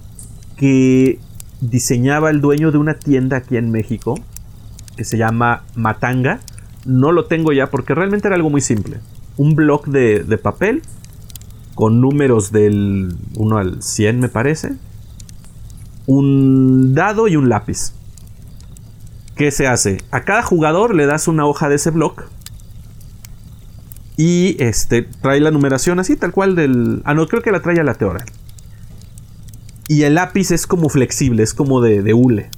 que 0.56 1.20
diseñaba 1.62 2.30
el 2.30 2.41
dueño 2.41 2.72
de 2.72 2.78
una 2.78 2.95
tienda 2.95 3.38
aquí 3.38 3.57
en 3.57 3.72
México 3.72 4.20
que 4.97 5.05
se 5.05 5.18
llama 5.18 5.64
Matanga. 5.76 6.39
No 6.86 7.12
lo 7.12 7.26
tengo 7.26 7.53
ya 7.53 7.70
porque 7.70 7.95
realmente 7.95 8.28
era 8.28 8.36
algo 8.36 8.49
muy 8.49 8.62
simple. 8.62 8.97
Un 9.38 9.55
bloc 9.55 9.88
de, 9.88 10.24
de 10.24 10.38
papel 10.38 10.82
con 11.76 12.01
números 12.01 12.51
del 12.51 13.16
1 13.36 13.57
al 13.57 13.82
100 13.82 14.20
me 14.20 14.28
parece 14.28 14.74
un 16.05 16.93
dado 16.93 17.28
y 17.28 17.36
un 17.36 17.49
lápiz. 17.49 17.93
¿Qué 19.36 19.51
se 19.51 19.68
hace? 19.68 19.99
A 20.12 20.24
cada 20.24 20.43
jugador 20.43 20.93
le 20.93 21.05
das 21.05 21.28
una 21.28 21.45
hoja 21.45 21.70
de 21.70 21.76
ese 21.76 21.91
block. 21.91 22.26
Y 24.18 24.62
este 24.62 25.03
trae 25.03 25.39
la 25.39 25.51
numeración 25.51 25.99
así, 25.99 26.16
tal 26.16 26.32
cual 26.32 26.55
del. 26.55 27.01
Ah, 27.05 27.14
no, 27.14 27.28
creo 27.28 27.41
que 27.41 27.51
la 27.51 27.62
trae 27.62 27.80
aleatoria. 27.80 28.26
Y 29.91 30.03
el 30.03 30.15
lápiz 30.15 30.51
es 30.51 30.67
como 30.67 30.87
flexible, 30.87 31.43
es 31.43 31.53
como 31.53 31.81
de, 31.81 32.01
de 32.01 32.13
hule. 32.13 32.49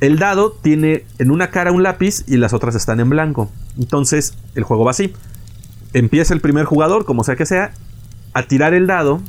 El 0.00 0.18
dado 0.18 0.52
tiene 0.52 1.06
en 1.18 1.30
una 1.30 1.50
cara 1.50 1.72
un 1.72 1.82
lápiz 1.82 2.22
y 2.26 2.36
las 2.36 2.52
otras 2.52 2.74
están 2.74 3.00
en 3.00 3.08
blanco. 3.08 3.50
Entonces 3.78 4.34
el 4.54 4.62
juego 4.62 4.84
va 4.84 4.90
así. 4.90 5.14
Empieza 5.94 6.34
el 6.34 6.42
primer 6.42 6.66
jugador, 6.66 7.06
como 7.06 7.24
sea 7.24 7.36
que 7.36 7.46
sea, 7.46 7.72
a 8.34 8.42
tirar 8.42 8.74
el 8.74 8.86
dado 8.86 9.22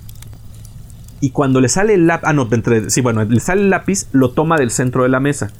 y 1.21 1.29
cuando 1.29 1.61
le 1.61 1.69
sale 1.69 1.93
el 1.93 2.05
lápiz, 2.05 2.27
ah 2.27 2.33
no, 2.33 2.49
entre, 2.51 2.89
sí, 2.89 2.99
bueno, 2.99 3.23
le 3.23 3.39
sale 3.39 3.61
el 3.61 3.69
lápiz, 3.69 4.07
lo 4.11 4.31
toma 4.31 4.57
del 4.57 4.69
centro 4.69 5.03
de 5.03 5.09
la 5.09 5.21
mesa 5.21 5.51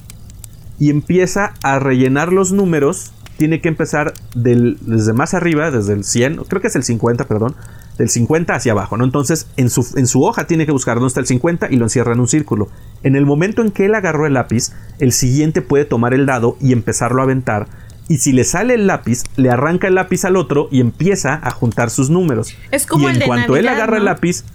y 0.77 0.89
empieza 0.89 1.53
a 1.63 1.79
rellenar 1.79 2.33
los 2.33 2.51
números. 2.51 3.13
Tiene 3.37 3.61
que 3.61 3.69
empezar 3.69 4.13
desde 4.35 5.13
más 5.13 5.33
arriba, 5.33 5.71
desde 5.71 5.93
el 5.93 6.03
100, 6.03 6.43
creo 6.49 6.61
que 6.61 6.67
es 6.67 6.75
el 6.75 6.83
50, 6.83 7.29
perdón, 7.29 7.55
del 7.97 8.09
50 8.09 8.53
hacia 8.53 8.71
abajo, 8.73 8.97
¿no? 8.97 9.03
Entonces 9.03 9.47
en 9.57 9.69
su, 9.69 9.85
en 9.97 10.07
su 10.07 10.23
hoja 10.23 10.47
tiene 10.47 10.65
que 10.65 10.71
buscar 10.71 10.95
dónde 10.95 11.07
está 11.07 11.19
el 11.19 11.27
50 11.27 11.67
y 11.71 11.77
lo 11.77 11.85
encierra 11.85 12.13
en 12.13 12.19
un 12.19 12.27
círculo. 12.27 12.69
En 13.03 13.15
el 13.15 13.25
momento 13.25 13.61
en 13.61 13.71
que 13.71 13.85
él 13.85 13.95
agarró 13.95 14.25
el 14.25 14.33
lápiz, 14.33 14.71
el 14.99 15.11
siguiente 15.11 15.61
puede 15.61 15.85
tomar 15.85 16.13
el 16.13 16.25
dado 16.25 16.57
y 16.61 16.73
empezarlo 16.73 17.21
a 17.21 17.25
aventar 17.25 17.67
y 18.09 18.19
si 18.19 18.31
le 18.31 18.43
sale 18.43 18.75
el 18.75 18.87
lápiz, 18.87 19.23
le 19.35 19.49
arranca 19.49 19.87
el 19.87 19.95
lápiz 19.95 20.23
al 20.23 20.37
otro 20.37 20.69
y 20.71 20.79
empieza 20.79 21.39
a 21.43 21.51
juntar 21.51 21.89
sus 21.89 22.09
números. 22.09 22.55
Es 22.71 22.85
como 22.85 23.09
y 23.09 23.13
en 23.13 23.21
cuanto 23.21 23.57
él 23.57 23.67
agarra 23.67 23.97
el 23.97 24.05
lápiz, 24.05 24.45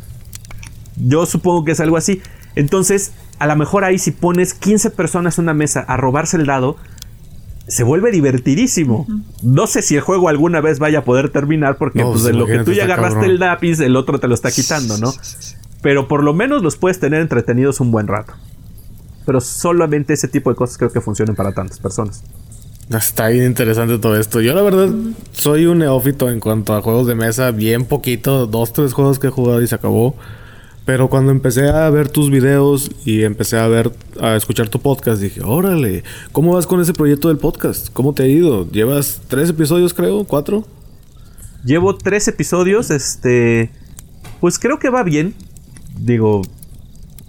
yo 0.96 1.26
supongo 1.26 1.64
que 1.64 1.72
es 1.72 1.80
algo 1.80 1.96
así. 1.96 2.22
Entonces, 2.54 3.12
a 3.38 3.46
lo 3.46 3.56
mejor 3.56 3.84
ahí 3.84 3.98
si 3.98 4.10
pones 4.10 4.54
15 4.54 4.90
personas 4.90 5.38
en 5.38 5.44
una 5.44 5.54
mesa 5.54 5.80
a 5.80 5.96
robarse 5.96 6.36
el 6.36 6.46
dado, 6.46 6.76
se 7.66 7.84
vuelve 7.84 8.10
divertidísimo. 8.10 9.06
No 9.42 9.66
sé 9.66 9.82
si 9.82 9.94
el 9.94 10.00
juego 10.00 10.28
alguna 10.28 10.60
vez 10.60 10.78
vaya 10.78 11.00
a 11.00 11.04
poder 11.04 11.30
terminar 11.30 11.76
porque 11.76 12.02
pues, 12.02 12.24
de 12.24 12.32
lo 12.32 12.46
que 12.46 12.60
tú 12.60 12.72
ya 12.72 12.84
agarraste 12.84 13.26
el 13.26 13.38
lápiz, 13.38 13.80
el 13.80 13.96
otro 13.96 14.18
te 14.18 14.28
lo 14.28 14.34
está 14.34 14.50
quitando, 14.50 14.98
¿no? 14.98 15.12
Pero 15.80 16.08
por 16.08 16.22
lo 16.22 16.34
menos 16.34 16.62
los 16.62 16.76
puedes 16.76 17.00
tener 17.00 17.20
entretenidos 17.20 17.80
un 17.80 17.90
buen 17.90 18.06
rato. 18.06 18.34
Pero 19.24 19.40
solamente 19.40 20.12
ese 20.14 20.28
tipo 20.28 20.50
de 20.50 20.56
cosas 20.56 20.78
creo 20.78 20.92
que 20.92 21.00
funcionan 21.00 21.36
para 21.36 21.52
tantas 21.52 21.78
personas. 21.78 22.22
Está 22.90 23.28
bien 23.28 23.46
interesante 23.46 23.98
todo 23.98 24.16
esto. 24.16 24.40
Yo 24.40 24.54
la 24.54 24.62
verdad 24.62 24.90
soy 25.32 25.66
un 25.66 25.78
neófito 25.78 26.28
en 26.28 26.40
cuanto 26.40 26.74
a 26.74 26.82
juegos 26.82 27.06
de 27.06 27.14
mesa, 27.14 27.50
bien 27.50 27.84
poquito, 27.84 28.46
dos, 28.46 28.72
tres 28.72 28.92
juegos 28.92 29.18
que 29.18 29.28
he 29.28 29.30
jugado 29.30 29.62
y 29.62 29.66
se 29.66 29.74
acabó. 29.74 30.14
Pero 30.84 31.08
cuando 31.08 31.30
empecé 31.30 31.68
a 31.68 31.88
ver 31.90 32.08
tus 32.08 32.28
videos 32.28 32.90
y 33.04 33.22
empecé 33.22 33.58
a 33.58 33.68
ver, 33.68 33.92
a 34.20 34.34
escuchar 34.34 34.68
tu 34.68 34.80
podcast, 34.80 35.22
dije, 35.22 35.40
órale, 35.44 36.02
¿cómo 36.32 36.54
vas 36.54 36.66
con 36.66 36.80
ese 36.80 36.92
proyecto 36.92 37.28
del 37.28 37.38
podcast? 37.38 37.88
¿Cómo 37.92 38.14
te 38.14 38.24
ha 38.24 38.26
ido? 38.26 38.68
¿Llevas 38.68 39.22
tres 39.28 39.50
episodios, 39.50 39.94
creo? 39.94 40.24
¿Cuatro? 40.24 40.64
Llevo 41.64 41.96
tres 41.96 42.26
episodios, 42.26 42.90
este... 42.90 43.70
Pues 44.40 44.58
creo 44.58 44.80
que 44.80 44.90
va 44.90 45.04
bien. 45.04 45.34
Digo, 45.96 46.42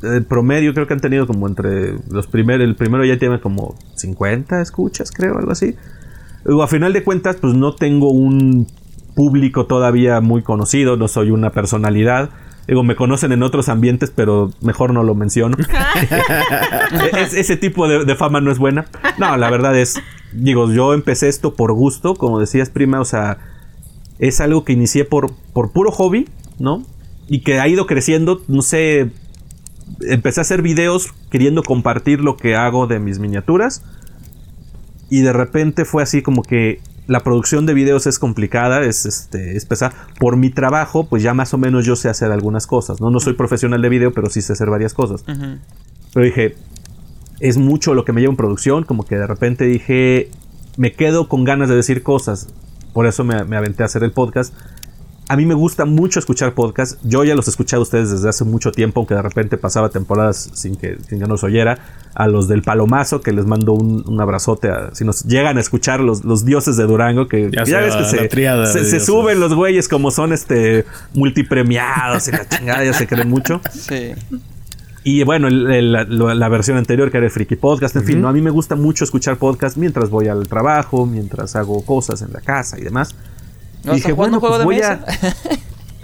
el 0.01 0.25
promedio 0.25 0.73
creo 0.73 0.87
que 0.87 0.93
han 0.93 0.99
tenido 0.99 1.27
como 1.27 1.47
entre 1.47 1.95
los 2.09 2.25
primeros, 2.25 2.65
el 2.65 2.75
primero 2.75 3.05
ya 3.05 3.19
tiene 3.19 3.39
como 3.39 3.75
50 3.95 4.61
escuchas, 4.61 5.11
creo, 5.11 5.37
algo 5.37 5.51
así. 5.51 5.75
A 6.61 6.67
final 6.67 6.91
de 6.91 7.03
cuentas, 7.03 7.37
pues 7.39 7.53
no 7.53 7.75
tengo 7.75 8.09
un 8.09 8.67
público 9.15 9.67
todavía 9.67 10.19
muy 10.21 10.41
conocido, 10.41 10.97
no 10.97 11.07
soy 11.07 11.29
una 11.29 11.51
personalidad. 11.51 12.31
Digo, 12.67 12.83
me 12.83 12.95
conocen 12.95 13.31
en 13.33 13.43
otros 13.43 13.67
ambientes, 13.67 14.11
pero 14.15 14.51
mejor 14.61 14.93
no 14.93 15.03
lo 15.03 15.15
menciono. 15.15 15.57
ese 17.33 17.57
tipo 17.57 17.87
de, 17.87 18.15
fama 18.15 18.39
no 18.39 18.51
es 18.51 18.57
buena. 18.57 18.85
No, 19.17 19.35
la 19.35 19.49
verdad 19.49 19.77
es, 19.77 19.99
digo, 20.31 20.71
yo 20.71 20.93
empecé 20.93 21.27
esto 21.27 21.55
por 21.55 21.73
gusto, 21.73 22.15
como 22.15 22.39
decías, 22.39 22.69
prima, 22.69 23.01
o 23.01 23.05
sea, 23.05 23.37
es 24.19 24.39
algo 24.39 24.63
que 24.63 24.73
inicié 24.73 25.03
por, 25.03 25.33
por 25.51 25.71
puro 25.71 25.91
hobby, 25.91 26.29
¿no? 26.57 26.85
Y 27.27 27.41
que 27.41 27.59
ha 27.59 27.67
ido 27.67 27.85
creciendo, 27.85 28.41
no 28.47 28.61
sé, 28.61 29.11
empecé 30.01 30.39
a 30.39 30.43
hacer 30.43 30.61
videos 30.61 31.13
queriendo 31.29 31.63
compartir 31.63 32.21
lo 32.21 32.37
que 32.37 32.55
hago 32.55 32.87
de 32.87 32.99
mis 32.99 33.19
miniaturas. 33.19 33.83
Y 35.09 35.21
de 35.21 35.33
repente 35.33 35.83
fue 35.83 36.01
así 36.01 36.21
como 36.21 36.43
que 36.43 36.79
la 37.07 37.19
producción 37.21 37.65
de 37.65 37.73
videos 37.73 38.07
es 38.07 38.19
complicada, 38.19 38.83
es, 38.83 39.05
este, 39.05 39.57
es 39.57 39.65
pesada. 39.65 39.93
Por 40.19 40.37
mi 40.37 40.49
trabajo, 40.49 41.05
pues 41.05 41.23
ya 41.23 41.33
más 41.33 41.53
o 41.53 41.57
menos 41.57 41.85
yo 41.85 41.95
sé 41.95 42.09
hacer 42.09 42.31
algunas 42.31 42.67
cosas, 42.67 43.01
¿no? 43.01 43.09
No 43.09 43.19
soy 43.19 43.33
profesional 43.33 43.81
de 43.81 43.89
video, 43.89 44.13
pero 44.13 44.29
sí 44.29 44.41
sé 44.41 44.53
hacer 44.53 44.69
varias 44.69 44.93
cosas. 44.93 45.23
Pero 46.13 46.25
dije, 46.25 46.55
es 47.39 47.57
mucho 47.57 47.93
lo 47.93 48.05
que 48.05 48.13
me 48.13 48.21
lleva 48.21 48.31
en 48.31 48.37
producción, 48.37 48.83
como 48.83 49.05
que 49.05 49.15
de 49.15 49.27
repente 49.27 49.65
dije, 49.65 50.29
me 50.77 50.93
quedo 50.93 51.27
con 51.27 51.43
ganas 51.43 51.69
de 51.69 51.75
decir 51.75 52.03
cosas, 52.03 52.47
por 52.93 53.05
eso 53.05 53.23
me, 53.23 53.43
me 53.43 53.57
aventé 53.57 53.83
a 53.83 53.87
hacer 53.87 54.03
el 54.03 54.11
podcast. 54.11 54.53
A 55.29 55.37
mí 55.37 55.45
me 55.45 55.53
gusta 55.53 55.85
mucho 55.85 56.19
escuchar 56.19 56.53
podcasts. 56.53 56.97
Yo 57.03 57.23
ya 57.23 57.33
los 57.33 57.47
he 57.47 57.51
escuchado 57.51 57.81
a 57.81 57.83
ustedes 57.83 58.11
desde 58.11 58.27
hace 58.27 58.43
mucho 58.43 58.71
tiempo, 58.71 58.99
aunque 58.99 59.15
de 59.15 59.21
repente 59.21 59.57
pasaba 59.57 59.87
temporadas 59.89 60.49
sin 60.53 60.75
que, 60.75 60.97
sin 61.07 61.19
que 61.19 61.25
nos 61.27 61.43
oyera. 61.43 61.77
A 62.13 62.27
los 62.27 62.47
del 62.47 62.61
Palomazo, 62.61 63.21
que 63.21 63.31
les 63.31 63.45
mando 63.45 63.71
un, 63.73 64.03
un 64.05 64.21
abrazote. 64.21 64.69
A, 64.69 64.93
si 64.93 65.05
nos 65.05 65.23
llegan 65.23 65.57
a 65.57 65.61
escuchar 65.61 66.01
los, 66.01 66.25
los 66.25 66.43
dioses 66.45 66.75
de 66.77 66.83
Durango, 66.83 67.27
que 67.27 67.49
Ya 67.65 67.79
ves 67.79 67.95
que 67.95 68.03
se, 68.05 68.17
se, 68.67 68.99
suben 68.99 69.39
los 69.39 69.53
güeyes 69.55 69.87
como 69.87 70.11
son 70.11 70.33
este 70.33 70.85
multipremiados 71.13 72.27
y 72.27 72.31
la 72.31 72.47
chingada, 72.47 72.83
ya 72.83 72.93
se 72.93 73.07
creen 73.07 73.29
mucho. 73.29 73.61
Sí. 73.71 74.11
Y 75.05 75.23
bueno, 75.23 75.47
el- 75.47 75.69
el- 75.71 75.91
la, 76.39 76.49
versión 76.49 76.77
anterior 76.77 77.11
que 77.11 77.17
era 77.17 77.25
el 77.25 77.31
Freaky 77.31 77.55
Podcast, 77.57 77.95
en 77.95 78.03
fin, 78.05 78.21
¿no? 78.21 78.29
a 78.29 78.33
mí 78.33 78.41
me 78.41 78.51
gusta 78.51 78.75
mucho 78.75 79.03
escuchar 79.03 79.35
podcast 79.37 79.75
mientras 79.75 80.09
voy 80.09 80.27
al 80.29 80.47
trabajo, 80.47 81.05
mientras 81.05 81.55
hago 81.57 81.83
cosas 81.85 82.21
en 82.21 82.31
la 82.31 82.39
casa 82.41 82.77
y 82.79 82.83
demás. 82.83 83.13
¿No 83.83 83.93
estás 83.93 84.13
jugando 84.13 84.39
juego 84.39 84.59
de 84.59 84.65
mesa? 84.65 84.99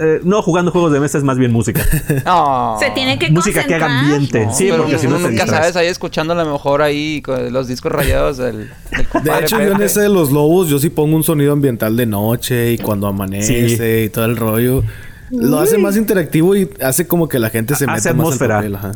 Eh, 0.01 0.21
no, 0.23 0.41
jugando 0.41 0.71
juegos 0.71 0.93
de 0.93 1.01
mesa 1.01 1.17
es 1.17 1.25
más 1.25 1.37
bien 1.37 1.51
música. 1.51 1.85
No. 2.23 2.77
Se 2.79 2.89
tiene 2.91 3.19
que 3.19 3.29
música 3.31 3.65
que 3.65 3.75
haga 3.75 3.99
ambiente. 3.99 4.45
No, 4.45 4.53
sí, 4.53 4.67
pero 4.69 4.83
porque 4.83 4.97
si 4.97 5.07
no 5.07 5.17
uno 5.17 5.25
te 5.25 5.31
nunca 5.31 5.43
distraes. 5.43 5.73
sabes 5.73 5.75
ahí 5.75 5.87
escuchando 5.87 6.31
a 6.31 6.41
lo 6.41 6.49
mejor 6.49 6.81
ahí 6.81 7.21
con 7.21 7.51
los 7.51 7.67
discos 7.67 7.91
rayados 7.91 8.37
del, 8.37 8.69
del 8.91 9.23
De 9.23 9.39
hecho, 9.41 9.61
yo 9.61 9.73
en 9.73 9.81
ese 9.81 9.99
de 9.99 10.07
los 10.07 10.31
lobos, 10.31 10.69
yo 10.69 10.79
sí 10.79 10.89
pongo 10.89 11.17
un 11.17 11.23
sonido 11.25 11.51
ambiental 11.51 11.97
de 11.97 12.05
noche 12.05 12.71
y 12.71 12.77
cuando 12.77 13.07
amanece 13.07 14.03
y 14.05 14.09
todo 14.09 14.23
el 14.23 14.37
rollo. 14.37 14.83
Lo 15.31 15.59
hace 15.59 15.77
más 15.77 15.97
interactivo 15.97 16.55
y 16.55 16.69
hace 16.81 17.05
como 17.05 17.27
que 17.27 17.37
la 17.37 17.49
gente 17.49 17.75
se 17.75 17.83
Hace 17.83 18.13
meta 18.13 18.29
más 18.29 18.37
papel, 18.37 18.75
ajá. 18.75 18.93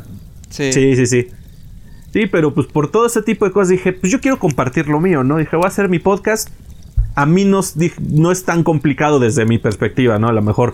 Sí. 0.49 0.71
Sí, 0.71 0.95
sí, 0.95 1.05
sí. 1.05 1.27
Sí, 2.13 2.27
pero 2.27 2.53
pues 2.53 2.67
por 2.67 2.91
todo 2.91 3.07
ese 3.07 3.21
tipo 3.23 3.43
de 3.43 3.51
cosas 3.51 3.69
dije, 3.69 3.91
pues 3.91 4.09
yo 4.09 4.21
quiero 4.21 4.39
compartir 4.39 4.87
lo 4.87 5.01
mío, 5.01 5.23
¿no? 5.23 5.37
Dije, 5.37 5.57
voy 5.57 5.65
a 5.65 5.67
hacer 5.67 5.89
mi 5.89 5.99
podcast. 5.99 6.49
A 7.15 7.25
mí 7.25 7.45
no, 7.45 7.59
es- 7.59 7.77
dij- 7.77 7.99
no 7.99 8.31
es 8.31 8.43
tan 8.45 8.63
complicado 8.63 9.19
desde 9.19 9.45
mi 9.45 9.57
perspectiva, 9.59 10.17
¿no? 10.19 10.27
A 10.29 10.33
lo 10.33 10.41
mejor 10.41 10.73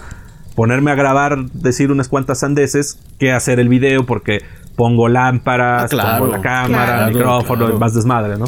ponerme 0.55 0.91
a 0.91 0.95
grabar, 0.95 1.45
decir 1.51 1.91
unas 1.91 2.07
cuantas 2.09 2.39
sandeces, 2.39 2.99
que 3.17 3.31
hacer 3.31 3.59
el 3.59 3.69
video 3.69 4.05
porque 4.05 4.39
pongo 4.75 5.07
lámparas, 5.09 5.83
Ah, 5.85 5.87
claro. 5.89 6.19
pongo 6.25 6.37
la 6.37 6.41
cámara, 6.41 6.85
Claro, 6.97 7.13
micrófono, 7.13 7.65
claro. 7.65 7.79
más 7.79 7.93
desmadre, 7.93 8.37
¿no? 8.37 8.45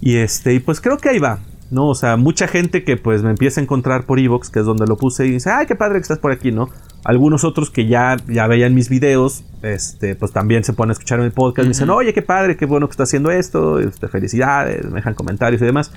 Y 0.00 0.16
este, 0.16 0.54
y 0.54 0.60
pues 0.60 0.80
creo 0.80 0.98
que 0.98 1.08
ahí 1.08 1.18
va, 1.18 1.38
¿no? 1.70 1.88
O 1.88 1.94
sea, 1.94 2.16
mucha 2.16 2.46
gente 2.46 2.84
que 2.84 2.96
pues 2.96 3.22
me 3.22 3.30
empieza 3.30 3.60
a 3.60 3.64
encontrar 3.64 4.04
por 4.04 4.18
Evox, 4.20 4.50
que 4.50 4.60
es 4.60 4.66
donde 4.66 4.86
lo 4.86 4.96
puse, 4.96 5.26
y 5.26 5.30
dice, 5.32 5.50
ay, 5.50 5.66
qué 5.66 5.74
padre 5.74 5.94
que 5.94 6.02
estás 6.02 6.18
por 6.18 6.30
aquí, 6.32 6.52
¿no? 6.52 6.68
Algunos 7.04 7.44
otros 7.44 7.70
que 7.70 7.86
ya, 7.86 8.16
ya 8.28 8.46
veían 8.46 8.74
mis 8.74 8.88
videos, 8.88 9.44
este, 9.62 10.14
pues 10.16 10.32
también 10.32 10.64
se 10.64 10.72
ponen 10.72 10.90
a 10.90 10.92
escuchar 10.92 11.18
en 11.20 11.24
el 11.26 11.32
podcast, 11.32 11.66
me 11.66 11.70
dicen, 11.70 11.90
oye, 11.90 12.12
qué 12.12 12.22
padre, 12.22 12.56
qué 12.56 12.66
bueno 12.66 12.86
que 12.88 12.92
está 12.92 13.04
haciendo 13.04 13.30
esto, 13.30 13.78
este, 13.80 14.08
felicidades, 14.08 14.84
me 14.86 14.96
dejan 14.96 15.14
comentarios 15.14 15.60
y 15.62 15.64
demás. 15.64 15.92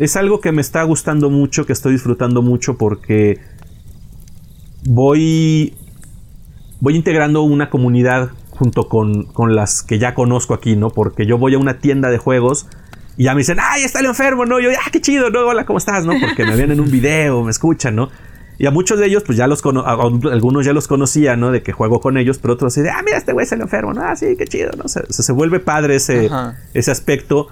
Es 0.00 0.16
algo 0.16 0.40
que 0.40 0.50
me 0.50 0.62
está 0.62 0.82
gustando 0.82 1.28
mucho, 1.30 1.66
que 1.66 1.72
estoy 1.74 1.92
disfrutando 1.92 2.40
mucho 2.42 2.76
porque 2.78 3.38
voy 4.84 5.74
voy 6.80 6.96
integrando 6.96 7.42
una 7.42 7.68
comunidad 7.68 8.30
junto 8.50 8.88
con, 8.88 9.24
con 9.24 9.54
las 9.54 9.82
que 9.82 9.98
ya 9.98 10.14
conozco 10.14 10.54
aquí, 10.54 10.74
¿no? 10.76 10.88
Porque 10.90 11.26
yo 11.26 11.36
voy 11.36 11.54
a 11.54 11.58
una 11.58 11.78
tienda 11.78 12.08
de 12.10 12.16
juegos 12.18 12.66
y 13.18 13.24
ya 13.24 13.34
me 13.34 13.40
dicen, 13.40 13.58
¡ay, 13.60 13.82
está 13.82 14.00
el 14.00 14.06
enfermo! 14.06 14.46
¿no? 14.46 14.58
Y 14.58 14.64
yo, 14.64 14.70
¡ah, 14.70 14.88
qué 14.90 15.00
chido! 15.02 15.28
¿no? 15.28 15.40
Hola, 15.46 15.66
¿cómo 15.66 15.78
estás? 15.78 16.06
¿no? 16.06 16.14
Porque 16.18 16.46
me 16.46 16.56
ven 16.56 16.70
en 16.70 16.80
un 16.80 16.90
video, 16.90 17.42
me 17.44 17.50
escuchan, 17.50 17.94
¿no? 17.96 18.08
Y 18.56 18.64
a 18.66 18.70
muchos 18.70 18.98
de 18.98 19.06
ellos, 19.06 19.22
pues 19.24 19.36
ya 19.36 19.46
los 19.46 19.60
cono 19.60 19.80
a- 19.80 19.92
a- 19.92 20.32
algunos 20.32 20.64
ya 20.64 20.72
los 20.72 20.88
conocía, 20.88 21.36
¿no? 21.36 21.50
De 21.50 21.62
que 21.62 21.72
juego 21.72 22.00
con 22.00 22.16
ellos, 22.16 22.38
pero 22.38 22.54
otros 22.54 22.72
así 22.72 22.80
de, 22.82 22.90
ah, 22.90 23.02
mira, 23.04 23.18
este 23.18 23.32
güey 23.34 23.44
es 23.44 23.52
el 23.52 23.60
enfermo, 23.60 23.92
¿no? 23.92 24.02
Ah, 24.02 24.16
sí, 24.16 24.34
qué 24.38 24.46
chido, 24.46 24.70
¿no? 24.78 24.88
Se, 24.88 25.00
se, 25.12 25.22
se 25.22 25.32
vuelve 25.32 25.60
padre 25.60 25.96
ese, 25.96 26.26
Ajá. 26.26 26.56
ese 26.72 26.90
aspecto 26.90 27.48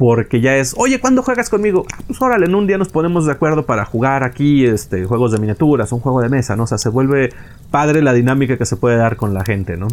porque 0.00 0.40
ya 0.40 0.56
es, 0.56 0.74
oye, 0.78 0.98
¿cuándo 0.98 1.22
juegas 1.22 1.50
conmigo? 1.50 1.84
Ah, 1.92 1.98
pues 2.06 2.22
órale, 2.22 2.46
en 2.46 2.54
un 2.54 2.66
día 2.66 2.78
nos 2.78 2.88
ponemos 2.88 3.26
de 3.26 3.32
acuerdo 3.32 3.66
para 3.66 3.84
jugar 3.84 4.24
aquí 4.24 4.64
este, 4.64 5.04
juegos 5.04 5.30
de 5.30 5.38
miniaturas, 5.38 5.92
un 5.92 6.00
juego 6.00 6.22
de 6.22 6.30
mesa, 6.30 6.56
¿no? 6.56 6.62
O 6.62 6.66
sea, 6.66 6.78
se 6.78 6.88
vuelve 6.88 7.34
padre 7.70 8.00
la 8.00 8.14
dinámica 8.14 8.56
que 8.56 8.64
se 8.64 8.76
puede 8.76 8.96
dar 8.96 9.16
con 9.16 9.34
la 9.34 9.44
gente, 9.44 9.76
¿no? 9.76 9.88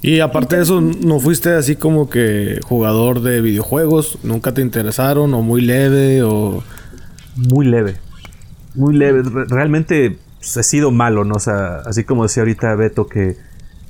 Y 0.00 0.20
aparte 0.20 0.54
de 0.54 0.62
eso, 0.62 0.80
¿no 0.80 1.18
fuiste 1.18 1.52
así 1.54 1.74
como 1.74 2.08
que 2.08 2.60
jugador 2.62 3.20
de 3.20 3.40
videojuegos? 3.40 4.20
¿Nunca 4.22 4.54
te 4.54 4.62
interesaron? 4.62 5.34
¿O 5.34 5.42
muy 5.42 5.60
leve? 5.60 6.22
¿O...? 6.22 6.62
Muy 7.34 7.66
leve. 7.66 7.96
Muy 8.76 8.94
leve. 8.94 9.22
Re- 9.24 9.46
realmente 9.48 10.18
pues, 10.38 10.56
he 10.56 10.62
sido 10.62 10.92
malo, 10.92 11.24
¿no? 11.24 11.34
O 11.34 11.40
sea, 11.40 11.78
así 11.84 12.04
como 12.04 12.22
decía 12.22 12.42
ahorita 12.42 12.76
Beto 12.76 13.08
que 13.08 13.36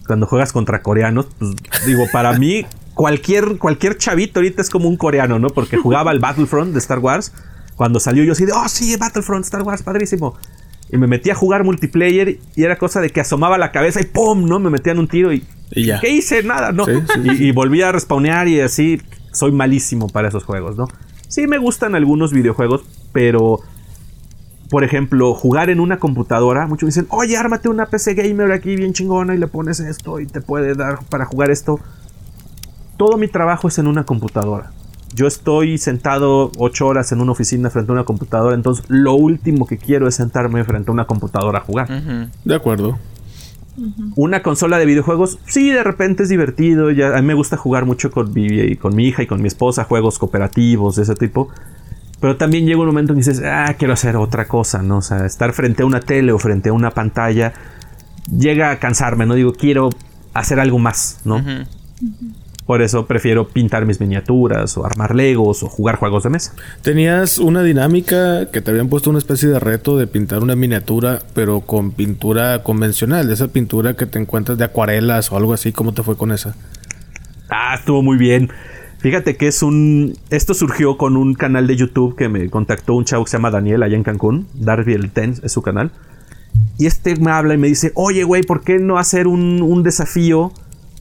cuando 0.07 0.26
juegas 0.26 0.53
contra 0.55 0.80
coreanos, 0.80 1.26
pues 1.39 1.55
digo, 1.87 2.05
para 2.11 2.32
mí 2.39 2.64
cualquier, 2.97 3.59
cualquier 3.59 3.99
chavito 3.99 4.40
ahorita 4.40 4.62
es 4.62 4.70
como 4.70 4.88
un 4.88 4.97
coreano, 4.97 5.38
¿no? 5.38 5.51
Porque 5.51 5.76
jugaba 5.82 6.11
el 6.11 6.18
Battlefront 6.18 6.72
de 6.72 6.78
Star 6.78 6.99
Wars. 6.99 7.32
Cuando 7.76 8.01
salió 8.01 8.24
yo 8.24 8.32
así 8.32 8.47
de, 8.47 8.53
oh 8.53 8.68
sí, 8.68 8.97
Battlefront, 8.97 9.44
Star 9.44 9.62
Wars, 9.62 9.82
padrísimo. 9.82 10.36
Y 10.90 10.97
me 10.97 11.07
metí 11.07 11.30
a 11.30 11.34
jugar 11.34 11.62
multiplayer 11.62 12.38
y 12.55 12.62
era 12.62 12.78
cosa 12.78 13.01
de 13.01 13.11
que 13.11 13.20
asomaba 13.20 13.59
la 13.59 13.70
cabeza 13.70 14.01
y 14.01 14.05
¡pum! 14.05 14.49
¿no? 14.49 14.59
Me 14.59 14.70
metían 14.70 14.99
un 14.99 15.09
tiro 15.09 15.32
y... 15.32 15.44
Y 15.72 15.84
ya. 15.84 16.01
¿Qué 16.01 16.09
hice? 16.09 16.42
Nada, 16.42 16.72
¿no? 16.72 16.86
Sí, 16.86 16.92
sí, 17.12 17.20
y, 17.24 17.49
y 17.49 17.53
volví 17.53 17.82
a 17.82 17.92
respawnear 17.92 18.49
y 18.49 18.61
así. 18.61 19.03
Soy 19.32 19.53
malísimo 19.53 20.09
para 20.09 20.28
esos 20.28 20.44
juegos, 20.44 20.76
¿no? 20.76 20.88
Sí 21.28 21.47
me 21.47 21.59
gustan 21.59 21.94
algunos 21.94 22.32
videojuegos, 22.32 22.82
pero... 23.12 23.61
Por 24.70 24.82
ejemplo, 24.82 25.34
jugar 25.34 25.70
en 25.70 25.78
una 25.78 25.99
computadora. 25.99 26.66
Muchos 26.66 26.88
dicen, 26.88 27.07
oye, 27.11 27.36
ármate 27.36 27.68
una 27.68 27.86
PC 27.86 28.14
gamer 28.14 28.51
aquí 28.51 28.74
bien 28.74 28.94
chingona 28.94 29.34
y 29.34 29.38
le 29.38 29.47
pones 29.47 29.78
esto 29.78 30.18
y 30.18 30.26
te 30.26 30.40
puede 30.40 30.74
dar 30.74 31.05
para 31.09 31.24
jugar 31.26 31.51
esto. 31.51 31.78
Todo 32.97 33.16
mi 33.16 33.28
trabajo 33.28 33.68
es 33.68 33.78
en 33.78 33.86
una 33.86 34.05
computadora. 34.05 34.70
Yo 35.14 35.26
estoy 35.26 35.78
sentado 35.78 36.51
ocho 36.59 36.86
horas 36.86 37.12
en 37.12 37.20
una 37.20 37.32
oficina 37.32 37.70
frente 37.70 37.90
a 37.90 37.94
una 37.94 38.05
computadora, 38.05 38.55
entonces 38.55 38.84
lo 38.88 39.14
último 39.14 39.66
que 39.66 39.78
quiero 39.78 40.09
es 40.09 40.16
sentarme 40.16 40.64
frente 40.64 40.90
a 40.90 40.92
una 40.92 41.07
computadora 41.07 41.59
a 41.59 41.62
jugar. 41.62 41.88
De 42.44 42.55
acuerdo. 42.55 42.99
Una 44.14 44.42
consola 44.42 44.78
de 44.78 44.86
videojuegos, 44.86 45.38
sí, 45.47 45.70
de 45.70 45.84
repente 45.84 46.22
es 46.22 46.28
divertido. 46.28 46.90
Ya, 46.90 47.16
a 47.16 47.20
mí 47.20 47.26
me 47.26 47.34
gusta 47.34 47.57
jugar 47.57 47.84
mucho 47.84 48.11
con 48.11 48.32
mi, 48.32 48.76
con 48.76 48.97
mi 48.97 49.07
hija 49.07 49.22
y 49.22 49.26
con 49.26 49.40
mi 49.42 49.49
esposa, 49.49 49.84
juegos 49.84 50.18
cooperativos 50.18 50.97
de 50.97 51.03
ese 51.03 51.14
tipo. 51.14 51.51
Pero 52.20 52.36
también 52.36 52.64
llega 52.66 52.80
un 52.80 52.86
momento 52.86 53.12
en 53.12 53.20
que 53.20 53.28
dices, 53.28 53.44
ah, 53.44 53.74
quiero 53.78 53.92
hacer 53.92 54.16
otra 54.16 54.49
cosa, 54.49 54.82
¿no? 54.82 54.99
O 54.99 55.03
sea, 55.03 55.26
estar 55.26 55.53
frente 55.53 55.82
a 55.82 55.86
una 55.86 56.01
tele 56.01 56.32
o 56.32 56.38
frente 56.38 56.70
a 56.70 56.72
una 56.72 56.90
pantalla 56.90 57.53
llega 58.30 58.70
a 58.70 58.78
cansarme, 58.78 59.26
¿no? 59.26 59.34
Digo, 59.34 59.53
quiero 59.53 59.90
hacer 60.32 60.59
algo 60.59 60.78
más, 60.78 61.20
¿no? 61.24 61.42
Por 62.66 62.82
eso 62.82 63.06
prefiero 63.06 63.46
pintar 63.46 63.86
mis 63.86 64.00
miniaturas 64.00 64.76
o 64.76 64.84
armar 64.84 65.14
legos 65.14 65.62
o 65.62 65.68
jugar 65.68 65.96
juegos 65.96 66.24
de 66.24 66.30
mesa. 66.30 66.52
Tenías 66.82 67.38
una 67.38 67.62
dinámica 67.62 68.51
que 68.51 68.60
te 68.60 68.72
habían 68.72 68.88
puesto 68.88 69.09
una 69.09 69.20
especie 69.20 69.48
de 69.48 69.60
reto 69.60 69.97
de 69.97 70.09
pintar 70.09 70.43
una 70.43 70.56
miniatura, 70.56 71.20
pero 71.32 71.60
con 71.60 71.93
pintura 71.93 72.64
convencional, 72.64 73.28
de 73.28 73.34
esa 73.34 73.48
pintura 73.48 73.94
que 73.94 74.06
te 74.06 74.18
encuentras 74.18 74.59
de 74.59 74.64
acuarelas 74.64 75.30
o 75.30 75.36
algo 75.36 75.55
así. 75.55 75.70
¿Cómo 75.70 75.94
te 75.94 76.02
fue 76.02 76.16
con 76.16 76.32
esa? 76.32 76.56
Ah, 77.48 77.76
estuvo 77.78 78.02
muy 78.02 78.16
bien. 78.16 78.51
Fíjate 78.98 79.36
que 79.36 79.47
es 79.47 79.62
un. 79.62 80.18
Esto 80.30 80.52
surgió 80.52 80.97
con 80.97 81.16
un 81.16 81.34
canal 81.34 81.68
de 81.68 81.76
YouTube 81.76 82.16
que 82.16 82.28
me 82.28 82.51
contactó 82.51 82.94
un 82.94 83.05
chavo 83.05 83.24
que 83.24 83.30
se 83.30 83.36
llama 83.36 83.52
Daniel 83.52 83.84
allá 83.84 83.94
en 83.94 84.02
Cancún. 84.02 84.48
Darby 84.55 84.94
el 84.94 85.12
Ten 85.12 85.34
es 85.44 85.52
su 85.52 85.62
canal. 85.62 85.93
Y 86.78 86.86
este 86.86 87.14
me 87.14 87.30
habla 87.30 87.55
y 87.55 87.59
me 87.59 87.68
dice: 87.68 87.93
Oye, 87.94 88.24
güey, 88.24 88.43
¿por 88.43 88.64
qué 88.64 88.80
no 88.80 88.98
hacer 88.98 89.28
un, 89.28 89.62
un 89.62 89.84
desafío 89.84 90.52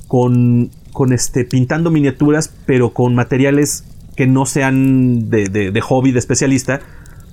con, 0.07 0.69
con 0.95 1.13
este, 1.13 1.45
pintando 1.45 1.91
miniaturas, 1.91 2.51
pero 2.65 2.89
con 2.91 3.13
materiales 3.13 3.84
que 4.15 4.26
no 4.26 4.47
sean 4.47 5.30
de, 5.30 5.49
de- 5.49 5.69
de 5.72 5.81
hobby, 5.81 6.11
de 6.11 6.17
especialista? 6.19 6.80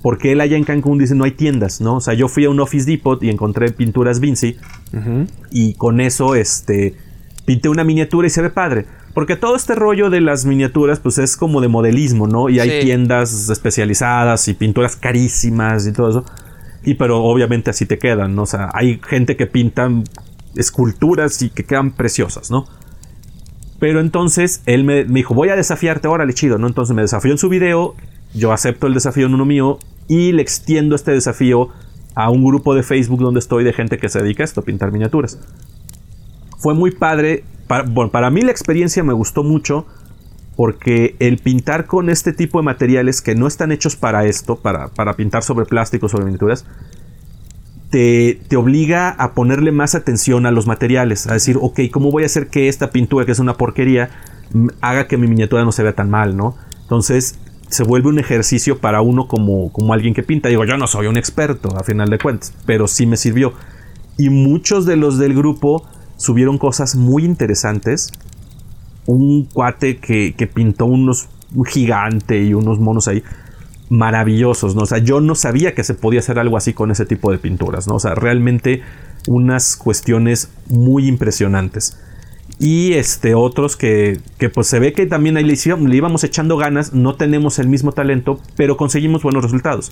Porque 0.03 0.33
él 0.33 0.41
allá 0.41 0.57
en 0.57 0.65
Cancún 0.65 0.99
dice: 0.99 1.15
No 1.15 1.23
hay 1.23 1.31
tiendas, 1.31 1.79
¿no? 1.81 1.95
O 1.95 2.01
sea, 2.01 2.13
yo 2.13 2.27
fui 2.27 2.43
a 2.45 2.49
un 2.49 2.59
Office 2.59 2.85
Depot 2.85 3.23
y 3.23 3.29
encontré 3.29 3.71
pinturas 3.71 4.19
Vinci 4.19 4.57
y 5.49 5.73
con 5.75 5.99
eso 6.01 6.35
este 6.35 6.93
pinté 7.45 7.69
una 7.69 7.83
miniatura 7.83 8.27
y 8.27 8.29
se 8.29 8.41
ve 8.41 8.49
padre. 8.49 8.85
Porque 9.13 9.35
todo 9.37 9.55
este 9.55 9.75
rollo 9.75 10.09
de 10.09 10.19
las 10.21 10.43
miniaturas 10.45 10.99
pues 10.99 11.17
es 11.19 11.37
como 11.37 11.61
de 11.61 11.67
modelismo, 11.69 12.27
¿no? 12.27 12.49
Y 12.49 12.59
hay 12.59 12.69
Sí. 12.81 12.85
tiendas 12.85 13.49
especializadas 13.49 14.47
y 14.49 14.53
pinturas 14.55 14.95
carísimas 14.97 15.87
y 15.87 15.93
todo 15.93 16.09
eso. 16.09 16.25
Y 16.83 16.95
pero 16.95 17.23
obviamente 17.23 17.69
así 17.69 17.85
te 17.85 17.97
quedan, 17.97 18.35
¿no? 18.35 18.41
O 18.43 18.45
sea, 18.45 18.69
hay 18.73 18.99
gente 19.07 19.37
que 19.37 19.45
pinta 19.47 19.89
esculturas 20.55 21.41
y 21.41 21.49
que 21.49 21.63
quedan 21.63 21.91
preciosas, 21.91 22.51
¿no? 22.51 22.65
Pero 23.79 23.99
entonces 23.99 24.61
él 24.65 24.83
me, 24.83 25.05
me 25.05 25.15
dijo, 25.15 25.33
voy 25.33 25.49
a 25.49 25.55
desafiarte, 25.55 26.07
órale, 26.07 26.33
chido, 26.33 26.57
¿no? 26.57 26.67
Entonces 26.67 26.95
me 26.95 27.01
desafió 27.01 27.31
en 27.31 27.37
su 27.37 27.49
video, 27.49 27.95
yo 28.33 28.51
acepto 28.51 28.87
el 28.87 28.93
desafío 28.93 29.25
en 29.25 29.33
uno 29.33 29.45
mío 29.45 29.79
y 30.07 30.31
le 30.31 30.41
extiendo 30.41 30.95
este 30.95 31.11
desafío 31.11 31.69
a 32.15 32.29
un 32.29 32.43
grupo 32.43 32.75
de 32.75 32.83
Facebook 32.83 33.21
donde 33.21 33.39
estoy 33.39 33.63
de 33.63 33.73
gente 33.73 33.97
que 33.97 34.09
se 34.09 34.21
dedica 34.21 34.43
a 34.43 34.45
esto, 34.45 34.61
pintar 34.61 34.91
miniaturas. 34.91 35.39
Fue 36.57 36.73
muy 36.73 36.91
padre, 36.91 37.43
para, 37.67 37.83
bueno, 37.83 38.11
para 38.11 38.29
mí 38.29 38.41
la 38.41 38.51
experiencia 38.51 39.03
me 39.03 39.13
gustó 39.13 39.43
mucho 39.43 39.85
porque 40.55 41.15
el 41.19 41.39
pintar 41.39 41.87
con 41.87 42.09
este 42.09 42.31
tipo 42.31 42.59
de 42.59 42.65
materiales 42.65 43.21
que 43.21 43.35
no 43.35 43.47
están 43.47 43.71
hechos 43.71 43.95
para 43.95 44.25
esto, 44.25 44.55
para, 44.57 44.89
para 44.89 45.13
pintar 45.13 45.43
sobre 45.43 45.65
plástico, 45.65 46.07
sobre 46.07 46.25
miniaturas, 46.25 46.65
te, 47.93 48.57
obliga 48.57 49.11
a 49.11 49.33
ponerle 49.35 49.71
más 49.71 49.93
atención 49.93 50.47
a 50.47 50.51
los 50.51 50.65
materiales, 50.65 51.27
a 51.27 51.33
decir, 51.33 51.59
ok, 51.61 51.79
¿cómo 51.91 52.09
voy 52.09 52.23
a 52.23 52.25
hacer 52.25 52.47
que 52.47 52.67
esta 52.67 52.89
pintura, 52.89 53.23
que 53.23 53.33
es 53.33 53.37
una 53.37 53.53
porquería, 53.53 54.09
haga 54.81 55.07
que 55.07 55.15
mi 55.15 55.27
miniatura 55.27 55.63
no 55.63 55.71
se 55.71 55.83
vea 55.83 55.93
tan 55.93 56.09
mal, 56.09 56.35
¿no? 56.35 56.55
Entonces 56.81 57.37
se 57.69 57.83
vuelve 57.83 58.09
un 58.09 58.17
ejercicio 58.17 58.79
para 58.79 59.01
uno 59.01 59.27
como, 59.27 59.71
como 59.71 59.93
alguien 59.93 60.15
que 60.15 60.23
pinta. 60.23 60.49
Digo, 60.49 60.65
yo 60.65 60.75
no 60.75 60.87
soy 60.87 61.05
un 61.05 61.17
experto, 61.17 61.77
a 61.77 61.83
final 61.83 62.09
de 62.09 62.17
cuentas, 62.17 62.51
pero 62.65 62.87
sí 62.87 63.05
me 63.05 63.15
sirvió. 63.15 63.53
Y 64.17 64.31
muchos 64.31 64.87
de 64.87 64.95
los 64.95 65.19
del 65.19 65.35
grupo 65.35 65.85
subieron 66.17 66.57
cosas 66.57 66.95
muy 66.95 67.23
interesantes. 67.23 68.11
Un 69.05 69.45
cuate 69.45 69.97
que, 69.97 70.33
que 70.35 70.47
pintó 70.47 70.85
unos 70.85 71.29
un 71.53 71.65
gigante 71.65 72.41
y 72.41 72.55
unos 72.55 72.79
monos 72.79 73.07
ahí 73.07 73.21
maravillosos, 73.93 74.75
¿no? 74.75 74.81
O 74.81 74.85
sea, 74.85 74.97
yo 74.97 75.21
no 75.21 75.35
sabía 75.35 75.75
que 75.75 75.83
se 75.83 75.93
podía 75.93 76.19
hacer 76.19 76.39
algo 76.39 76.57
así 76.57 76.73
con 76.73 76.89
ese 76.89 77.05
tipo 77.05 77.31
de 77.31 77.37
pinturas, 77.37 77.87
¿no? 77.87 77.95
O 77.95 77.99
sea, 77.99 78.15
realmente 78.15 78.81
unas 79.27 79.75
cuestiones 79.75 80.49
muy 80.67 81.07
impresionantes. 81.07 81.99
Y 82.59 82.93
este, 82.93 83.35
otros 83.35 83.75
que, 83.77 84.19
que 84.39 84.49
pues 84.49 84.67
se 84.67 84.79
ve 84.79 84.93
que 84.93 85.05
también 85.05 85.37
ahí 85.37 85.43
le, 85.43 85.55
le 85.55 85.95
íbamos 85.95 86.23
echando 86.23 86.57
ganas, 86.57 86.93
no 86.93 87.15
tenemos 87.15 87.59
el 87.59 87.67
mismo 87.67 87.91
talento, 87.91 88.39
pero 88.55 88.77
conseguimos 88.77 89.21
buenos 89.21 89.43
resultados. 89.43 89.91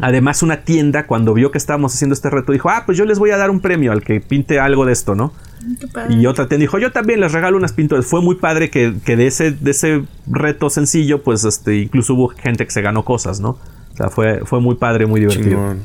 Además, 0.00 0.42
una 0.42 0.64
tienda, 0.64 1.06
cuando 1.06 1.34
vio 1.34 1.50
que 1.50 1.58
estábamos 1.58 1.94
haciendo 1.94 2.14
este 2.14 2.28
reto, 2.28 2.52
dijo, 2.52 2.68
ah, 2.68 2.82
pues 2.84 2.98
yo 2.98 3.04
les 3.04 3.18
voy 3.18 3.30
a 3.30 3.36
dar 3.36 3.50
un 3.50 3.60
premio 3.60 3.92
al 3.92 4.02
que 4.02 4.20
pinte 4.20 4.58
algo 4.58 4.84
de 4.84 4.92
esto, 4.92 5.14
¿no? 5.14 5.32
Y 6.10 6.26
otra 6.26 6.48
tienda 6.48 6.62
dijo, 6.62 6.78
yo 6.78 6.92
también 6.92 7.20
les 7.20 7.32
regalo 7.32 7.56
unas 7.56 7.72
pinturas. 7.72 8.04
Fue 8.04 8.20
muy 8.20 8.34
padre 8.34 8.70
que, 8.70 8.90
de, 8.90 9.26
ese, 9.26 9.52
de 9.52 9.70
ese 9.70 10.04
reto 10.26 10.68
sencillo, 10.68 11.22
pues 11.22 11.44
este, 11.44 11.76
incluso 11.76 12.14
hubo 12.14 12.28
gente 12.28 12.64
que 12.64 12.72
se 12.72 12.82
ganó 12.82 13.04
cosas, 13.04 13.40
¿no? 13.40 13.50
O 13.50 13.96
sea, 13.96 14.10
fue, 14.10 14.40
fue 14.44 14.60
muy 14.60 14.74
padre, 14.74 15.06
muy 15.06 15.20
divertido. 15.20 15.76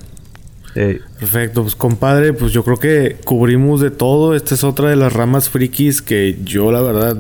Perfecto, 0.74 1.64
pues 1.64 1.76
compadre, 1.76 2.34
pues 2.34 2.52
yo 2.52 2.64
creo 2.64 2.78
que 2.78 3.18
cubrimos 3.24 3.82
de 3.82 3.92
todo. 3.92 4.36
Esta 4.36 4.56
es 4.56 4.64
otra 4.64 4.90
de 4.90 4.96
las 4.96 5.14
ramas 5.14 5.50
frikis 5.50 6.02
que 6.02 6.40
yo 6.44 6.72
la 6.72 6.82
verdad 6.82 7.18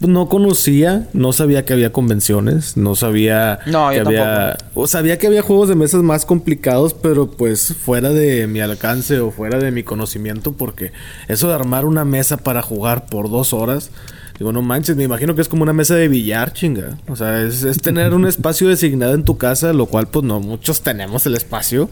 no 0.00 0.28
conocía, 0.28 1.08
no 1.12 1.32
sabía 1.32 1.64
que 1.64 1.72
había 1.72 1.92
convenciones, 1.92 2.76
no 2.76 2.94
sabía 2.94 3.58
no, 3.66 3.90
que 3.90 4.00
había, 4.00 4.56
o 4.74 4.86
sabía 4.86 5.18
que 5.18 5.26
había 5.26 5.42
juegos 5.42 5.68
de 5.68 5.74
mesas 5.74 6.02
más 6.02 6.24
complicados, 6.24 6.94
pero 6.94 7.30
pues 7.30 7.74
fuera 7.74 8.10
de 8.10 8.46
mi 8.46 8.60
alcance 8.60 9.18
o 9.18 9.30
fuera 9.30 9.58
de 9.58 9.72
mi 9.72 9.82
conocimiento, 9.82 10.52
porque 10.52 10.92
eso 11.26 11.48
de 11.48 11.54
armar 11.54 11.84
una 11.84 12.04
mesa 12.04 12.36
para 12.36 12.62
jugar 12.62 13.06
por 13.06 13.28
dos 13.28 13.52
horas, 13.52 13.90
digo, 14.38 14.52
no 14.52 14.62
manches, 14.62 14.96
me 14.96 15.04
imagino 15.04 15.34
que 15.34 15.42
es 15.42 15.48
como 15.48 15.64
una 15.64 15.72
mesa 15.72 15.96
de 15.96 16.06
billar, 16.06 16.52
chinga. 16.52 16.96
O 17.08 17.16
sea, 17.16 17.42
es, 17.42 17.64
es 17.64 17.82
tener 17.82 18.14
un 18.14 18.26
espacio 18.28 18.68
designado 18.68 19.14
en 19.14 19.24
tu 19.24 19.36
casa, 19.36 19.72
lo 19.72 19.86
cual 19.86 20.06
pues 20.08 20.24
no 20.24 20.38
muchos 20.38 20.82
tenemos 20.82 21.26
el 21.26 21.34
espacio, 21.34 21.90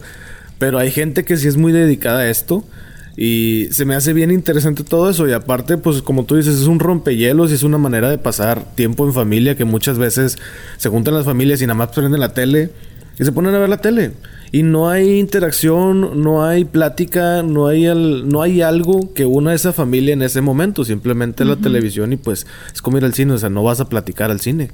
pero 0.59 0.79
hay 0.79 0.91
gente 0.91 1.25
que 1.25 1.35
sí 1.35 1.47
es 1.47 1.57
muy 1.57 1.73
dedicada 1.73 2.19
a 2.19 2.29
esto. 2.29 2.63
Y 3.19 3.69
se 3.71 3.83
me 3.85 3.95
hace 3.95 4.13
bien 4.13 4.29
interesante 4.29 4.83
todo 4.83 5.09
eso. 5.09 5.27
Y 5.27 5.33
aparte, 5.33 5.77
pues 5.77 6.03
como 6.03 6.25
tú 6.25 6.35
dices, 6.35 6.61
es 6.61 6.67
un 6.67 6.79
rompehielos 6.79 7.49
y 7.49 7.55
es 7.55 7.63
una 7.63 7.79
manera 7.79 8.11
de 8.11 8.19
pasar 8.19 8.75
tiempo 8.75 9.07
en 9.07 9.13
familia 9.13 9.55
que 9.55 9.65
muchas 9.65 9.97
veces 9.97 10.37
se 10.77 10.89
juntan 10.89 11.15
las 11.15 11.25
familias 11.25 11.59
y 11.61 11.65
nada 11.65 11.73
más 11.73 11.89
prenden 11.89 12.19
la 12.19 12.35
tele 12.35 12.69
y 13.19 13.25
se 13.25 13.31
ponen 13.31 13.55
a 13.55 13.57
ver 13.59 13.69
la 13.69 13.81
tele. 13.81 14.11
Y 14.51 14.61
no 14.61 14.89
hay 14.89 15.19
interacción, 15.19 16.21
no 16.21 16.45
hay 16.45 16.63
plática, 16.63 17.41
no 17.41 17.67
hay, 17.67 17.85
no 17.85 18.43
hay 18.43 18.61
algo 18.61 19.11
que 19.15 19.25
una 19.25 19.51
a 19.51 19.55
esa 19.55 19.73
familia 19.73 20.13
en 20.13 20.21
ese 20.21 20.41
momento. 20.41 20.85
Simplemente 20.85 21.43
la 21.43 21.55
televisión 21.55 22.13
y 22.13 22.17
pues 22.17 22.45
es 22.71 22.83
como 22.83 22.97
ir 22.97 23.03
al 23.03 23.15
cine. 23.15 23.33
O 23.33 23.37
sea, 23.39 23.49
no 23.49 23.63
vas 23.63 23.79
a 23.79 23.89
platicar 23.89 24.29
al 24.29 24.39
cine. 24.39 24.69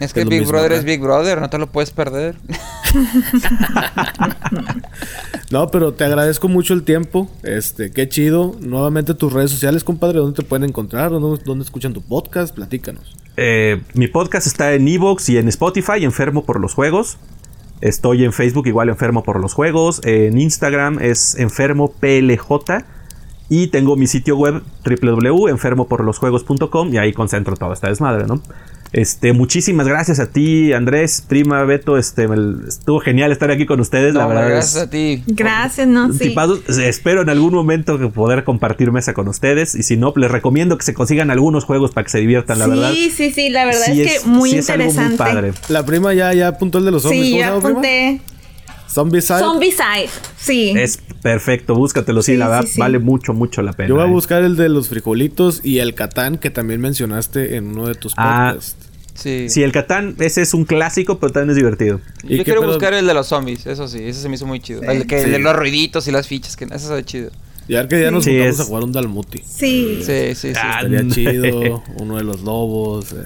Es 0.00 0.12
que 0.12 0.24
Big 0.24 0.46
Brother 0.46 0.72
es 0.72 0.84
Big 0.84 1.00
Brother, 1.00 1.40
no 1.40 1.50
te 1.50 1.58
lo 1.58 1.66
puedes 1.66 1.90
perder. 1.90 2.36
no, 5.50 5.68
pero 5.68 5.92
te 5.92 6.04
agradezco 6.04 6.48
mucho 6.48 6.74
el 6.74 6.84
tiempo. 6.84 7.28
Este, 7.42 7.90
qué 7.90 8.08
chido. 8.08 8.54
Nuevamente 8.60 9.14
tus 9.14 9.32
redes 9.32 9.50
sociales, 9.50 9.82
compadre, 9.82 10.18
¿dónde 10.18 10.36
te 10.36 10.46
pueden 10.46 10.68
encontrar? 10.68 11.10
¿Dónde, 11.10 11.42
dónde 11.44 11.64
escuchan 11.64 11.94
tu 11.94 12.02
podcast? 12.02 12.54
Platícanos. 12.54 13.16
Eh, 13.36 13.82
mi 13.94 14.08
podcast 14.08 14.46
está 14.46 14.72
en 14.74 14.86
Evox 14.86 15.28
y 15.28 15.38
en 15.38 15.48
Spotify, 15.48 16.04
Enfermo 16.04 16.44
por 16.44 16.60
los 16.60 16.74
Juegos. 16.74 17.18
Estoy 17.80 18.24
en 18.24 18.32
Facebook 18.32 18.66
igual 18.66 18.88
Enfermo 18.88 19.22
por 19.22 19.40
los 19.40 19.54
Juegos. 19.54 20.00
En 20.04 20.38
Instagram 20.38 20.98
es 21.00 21.36
Enfermo 21.36 21.92
PLJ. 21.92 22.84
Y 23.48 23.68
tengo 23.68 23.96
mi 23.96 24.06
sitio 24.06 24.36
web 24.36 24.62
www.enfermoporlosjuegos.com 24.84 26.92
y 26.92 26.98
ahí 26.98 27.14
concentro 27.14 27.56
toda 27.56 27.72
esta 27.72 27.88
desmadre, 27.88 28.26
¿no? 28.26 28.42
Este, 28.92 29.32
muchísimas 29.32 29.86
gracias 29.86 30.18
a 30.18 30.30
ti, 30.30 30.72
Andrés, 30.72 31.22
prima, 31.26 31.62
Beto. 31.64 31.98
Este, 31.98 32.26
estuvo 32.66 33.00
genial 33.00 33.32
estar 33.32 33.50
aquí 33.50 33.66
con 33.66 33.80
ustedes, 33.80 34.14
la 34.14 34.26
verdad. 34.26 34.48
Gracias 34.48 34.82
a 34.82 34.90
ti. 34.90 35.22
Gracias, 35.26 35.86
no, 35.86 36.12
sí. 36.12 36.34
espero 36.82 37.22
en 37.22 37.28
algún 37.28 37.52
momento 37.54 37.98
poder 38.12 38.44
compartir 38.44 38.90
mesa 38.92 39.12
con 39.14 39.28
ustedes. 39.28 39.74
Y 39.74 39.82
si 39.82 39.96
no, 39.96 40.12
les 40.16 40.30
recomiendo 40.30 40.78
que 40.78 40.84
se 40.84 40.94
consigan 40.94 41.30
algunos 41.30 41.64
juegos 41.64 41.92
para 41.92 42.04
que 42.04 42.10
se 42.10 42.18
diviertan, 42.18 42.58
la 42.58 42.66
verdad. 42.66 42.92
Sí, 42.92 43.10
sí, 43.10 43.30
sí, 43.30 43.50
la 43.50 43.64
verdad 43.64 43.88
es, 43.88 44.22
que 44.22 44.28
muy 44.28 44.52
interesante. 44.52 45.16
padre. 45.16 45.52
La 45.68 45.84
prima 45.84 46.14
ya, 46.14 46.32
ya 46.32 46.48
apuntó 46.48 46.78
el 46.78 46.84
de 46.84 46.90
los 46.90 47.02
zombies. 47.02 47.26
Sí, 47.26 47.38
ya 47.38 47.54
apunté. 47.54 48.20
Zombicide. 48.88 49.40
Zombicide, 49.40 50.08
sí. 50.36 50.72
Es 50.76 50.98
perfecto, 51.22 51.74
búscatelo, 51.74 52.22
sí, 52.22 52.36
la 52.36 52.48
verdad, 52.48 52.68
vale 52.76 52.98
mucho, 52.98 53.34
mucho 53.34 53.62
la 53.62 53.72
pena. 53.72 53.88
Yo 53.88 53.96
voy 53.96 54.04
a 54.04 54.06
eh. 54.06 54.10
buscar 54.10 54.42
el 54.42 54.56
de 54.56 54.68
los 54.68 54.88
frijolitos 54.88 55.60
y 55.64 55.78
el 55.78 55.94
Catán 55.94 56.38
que 56.38 56.50
también 56.50 56.80
mencionaste 56.80 57.56
en 57.56 57.68
uno 57.68 57.86
de 57.86 57.94
tus 57.94 58.14
ah, 58.16 58.52
podcasts. 58.52 58.76
Sí. 59.14 59.48
sí, 59.48 59.62
el 59.64 59.72
Catán, 59.72 60.14
ese 60.20 60.42
es 60.42 60.54
un 60.54 60.64
clásico, 60.64 61.18
pero 61.18 61.32
también 61.32 61.50
es 61.50 61.56
divertido. 61.56 62.00
Yo 62.22 62.44
quiero 62.44 62.62
buscar 62.62 62.94
el 62.94 63.06
de 63.06 63.14
los 63.14 63.26
zombies, 63.26 63.66
eso 63.66 63.88
sí, 63.88 63.98
ese 64.02 64.22
se 64.22 64.28
me 64.28 64.36
hizo 64.36 64.46
muy 64.46 64.60
chido. 64.60 64.82
El, 64.82 65.06
que, 65.06 65.16
de 65.16 65.38
los 65.40 65.56
ruiditos 65.56 66.06
y 66.06 66.12
las 66.12 66.28
fichas, 66.28 66.56
que 66.56 66.64
ese 66.64 66.78
se 66.78 66.94
ve 66.94 67.04
chido. 67.04 67.30
Y 67.68 67.76
ahora 67.76 67.88
que 67.88 68.00
ya 68.00 68.10
nos 68.10 68.24
juntamos 68.24 68.60
a 68.60 68.64
jugar 68.64 68.84
un 68.84 68.92
Dalmuti. 68.92 69.38
Sí. 69.38 69.98
Sí, 70.00 70.02
sí, 70.02 70.34
sí. 70.34 70.48
Estaría 70.48 71.06
chido, 71.08 71.84
uno 72.00 72.16
de 72.16 72.24
los 72.24 72.40
lobos. 72.40 73.12
Eh. 73.12 73.24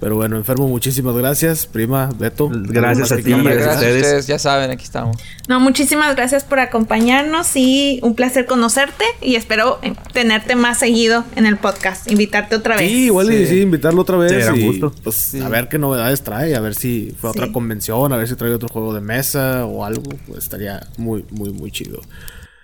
Pero 0.00 0.16
bueno, 0.16 0.38
enfermo, 0.38 0.66
muchísimas 0.66 1.14
gracias, 1.14 1.66
prima, 1.66 2.08
Beto. 2.18 2.48
Gracias 2.50 3.12
a 3.12 3.16
ti, 3.16 3.32
gracias 3.34 3.66
a 3.66 3.74
ustedes. 3.74 4.26
Ya 4.26 4.38
saben, 4.38 4.70
aquí 4.70 4.84
estamos. 4.84 5.18
No, 5.46 5.60
muchísimas 5.60 6.16
gracias 6.16 6.42
por 6.42 6.58
acompañarnos 6.58 7.54
y 7.54 8.00
un 8.02 8.14
placer 8.14 8.46
conocerte 8.46 9.04
y 9.20 9.34
espero 9.34 9.78
tenerte 10.14 10.56
más 10.56 10.78
seguido 10.78 11.24
en 11.36 11.44
el 11.44 11.58
podcast, 11.58 12.10
invitarte 12.10 12.56
otra 12.56 12.76
vez. 12.76 12.90
Sí, 12.90 13.04
igual 13.06 13.28
sí, 13.28 13.46
sí 13.46 13.60
invitarlo 13.60 14.00
otra 14.00 14.16
vez. 14.16 14.50
y, 14.56 14.80
Pues 15.02 15.34
a 15.34 15.48
ver 15.50 15.68
qué 15.68 15.78
novedades 15.78 16.22
trae, 16.22 16.56
a 16.56 16.60
ver 16.60 16.74
si 16.74 17.14
fue 17.20 17.28
otra 17.28 17.52
convención, 17.52 18.10
a 18.14 18.16
ver 18.16 18.26
si 18.26 18.36
trae 18.36 18.54
otro 18.54 18.68
juego 18.68 18.94
de 18.94 19.02
mesa 19.02 19.66
o 19.66 19.84
algo, 19.84 20.10
pues 20.26 20.38
estaría 20.38 20.80
muy, 20.96 21.26
muy, 21.30 21.52
muy 21.52 21.70
chido. 21.70 22.00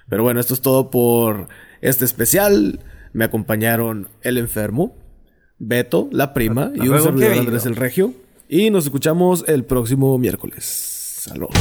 Pero 0.08 0.22
bueno, 0.22 0.40
esto 0.40 0.54
es 0.54 0.62
todo 0.62 0.90
por 0.90 1.48
este 1.82 2.06
especial. 2.06 2.80
Me 3.12 3.24
acompañaron 3.24 4.08
el 4.22 4.38
enfermo. 4.38 4.94
Beto, 5.58 6.08
la 6.12 6.34
prima, 6.34 6.72
y 6.74 6.88
un 6.88 7.00
servidor 7.00 7.38
Andrés 7.38 7.66
el 7.66 7.76
Regio. 7.76 8.12
Y 8.48 8.70
nos 8.70 8.84
escuchamos 8.84 9.44
el 9.48 9.64
próximo 9.64 10.16
miércoles. 10.18 10.64
Saludos. 10.64 11.54